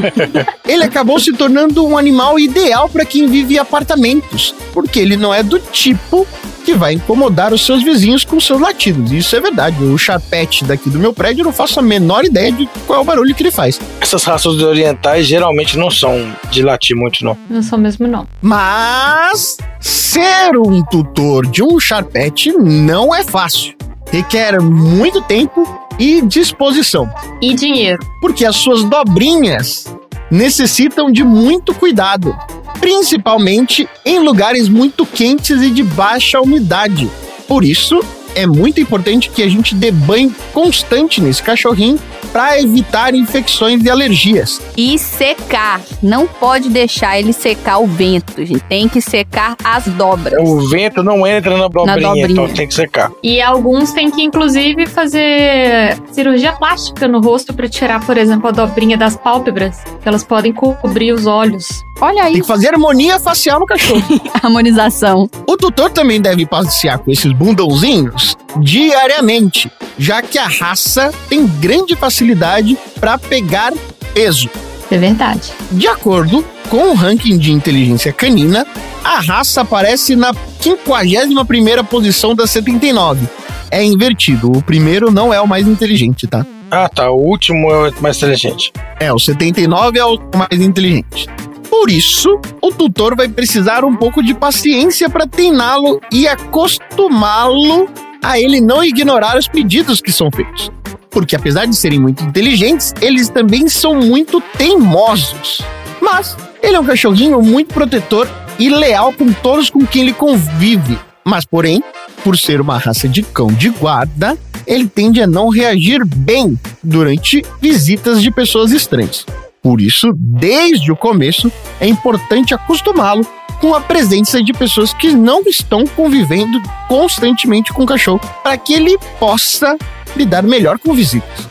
ele 0.68 0.84
acabou 0.84 1.20
se 1.20 1.32
tornando 1.34 1.86
um 1.86 1.98
animal 1.98 2.40
ideal 2.40 2.90
para 2.90 3.06
quem 3.06 3.28
vive 3.28 3.56
em 3.56 3.58
apartamentos, 3.58 4.56
porque 4.74 5.00
ele 5.00 5.18
não 5.18 5.34
é 5.34 5.44
do 5.44 5.60
tipo 5.60 6.28
que 6.70 6.74
vai 6.74 6.94
incomodar 6.94 7.54
os 7.54 7.66
seus 7.66 7.82
vizinhos 7.84 8.24
com 8.24 8.40
seus 8.40 8.62
latidos. 8.62 9.12
Isso 9.12 9.36
é 9.36 9.40
verdade. 9.40 9.84
O 9.84 9.98
chapete 9.98 10.64
daqui 10.64 10.90
do 10.90 11.00
meu 11.00 11.12
prédio 11.12 11.42
eu 11.42 11.46
não 11.46 11.54
faço 11.54 11.80
a 11.80 11.84
menor 11.84 12.24
ideia 12.24 12.52
de 12.52 12.70
qual 12.86 13.00
é 13.00 13.02
o 13.02 13.06
barulho 13.06 13.34
que 13.34 13.42
ele 13.42 13.52
faz. 13.52 13.80
Essas 14.00 14.24
raças 14.24 14.62
orientais 14.62 15.26
geralmente 15.26 15.78
não 15.78 15.90
são 15.90 16.32
de 16.52 16.62
latir 16.62 16.96
muito, 16.96 17.26
não. 17.26 17.36
Não 17.50 17.64
sou 17.64 17.80
mesmo, 17.80 18.08
não. 18.08 18.28
Mas 18.42 19.58
ser 19.80 20.56
um 20.58 20.84
tutor 20.84 21.48
de 21.48 21.64
um 21.64 21.80
charpete 21.80 22.52
não 22.52 23.16
é 23.16 23.24
fácil. 23.24 23.74
Requer 24.12 24.62
muito 24.62 25.22
tempo 25.22 25.89
e 26.00 26.22
disposição. 26.22 27.12
E 27.42 27.54
dinheiro. 27.54 28.00
Porque 28.22 28.46
as 28.46 28.56
suas 28.56 28.84
dobrinhas 28.84 29.94
necessitam 30.32 31.12
de 31.12 31.24
muito 31.24 31.74
cuidado, 31.74 32.36
principalmente 32.80 33.88
em 34.06 34.20
lugares 34.20 34.70
muito 34.70 35.06
quentes 35.06 35.62
e 35.62 35.70
de 35.70 35.84
baixa 35.84 36.40
umidade. 36.40 37.10
Por 37.48 37.66
isso, 37.66 38.00
é 38.40 38.48
muito 38.48 38.80
importante 38.80 39.30
que 39.30 39.44
a 39.44 39.50
gente 39.50 39.76
dê 39.76 39.92
banho 39.92 40.34
constante 40.54 41.20
nesse 41.22 41.44
cachorrinho 41.44 42.00
para 42.32 42.60
evitar 42.60 43.14
infecções 43.14 43.84
e 43.84 43.90
alergias. 43.90 44.62
E 44.78 44.98
secar. 44.98 45.82
Não 46.02 46.26
pode 46.28 46.70
deixar 46.70 47.20
ele 47.20 47.34
secar 47.34 47.80
o 47.80 47.88
vento, 47.88 48.34
gente. 48.46 48.62
Tem 48.62 48.88
que 48.88 49.02
secar 49.02 49.58
as 49.64 49.86
dobras. 49.88 50.40
O 50.48 50.70
vento 50.70 51.04
não 51.04 51.26
entra 51.28 51.58
na 51.58 51.68
dobrinha, 51.68 52.00
dobrinha. 52.00 52.28
então 52.28 52.48
tem 52.48 52.68
que 52.68 52.74
secar. 52.74 53.12
E 53.22 53.42
alguns 53.42 53.92
têm 53.92 54.10
que, 54.10 54.22
inclusive, 54.22 54.86
fazer 54.86 55.98
cirurgia 56.12 56.54
plástica 56.54 57.08
no 57.08 57.20
rosto 57.20 57.54
para 57.54 57.68
tirar, 57.68 58.06
por 58.06 58.18
exemplo, 58.18 58.48
a 58.48 58.52
dobrinha 58.52 58.98
das 58.98 59.18
pálpebras, 59.18 59.84
que 60.02 60.08
elas 60.08 60.24
podem 60.24 60.54
cobrir 60.54 61.12
os 61.12 61.26
olhos. 61.26 61.68
Olha 62.02 62.24
aí. 62.24 62.34
Tem 62.34 62.42
que 62.42 62.48
fazer 62.48 62.70
harmonia 62.70 63.20
facial 63.20 63.60
no 63.60 63.66
cachorro. 63.66 64.04
Harmonização. 64.42 65.30
O 65.46 65.58
tutor 65.58 65.90
também 65.90 66.22
deve 66.22 66.46
passear 66.46 67.00
com 67.00 67.12
esses 67.12 67.32
bundãozinhos 67.34 68.29
diariamente, 68.62 69.72
já 69.98 70.22
que 70.22 70.38
a 70.38 70.48
raça 70.48 71.12
tem 71.28 71.46
grande 71.46 71.96
facilidade 71.96 72.78
para 73.00 73.18
pegar 73.18 73.74
peso. 74.14 74.50
É 74.92 74.98
verdade. 74.98 75.52
De 75.72 75.88
acordo 75.88 76.44
com 76.70 76.92
o 76.92 76.94
ranking 76.94 77.38
de 77.38 77.52
inteligência 77.52 78.12
canina, 78.12 78.66
a 79.04 79.20
raça 79.20 79.62
aparece 79.62 80.16
na 80.16 80.34
51ª 80.34 81.84
posição 81.84 82.36
das 82.36 82.52
79. 82.52 83.28
É 83.72 83.84
invertido, 83.84 84.52
o 84.52 84.62
primeiro 84.62 85.12
não 85.12 85.34
é 85.34 85.40
o 85.40 85.48
mais 85.48 85.68
inteligente, 85.68 86.28
tá? 86.28 86.46
Ah, 86.72 86.88
tá. 86.88 87.10
O 87.10 87.18
último 87.18 87.72
é 87.72 87.90
o 87.90 88.02
mais 88.02 88.18
inteligente. 88.18 88.72
É, 89.00 89.12
o 89.12 89.20
79 89.20 90.00
é 90.00 90.06
o 90.06 90.20
mais 90.36 90.62
inteligente. 90.62 91.28
Por 91.70 91.90
isso, 91.90 92.40
o 92.62 92.72
tutor 92.72 93.16
vai 93.16 93.28
precisar 93.28 93.86
um 93.86 93.96
pouco 93.96 94.24
de 94.24 94.34
paciência 94.34 95.10
para 95.10 95.28
treiná-lo 95.28 96.02
e 96.12 96.28
acostumá-lo 96.28 97.88
a 98.24 98.40
ele 98.40 98.62
não 98.62 98.84
ignorar 98.84 99.38
os 99.38 99.48
pedidos 99.48 100.02
que 100.02 100.12
são 100.12 100.30
feitos. 100.32 100.72
Porque 101.10 101.36
apesar 101.36 101.66
de 101.66 101.76
serem 101.76 102.00
muito 102.00 102.24
inteligentes, 102.24 102.94
eles 103.02 103.30
também 103.30 103.68
são 103.68 103.96
muito 103.96 104.42
teimosos. 104.58 105.62
Mas 106.02 106.38
ele 106.62 106.76
é 106.76 106.80
um 106.80 106.86
cachorrinho 106.86 107.42
muito 107.42 107.74
protetor 107.74 108.28
e 108.58 108.70
leal 108.70 109.14
com 109.14 109.32
todos 109.32 109.70
com 109.70 109.86
quem 109.86 110.04
ele 110.04 110.14
convive. 110.14 110.98
Mas, 111.26 111.46
porém, 111.46 111.84
por 112.24 112.38
ser 112.38 112.62
uma 112.62 112.78
raça 112.78 113.08
de 113.08 113.24
cão 113.24 113.48
de 113.48 113.70
guarda, 113.70 114.38
ele 114.68 114.88
tende 114.88 115.22
a 115.22 115.28
não 115.28 115.50
reagir 115.50 116.06
bem 116.06 116.60
durante 116.84 117.44
visitas 117.62 118.22
de 118.22 118.30
pessoas 118.30 118.72
estranhas. 118.72 119.26
Por 119.62 119.82
isso, 119.82 120.12
desde 120.16 120.92
o 120.92 120.96
começo, 120.96 121.52
é 121.80 121.88
importante 121.88 122.54
acostumá-lo 122.54 123.26
com 123.60 123.76
a 123.76 123.82
presença 123.82 124.42
de 124.42 124.54
pessoas 124.54 124.94
que 124.94 125.12
não 125.12 125.42
estão 125.42 125.86
convivendo 125.86 126.62
constantemente 126.88 127.74
com 127.74 127.84
o 127.84 127.86
cachorro, 127.86 128.22
para 128.44 128.58
que 128.58 128.74
ele 128.74 128.98
possa 129.20 129.78
lidar 130.16 130.44
melhor 130.44 130.80
com 130.80 130.94
visitas. 130.94 131.48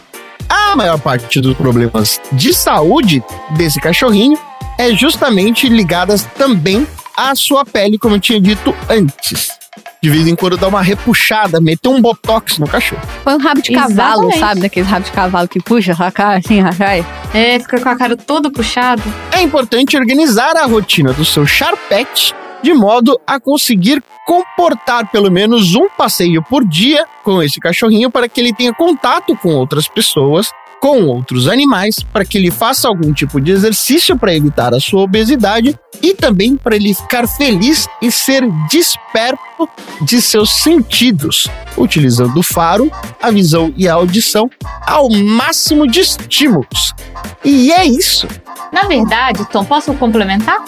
A 0.48 0.74
maior 0.74 0.98
parte 0.98 1.40
dos 1.40 1.56
problemas 1.56 2.20
de 2.32 2.54
saúde 2.54 3.22
desse 3.50 3.80
cachorrinho 3.80 4.38
é 4.78 4.94
justamente 4.94 5.68
ligadas 5.68 6.24
também 6.36 6.86
à 7.16 7.34
sua 7.34 7.64
pele, 7.64 7.98
como 7.98 8.14
eu 8.14 8.20
tinha 8.20 8.40
dito 8.40 8.74
antes. 8.88 9.57
De 10.02 10.10
vez 10.10 10.26
em 10.26 10.34
quando 10.34 10.56
dá 10.56 10.68
uma 10.68 10.82
repuxada, 10.82 11.60
meter 11.60 11.88
um 11.88 12.00
botox 12.00 12.58
no 12.58 12.68
cachorro. 12.68 13.02
Põe 13.24 13.34
um 13.34 13.38
rabo 13.38 13.62
de 13.62 13.72
cavalo, 13.72 14.28
Exatamente. 14.28 14.38
sabe? 14.38 14.60
Daquele 14.60 14.86
rabo 14.86 15.04
de 15.04 15.12
cavalo 15.12 15.48
que 15.48 15.60
puxa 15.60 15.94
cara 16.12 16.38
assim, 16.38 16.60
rachai. 16.60 17.04
É, 17.34 17.58
fica 17.58 17.80
com 17.80 17.88
a 17.88 17.96
cara 17.96 18.16
toda 18.16 18.50
puxada. 18.50 19.02
É 19.32 19.42
importante 19.42 19.96
organizar 19.96 20.56
a 20.56 20.66
rotina 20.66 21.12
do 21.12 21.24
seu 21.24 21.46
Charpet 21.46 22.34
de 22.62 22.72
modo 22.72 23.18
a 23.26 23.38
conseguir 23.38 24.02
comportar 24.26 25.10
pelo 25.10 25.30
menos 25.30 25.74
um 25.74 25.88
passeio 25.88 26.42
por 26.42 26.66
dia 26.66 27.06
com 27.22 27.42
esse 27.42 27.60
cachorrinho 27.60 28.10
para 28.10 28.28
que 28.28 28.40
ele 28.40 28.52
tenha 28.52 28.72
contato 28.74 29.36
com 29.36 29.54
outras 29.54 29.88
pessoas, 29.88 30.50
com 30.80 31.04
outros 31.04 31.48
animais, 31.48 31.96
para 32.12 32.24
que 32.24 32.38
ele 32.38 32.50
faça 32.50 32.88
algum 32.88 33.12
tipo 33.12 33.40
de 33.40 33.52
exercício 33.52 34.16
para 34.16 34.34
evitar 34.34 34.74
a 34.74 34.80
sua 34.80 35.02
obesidade 35.02 35.78
e 36.02 36.14
também 36.14 36.56
para 36.56 36.76
ele 36.76 36.94
ficar 36.94 37.26
feliz 37.26 37.88
e 38.00 38.10
ser 38.10 38.48
desperto 38.70 39.68
de 40.02 40.22
seus 40.22 40.50
sentidos, 40.62 41.48
utilizando 41.76 42.38
o 42.38 42.42
faro, 42.42 42.90
a 43.20 43.30
visão 43.30 43.72
e 43.76 43.88
a 43.88 43.94
audição 43.94 44.50
ao 44.86 45.10
máximo 45.10 45.86
de 45.86 46.00
estímulos. 46.00 46.94
E 47.44 47.72
é 47.72 47.84
isso. 47.84 48.28
Na 48.72 48.82
verdade, 48.82 49.44
Tom, 49.50 49.64
posso 49.64 49.92
complementar? 49.94 50.62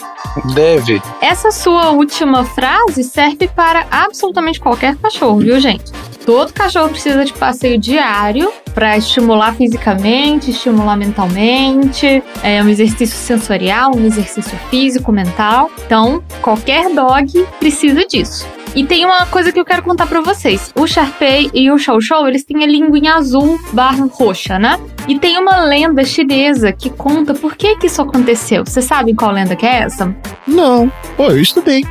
Deve. 0.54 1.02
Essa 1.20 1.50
sua 1.50 1.90
última 1.90 2.44
frase 2.44 3.04
serve 3.04 3.48
para 3.48 3.86
absolutamente 3.90 4.60
qualquer 4.60 4.96
cachorro, 4.96 5.38
viu, 5.38 5.60
gente? 5.60 5.92
Todo 6.24 6.52
cachorro 6.52 6.90
precisa 6.90 7.24
de 7.24 7.32
passeio 7.32 7.78
diário 7.78 8.52
para 8.74 8.96
estimular 8.96 9.54
fisicamente, 9.54 10.50
estimular 10.50 10.96
mentalmente, 10.96 12.22
é 12.42 12.62
um 12.62 12.68
exercício 12.68 13.16
sensorial, 13.16 13.92
um 13.96 14.04
exercício 14.04 14.56
físico, 14.70 15.10
mental. 15.10 15.70
Então, 15.84 16.22
qualquer 16.40 16.92
dog 16.94 17.46
precisa 17.58 18.06
disso. 18.06 18.46
E 18.74 18.84
tem 18.84 19.04
uma 19.04 19.26
coisa 19.26 19.50
que 19.50 19.58
eu 19.58 19.64
quero 19.64 19.82
contar 19.82 20.06
pra 20.06 20.20
vocês. 20.20 20.72
O 20.76 20.86
Sharpei 20.86 21.50
e 21.52 21.70
o 21.72 21.78
Chow 21.78 22.00
Chow, 22.00 22.28
eles 22.28 22.44
têm 22.44 22.62
a 22.62 22.66
linguinha 22.66 23.14
azul 23.14 23.58
barra 23.72 24.06
roxa, 24.12 24.60
né? 24.60 24.78
E 25.08 25.18
tem 25.18 25.38
uma 25.38 25.64
lenda 25.64 26.04
chinesa 26.04 26.72
que 26.72 26.88
conta 26.88 27.34
por 27.34 27.56
que 27.56 27.76
que 27.76 27.88
isso 27.88 28.00
aconteceu. 28.00 28.64
Vocês 28.64 28.84
sabem 28.84 29.14
qual 29.14 29.32
lenda 29.32 29.56
que 29.56 29.66
é 29.66 29.80
essa? 29.80 30.14
Não. 30.46 30.90
Pô, 31.16 31.24
eu 31.24 31.40
estudei. 31.40 31.84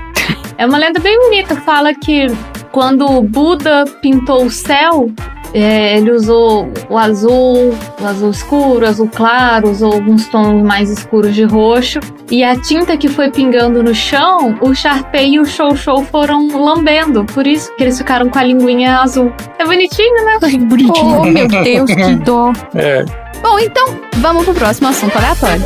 É 0.58 0.66
uma 0.66 0.78
lenda 0.78 1.00
bem 1.02 1.20
bonita. 1.20 1.56
Fala 1.58 1.94
que 1.94 2.28
quando 2.72 3.06
o 3.06 3.22
Buda 3.22 3.86
pintou 4.02 4.46
o 4.46 4.50
céu, 4.50 5.12
é, 5.54 5.98
ele 5.98 6.12
usou 6.12 6.72
o 6.90 6.98
azul, 6.98 7.76
o 8.00 8.06
azul 8.06 8.30
escuro, 8.30 8.86
o 8.86 8.88
azul 8.88 9.10
claro, 9.14 9.70
usou 9.70 9.94
alguns 9.94 10.28
tons 10.28 10.62
mais 10.64 10.90
escuros 10.90 11.34
de 11.34 11.44
roxo. 11.44 12.00
E 12.30 12.44
a 12.44 12.56
tinta 12.56 12.96
que 12.96 13.08
foi 13.08 13.32
pingando 13.32 13.82
no 13.82 13.96
chão, 13.96 14.58
o 14.62 14.74
Sharpei 14.76 15.32
e 15.32 15.40
o 15.40 15.46
Show 15.46 15.76
Show 15.76 16.04
foram 16.04 16.48
lambendo. 16.48 17.26
Por 17.26 17.48
isso 17.48 17.76
que 17.76 17.84
eles 17.84 17.98
ficaram 17.98 18.30
com 18.30 18.38
a 18.38 18.44
linguinha 18.44 19.00
azul. 19.00 19.34
É 19.58 19.66
bonitinho, 19.66 20.26
né? 20.26 20.38
Ai, 20.42 20.58
bonitinho. 20.58 21.22
Oh, 21.22 21.26
meu 21.26 21.48
Deus, 21.48 21.92
que 21.92 22.16
dó. 22.24 22.54
É. 22.76 23.04
Bom, 23.42 23.58
então, 23.58 24.00
vamos 24.18 24.46
pro 24.46 24.54
próximo 24.54 24.90
assunto 24.90 25.18
aleatório. 25.18 25.64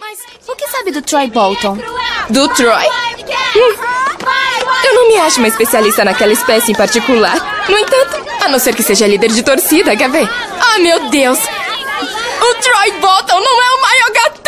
Mas 0.00 0.18
o 0.48 0.56
que 0.56 0.68
sabe 0.68 0.90
do 0.90 1.02
Troy 1.02 1.28
Bolton? 1.28 1.78
Do 2.30 2.48
Troy? 2.48 2.84
Hum. 3.56 3.74
Eu 4.84 4.94
não 4.94 5.08
me 5.08 5.16
acho 5.18 5.38
uma 5.38 5.48
especialista 5.48 6.04
naquela 6.04 6.32
espécie 6.32 6.72
em 6.72 6.74
particular. 6.74 7.64
No 7.68 7.78
entanto, 7.78 8.24
a 8.44 8.48
não 8.48 8.58
ser 8.58 8.74
que 8.74 8.82
seja 8.82 9.06
líder 9.06 9.30
de 9.30 9.42
torcida, 9.42 9.96
quer 9.96 10.10
ver? 10.10 10.28
Ah, 10.60 10.78
meu 10.78 11.08
Deus! 11.08 11.38
O 11.38 12.54
Troy 12.62 12.92
Bolton 13.00 13.40
não 13.40 13.62
é 13.62 13.70
o 13.70 13.80
maior 13.80 14.10
gatão! 14.10 14.38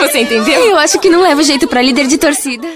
Você 0.00 0.18
entendeu? 0.20 0.60
Eu 0.64 0.78
acho 0.78 0.98
que 0.98 1.10
não 1.10 1.22
leva 1.22 1.42
jeito 1.42 1.66
pra 1.66 1.82
líder 1.82 2.06
de 2.06 2.18
torcida. 2.18 2.68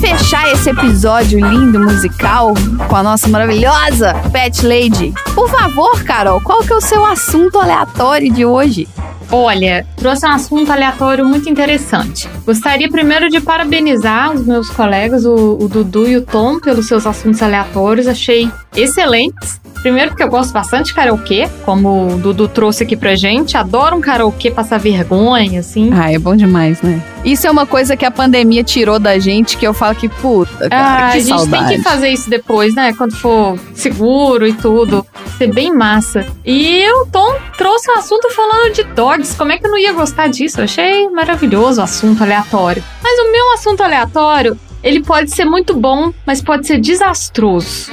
Fechar 0.00 0.50
esse 0.50 0.70
episódio 0.70 1.38
lindo 1.38 1.78
musical 1.78 2.54
com 2.88 2.96
a 2.96 3.02
nossa 3.02 3.28
maravilhosa 3.28 4.14
Pet 4.32 4.66
Lady, 4.66 5.12
por 5.34 5.46
favor, 5.50 6.02
Carol, 6.04 6.40
qual 6.40 6.60
que 6.60 6.72
é 6.72 6.76
o 6.76 6.80
seu 6.80 7.04
assunto 7.04 7.58
aleatório 7.58 8.32
de 8.32 8.44
hoje? 8.44 8.88
Olha, 9.30 9.86
trouxe 9.96 10.26
um 10.26 10.30
assunto 10.30 10.72
aleatório 10.72 11.24
muito 11.24 11.50
interessante. 11.50 12.28
Gostaria 12.46 12.88
primeiro 12.88 13.28
de 13.28 13.40
parabenizar 13.40 14.32
os 14.32 14.44
meus 14.46 14.70
colegas, 14.70 15.26
o, 15.26 15.58
o 15.60 15.68
Dudu 15.68 16.08
e 16.08 16.16
o 16.16 16.22
Tom, 16.22 16.58
pelos 16.58 16.88
seus 16.88 17.06
assuntos 17.06 17.42
aleatórios. 17.42 18.08
Achei 18.08 18.50
excelentes. 18.74 19.60
Primeiro 19.82 20.10
porque 20.10 20.22
eu 20.22 20.28
gosto 20.28 20.52
bastante 20.52 20.86
de 20.86 20.94
karaokê, 20.94 21.48
como 21.64 22.14
o 22.14 22.18
Dudu 22.18 22.48
trouxe 22.48 22.82
aqui 22.84 22.96
pra 22.96 23.16
gente. 23.16 23.56
Adoro 23.56 23.96
um 23.96 24.00
karaokê 24.00 24.50
passar 24.50 24.78
vergonha, 24.78 25.60
assim. 25.60 25.90
Ah, 25.92 26.12
é 26.12 26.18
bom 26.18 26.36
demais, 26.36 26.82
né? 26.82 27.02
Isso 27.24 27.46
é 27.46 27.50
uma 27.50 27.66
coisa 27.66 27.96
que 27.96 28.04
a 28.04 28.10
pandemia 28.10 28.62
tirou 28.64 28.98
da 28.98 29.18
gente, 29.18 29.56
que 29.56 29.66
eu 29.66 29.72
falo 29.74 29.94
que, 29.94 30.08
puta, 30.08 30.68
cara, 30.68 31.04
Ah, 31.04 31.08
a 31.08 31.12
que 31.12 31.20
gente 31.20 31.28
saudade. 31.28 31.68
tem 31.68 31.76
que 31.78 31.82
fazer 31.82 32.08
isso 32.10 32.28
depois, 32.28 32.74
né? 32.74 32.92
Quando 32.92 33.14
for 33.16 33.58
seguro 33.74 34.46
e 34.46 34.52
tudo. 34.52 35.06
Ser 35.38 35.52
bem 35.52 35.74
massa. 35.74 36.26
E 36.44 36.86
o 36.92 37.06
Tom 37.06 37.34
trouxe 37.56 37.90
um 37.90 37.96
assunto 37.98 38.30
falando 38.30 38.74
de 38.74 38.82
dogs. 38.84 39.34
Como 39.36 39.52
é 39.52 39.58
que 39.58 39.66
eu 39.66 39.70
não 39.70 39.78
ia 39.78 39.92
gostar 39.92 40.28
disso? 40.28 40.60
Eu 40.60 40.64
achei 40.64 41.08
maravilhoso 41.08 41.80
o 41.80 41.84
assunto 41.84 42.22
aleatório. 42.22 42.82
Mas 43.02 43.18
o 43.18 43.32
meu 43.32 43.52
assunto 43.54 43.82
aleatório, 43.82 44.58
ele 44.82 45.02
pode 45.02 45.30
ser 45.30 45.44
muito 45.46 45.74
bom, 45.74 46.12
mas 46.26 46.42
pode 46.42 46.66
ser 46.66 46.78
desastroso. 46.78 47.90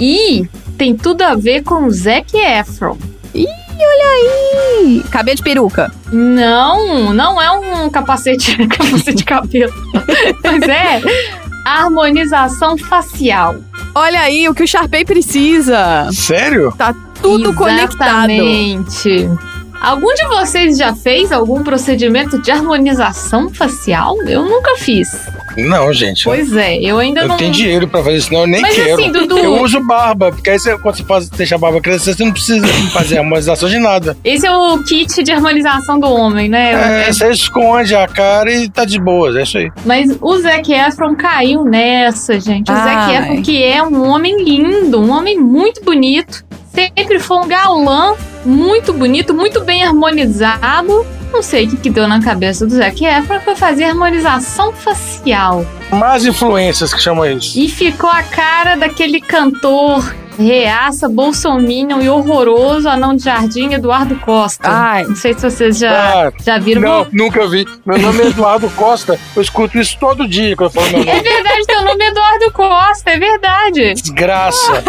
E 0.00 0.46
tem 0.76 0.96
tudo 0.96 1.22
a 1.22 1.34
ver 1.34 1.62
com 1.62 1.84
o 1.86 1.90
Zac 1.90 2.36
Efron. 2.36 2.96
Ih, 3.34 3.46
olha 3.46 4.82
aí! 4.84 5.02
Cabelo 5.10 5.36
de 5.36 5.42
peruca. 5.42 5.92
Não, 6.12 7.12
não 7.12 7.40
é 7.40 7.50
um 7.50 7.90
capacete, 7.90 8.56
capacete 8.68 9.14
de 9.14 9.24
cabelo. 9.24 9.72
Mas 10.42 10.62
é 10.62 11.00
harmonização 11.64 12.76
facial. 12.76 13.56
Olha 13.94 14.20
aí 14.20 14.48
o 14.48 14.54
que 14.54 14.62
o 14.62 14.68
Sharpei 14.68 15.04
precisa. 15.04 16.08
Sério? 16.12 16.72
Tá 16.76 16.94
tudo 17.22 17.54
conectado. 17.54 18.30
Exatamente. 18.30 19.30
Algum 19.80 20.14
de 20.14 20.26
vocês 20.26 20.78
já 20.78 20.94
fez 20.94 21.30
algum 21.30 21.62
procedimento 21.62 22.40
de 22.40 22.50
harmonização 22.50 23.50
facial? 23.50 24.16
Eu 24.22 24.44
nunca 24.44 24.76
fiz. 24.76 25.08
Não, 25.56 25.92
gente. 25.92 26.24
Pois 26.24 26.52
é, 26.56 26.76
eu 26.78 26.98
ainda 26.98 27.22
Eu 27.22 27.28
não. 27.28 27.36
tenho 27.36 27.52
dinheiro 27.52 27.86
pra 27.88 28.02
fazer 28.02 28.16
isso, 28.16 28.32
não, 28.32 28.40
eu 28.40 28.46
nem 28.46 28.60
Mas 28.60 28.74
quero. 28.74 28.94
assim, 29.00 29.12
Dudu- 29.12 29.38
Eu 29.38 29.62
uso 29.62 29.80
barba, 29.80 30.30
porque 30.32 30.50
aí 30.50 30.58
você, 30.58 30.76
quando 30.78 30.96
você 30.96 31.04
faz, 31.04 31.28
deixa 31.28 31.54
a 31.54 31.58
barba 31.58 31.80
crescer, 31.80 32.14
você 32.14 32.24
não 32.24 32.32
precisa 32.32 32.66
fazer 32.92 33.18
harmonização 33.18 33.68
de 33.68 33.78
nada. 33.78 34.16
Esse 34.24 34.46
é 34.46 34.56
o 34.56 34.78
kit 34.82 35.22
de 35.22 35.32
harmonização 35.32 35.98
do 36.00 36.06
homem, 36.08 36.48
né? 36.48 37.04
É, 37.08 37.12
você 37.12 37.30
esconde 37.30 37.94
a 37.94 38.06
cara 38.08 38.52
e 38.52 38.68
tá 38.68 38.84
de 38.84 38.98
boas, 38.98 39.36
é 39.36 39.42
isso 39.42 39.58
aí. 39.58 39.70
Mas 39.84 40.16
o 40.20 40.38
Zac 40.38 40.72
Efron 40.72 41.14
caiu 41.14 41.64
nessa, 41.64 42.38
gente. 42.40 42.70
O 42.70 42.74
Zac 42.74 42.88
Ai. 43.12 43.16
Efron, 43.18 43.42
que 43.42 43.62
é 43.62 43.82
um 43.82 44.08
homem 44.10 44.42
lindo, 44.42 45.00
um 45.00 45.10
homem 45.10 45.38
muito 45.38 45.82
bonito. 45.84 46.44
Sempre 46.74 47.20
foi 47.20 47.36
um 47.36 47.46
galã 47.46 48.14
muito 48.44 48.92
bonito, 48.92 49.32
muito 49.32 49.60
bem 49.60 49.84
harmonizado. 49.84 51.06
Não 51.34 51.42
sei 51.42 51.66
o 51.66 51.68
que, 51.68 51.76
que 51.76 51.90
deu 51.90 52.06
na 52.06 52.22
cabeça 52.22 52.64
do 52.64 52.72
Zac 52.76 53.04
Efron 53.04 53.40
pra 53.40 53.56
fazer 53.56 53.82
harmonização 53.84 54.72
facial. 54.72 55.66
Más 55.90 56.24
influências 56.24 56.94
que 56.94 57.02
chamam 57.02 57.26
isso. 57.26 57.58
E 57.58 57.68
ficou 57.68 58.08
a 58.08 58.22
cara 58.22 58.76
daquele 58.76 59.20
cantor 59.20 60.14
reaça, 60.38 61.08
bolsominion 61.08 62.00
e 62.00 62.08
horroroso 62.08 62.88
anão 62.88 63.14
de 63.16 63.24
jardim, 63.24 63.72
Eduardo 63.72 64.16
Costa. 64.16 64.68
Ai. 64.68 65.04
Não 65.04 65.16
sei 65.16 65.34
se 65.34 65.40
vocês 65.48 65.78
já, 65.78 65.92
Ah, 66.28 66.32
já 66.44 66.58
viram. 66.58 66.80
Não, 66.82 67.06
nunca 67.12 67.46
vi. 67.48 67.66
Meu 67.84 67.98
nome 67.98 68.22
é 68.22 68.26
Eduardo 68.28 68.68
Costa. 68.70 69.18
Eu 69.36 69.42
escuto 69.42 69.78
isso 69.78 69.96
todo 69.98 70.26
dia 70.28 70.56
quando 70.56 70.74
eu 70.74 70.82
falo 70.82 70.90
meu 70.92 71.00
É 71.08 71.16
nome. 71.16 71.22
verdade, 71.22 71.66
teu 71.66 71.84
nome 71.84 72.04
é 72.04 72.08
Eduardo 72.08 72.52
Costa, 72.52 73.10
é 73.10 73.18
verdade. 73.18 73.94
Desgraça. 73.94 74.82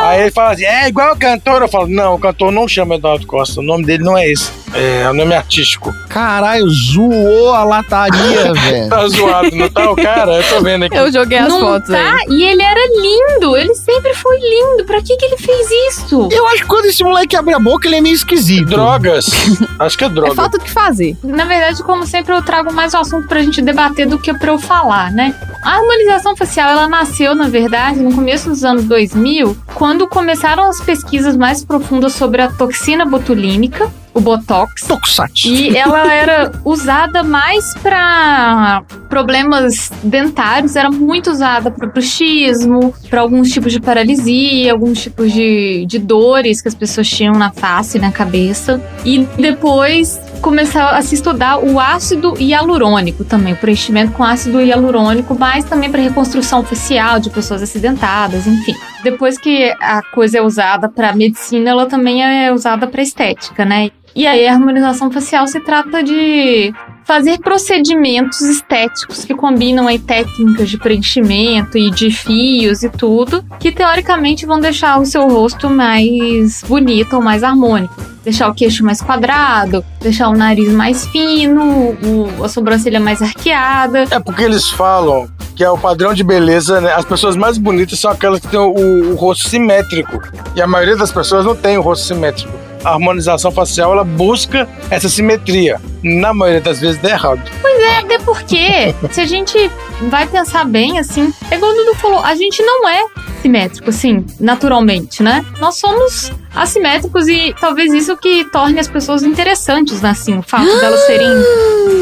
Aí 0.00 0.22
ele 0.22 0.30
fala 0.30 0.52
assim: 0.52 0.64
é 0.64 0.88
igual 0.88 1.14
o 1.14 1.18
cantor. 1.18 1.62
Eu 1.62 1.68
falo: 1.68 1.86
não, 1.86 2.14
o 2.14 2.18
cantor 2.18 2.50
não 2.52 2.66
chama 2.68 2.96
Eduardo 2.96 3.26
Costa. 3.26 3.60
O 3.60 3.64
nome 3.64 3.84
dele 3.84 4.02
não 4.04 4.16
é 4.16 4.28
esse. 4.30 4.50
É 4.74 5.08
o 5.08 5.14
nome 5.14 5.34
artístico. 5.34 5.94
Caralho, 6.10 6.68
zoou 6.68 7.54
a 7.54 7.64
lataria, 7.64 8.52
velho. 8.52 8.88
Tá 8.90 9.08
zoado, 9.08 9.50
não 9.56 9.68
tá 9.70 9.90
o 9.90 9.96
cara? 9.96 10.32
Eu 10.32 10.42
tô 10.48 10.60
vendo 10.60 10.84
aqui. 10.84 10.96
Eu 10.96 11.10
joguei 11.10 11.38
as 11.38 11.48
não 11.48 11.60
fotos 11.60 11.88
tá? 11.88 11.96
aí. 11.98 12.26
E 12.30 12.42
ele 12.44 12.62
era 12.62 12.80
lindo, 13.00 13.56
ele 13.56 13.74
sempre 13.74 14.12
foi 14.14 14.36
lindo. 14.38 14.84
Pra 14.88 15.02
que 15.02 15.16
que 15.16 15.24
ele 15.26 15.36
fez 15.36 15.68
isso? 15.90 16.28
Eu 16.32 16.46
acho 16.48 16.62
que 16.62 16.68
quando 16.68 16.86
esse 16.86 17.04
moleque 17.04 17.36
abre 17.36 17.52
a 17.54 17.58
boca, 17.60 17.86
ele 17.86 17.96
é 17.96 18.00
meio 18.00 18.14
esquisito. 18.14 18.66
Drogas. 18.70 19.26
Acho 19.78 19.96
que 19.98 20.04
é 20.04 20.06
É 20.06 20.10
droga. 20.10 20.34
falta 20.34 20.58
do 20.58 20.64
que 20.64 20.70
fazer. 20.70 21.16
Na 21.22 21.44
verdade, 21.44 21.82
como 21.84 22.06
sempre, 22.06 22.32
eu 22.34 22.42
trago 22.42 22.72
mais 22.72 22.94
o 22.94 22.96
assunto 22.96 23.28
pra 23.28 23.42
gente 23.42 23.60
debater 23.62 24.06
do 24.08 24.18
que 24.18 24.32
pra 24.34 24.50
eu 24.52 24.58
falar, 24.58 25.12
né? 25.12 25.34
A 25.62 25.74
harmonização 25.76 26.34
facial, 26.34 26.70
ela 26.70 26.88
nasceu, 26.88 27.34
na 27.34 27.48
verdade, 27.48 28.00
no 28.00 28.12
começo 28.14 28.48
dos 28.48 28.64
anos 28.64 28.84
2000, 28.84 29.56
quando 29.74 30.08
começaram 30.08 30.64
as 30.64 30.80
pesquisas 30.80 31.36
mais 31.36 31.62
profundas 31.62 32.14
sobre 32.14 32.40
a 32.40 32.48
toxina 32.50 33.04
botulínica, 33.04 33.90
o 34.18 34.20
Botox. 34.20 34.82
Toxat. 34.86 35.48
E 35.48 35.76
ela 35.76 36.12
era 36.12 36.52
usada 36.64 37.22
mais 37.22 37.74
para 37.82 38.82
problemas 39.08 39.90
dentários, 40.02 40.76
era 40.76 40.90
muito 40.90 41.30
usada 41.30 41.70
para 41.70 41.86
bruxismo, 41.86 42.94
para 43.08 43.20
alguns 43.20 43.50
tipos 43.50 43.72
de 43.72 43.80
paralisia, 43.80 44.72
alguns 44.72 45.00
tipos 45.00 45.32
de, 45.32 45.86
de 45.86 45.98
dores 45.98 46.60
que 46.60 46.68
as 46.68 46.74
pessoas 46.74 47.08
tinham 47.08 47.34
na 47.34 47.50
face, 47.50 47.98
na 47.98 48.12
cabeça. 48.12 48.80
E 49.04 49.26
depois 49.38 50.20
começou 50.40 50.82
a 50.82 51.00
se 51.02 51.14
estudar 51.14 51.58
o 51.58 51.80
ácido 51.80 52.34
hialurônico 52.40 53.24
também, 53.24 53.54
o 53.54 53.56
preenchimento 53.56 54.12
com 54.12 54.22
ácido 54.22 54.60
hialurônico, 54.60 55.36
mas 55.38 55.64
também 55.64 55.90
para 55.90 56.00
reconstrução 56.00 56.62
facial 56.62 57.18
de 57.18 57.30
pessoas 57.30 57.62
acidentadas, 57.62 58.46
enfim. 58.46 58.74
Depois 59.02 59.38
que 59.38 59.74
a 59.80 60.02
coisa 60.02 60.38
é 60.38 60.42
usada 60.42 60.88
para 60.88 61.12
medicina, 61.14 61.70
ela 61.70 61.86
também 61.86 62.24
é 62.24 62.52
usada 62.52 62.86
para 62.86 63.02
estética, 63.02 63.64
né? 63.64 63.90
E 64.18 64.26
aí 64.26 64.48
a 64.48 64.52
harmonização 64.52 65.12
facial 65.12 65.46
se 65.46 65.60
trata 65.60 66.02
de 66.02 66.74
fazer 67.04 67.38
procedimentos 67.38 68.40
estéticos 68.40 69.24
que 69.24 69.32
combinam 69.32 69.86
aí 69.86 69.96
técnicas 70.00 70.68
de 70.68 70.76
preenchimento 70.76 71.78
e 71.78 71.88
de 71.88 72.10
fios 72.10 72.82
e 72.82 72.88
tudo, 72.90 73.44
que 73.60 73.70
teoricamente 73.70 74.44
vão 74.44 74.58
deixar 74.58 75.00
o 75.00 75.06
seu 75.06 75.28
rosto 75.28 75.70
mais 75.70 76.64
bonito 76.66 77.14
ou 77.14 77.22
mais 77.22 77.44
harmônico. 77.44 77.94
Deixar 78.24 78.48
o 78.50 78.54
queixo 78.54 78.84
mais 78.84 79.00
quadrado, 79.00 79.84
deixar 80.00 80.28
o 80.30 80.36
nariz 80.36 80.68
mais 80.72 81.06
fino, 81.06 81.96
o- 82.02 82.42
a 82.44 82.48
sobrancelha 82.48 82.98
mais 82.98 83.22
arqueada. 83.22 84.04
É 84.10 84.18
porque 84.18 84.42
eles 84.42 84.68
falam 84.68 85.28
que 85.54 85.62
é 85.62 85.70
o 85.70 85.78
padrão 85.78 86.12
de 86.12 86.24
beleza, 86.24 86.80
né? 86.80 86.92
As 86.92 87.04
pessoas 87.04 87.36
mais 87.36 87.56
bonitas 87.56 88.00
são 88.00 88.10
aquelas 88.10 88.40
que 88.40 88.48
têm 88.48 88.58
o, 88.58 89.12
o 89.12 89.14
rosto 89.14 89.48
simétrico. 89.48 90.20
E 90.56 90.60
a 90.60 90.66
maioria 90.66 90.96
das 90.96 91.12
pessoas 91.12 91.44
não 91.44 91.54
tem 91.54 91.78
o 91.78 91.82
rosto 91.82 92.04
simétrico. 92.04 92.52
A 92.84 92.90
harmonização 92.90 93.50
facial, 93.50 93.92
ela 93.92 94.04
busca 94.04 94.68
essa 94.90 95.08
simetria. 95.08 95.80
Na 96.02 96.32
maioria 96.32 96.60
das 96.60 96.80
vezes 96.80 97.00
dá 97.00 97.10
errado. 97.10 97.42
Pois 97.60 97.80
é, 97.80 97.98
até 97.98 98.18
porque, 98.18 98.94
se 99.10 99.20
a 99.20 99.26
gente 99.26 99.70
vai 100.08 100.26
pensar 100.26 100.64
bem, 100.64 100.98
assim, 100.98 101.32
é 101.50 101.56
igual 101.56 101.72
o 101.72 101.74
Dudu 101.74 101.94
falou, 101.96 102.20
a 102.20 102.34
gente 102.34 102.62
não 102.62 102.88
é 102.88 103.04
simétrico, 103.42 103.90
assim, 103.90 104.24
naturalmente, 104.40 105.22
né? 105.22 105.44
Nós 105.60 105.76
somos 105.76 106.32
assimétricos 106.54 107.28
e 107.28 107.54
talvez 107.60 107.92
isso 107.92 108.16
que 108.16 108.44
torne 108.46 108.80
as 108.80 108.88
pessoas 108.88 109.22
interessantes, 109.22 110.00
né? 110.00 110.10
Assim, 110.10 110.38
o 110.38 110.42
fato 110.42 110.64
delas 110.80 111.00
serem. 111.06 111.28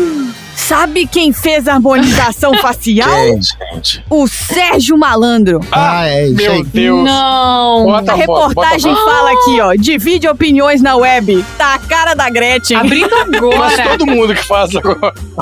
Sabe 0.67 1.07
quem 1.07 1.33
fez 1.33 1.69
a 1.69 1.75
harmonização 1.75 2.53
facial? 2.59 3.09
Quem, 3.09 3.41
gente? 3.41 4.05
O 4.11 4.27
Sérgio 4.27 4.99
Malandro. 4.99 5.61
Ah, 5.71 6.09
é 6.09 6.27
isso 6.27 6.35
Meu 6.35 6.53
aí. 6.53 6.65
Deus. 6.65 7.05
Não! 7.05 7.85
Bota 7.85 8.13
A 8.13 8.15
reportagem 8.17 8.93
bota 8.93 9.11
a 9.11 9.15
fala 9.15 9.31
aqui, 9.31 9.61
ó. 9.61 9.75
Divide 9.75 10.27
opiniões 10.29 10.83
na 10.83 10.97
web. 10.97 11.45
Tá 11.57 11.75
a 11.75 11.79
cara 11.79 12.15
da 12.15 12.29
Gretchen. 12.29 12.77
Abrindo 12.79 13.09
Mas 13.57 13.79
agora. 13.79 13.91
todo 13.99 14.07
mundo 14.07 14.35
que 14.35 14.43
faz 14.45 14.71
a 14.75 14.81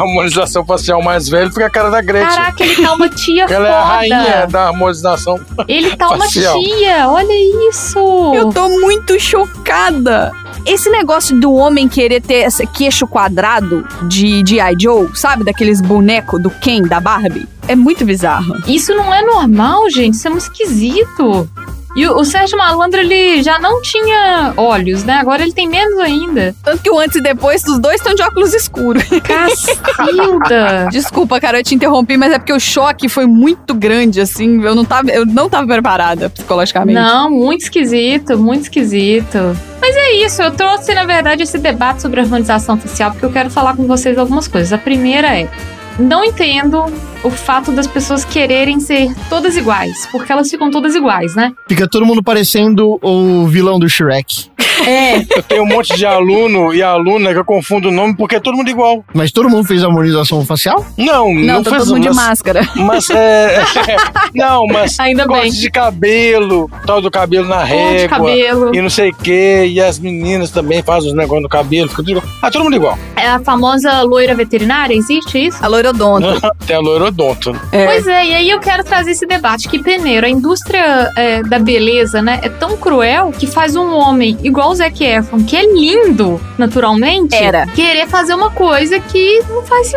harmonização 0.00 0.62
facial 0.66 1.02
mais 1.02 1.26
velho 1.26 1.48
fica 1.50 1.66
a 1.66 1.70
cara 1.70 1.88
da 1.90 2.02
Gretchen. 2.02 2.36
Caraca, 2.36 2.62
ele 2.62 2.82
tá 2.82 2.92
uma 2.94 3.08
tia 3.08 3.44
Ela 3.48 3.68
é 3.68 3.72
a 3.72 3.80
foda. 3.80 3.94
rainha 3.94 4.46
da 4.46 4.66
harmonização. 4.66 5.40
Ele 5.66 5.96
tá 5.96 6.08
uma 6.08 6.18
facial. 6.18 6.60
tia, 6.62 7.08
olha 7.08 7.68
isso. 7.70 7.98
Eu 8.34 8.50
tô 8.50 8.68
muito 8.68 9.18
chocada. 9.18 10.32
Esse 10.66 10.88
negócio 10.90 11.38
do 11.38 11.52
homem 11.52 11.88
querer 11.88 12.22
ter 12.22 12.46
esse 12.46 12.66
queixo 12.66 13.06
quadrado 13.06 13.86
de 14.08 14.42
de 14.42 14.60
I. 14.60 14.74
Joe, 14.78 15.10
sabe? 15.14 15.44
Daqueles 15.44 15.80
bonecos 15.80 16.40
do 16.40 16.50
Ken, 16.50 16.82
da 16.82 17.00
Barbie. 17.00 17.46
É 17.68 17.76
muito 17.76 18.04
bizarro. 18.04 18.56
Isso 18.66 18.94
não 18.94 19.12
é 19.12 19.22
normal, 19.22 19.88
gente. 19.90 20.14
Isso 20.14 20.26
é 20.26 20.30
muito 20.30 20.42
esquisito. 20.42 21.48
E 21.96 22.06
o, 22.06 22.16
o 22.18 22.24
Sérgio 22.24 22.58
Malandro, 22.58 23.00
ele 23.00 23.42
já 23.42 23.58
não 23.58 23.80
tinha 23.80 24.52
olhos, 24.56 25.04
né? 25.04 25.14
Agora 25.14 25.42
ele 25.42 25.52
tem 25.52 25.68
menos 25.68 25.98
ainda. 25.98 26.54
Tanto 26.62 26.82
que 26.82 26.90
o 26.90 26.98
antes 26.98 27.16
e 27.16 27.20
depois, 27.20 27.62
os 27.64 27.78
dois 27.78 27.96
estão 27.96 28.14
de 28.14 28.22
óculos 28.22 28.52
escuros. 28.52 29.04
Cacilda! 29.22 30.88
Desculpa, 30.90 31.40
cara, 31.40 31.60
eu 31.60 31.62
te 31.62 31.74
interrompi, 31.74 32.16
mas 32.16 32.32
é 32.32 32.38
porque 32.38 32.52
o 32.52 32.58
choque 32.58 33.08
foi 33.08 33.26
muito 33.26 33.74
grande, 33.74 34.20
assim. 34.20 34.62
Eu 34.62 34.74
não 34.74 34.84
tava, 34.84 35.10
eu 35.10 35.24
não 35.24 35.48
tava 35.48 35.66
preparada 35.66 36.28
psicologicamente. 36.28 36.98
Não, 36.98 37.30
muito 37.30 37.62
esquisito, 37.62 38.36
muito 38.36 38.62
esquisito. 38.62 39.56
Mas 39.80 39.94
é 39.96 40.12
isso, 40.24 40.42
eu 40.42 40.50
trouxe, 40.50 40.94
na 40.94 41.04
verdade, 41.04 41.42
esse 41.42 41.58
debate 41.58 42.02
sobre 42.02 42.18
a 42.20 42.22
harmonização 42.24 42.76
facial 42.76 43.10
porque 43.10 43.24
eu 43.26 43.30
quero 43.30 43.50
falar 43.50 43.76
com 43.76 43.86
vocês 43.86 44.18
algumas 44.18 44.48
coisas. 44.48 44.72
A 44.72 44.78
primeira 44.78 45.28
é. 45.38 45.48
Não 45.98 46.24
entendo 46.24 46.86
o 47.24 47.30
fato 47.30 47.72
das 47.72 47.86
pessoas 47.86 48.24
quererem 48.24 48.78
ser 48.78 49.12
todas 49.28 49.56
iguais, 49.56 50.06
porque 50.12 50.30
elas 50.30 50.48
ficam 50.50 50.70
todas 50.70 50.94
iguais, 50.94 51.34
né? 51.34 51.52
Fica 51.68 51.88
todo 51.88 52.06
mundo 52.06 52.22
parecendo 52.22 52.98
o 53.02 53.46
vilão 53.46 53.78
do 53.78 53.88
Shrek. 53.88 54.52
É. 54.86 55.18
Eu 55.38 55.42
tenho 55.42 55.62
um 55.62 55.66
monte 55.68 55.96
de 55.96 56.04
aluno 56.04 56.74
e 56.74 56.82
aluna 56.82 57.32
que 57.32 57.38
eu 57.38 57.44
confundo 57.44 57.88
o 57.88 57.92
nome 57.92 58.14
porque 58.16 58.34
é 58.36 58.40
todo 58.40 58.56
mundo 58.56 58.68
igual. 58.68 59.04
Mas 59.14 59.30
todo 59.30 59.48
mundo 59.48 59.64
fez 59.66 59.84
harmonização 59.84 60.44
facial? 60.44 60.84
Não, 60.98 61.32
não, 61.32 61.42
Não, 61.54 61.62
tá 61.62 61.70
fez 61.70 61.84
todo 61.84 61.94
mundo 61.94 62.02
de 62.02 62.08
mas- 62.08 62.16
máscara. 62.28 62.68
Mas 62.74 63.08
é. 63.10 63.62
não, 64.34 64.66
mas. 64.66 64.98
Ainda 65.00 65.26
corte 65.26 65.42
bem. 65.42 65.52
de 65.52 65.70
cabelo, 65.70 66.70
tal 66.84 67.00
do 67.00 67.10
cabelo 67.10 67.46
na 67.48 67.58
Cor 67.58 67.66
de 67.66 67.72
régua. 67.72 68.08
cabelo. 68.18 68.74
E 68.74 68.82
não 68.82 68.90
sei 68.90 69.10
o 69.10 69.14
quê. 69.14 69.64
E 69.68 69.80
as 69.80 69.98
meninas 69.98 70.50
também 70.50 70.82
fazem 70.82 71.10
os 71.10 71.16
negócios 71.16 71.44
no 71.44 71.48
cabelo. 71.48 71.88
Fica 71.88 72.02
tudo 72.02 72.10
igual. 72.10 72.24
Ah, 72.42 72.50
todo 72.50 72.64
mundo 72.64 72.76
igual. 72.76 72.98
É 73.16 73.28
a 73.28 73.38
famosa 73.38 74.02
loira 74.02 74.34
veterinária, 74.34 74.94
existe 74.94 75.46
isso? 75.46 75.64
A 75.64 75.68
loirodonto. 75.68 76.26
Tem 76.66 76.74
a 76.76 76.80
loirodonto. 76.80 77.13
É. 77.72 77.86
Pois 77.86 78.06
é, 78.06 78.26
e 78.26 78.34
aí 78.34 78.50
eu 78.50 78.60
quero 78.60 78.84
trazer 78.84 79.12
esse 79.12 79.26
debate 79.26 79.68
que, 79.68 79.78
primeiro, 79.78 80.26
a 80.26 80.28
indústria 80.28 81.10
é, 81.16 81.42
da 81.42 81.58
beleza, 81.58 82.20
né, 82.20 82.40
é 82.42 82.48
tão 82.48 82.76
cruel 82.76 83.32
que 83.32 83.46
faz 83.46 83.76
um 83.76 83.94
homem 83.94 84.38
igual 84.42 84.70
o 84.70 84.74
Zac 84.74 85.02
Efron, 85.02 85.44
que 85.44 85.56
é 85.56 85.64
lindo 85.64 86.40
naturalmente, 86.58 87.34
Era. 87.34 87.66
querer 87.68 88.06
fazer 88.08 88.34
uma 88.34 88.50
coisa 88.50 88.98
que 89.00 89.42
não 89.48 89.62
faz 89.62 89.92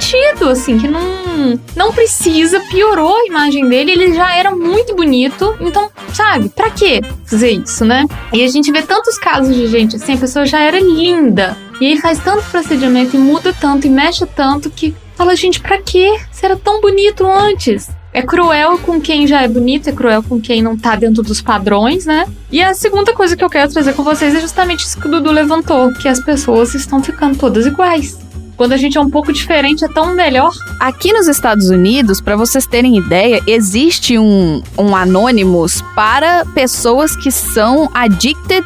sentido, 0.00 0.48
assim, 0.48 0.78
que 0.78 0.88
não, 0.88 1.58
não 1.76 1.92
precisa, 1.92 2.60
piorou 2.70 3.14
a 3.16 3.26
imagem 3.26 3.68
dele, 3.68 3.92
ele 3.92 4.14
já 4.14 4.34
era 4.34 4.50
muito 4.50 4.94
bonito, 4.94 5.54
então, 5.60 5.90
sabe, 6.12 6.48
pra 6.48 6.70
que 6.70 7.00
fazer 7.24 7.50
isso, 7.50 7.84
né? 7.84 8.06
E 8.32 8.44
a 8.44 8.48
gente 8.48 8.70
vê 8.72 8.82
tantos 8.82 9.18
casos 9.18 9.54
de 9.54 9.66
gente 9.68 9.96
assim, 9.96 10.14
a 10.14 10.18
pessoa 10.18 10.44
já 10.44 10.60
era 10.60 10.80
linda, 10.80 11.56
e 11.80 11.86
aí 11.86 12.00
faz 12.00 12.18
tanto 12.18 12.42
procedimento 12.50 13.16
e 13.16 13.18
muda 13.18 13.52
tanto 13.52 13.86
e 13.86 13.90
mexe 13.90 14.26
tanto 14.26 14.70
que 14.70 14.94
fala, 15.16 15.36
gente, 15.36 15.60
pra 15.60 15.80
quê? 15.80 16.18
Você 16.30 16.46
era 16.46 16.56
tão 16.56 16.80
bonito 16.80 17.26
antes. 17.26 17.90
É 18.14 18.20
cruel 18.20 18.78
com 18.78 19.00
quem 19.00 19.26
já 19.26 19.40
é 19.42 19.48
bonito, 19.48 19.88
é 19.88 19.92
cruel 19.92 20.22
com 20.22 20.38
quem 20.38 20.60
não 20.60 20.76
tá 20.76 20.94
dentro 20.96 21.22
dos 21.22 21.40
padrões, 21.40 22.04
né? 22.04 22.26
E 22.50 22.62
a 22.62 22.74
segunda 22.74 23.14
coisa 23.14 23.34
que 23.34 23.42
eu 23.42 23.48
quero 23.48 23.72
trazer 23.72 23.94
com 23.94 24.02
vocês 24.02 24.34
é 24.34 24.40
justamente 24.40 24.84
isso 24.84 25.00
que 25.00 25.08
o 25.08 25.10
Dudu 25.10 25.30
levantou, 25.30 25.92
que 25.94 26.06
as 26.06 26.20
pessoas 26.20 26.74
estão 26.74 27.02
ficando 27.02 27.38
todas 27.38 27.64
iguais. 27.64 28.18
Quando 28.54 28.72
a 28.72 28.76
gente 28.76 28.98
é 28.98 29.00
um 29.00 29.08
pouco 29.08 29.32
diferente, 29.32 29.84
é 29.84 29.88
tão 29.88 30.14
melhor. 30.14 30.52
Aqui 30.78 31.10
nos 31.12 31.26
Estados 31.26 31.70
Unidos, 31.70 32.20
para 32.20 32.36
vocês 32.36 32.66
terem 32.66 32.98
ideia, 32.98 33.42
existe 33.46 34.18
um, 34.18 34.62
um 34.78 34.94
Anonymous 34.94 35.82
para 35.94 36.44
pessoas 36.54 37.16
que 37.16 37.32
são 37.32 37.90
addicted, 37.94 38.64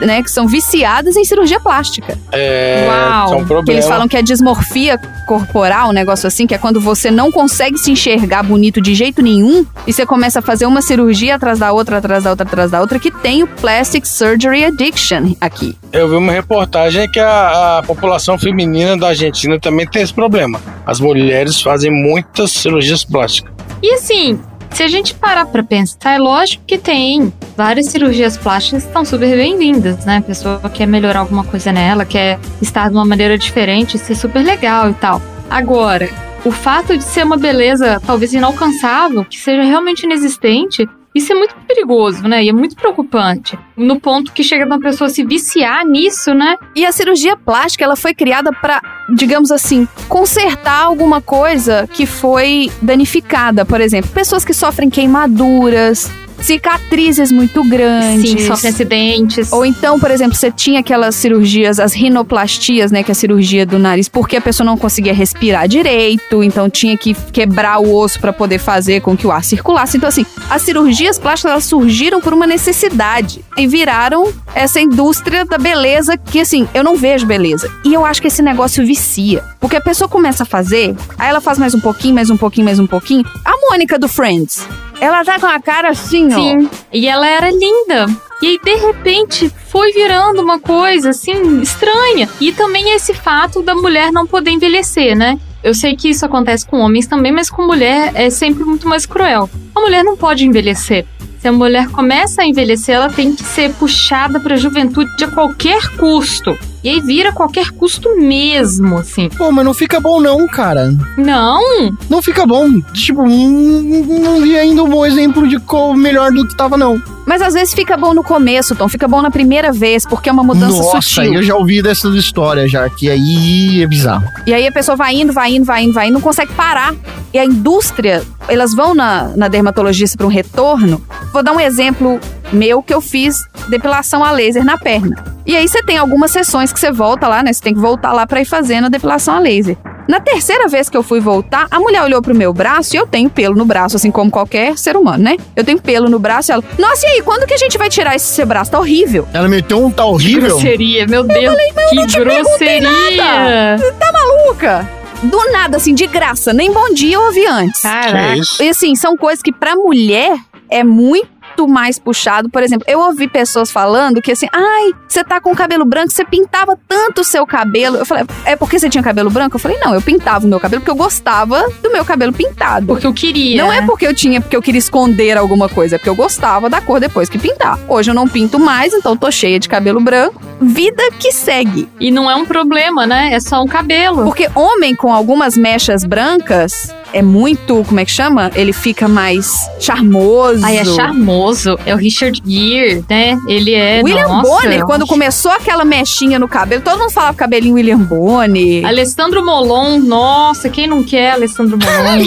né? 0.00 0.22
Que 0.22 0.30
são 0.30 0.46
viciadas 0.46 1.16
em 1.16 1.24
cirurgia 1.24 1.60
plástica. 1.60 2.18
É, 2.32 2.86
Uau. 2.88 3.32
é 3.32 3.36
um 3.36 3.40
Que 3.40 3.46
problema. 3.46 3.78
eles 3.78 3.88
falam 3.88 4.08
que 4.08 4.16
é 4.16 4.22
dismorfia 4.22 4.98
corporal, 5.26 5.90
um 5.90 5.92
negócio 5.92 6.26
assim, 6.26 6.46
que 6.46 6.54
é 6.54 6.58
quando 6.58 6.80
você 6.80 7.10
não 7.10 7.30
consegue 7.32 7.78
se 7.78 7.90
enxergar 7.90 8.42
bonito 8.42 8.80
de 8.80 8.94
jeito 8.94 9.22
nenhum 9.22 9.66
e 9.86 9.92
você 9.92 10.06
começa 10.06 10.38
a 10.38 10.42
fazer 10.42 10.66
uma 10.66 10.82
cirurgia 10.82 11.34
atrás 11.36 11.58
da 11.58 11.72
outra, 11.72 11.98
atrás 11.98 12.24
da 12.24 12.30
outra, 12.30 12.46
atrás 12.46 12.70
da 12.70 12.80
outra, 12.80 12.98
que 12.98 13.10
tem 13.10 13.42
o 13.42 13.46
Plastic 13.46 14.04
Surgery 14.06 14.64
Addiction 14.64 15.34
aqui. 15.40 15.76
Eu 15.92 16.08
vi 16.08 16.16
uma 16.16 16.32
reportagem 16.32 17.10
que 17.10 17.18
a, 17.18 17.78
a 17.78 17.82
população 17.82 18.38
feminina 18.38 18.96
da 18.96 19.08
Argentina 19.08 19.58
também 19.58 19.86
tem 19.86 20.02
esse 20.02 20.12
problema. 20.14 20.60
As 20.84 21.00
mulheres 21.00 21.60
fazem 21.60 21.90
muitas 21.90 22.52
cirurgias 22.52 23.04
plásticas. 23.04 23.52
E 23.82 23.94
assim, 23.94 24.38
se 24.70 24.82
a 24.82 24.88
gente 24.88 25.14
parar 25.14 25.46
pra 25.46 25.62
pensar, 25.62 26.14
é 26.14 26.18
lógico 26.18 26.62
que 26.66 26.78
tem 26.78 27.32
várias 27.56 27.86
cirurgias 27.86 28.36
plásticas 28.36 28.84
estão 28.84 29.04
super 29.04 29.34
bem-vindas, 29.34 30.04
né? 30.04 30.18
A 30.18 30.22
pessoa 30.22 30.60
quer 30.72 30.86
melhorar 30.86 31.20
alguma 31.20 31.44
coisa 31.44 31.72
nela, 31.72 32.04
quer 32.04 32.38
estar 32.60 32.88
de 32.88 32.94
uma 32.94 33.04
maneira 33.04 33.38
diferente, 33.38 33.98
ser 33.98 34.14
super 34.14 34.44
legal 34.44 34.90
e 34.90 34.94
tal. 34.94 35.22
Agora, 35.48 36.08
o 36.44 36.50
fato 36.50 36.96
de 36.96 37.02
ser 37.02 37.24
uma 37.24 37.36
beleza 37.36 38.00
talvez 38.06 38.34
inalcançável, 38.34 39.24
que 39.24 39.38
seja 39.38 39.62
realmente 39.62 40.04
inexistente, 40.04 40.86
isso 41.14 41.32
é 41.32 41.34
muito 41.34 41.54
perigoso, 41.66 42.28
né? 42.28 42.44
E 42.44 42.50
é 42.50 42.52
muito 42.52 42.76
preocupante. 42.76 43.58
No 43.74 43.98
ponto 43.98 44.32
que 44.32 44.44
chega 44.44 44.66
de 44.66 44.70
uma 44.70 44.78
pessoa 44.78 45.08
se 45.08 45.24
viciar 45.24 45.82
nisso, 45.86 46.34
né? 46.34 46.58
E 46.74 46.84
a 46.84 46.92
cirurgia 46.92 47.38
plástica, 47.38 47.84
ela 47.84 47.96
foi 47.96 48.12
criada 48.12 48.52
para, 48.52 48.82
digamos 49.14 49.50
assim, 49.50 49.88
consertar 50.10 50.84
alguma 50.84 51.22
coisa 51.22 51.88
que 51.90 52.04
foi 52.04 52.70
danificada. 52.82 53.64
Por 53.64 53.80
exemplo, 53.80 54.10
pessoas 54.10 54.44
que 54.44 54.52
sofrem 54.52 54.90
queimaduras, 54.90 56.10
cicatrizes 56.40 57.32
muito 57.32 57.62
grandes. 57.64 58.30
Sim, 58.30 58.46
sofrem 58.46 58.72
acidentes. 58.72 59.52
Ou 59.52 59.64
então, 59.64 59.98
por 59.98 60.10
exemplo, 60.10 60.36
você 60.36 60.50
tinha 60.50 60.80
aquelas 60.80 61.14
cirurgias, 61.14 61.78
as 61.78 61.92
rinoplastias, 61.92 62.90
né, 62.90 63.02
que 63.02 63.10
é 63.10 63.12
a 63.12 63.14
cirurgia 63.14 63.66
do 63.66 63.78
nariz, 63.78 64.08
porque 64.08 64.36
a 64.36 64.40
pessoa 64.40 64.64
não 64.64 64.76
conseguia 64.76 65.14
respirar 65.14 65.68
direito, 65.68 66.42
então 66.42 66.68
tinha 66.68 66.96
que 66.96 67.14
quebrar 67.32 67.78
o 67.78 67.94
osso 67.94 68.20
para 68.20 68.32
poder 68.32 68.58
fazer 68.58 69.00
com 69.00 69.16
que 69.16 69.26
o 69.26 69.32
ar 69.32 69.44
circulasse. 69.44 69.96
Então, 69.96 70.08
assim, 70.08 70.24
as 70.50 70.62
cirurgias 70.62 71.18
plásticas 71.18 71.52
elas 71.52 71.64
surgiram 71.64 72.20
por 72.20 72.32
uma 72.32 72.46
necessidade 72.46 73.44
e 73.56 73.66
viraram 73.66 74.32
essa 74.54 74.80
indústria 74.80 75.44
da 75.44 75.58
beleza 75.58 76.16
que, 76.16 76.40
assim, 76.40 76.68
eu 76.74 76.84
não 76.84 76.96
vejo 76.96 77.26
beleza. 77.26 77.70
E 77.84 77.94
eu 77.94 78.04
acho 78.04 78.20
que 78.20 78.28
esse 78.28 78.42
negócio 78.42 78.84
vicia. 78.86 79.42
Porque 79.60 79.76
a 79.76 79.80
pessoa 79.80 80.08
começa 80.08 80.42
a 80.42 80.46
fazer, 80.46 80.94
aí 81.18 81.28
ela 81.28 81.40
faz 81.40 81.58
mais 81.58 81.74
um 81.74 81.80
pouquinho, 81.80 82.14
mais 82.14 82.30
um 82.30 82.36
pouquinho, 82.36 82.64
mais 82.64 82.78
um 82.78 82.86
pouquinho. 82.86 83.24
A 83.44 83.52
Mônica 83.70 83.98
do 83.98 84.08
Friends, 84.08 84.66
ela 85.00 85.24
tá 85.24 85.38
com 85.38 85.46
a 85.46 85.60
cara 85.60 85.90
assim, 85.90 86.32
ó. 86.32 86.36
Sim. 86.36 86.70
E 86.92 87.06
ela 87.06 87.26
era 87.26 87.50
linda. 87.50 88.06
E 88.42 88.46
aí, 88.46 88.58
de 88.62 88.74
repente, 88.74 89.50
foi 89.68 89.92
virando 89.92 90.42
uma 90.42 90.60
coisa 90.60 91.10
assim 91.10 91.60
estranha. 91.60 92.28
E 92.40 92.52
também 92.52 92.94
esse 92.94 93.14
fato 93.14 93.62
da 93.62 93.74
mulher 93.74 94.12
não 94.12 94.26
poder 94.26 94.50
envelhecer, 94.50 95.16
né? 95.16 95.38
Eu 95.62 95.74
sei 95.74 95.96
que 95.96 96.10
isso 96.10 96.24
acontece 96.24 96.66
com 96.66 96.78
homens 96.78 97.06
também, 97.06 97.32
mas 97.32 97.50
com 97.50 97.66
mulher 97.66 98.12
é 98.14 98.30
sempre 98.30 98.64
muito 98.64 98.86
mais 98.86 99.06
cruel. 99.06 99.48
A 99.74 99.80
mulher 99.80 100.04
não 100.04 100.16
pode 100.16 100.46
envelhecer. 100.46 101.06
Se 101.46 101.50
a 101.50 101.52
mulher 101.52 101.86
começa 101.90 102.42
a 102.42 102.44
envelhecer, 102.44 102.96
ela 102.96 103.08
tem 103.08 103.32
que 103.32 103.44
ser 103.44 103.72
puxada 103.74 104.40
pra 104.40 104.56
juventude 104.56 105.22
a 105.22 105.28
qualquer 105.28 105.96
custo. 105.96 106.58
E 106.82 106.88
aí 106.88 107.00
vira 107.00 107.30
qualquer 107.30 107.70
custo 107.70 108.16
mesmo, 108.16 108.98
assim. 108.98 109.28
Pô, 109.28 109.52
mas 109.52 109.64
não 109.64 109.72
fica 109.72 110.00
bom 110.00 110.20
não, 110.20 110.46
cara. 110.48 110.92
Não! 111.16 111.60
Não 112.08 112.20
fica 112.20 112.44
bom. 112.44 112.80
Tipo, 112.92 113.22
não, 113.22 114.40
vi 114.40 114.58
ainda 114.58 114.82
um 114.82 114.88
bom 114.88 115.06
exemplo 115.06 115.46
de 115.46 115.60
como 115.60 115.96
melhor 115.96 116.32
do 116.32 116.46
que 116.46 116.56
tava, 116.56 116.76
não. 116.76 117.00
Mas 117.24 117.42
às 117.42 117.54
vezes 117.54 117.74
fica 117.74 117.96
bom 117.96 118.14
no 118.14 118.22
começo, 118.22 118.76
Tom. 118.76 118.88
Fica 118.88 119.08
bom 119.08 119.20
na 119.20 119.32
primeira 119.32 119.72
vez, 119.72 120.06
porque 120.06 120.28
é 120.28 120.32
uma 120.32 120.44
mudança 120.44 120.78
Nossa, 120.78 121.00
sutil. 121.00 121.34
eu 121.34 121.42
já 121.42 121.56
ouvi 121.56 121.82
dessas 121.82 122.14
histórias 122.14 122.70
já, 122.70 122.88
que 122.88 123.10
aí 123.10 123.82
é 123.82 123.86
bizarro. 123.86 124.28
E 124.46 124.54
aí 124.54 124.64
a 124.66 124.72
pessoa 124.72 124.94
vai 124.96 125.14
indo, 125.16 125.32
vai 125.32 125.54
indo, 125.54 125.64
vai 125.64 125.82
indo, 125.82 125.92
vai 125.92 126.06
indo, 126.06 126.14
não 126.14 126.20
consegue 126.20 126.52
parar. 126.54 126.94
E 127.34 127.38
a 127.38 127.44
indústria, 127.44 128.22
elas 128.46 128.72
vão 128.72 128.94
na, 128.94 129.36
na 129.36 129.48
dermatologista 129.48 130.16
para 130.16 130.26
um 130.26 130.30
retorno. 130.30 131.02
Vou 131.36 131.42
dar 131.42 131.52
um 131.52 131.60
exemplo 131.60 132.18
meu 132.50 132.82
que 132.82 132.94
eu 132.94 133.00
fiz 133.02 133.36
depilação 133.68 134.24
a 134.24 134.30
laser 134.30 134.64
na 134.64 134.78
perna. 134.78 135.22
E 135.44 135.54
aí 135.54 135.68
você 135.68 135.82
tem 135.82 135.98
algumas 135.98 136.30
sessões 136.30 136.72
que 136.72 136.80
você 136.80 136.90
volta 136.90 137.28
lá, 137.28 137.42
né? 137.42 137.52
Você 137.52 137.60
tem 137.60 137.74
que 137.74 137.78
voltar 137.78 138.10
lá 138.14 138.26
para 138.26 138.40
ir 138.40 138.46
fazendo 138.46 138.86
a 138.86 138.88
depilação 138.88 139.34
a 139.34 139.38
laser. 139.38 139.76
Na 140.08 140.18
terceira 140.18 140.66
vez 140.66 140.88
que 140.88 140.96
eu 140.96 141.02
fui 141.02 141.20
voltar, 141.20 141.66
a 141.70 141.78
mulher 141.78 142.02
olhou 142.02 142.22
pro 142.22 142.34
meu 142.34 142.54
braço 142.54 142.96
e 142.96 142.98
eu 142.98 143.06
tenho 143.06 143.28
pelo 143.28 143.54
no 143.54 143.66
braço, 143.66 143.96
assim 143.96 144.10
como 144.10 144.30
qualquer 144.30 144.78
ser 144.78 144.96
humano, 144.96 145.24
né? 145.24 145.36
Eu 145.54 145.62
tenho 145.62 145.78
pelo 145.78 146.08
no 146.08 146.18
braço 146.18 146.50
e 146.50 146.54
ela, 146.54 146.64
nossa, 146.78 147.06
e 147.06 147.10
aí, 147.10 147.22
quando 147.22 147.46
que 147.46 147.52
a 147.52 147.58
gente 147.58 147.76
vai 147.76 147.90
tirar 147.90 148.16
esse 148.16 148.28
seu 148.28 148.46
braço? 148.46 148.70
Tá 148.70 148.78
horrível. 148.78 149.28
Ela 149.34 149.46
meteu 149.46 149.84
um 149.84 149.90
tá 149.90 150.06
horrível. 150.06 150.48
Grosseria, 150.48 151.06
meu 151.06 151.22
Deus. 151.22 151.54
falei, 151.54 151.72
mas 151.74 151.84
eu 151.84 151.90
que 151.90 151.96
não 151.96 152.06
te 152.06 152.18
grosseria. 152.18 152.80
nada. 152.80 153.92
Tá 153.98 154.10
maluca? 154.10 154.88
Do 155.22 155.52
nada, 155.52 155.76
assim, 155.76 155.94
de 155.94 156.06
graça. 156.06 156.54
Nem 156.54 156.72
bom 156.72 156.94
dia 156.94 157.16
eu 157.16 157.26
ouvi 157.26 157.46
antes. 157.46 157.82
Caraca. 157.82 158.40
E 158.58 158.70
assim, 158.70 158.94
são 158.94 159.18
coisas 159.18 159.42
que 159.42 159.52
pra 159.52 159.76
mulher 159.76 160.38
é 160.70 160.84
muito 160.84 161.68
mais 161.68 161.98
puxado. 161.98 162.50
Por 162.50 162.62
exemplo, 162.62 162.84
eu 162.88 163.00
ouvi 163.00 163.28
pessoas 163.28 163.70
falando 163.70 164.20
que 164.20 164.32
assim, 164.32 164.46
ai, 164.52 164.92
você 165.08 165.24
tá 165.24 165.40
com 165.40 165.54
cabelo 165.54 165.84
branco, 165.84 166.10
você 166.10 166.24
pintava 166.24 166.78
tanto 166.86 167.20
o 167.22 167.24
seu 167.24 167.46
cabelo. 167.46 167.96
Eu 167.96 168.04
falei, 168.04 168.24
é 168.44 168.56
porque 168.56 168.78
você 168.78 168.90
tinha 168.90 169.02
cabelo 169.02 169.30
branco? 169.30 169.56
Eu 169.56 169.60
falei, 169.60 169.78
não, 169.78 169.94
eu 169.94 170.02
pintava 170.02 170.44
o 170.44 170.48
meu 170.48 170.60
cabelo 170.60 170.82
porque 170.82 170.90
eu 170.90 170.96
gostava 170.96 171.64
do 171.82 171.90
meu 171.90 172.04
cabelo 172.04 172.32
pintado. 172.32 172.86
Porque 172.86 173.06
eu 173.06 173.14
queria. 173.14 173.62
Não 173.62 173.72
é 173.72 173.82
porque 173.82 174.06
eu 174.06 174.14
tinha, 174.14 174.40
porque 174.40 174.56
eu 174.56 174.62
queria 174.62 174.78
esconder 174.78 175.38
alguma 175.38 175.68
coisa, 175.68 175.96
é 175.96 175.98
porque 175.98 176.10
eu 176.10 176.16
gostava 176.16 176.68
da 176.68 176.80
cor 176.80 177.00
depois 177.00 177.28
que 177.28 177.38
pintar. 177.38 177.78
Hoje 177.88 178.10
eu 178.10 178.14
não 178.14 178.28
pinto 178.28 178.58
mais, 178.58 178.92
então 178.92 179.16
tô 179.16 179.30
cheia 179.30 179.58
de 179.58 179.68
cabelo 179.68 180.00
branco. 180.00 180.40
Vida 180.60 181.10
que 181.18 181.32
segue. 181.32 181.88
E 182.00 182.10
não 182.10 182.30
é 182.30 182.34
um 182.34 182.44
problema, 182.44 183.06
né? 183.06 183.30
É 183.32 183.40
só 183.40 183.62
um 183.62 183.66
cabelo. 183.66 184.24
Porque 184.24 184.48
homem 184.54 184.94
com 184.94 185.12
algumas 185.12 185.56
mechas 185.56 186.04
brancas 186.04 186.94
é 187.12 187.22
muito, 187.22 187.82
como 187.84 188.00
é 188.00 188.04
que 188.04 188.10
chama? 188.10 188.50
Ele 188.54 188.72
fica 188.72 189.08
mais 189.08 189.54
charmoso. 189.78 190.64
Ai, 190.64 190.78
é 190.78 190.84
charmoso. 190.84 191.78
É 191.86 191.94
o 191.94 191.96
Richard 191.96 192.42
Gere, 192.44 193.04
né? 193.08 193.38
Ele 193.48 193.74
é. 193.74 194.00
William 194.02 194.28
nossa, 194.28 194.48
Bonner, 194.48 194.84
quando 194.84 195.06
começou 195.06 195.50
aquela 195.50 195.84
mechinha 195.84 196.38
no 196.38 196.48
cabelo, 196.48 196.82
todo 196.82 196.98
mundo 196.98 197.10
falava 197.10 197.36
cabelinho 197.36 197.74
William 197.74 197.98
Bonner. 197.98 198.84
Alessandro 198.84 199.44
Molon, 199.44 199.98
nossa, 199.98 200.68
quem 200.68 200.86
não 200.86 201.02
quer 201.02 201.32
Alessandro 201.32 201.78
Molon? 201.78 202.26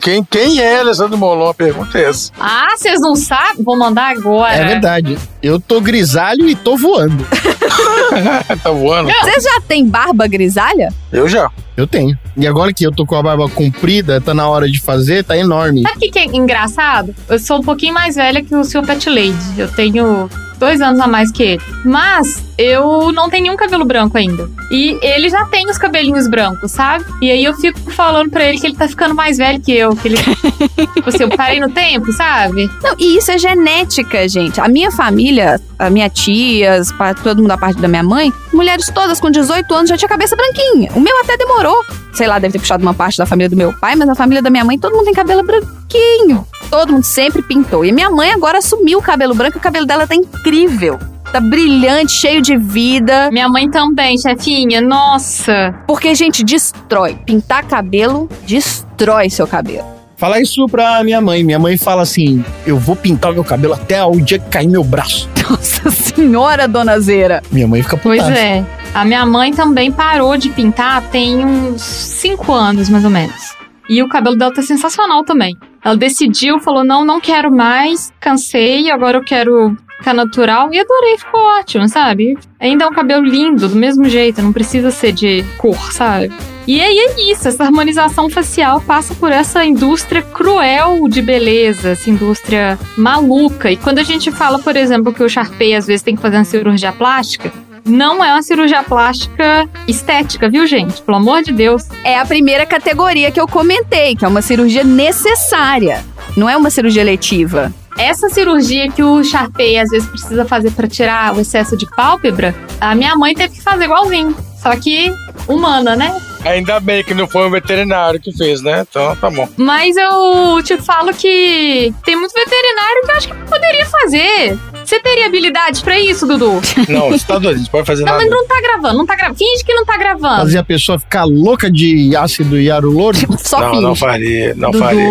Quem, 0.00 0.24
quem 0.24 0.60
é 0.60 0.80
Alessandro 0.80 1.16
Molon? 1.16 1.48
A 1.48 1.54
pergunta 1.54 1.98
é 1.98 2.04
essa. 2.04 2.32
ah, 2.38 2.74
vocês 2.76 3.00
não 3.00 3.14
sabem? 3.16 3.62
Vou 3.62 3.76
mandar 3.76 4.16
agora. 4.16 4.54
É 4.54 4.64
verdade. 4.64 5.18
Eu 5.42 5.60
tô 5.60 5.80
grisalho 5.80 6.48
e 6.48 6.54
tô 6.54 6.76
voando. 6.76 7.26
tá 8.62 8.70
voando? 8.70 9.10
Você 9.10 9.40
já 9.40 9.60
tem 9.60 9.86
barba 9.86 10.26
grisalha? 10.26 10.92
Eu 11.12 11.28
já. 11.28 11.50
Eu 11.76 11.86
tenho. 11.86 12.18
E 12.36 12.46
agora 12.46 12.72
que 12.72 12.86
eu 12.86 12.92
tô 12.92 13.04
com 13.04 13.14
a 13.16 13.22
barba 13.22 13.48
comprida, 13.48 14.20
tá 14.20 14.32
na 14.32 14.48
hora 14.48 14.68
de 14.68 14.80
fazer, 14.80 15.22
tá 15.24 15.36
enorme. 15.36 15.82
Sabe 15.82 15.96
o 15.96 16.00
que, 16.00 16.10
que 16.10 16.18
é 16.18 16.24
engraçado? 16.24 17.14
Eu 17.28 17.38
sou 17.38 17.58
um 17.58 17.62
pouquinho 17.62 17.92
mais 17.92 18.16
velha 18.16 18.42
que 18.42 18.54
o 18.54 18.64
Sr. 18.64 18.86
Pet 18.86 19.08
Lady. 19.10 19.58
Eu 19.58 19.68
tenho 19.68 20.28
dois 20.56 20.80
anos 20.80 21.00
a 21.00 21.06
mais 21.06 21.30
que 21.30 21.42
ele. 21.42 21.62
Mas 21.84 22.44
eu 22.58 23.12
não 23.12 23.28
tenho 23.28 23.44
nenhum 23.44 23.56
cabelo 23.56 23.84
branco 23.84 24.16
ainda. 24.16 24.48
E 24.70 24.98
ele 25.02 25.28
já 25.28 25.44
tem 25.46 25.68
os 25.68 25.78
cabelinhos 25.78 26.26
brancos, 26.26 26.72
sabe? 26.72 27.04
E 27.20 27.30
aí 27.30 27.44
eu 27.44 27.54
fico 27.54 27.78
falando 27.90 28.30
pra 28.30 28.44
ele 28.44 28.58
que 28.58 28.66
ele 28.66 28.76
tá 28.76 28.88
ficando 28.88 29.14
mais 29.14 29.36
velho 29.36 29.60
que 29.60 29.72
eu. 29.72 29.94
Que 29.94 30.08
ele. 30.08 30.16
tipo 30.94 31.08
assim, 31.08 31.22
eu 31.24 31.28
parei 31.28 31.60
no 31.60 31.70
tempo, 31.70 32.12
sabe? 32.12 32.70
Não, 32.82 32.94
e 32.98 33.18
isso 33.18 33.30
é 33.30 33.38
genética, 33.38 34.28
gente. 34.28 34.60
A 34.60 34.68
minha 34.68 34.90
família, 34.90 35.60
a 35.78 35.90
minha 35.90 36.08
tia, 36.08 36.80
todo 37.22 37.38
mundo 37.38 37.48
da 37.48 37.58
parte 37.58 37.80
da 37.80 37.88
minha 37.88 38.02
mãe, 38.02 38.32
mulheres 38.52 38.90
todas 38.92 39.20
com 39.20 39.30
18 39.30 39.72
anos 39.74 39.88
já 39.88 39.96
tinha 39.96 40.08
cabeça 40.08 40.34
branquinha. 40.34 40.90
O 40.94 41.00
meu 41.00 41.18
até 41.20 41.36
demorou. 41.36 41.84
Sei 42.12 42.26
lá, 42.26 42.38
deve 42.38 42.52
ter 42.52 42.58
puxado 42.60 42.82
uma 42.82 42.94
parte 42.94 43.18
da 43.18 43.26
família 43.26 43.50
do 43.50 43.56
meu 43.56 43.74
pai, 43.78 43.94
mas 43.94 44.08
a 44.08 44.14
família 44.14 44.40
da 44.40 44.48
minha 44.48 44.64
mãe, 44.64 44.78
todo 44.78 44.94
mundo 44.94 45.04
tem 45.04 45.14
cabelo 45.14 45.42
branquinho. 45.42 46.46
Todo 46.70 46.92
mundo 46.92 47.04
sempre 47.04 47.42
pintou. 47.42 47.84
E 47.84 47.92
minha 47.92 48.10
mãe 48.10 48.32
agora 48.32 48.58
assumiu 48.58 48.98
o 48.98 49.02
cabelo 49.02 49.34
branco 49.34 49.56
e 49.56 49.60
o 49.60 49.62
cabelo 49.62 49.86
dela 49.86 50.06
tá 50.06 50.14
incrível. 50.14 50.98
Tá 51.32 51.40
brilhante, 51.40 52.12
cheio 52.12 52.40
de 52.40 52.56
vida. 52.56 53.30
Minha 53.30 53.48
mãe 53.48 53.68
também, 53.70 54.16
chefinha. 54.18 54.80
Nossa. 54.80 55.74
Porque, 55.86 56.14
gente, 56.14 56.44
destrói. 56.44 57.16
Pintar 57.26 57.64
cabelo 57.64 58.28
destrói 58.46 59.28
seu 59.30 59.46
cabelo. 59.46 59.84
Falar 60.16 60.40
isso 60.40 60.66
pra 60.66 61.02
minha 61.04 61.20
mãe. 61.20 61.44
Minha 61.44 61.58
mãe 61.58 61.76
fala 61.76 62.02
assim: 62.02 62.44
eu 62.66 62.78
vou 62.78 62.96
pintar 62.96 63.32
o 63.32 63.34
meu 63.34 63.44
cabelo 63.44 63.74
até 63.74 64.02
o 64.04 64.12
dia 64.20 64.38
que 64.38 64.48
cair 64.48 64.68
meu 64.68 64.82
braço. 64.84 65.28
Nossa 65.50 65.90
senhora, 65.90 66.66
dona 66.66 66.98
Zeira. 67.00 67.42
Minha 67.52 67.68
mãe 67.68 67.82
fica 67.82 67.96
Pois 67.96 68.22
putada. 68.22 68.38
é. 68.38 68.64
A 68.94 69.04
minha 69.04 69.26
mãe 69.26 69.52
também 69.52 69.92
parou 69.92 70.36
de 70.38 70.48
pintar 70.48 71.02
tem 71.10 71.44
uns 71.44 71.82
5 71.82 72.50
anos, 72.52 72.88
mais 72.88 73.04
ou 73.04 73.10
menos. 73.10 73.54
E 73.90 74.02
o 74.02 74.08
cabelo 74.08 74.36
dela 74.36 74.52
tá 74.54 74.62
sensacional 74.62 75.22
também. 75.22 75.54
Ela 75.86 75.96
decidiu, 75.96 76.58
falou: 76.58 76.82
não, 76.82 77.04
não 77.04 77.20
quero 77.20 77.48
mais, 77.48 78.12
cansei, 78.18 78.90
agora 78.90 79.18
eu 79.18 79.22
quero 79.22 79.76
ficar 79.98 80.12
natural 80.12 80.68
e 80.72 80.80
adorei, 80.80 81.16
ficou 81.16 81.40
ótimo, 81.60 81.88
sabe? 81.88 82.36
Ainda 82.58 82.84
é 82.84 82.88
um 82.88 82.92
cabelo 82.92 83.24
lindo, 83.24 83.68
do 83.68 83.76
mesmo 83.76 84.04
jeito, 84.08 84.42
não 84.42 84.52
precisa 84.52 84.90
ser 84.90 85.12
de 85.12 85.44
cor, 85.56 85.92
sabe? 85.92 86.32
E 86.66 86.80
aí 86.80 86.98
é 86.98 87.30
isso, 87.30 87.46
essa 87.46 87.62
harmonização 87.62 88.28
facial 88.28 88.80
passa 88.80 89.14
por 89.14 89.30
essa 89.30 89.64
indústria 89.64 90.22
cruel 90.22 91.08
de 91.08 91.22
beleza, 91.22 91.90
essa 91.90 92.10
indústria 92.10 92.76
maluca. 92.98 93.70
E 93.70 93.76
quando 93.76 94.00
a 94.00 94.02
gente 94.02 94.32
fala, 94.32 94.58
por 94.58 94.76
exemplo, 94.76 95.12
que 95.12 95.22
o 95.22 95.28
Sharpay 95.28 95.76
às 95.76 95.86
vezes 95.86 96.02
tem 96.02 96.16
que 96.16 96.22
fazer 96.22 96.38
uma 96.38 96.44
cirurgia 96.44 96.90
plástica, 96.90 97.52
não 97.86 98.22
é 98.22 98.32
uma 98.32 98.42
cirurgia 98.42 98.82
plástica 98.82 99.68
estética, 99.86 100.48
viu, 100.48 100.66
gente? 100.66 101.00
Pelo 101.02 101.18
amor 101.18 101.42
de 101.42 101.52
Deus. 101.52 101.84
É 102.04 102.18
a 102.18 102.26
primeira 102.26 102.66
categoria 102.66 103.30
que 103.30 103.40
eu 103.40 103.46
comentei, 103.46 104.16
que 104.16 104.24
é 104.24 104.28
uma 104.28 104.42
cirurgia 104.42 104.84
necessária. 104.84 106.04
Não 106.36 106.50
é 106.50 106.56
uma 106.56 106.68
cirurgia 106.68 107.04
letiva. 107.04 107.72
Essa 107.96 108.28
cirurgia 108.28 108.90
que 108.90 109.02
o 109.02 109.24
Sharpay 109.24 109.78
às 109.78 109.88
vezes 109.88 110.08
precisa 110.08 110.44
fazer 110.44 110.70
para 110.72 110.86
tirar 110.86 111.34
o 111.34 111.40
excesso 111.40 111.76
de 111.76 111.86
pálpebra, 111.86 112.54
a 112.78 112.94
minha 112.94 113.16
mãe 113.16 113.34
teve 113.34 113.54
que 113.54 113.62
fazer 113.62 113.84
igualzinho. 113.84 114.36
Só 114.60 114.76
que 114.76 115.10
humana, 115.48 115.96
né? 115.96 116.14
Ainda 116.44 116.78
bem 116.78 117.02
que 117.02 117.14
não 117.14 117.26
foi 117.26 117.46
um 117.46 117.50
veterinário 117.50 118.20
que 118.20 118.36
fez, 118.36 118.62
né? 118.62 118.84
Então 118.88 119.16
tá 119.16 119.30
bom. 119.30 119.48
Mas 119.56 119.96
eu 119.96 120.62
te 120.62 120.76
falo 120.76 121.12
que 121.14 121.92
tem 122.04 122.16
muito 122.16 122.32
veterinário 122.32 123.02
que 123.04 123.10
eu 123.10 123.16
acho 123.16 123.28
que 123.28 123.34
poderia 123.50 123.86
fazer. 123.86 124.58
Você 124.86 125.00
teria 125.00 125.26
habilidade 125.26 125.82
pra 125.82 125.98
isso, 125.98 126.26
Dudu? 126.26 126.60
Não, 126.88 127.10
você 127.10 127.26
tá 127.26 127.38
doido, 127.40 127.58
não 127.58 127.66
pode 127.66 127.86
fazer 127.86 128.04
Não, 128.04 128.12
nada. 128.12 128.22
mas 128.24 128.30
não 128.30 128.46
tá 128.46 128.60
gravando, 128.62 128.98
não 128.98 129.04
tá 129.06 129.16
gravando. 129.16 129.36
Finge 129.38 129.64
que 129.64 129.74
não 129.74 129.84
tá 129.84 129.96
gravando. 129.96 130.36
Fazer 130.42 130.58
a 130.58 130.62
pessoa 130.64 130.98
ficar 130.98 131.24
louca 131.24 131.68
de 131.70 132.14
ácido 132.14 132.56
hialurônico? 132.58 133.36
Só 133.42 133.60
não, 133.60 133.70
finge. 133.70 133.82
não 133.82 133.96
faria, 133.96 134.54
não 134.54 134.70
Dudu, 134.70 134.84
faria. 134.84 135.08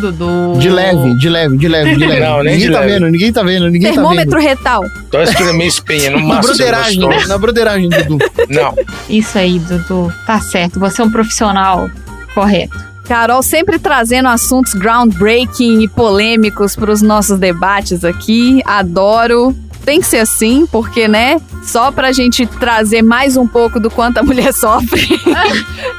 Dudu. 0.00 0.58
De 0.58 0.68
leve, 0.68 1.16
de 1.18 1.28
leve, 1.28 1.56
de 1.56 1.68
leve, 1.68 1.94
de 1.96 2.06
leve. 2.06 2.20
Não, 2.20 2.42
nem 2.42 2.54
ninguém 2.54 2.66
de 2.66 2.72
tá 2.72 2.80
leve. 2.80 2.92
vendo, 2.92 3.06
ninguém 3.10 3.32
tá 3.32 3.42
vendo, 3.44 3.70
ninguém 3.70 3.92
Termômetro 3.92 4.30
tá 4.32 4.36
vendo. 4.38 4.48
retal. 4.48 4.82
Então 5.08 5.22
espremei 5.22 5.66
espinha 5.68 6.10
no 6.10 6.18
Na 6.18 6.24
máximo. 6.26 6.54
broderagem, 6.54 7.08
né? 7.08 7.24
na 7.28 7.38
broderagem, 7.38 7.88
Dudu. 7.88 8.18
Não, 8.48 8.74
Isso 9.08 9.38
aí, 9.38 9.60
Dudu. 9.60 10.12
Tá 10.26 10.40
certo. 10.40 10.80
Você 10.80 11.00
é 11.00 11.04
um 11.04 11.10
profissional 11.10 11.88
correto. 12.34 12.93
Carol 13.04 13.42
sempre 13.42 13.78
trazendo 13.78 14.28
assuntos 14.28 14.72
groundbreaking 14.74 15.82
e 15.82 15.88
polêmicos 15.88 16.74
para 16.74 16.90
os 16.90 17.02
nossos 17.02 17.38
debates 17.38 18.04
aqui. 18.04 18.62
Adoro. 18.64 19.54
Tem 19.84 20.00
que 20.00 20.06
ser 20.06 20.20
assim, 20.20 20.66
porque, 20.72 21.06
né? 21.06 21.38
Só 21.62 21.92
pra 21.92 22.10
gente 22.10 22.46
trazer 22.46 23.02
mais 23.02 23.36
um 23.36 23.46
pouco 23.46 23.78
do 23.78 23.90
quanto 23.90 24.16
a 24.16 24.22
mulher 24.22 24.50
sofre. 24.54 25.06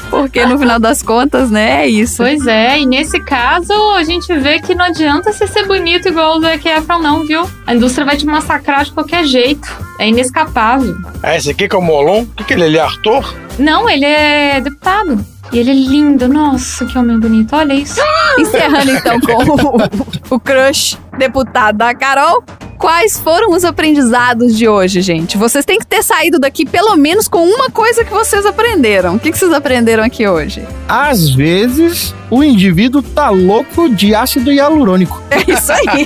porque 0.10 0.44
no 0.44 0.58
final 0.58 0.80
das 0.80 1.04
contas, 1.04 1.52
né? 1.52 1.84
É 1.84 1.88
isso. 1.88 2.18
Pois 2.18 2.48
é, 2.48 2.80
e 2.80 2.86
nesse 2.88 3.20
caso 3.20 3.72
a 3.96 4.04
gente 4.04 4.34
vê 4.40 4.60
que 4.60 4.74
não 4.74 4.86
adianta 4.86 5.32
você 5.32 5.46
ser 5.46 5.68
bonito 5.68 6.08
igual 6.08 6.38
o 6.38 6.42
Zac 6.42 6.68
Efron, 6.68 6.98
não, 6.98 7.26
viu? 7.28 7.48
A 7.68 7.76
indústria 7.76 8.06
vai 8.06 8.18
te 8.18 8.26
massacrar 8.26 8.86
de 8.86 8.92
qualquer 8.92 9.24
jeito. 9.24 9.68
É 10.00 10.10
inescapável. 10.10 10.98
Ah, 11.22 11.36
esse 11.36 11.52
aqui 11.52 11.68
que 11.68 11.76
é 11.76 11.80
o 11.80 11.82
Molon? 11.82 12.24
O 12.24 12.26
que, 12.26 12.44
que 12.44 12.54
ele 12.54 12.64
é? 12.64 12.66
Ele 12.66 12.78
é 12.80 12.82
Arthur? 12.82 13.36
Não, 13.60 13.88
ele 13.88 14.06
é 14.06 14.60
deputado. 14.62 15.24
E 15.52 15.60
ele 15.60 15.72
é 15.72 15.74
lindo. 15.74 16.28
Nossa, 16.28 16.86
que 16.86 16.98
homem 16.98 17.20
bonito. 17.20 17.56
Olha 17.56 17.74
isso. 17.74 18.00
Encerrando 18.38 18.92
então 18.92 19.20
com 19.20 19.34
o, 20.32 20.36
o 20.36 20.40
crush 20.40 20.98
deputado 21.18 21.78
da 21.78 21.94
Carol. 21.94 22.44
Quais 22.78 23.18
foram 23.20 23.52
os 23.52 23.64
aprendizados 23.64 24.56
de 24.56 24.68
hoje, 24.68 25.02
gente? 25.02 25.38
Vocês 25.38 25.66
têm 25.66 25.80
que 25.80 25.88
ter 25.88 26.04
saído 26.04 26.38
daqui 26.38 26.66
pelo 26.66 26.96
menos 26.98 27.28
com 27.28 27.44
uma 27.44 27.70
coisa 27.70 28.04
que 28.04 28.12
vocês 28.12 28.46
aprenderam. 28.46 29.16
O 29.16 29.20
que, 29.20 29.32
que 29.32 29.38
vocês 29.38 29.52
aprenderam 29.54 30.04
aqui 30.04 30.28
hoje? 30.28 30.62
Às 30.88 31.30
vezes, 31.30 32.14
o 32.30 32.44
indivíduo 32.44 33.02
tá 33.02 33.30
louco 33.30 33.90
de 33.90 34.14
ácido 34.14 34.52
hialurônico. 34.52 35.22
É 35.32 35.52
isso 35.52 35.72
aí. 35.72 36.06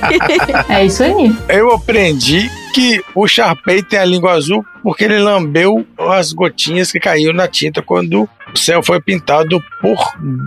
É 0.68 0.84
isso 0.84 1.02
aí. 1.02 1.36
Eu 1.48 1.72
aprendi 1.72 2.48
que 2.72 3.02
o 3.14 3.26
Sharpay 3.26 3.82
tem 3.82 3.98
a 3.98 4.04
língua 4.04 4.32
azul 4.32 4.64
porque 4.82 5.04
ele 5.04 5.18
lambeu 5.18 5.84
as 5.98 6.32
gotinhas 6.32 6.90
que 6.92 7.00
caíram 7.00 7.34
na 7.34 7.48
tinta 7.48 7.82
quando 7.82 8.28
o 8.54 8.58
céu 8.58 8.82
foi 8.82 9.00
pintado 9.00 9.60
por 9.80 9.98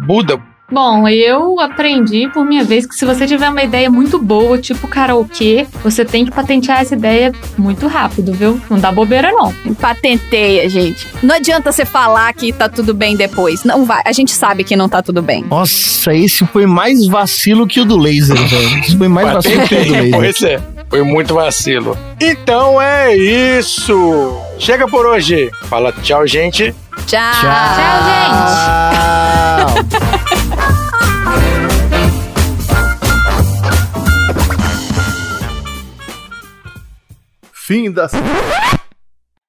Buda. 0.06 0.40
Bom, 0.72 1.07
eu 1.07 1.60
aprendi 1.60 2.27
por 2.30 2.45
minha 2.45 2.64
vez 2.64 2.85
que 2.85 2.95
se 2.95 3.06
você 3.06 3.27
tiver 3.27 3.49
uma 3.49 3.61
ideia 3.61 3.91
muito 3.91 4.18
boa, 4.18 4.57
tipo 4.57 4.88
karaokê, 4.88 5.68
você 5.84 6.03
tem 6.03 6.26
que 6.26 6.31
patentear 6.31 6.81
essa 6.81 6.95
ideia 6.95 7.31
muito 7.57 7.85
rápido, 7.85 8.34
viu? 8.34 8.60
Não 8.69 8.80
dá 8.80 8.91
bobeira, 8.91 9.31
não. 9.31 9.53
Patenteia, 9.80 10.68
gente. 10.69 11.07
Não 11.22 11.35
adianta 11.35 11.72
você 11.72 11.85
falar 11.85 12.34
que 12.34 12.52
tá 12.52 12.68
tudo 12.68 12.94
bem 12.94 13.15
depois. 13.15 13.64
Não 13.64 13.85
vai. 13.85 14.02
A 14.06 14.11
gente 14.11 14.31
sabe 14.31 14.64
que 14.64 14.76
não 14.76 14.90
tá 14.90 15.02
tudo 15.02 15.22
bem. 15.22 15.44
Nossa, 15.44 16.14
esse 16.14 16.45
foi 16.48 16.65
mais 16.65 17.06
vacilo 17.07 17.68
que 17.68 17.80
o 17.80 17.85
do 17.85 17.98
laser, 17.98 18.35
velho. 18.38 18.80
Esse 18.80 18.98
foi 18.98 19.07
mais 19.07 19.31
vacilo 19.31 19.68
que 19.68 19.76
o 19.76 19.85
do 19.85 19.94
laser. 19.94 20.11
pois 20.11 20.41
é. 20.41 20.61
Foi 20.90 21.03
muito 21.03 21.34
vacilo. 21.34 21.98
Então 22.19 22.81
é 22.81 23.15
isso. 23.15 24.38
Chega 24.60 24.88
por 24.88 25.06
hoje. 25.06 25.52
Fala 25.64 25.91
tchau, 25.91 26.26
gente. 26.26 26.73
Tchau. 27.06 27.31
Tchau, 27.41 27.73
gente. 29.76 30.23
Fim 37.65 37.90
da. 37.91 38.07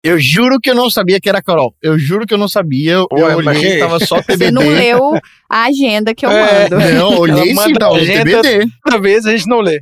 Eu 0.05 0.20
juro 0.20 0.61
que 0.61 0.70
eu 0.70 0.74
não 0.74 0.89
sabia 0.91 1.19
que 1.20 1.28
era 1.28 1.43
Carol. 1.43 1.74
Eu 1.82 1.99
juro 1.99 2.24
que 2.27 2.32
eu 2.35 2.39
não 2.39 2.47
sabia. 2.47 2.93
Eu, 2.93 3.09
eu 3.11 3.43
mas 3.43 3.57
olhei, 3.59 3.73
que- 3.73 3.78
tava 3.81 3.99
só 4.05 4.20
TBD. 4.23 4.45
Você 4.47 4.51
não 4.53 4.69
leu 4.69 5.19
a 5.51 5.65
agenda 5.65 6.15
que 6.15 6.24
eu 6.27 6.31
É. 6.31 6.69
mando. 6.70 6.78
Não, 6.95 7.09
olhei 7.19 7.55
sim, 7.57 7.73
no 7.73 7.95
agenda- 7.95 8.43
TBD. 8.43 8.66
Toda 8.85 9.01
vez 9.01 9.27
a 9.27 9.31
gente 9.36 9.49
não 9.49 9.61
lê. 9.61 9.81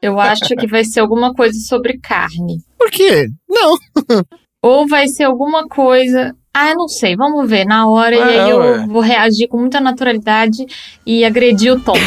Eu 0.00 0.18
acho 0.20 0.54
que 0.56 0.66
vai 0.66 0.82
ser 0.84 1.00
alguma 1.00 1.34
coisa 1.34 1.58
sobre 1.60 1.98
carne. 1.98 2.58
Por 2.78 2.90
quê? 2.90 3.26
Não. 3.48 3.76
Ou 4.62 4.86
vai 4.88 5.06
ser 5.08 5.24
alguma 5.24 5.66
coisa. 5.66 6.34
Ah, 6.54 6.70
eu 6.70 6.76
não 6.76 6.88
sei. 6.88 7.16
Vamos 7.16 7.48
ver 7.50 7.64
na 7.66 7.86
hora. 7.88 8.14
e 8.14 8.18
É, 8.18 8.22
aí 8.44 8.50
eu 8.50 8.58
ué. 8.58 8.86
vou 8.86 9.00
reagir 9.02 9.48
com 9.48 9.58
muita 9.58 9.78
naturalidade 9.80 10.64
e 11.04 11.22
agredir 11.24 11.72
o 11.72 11.80
Tom. 11.80 11.94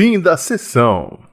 Fim 0.00 0.18
da 0.18 0.34
sessão. 0.34 1.29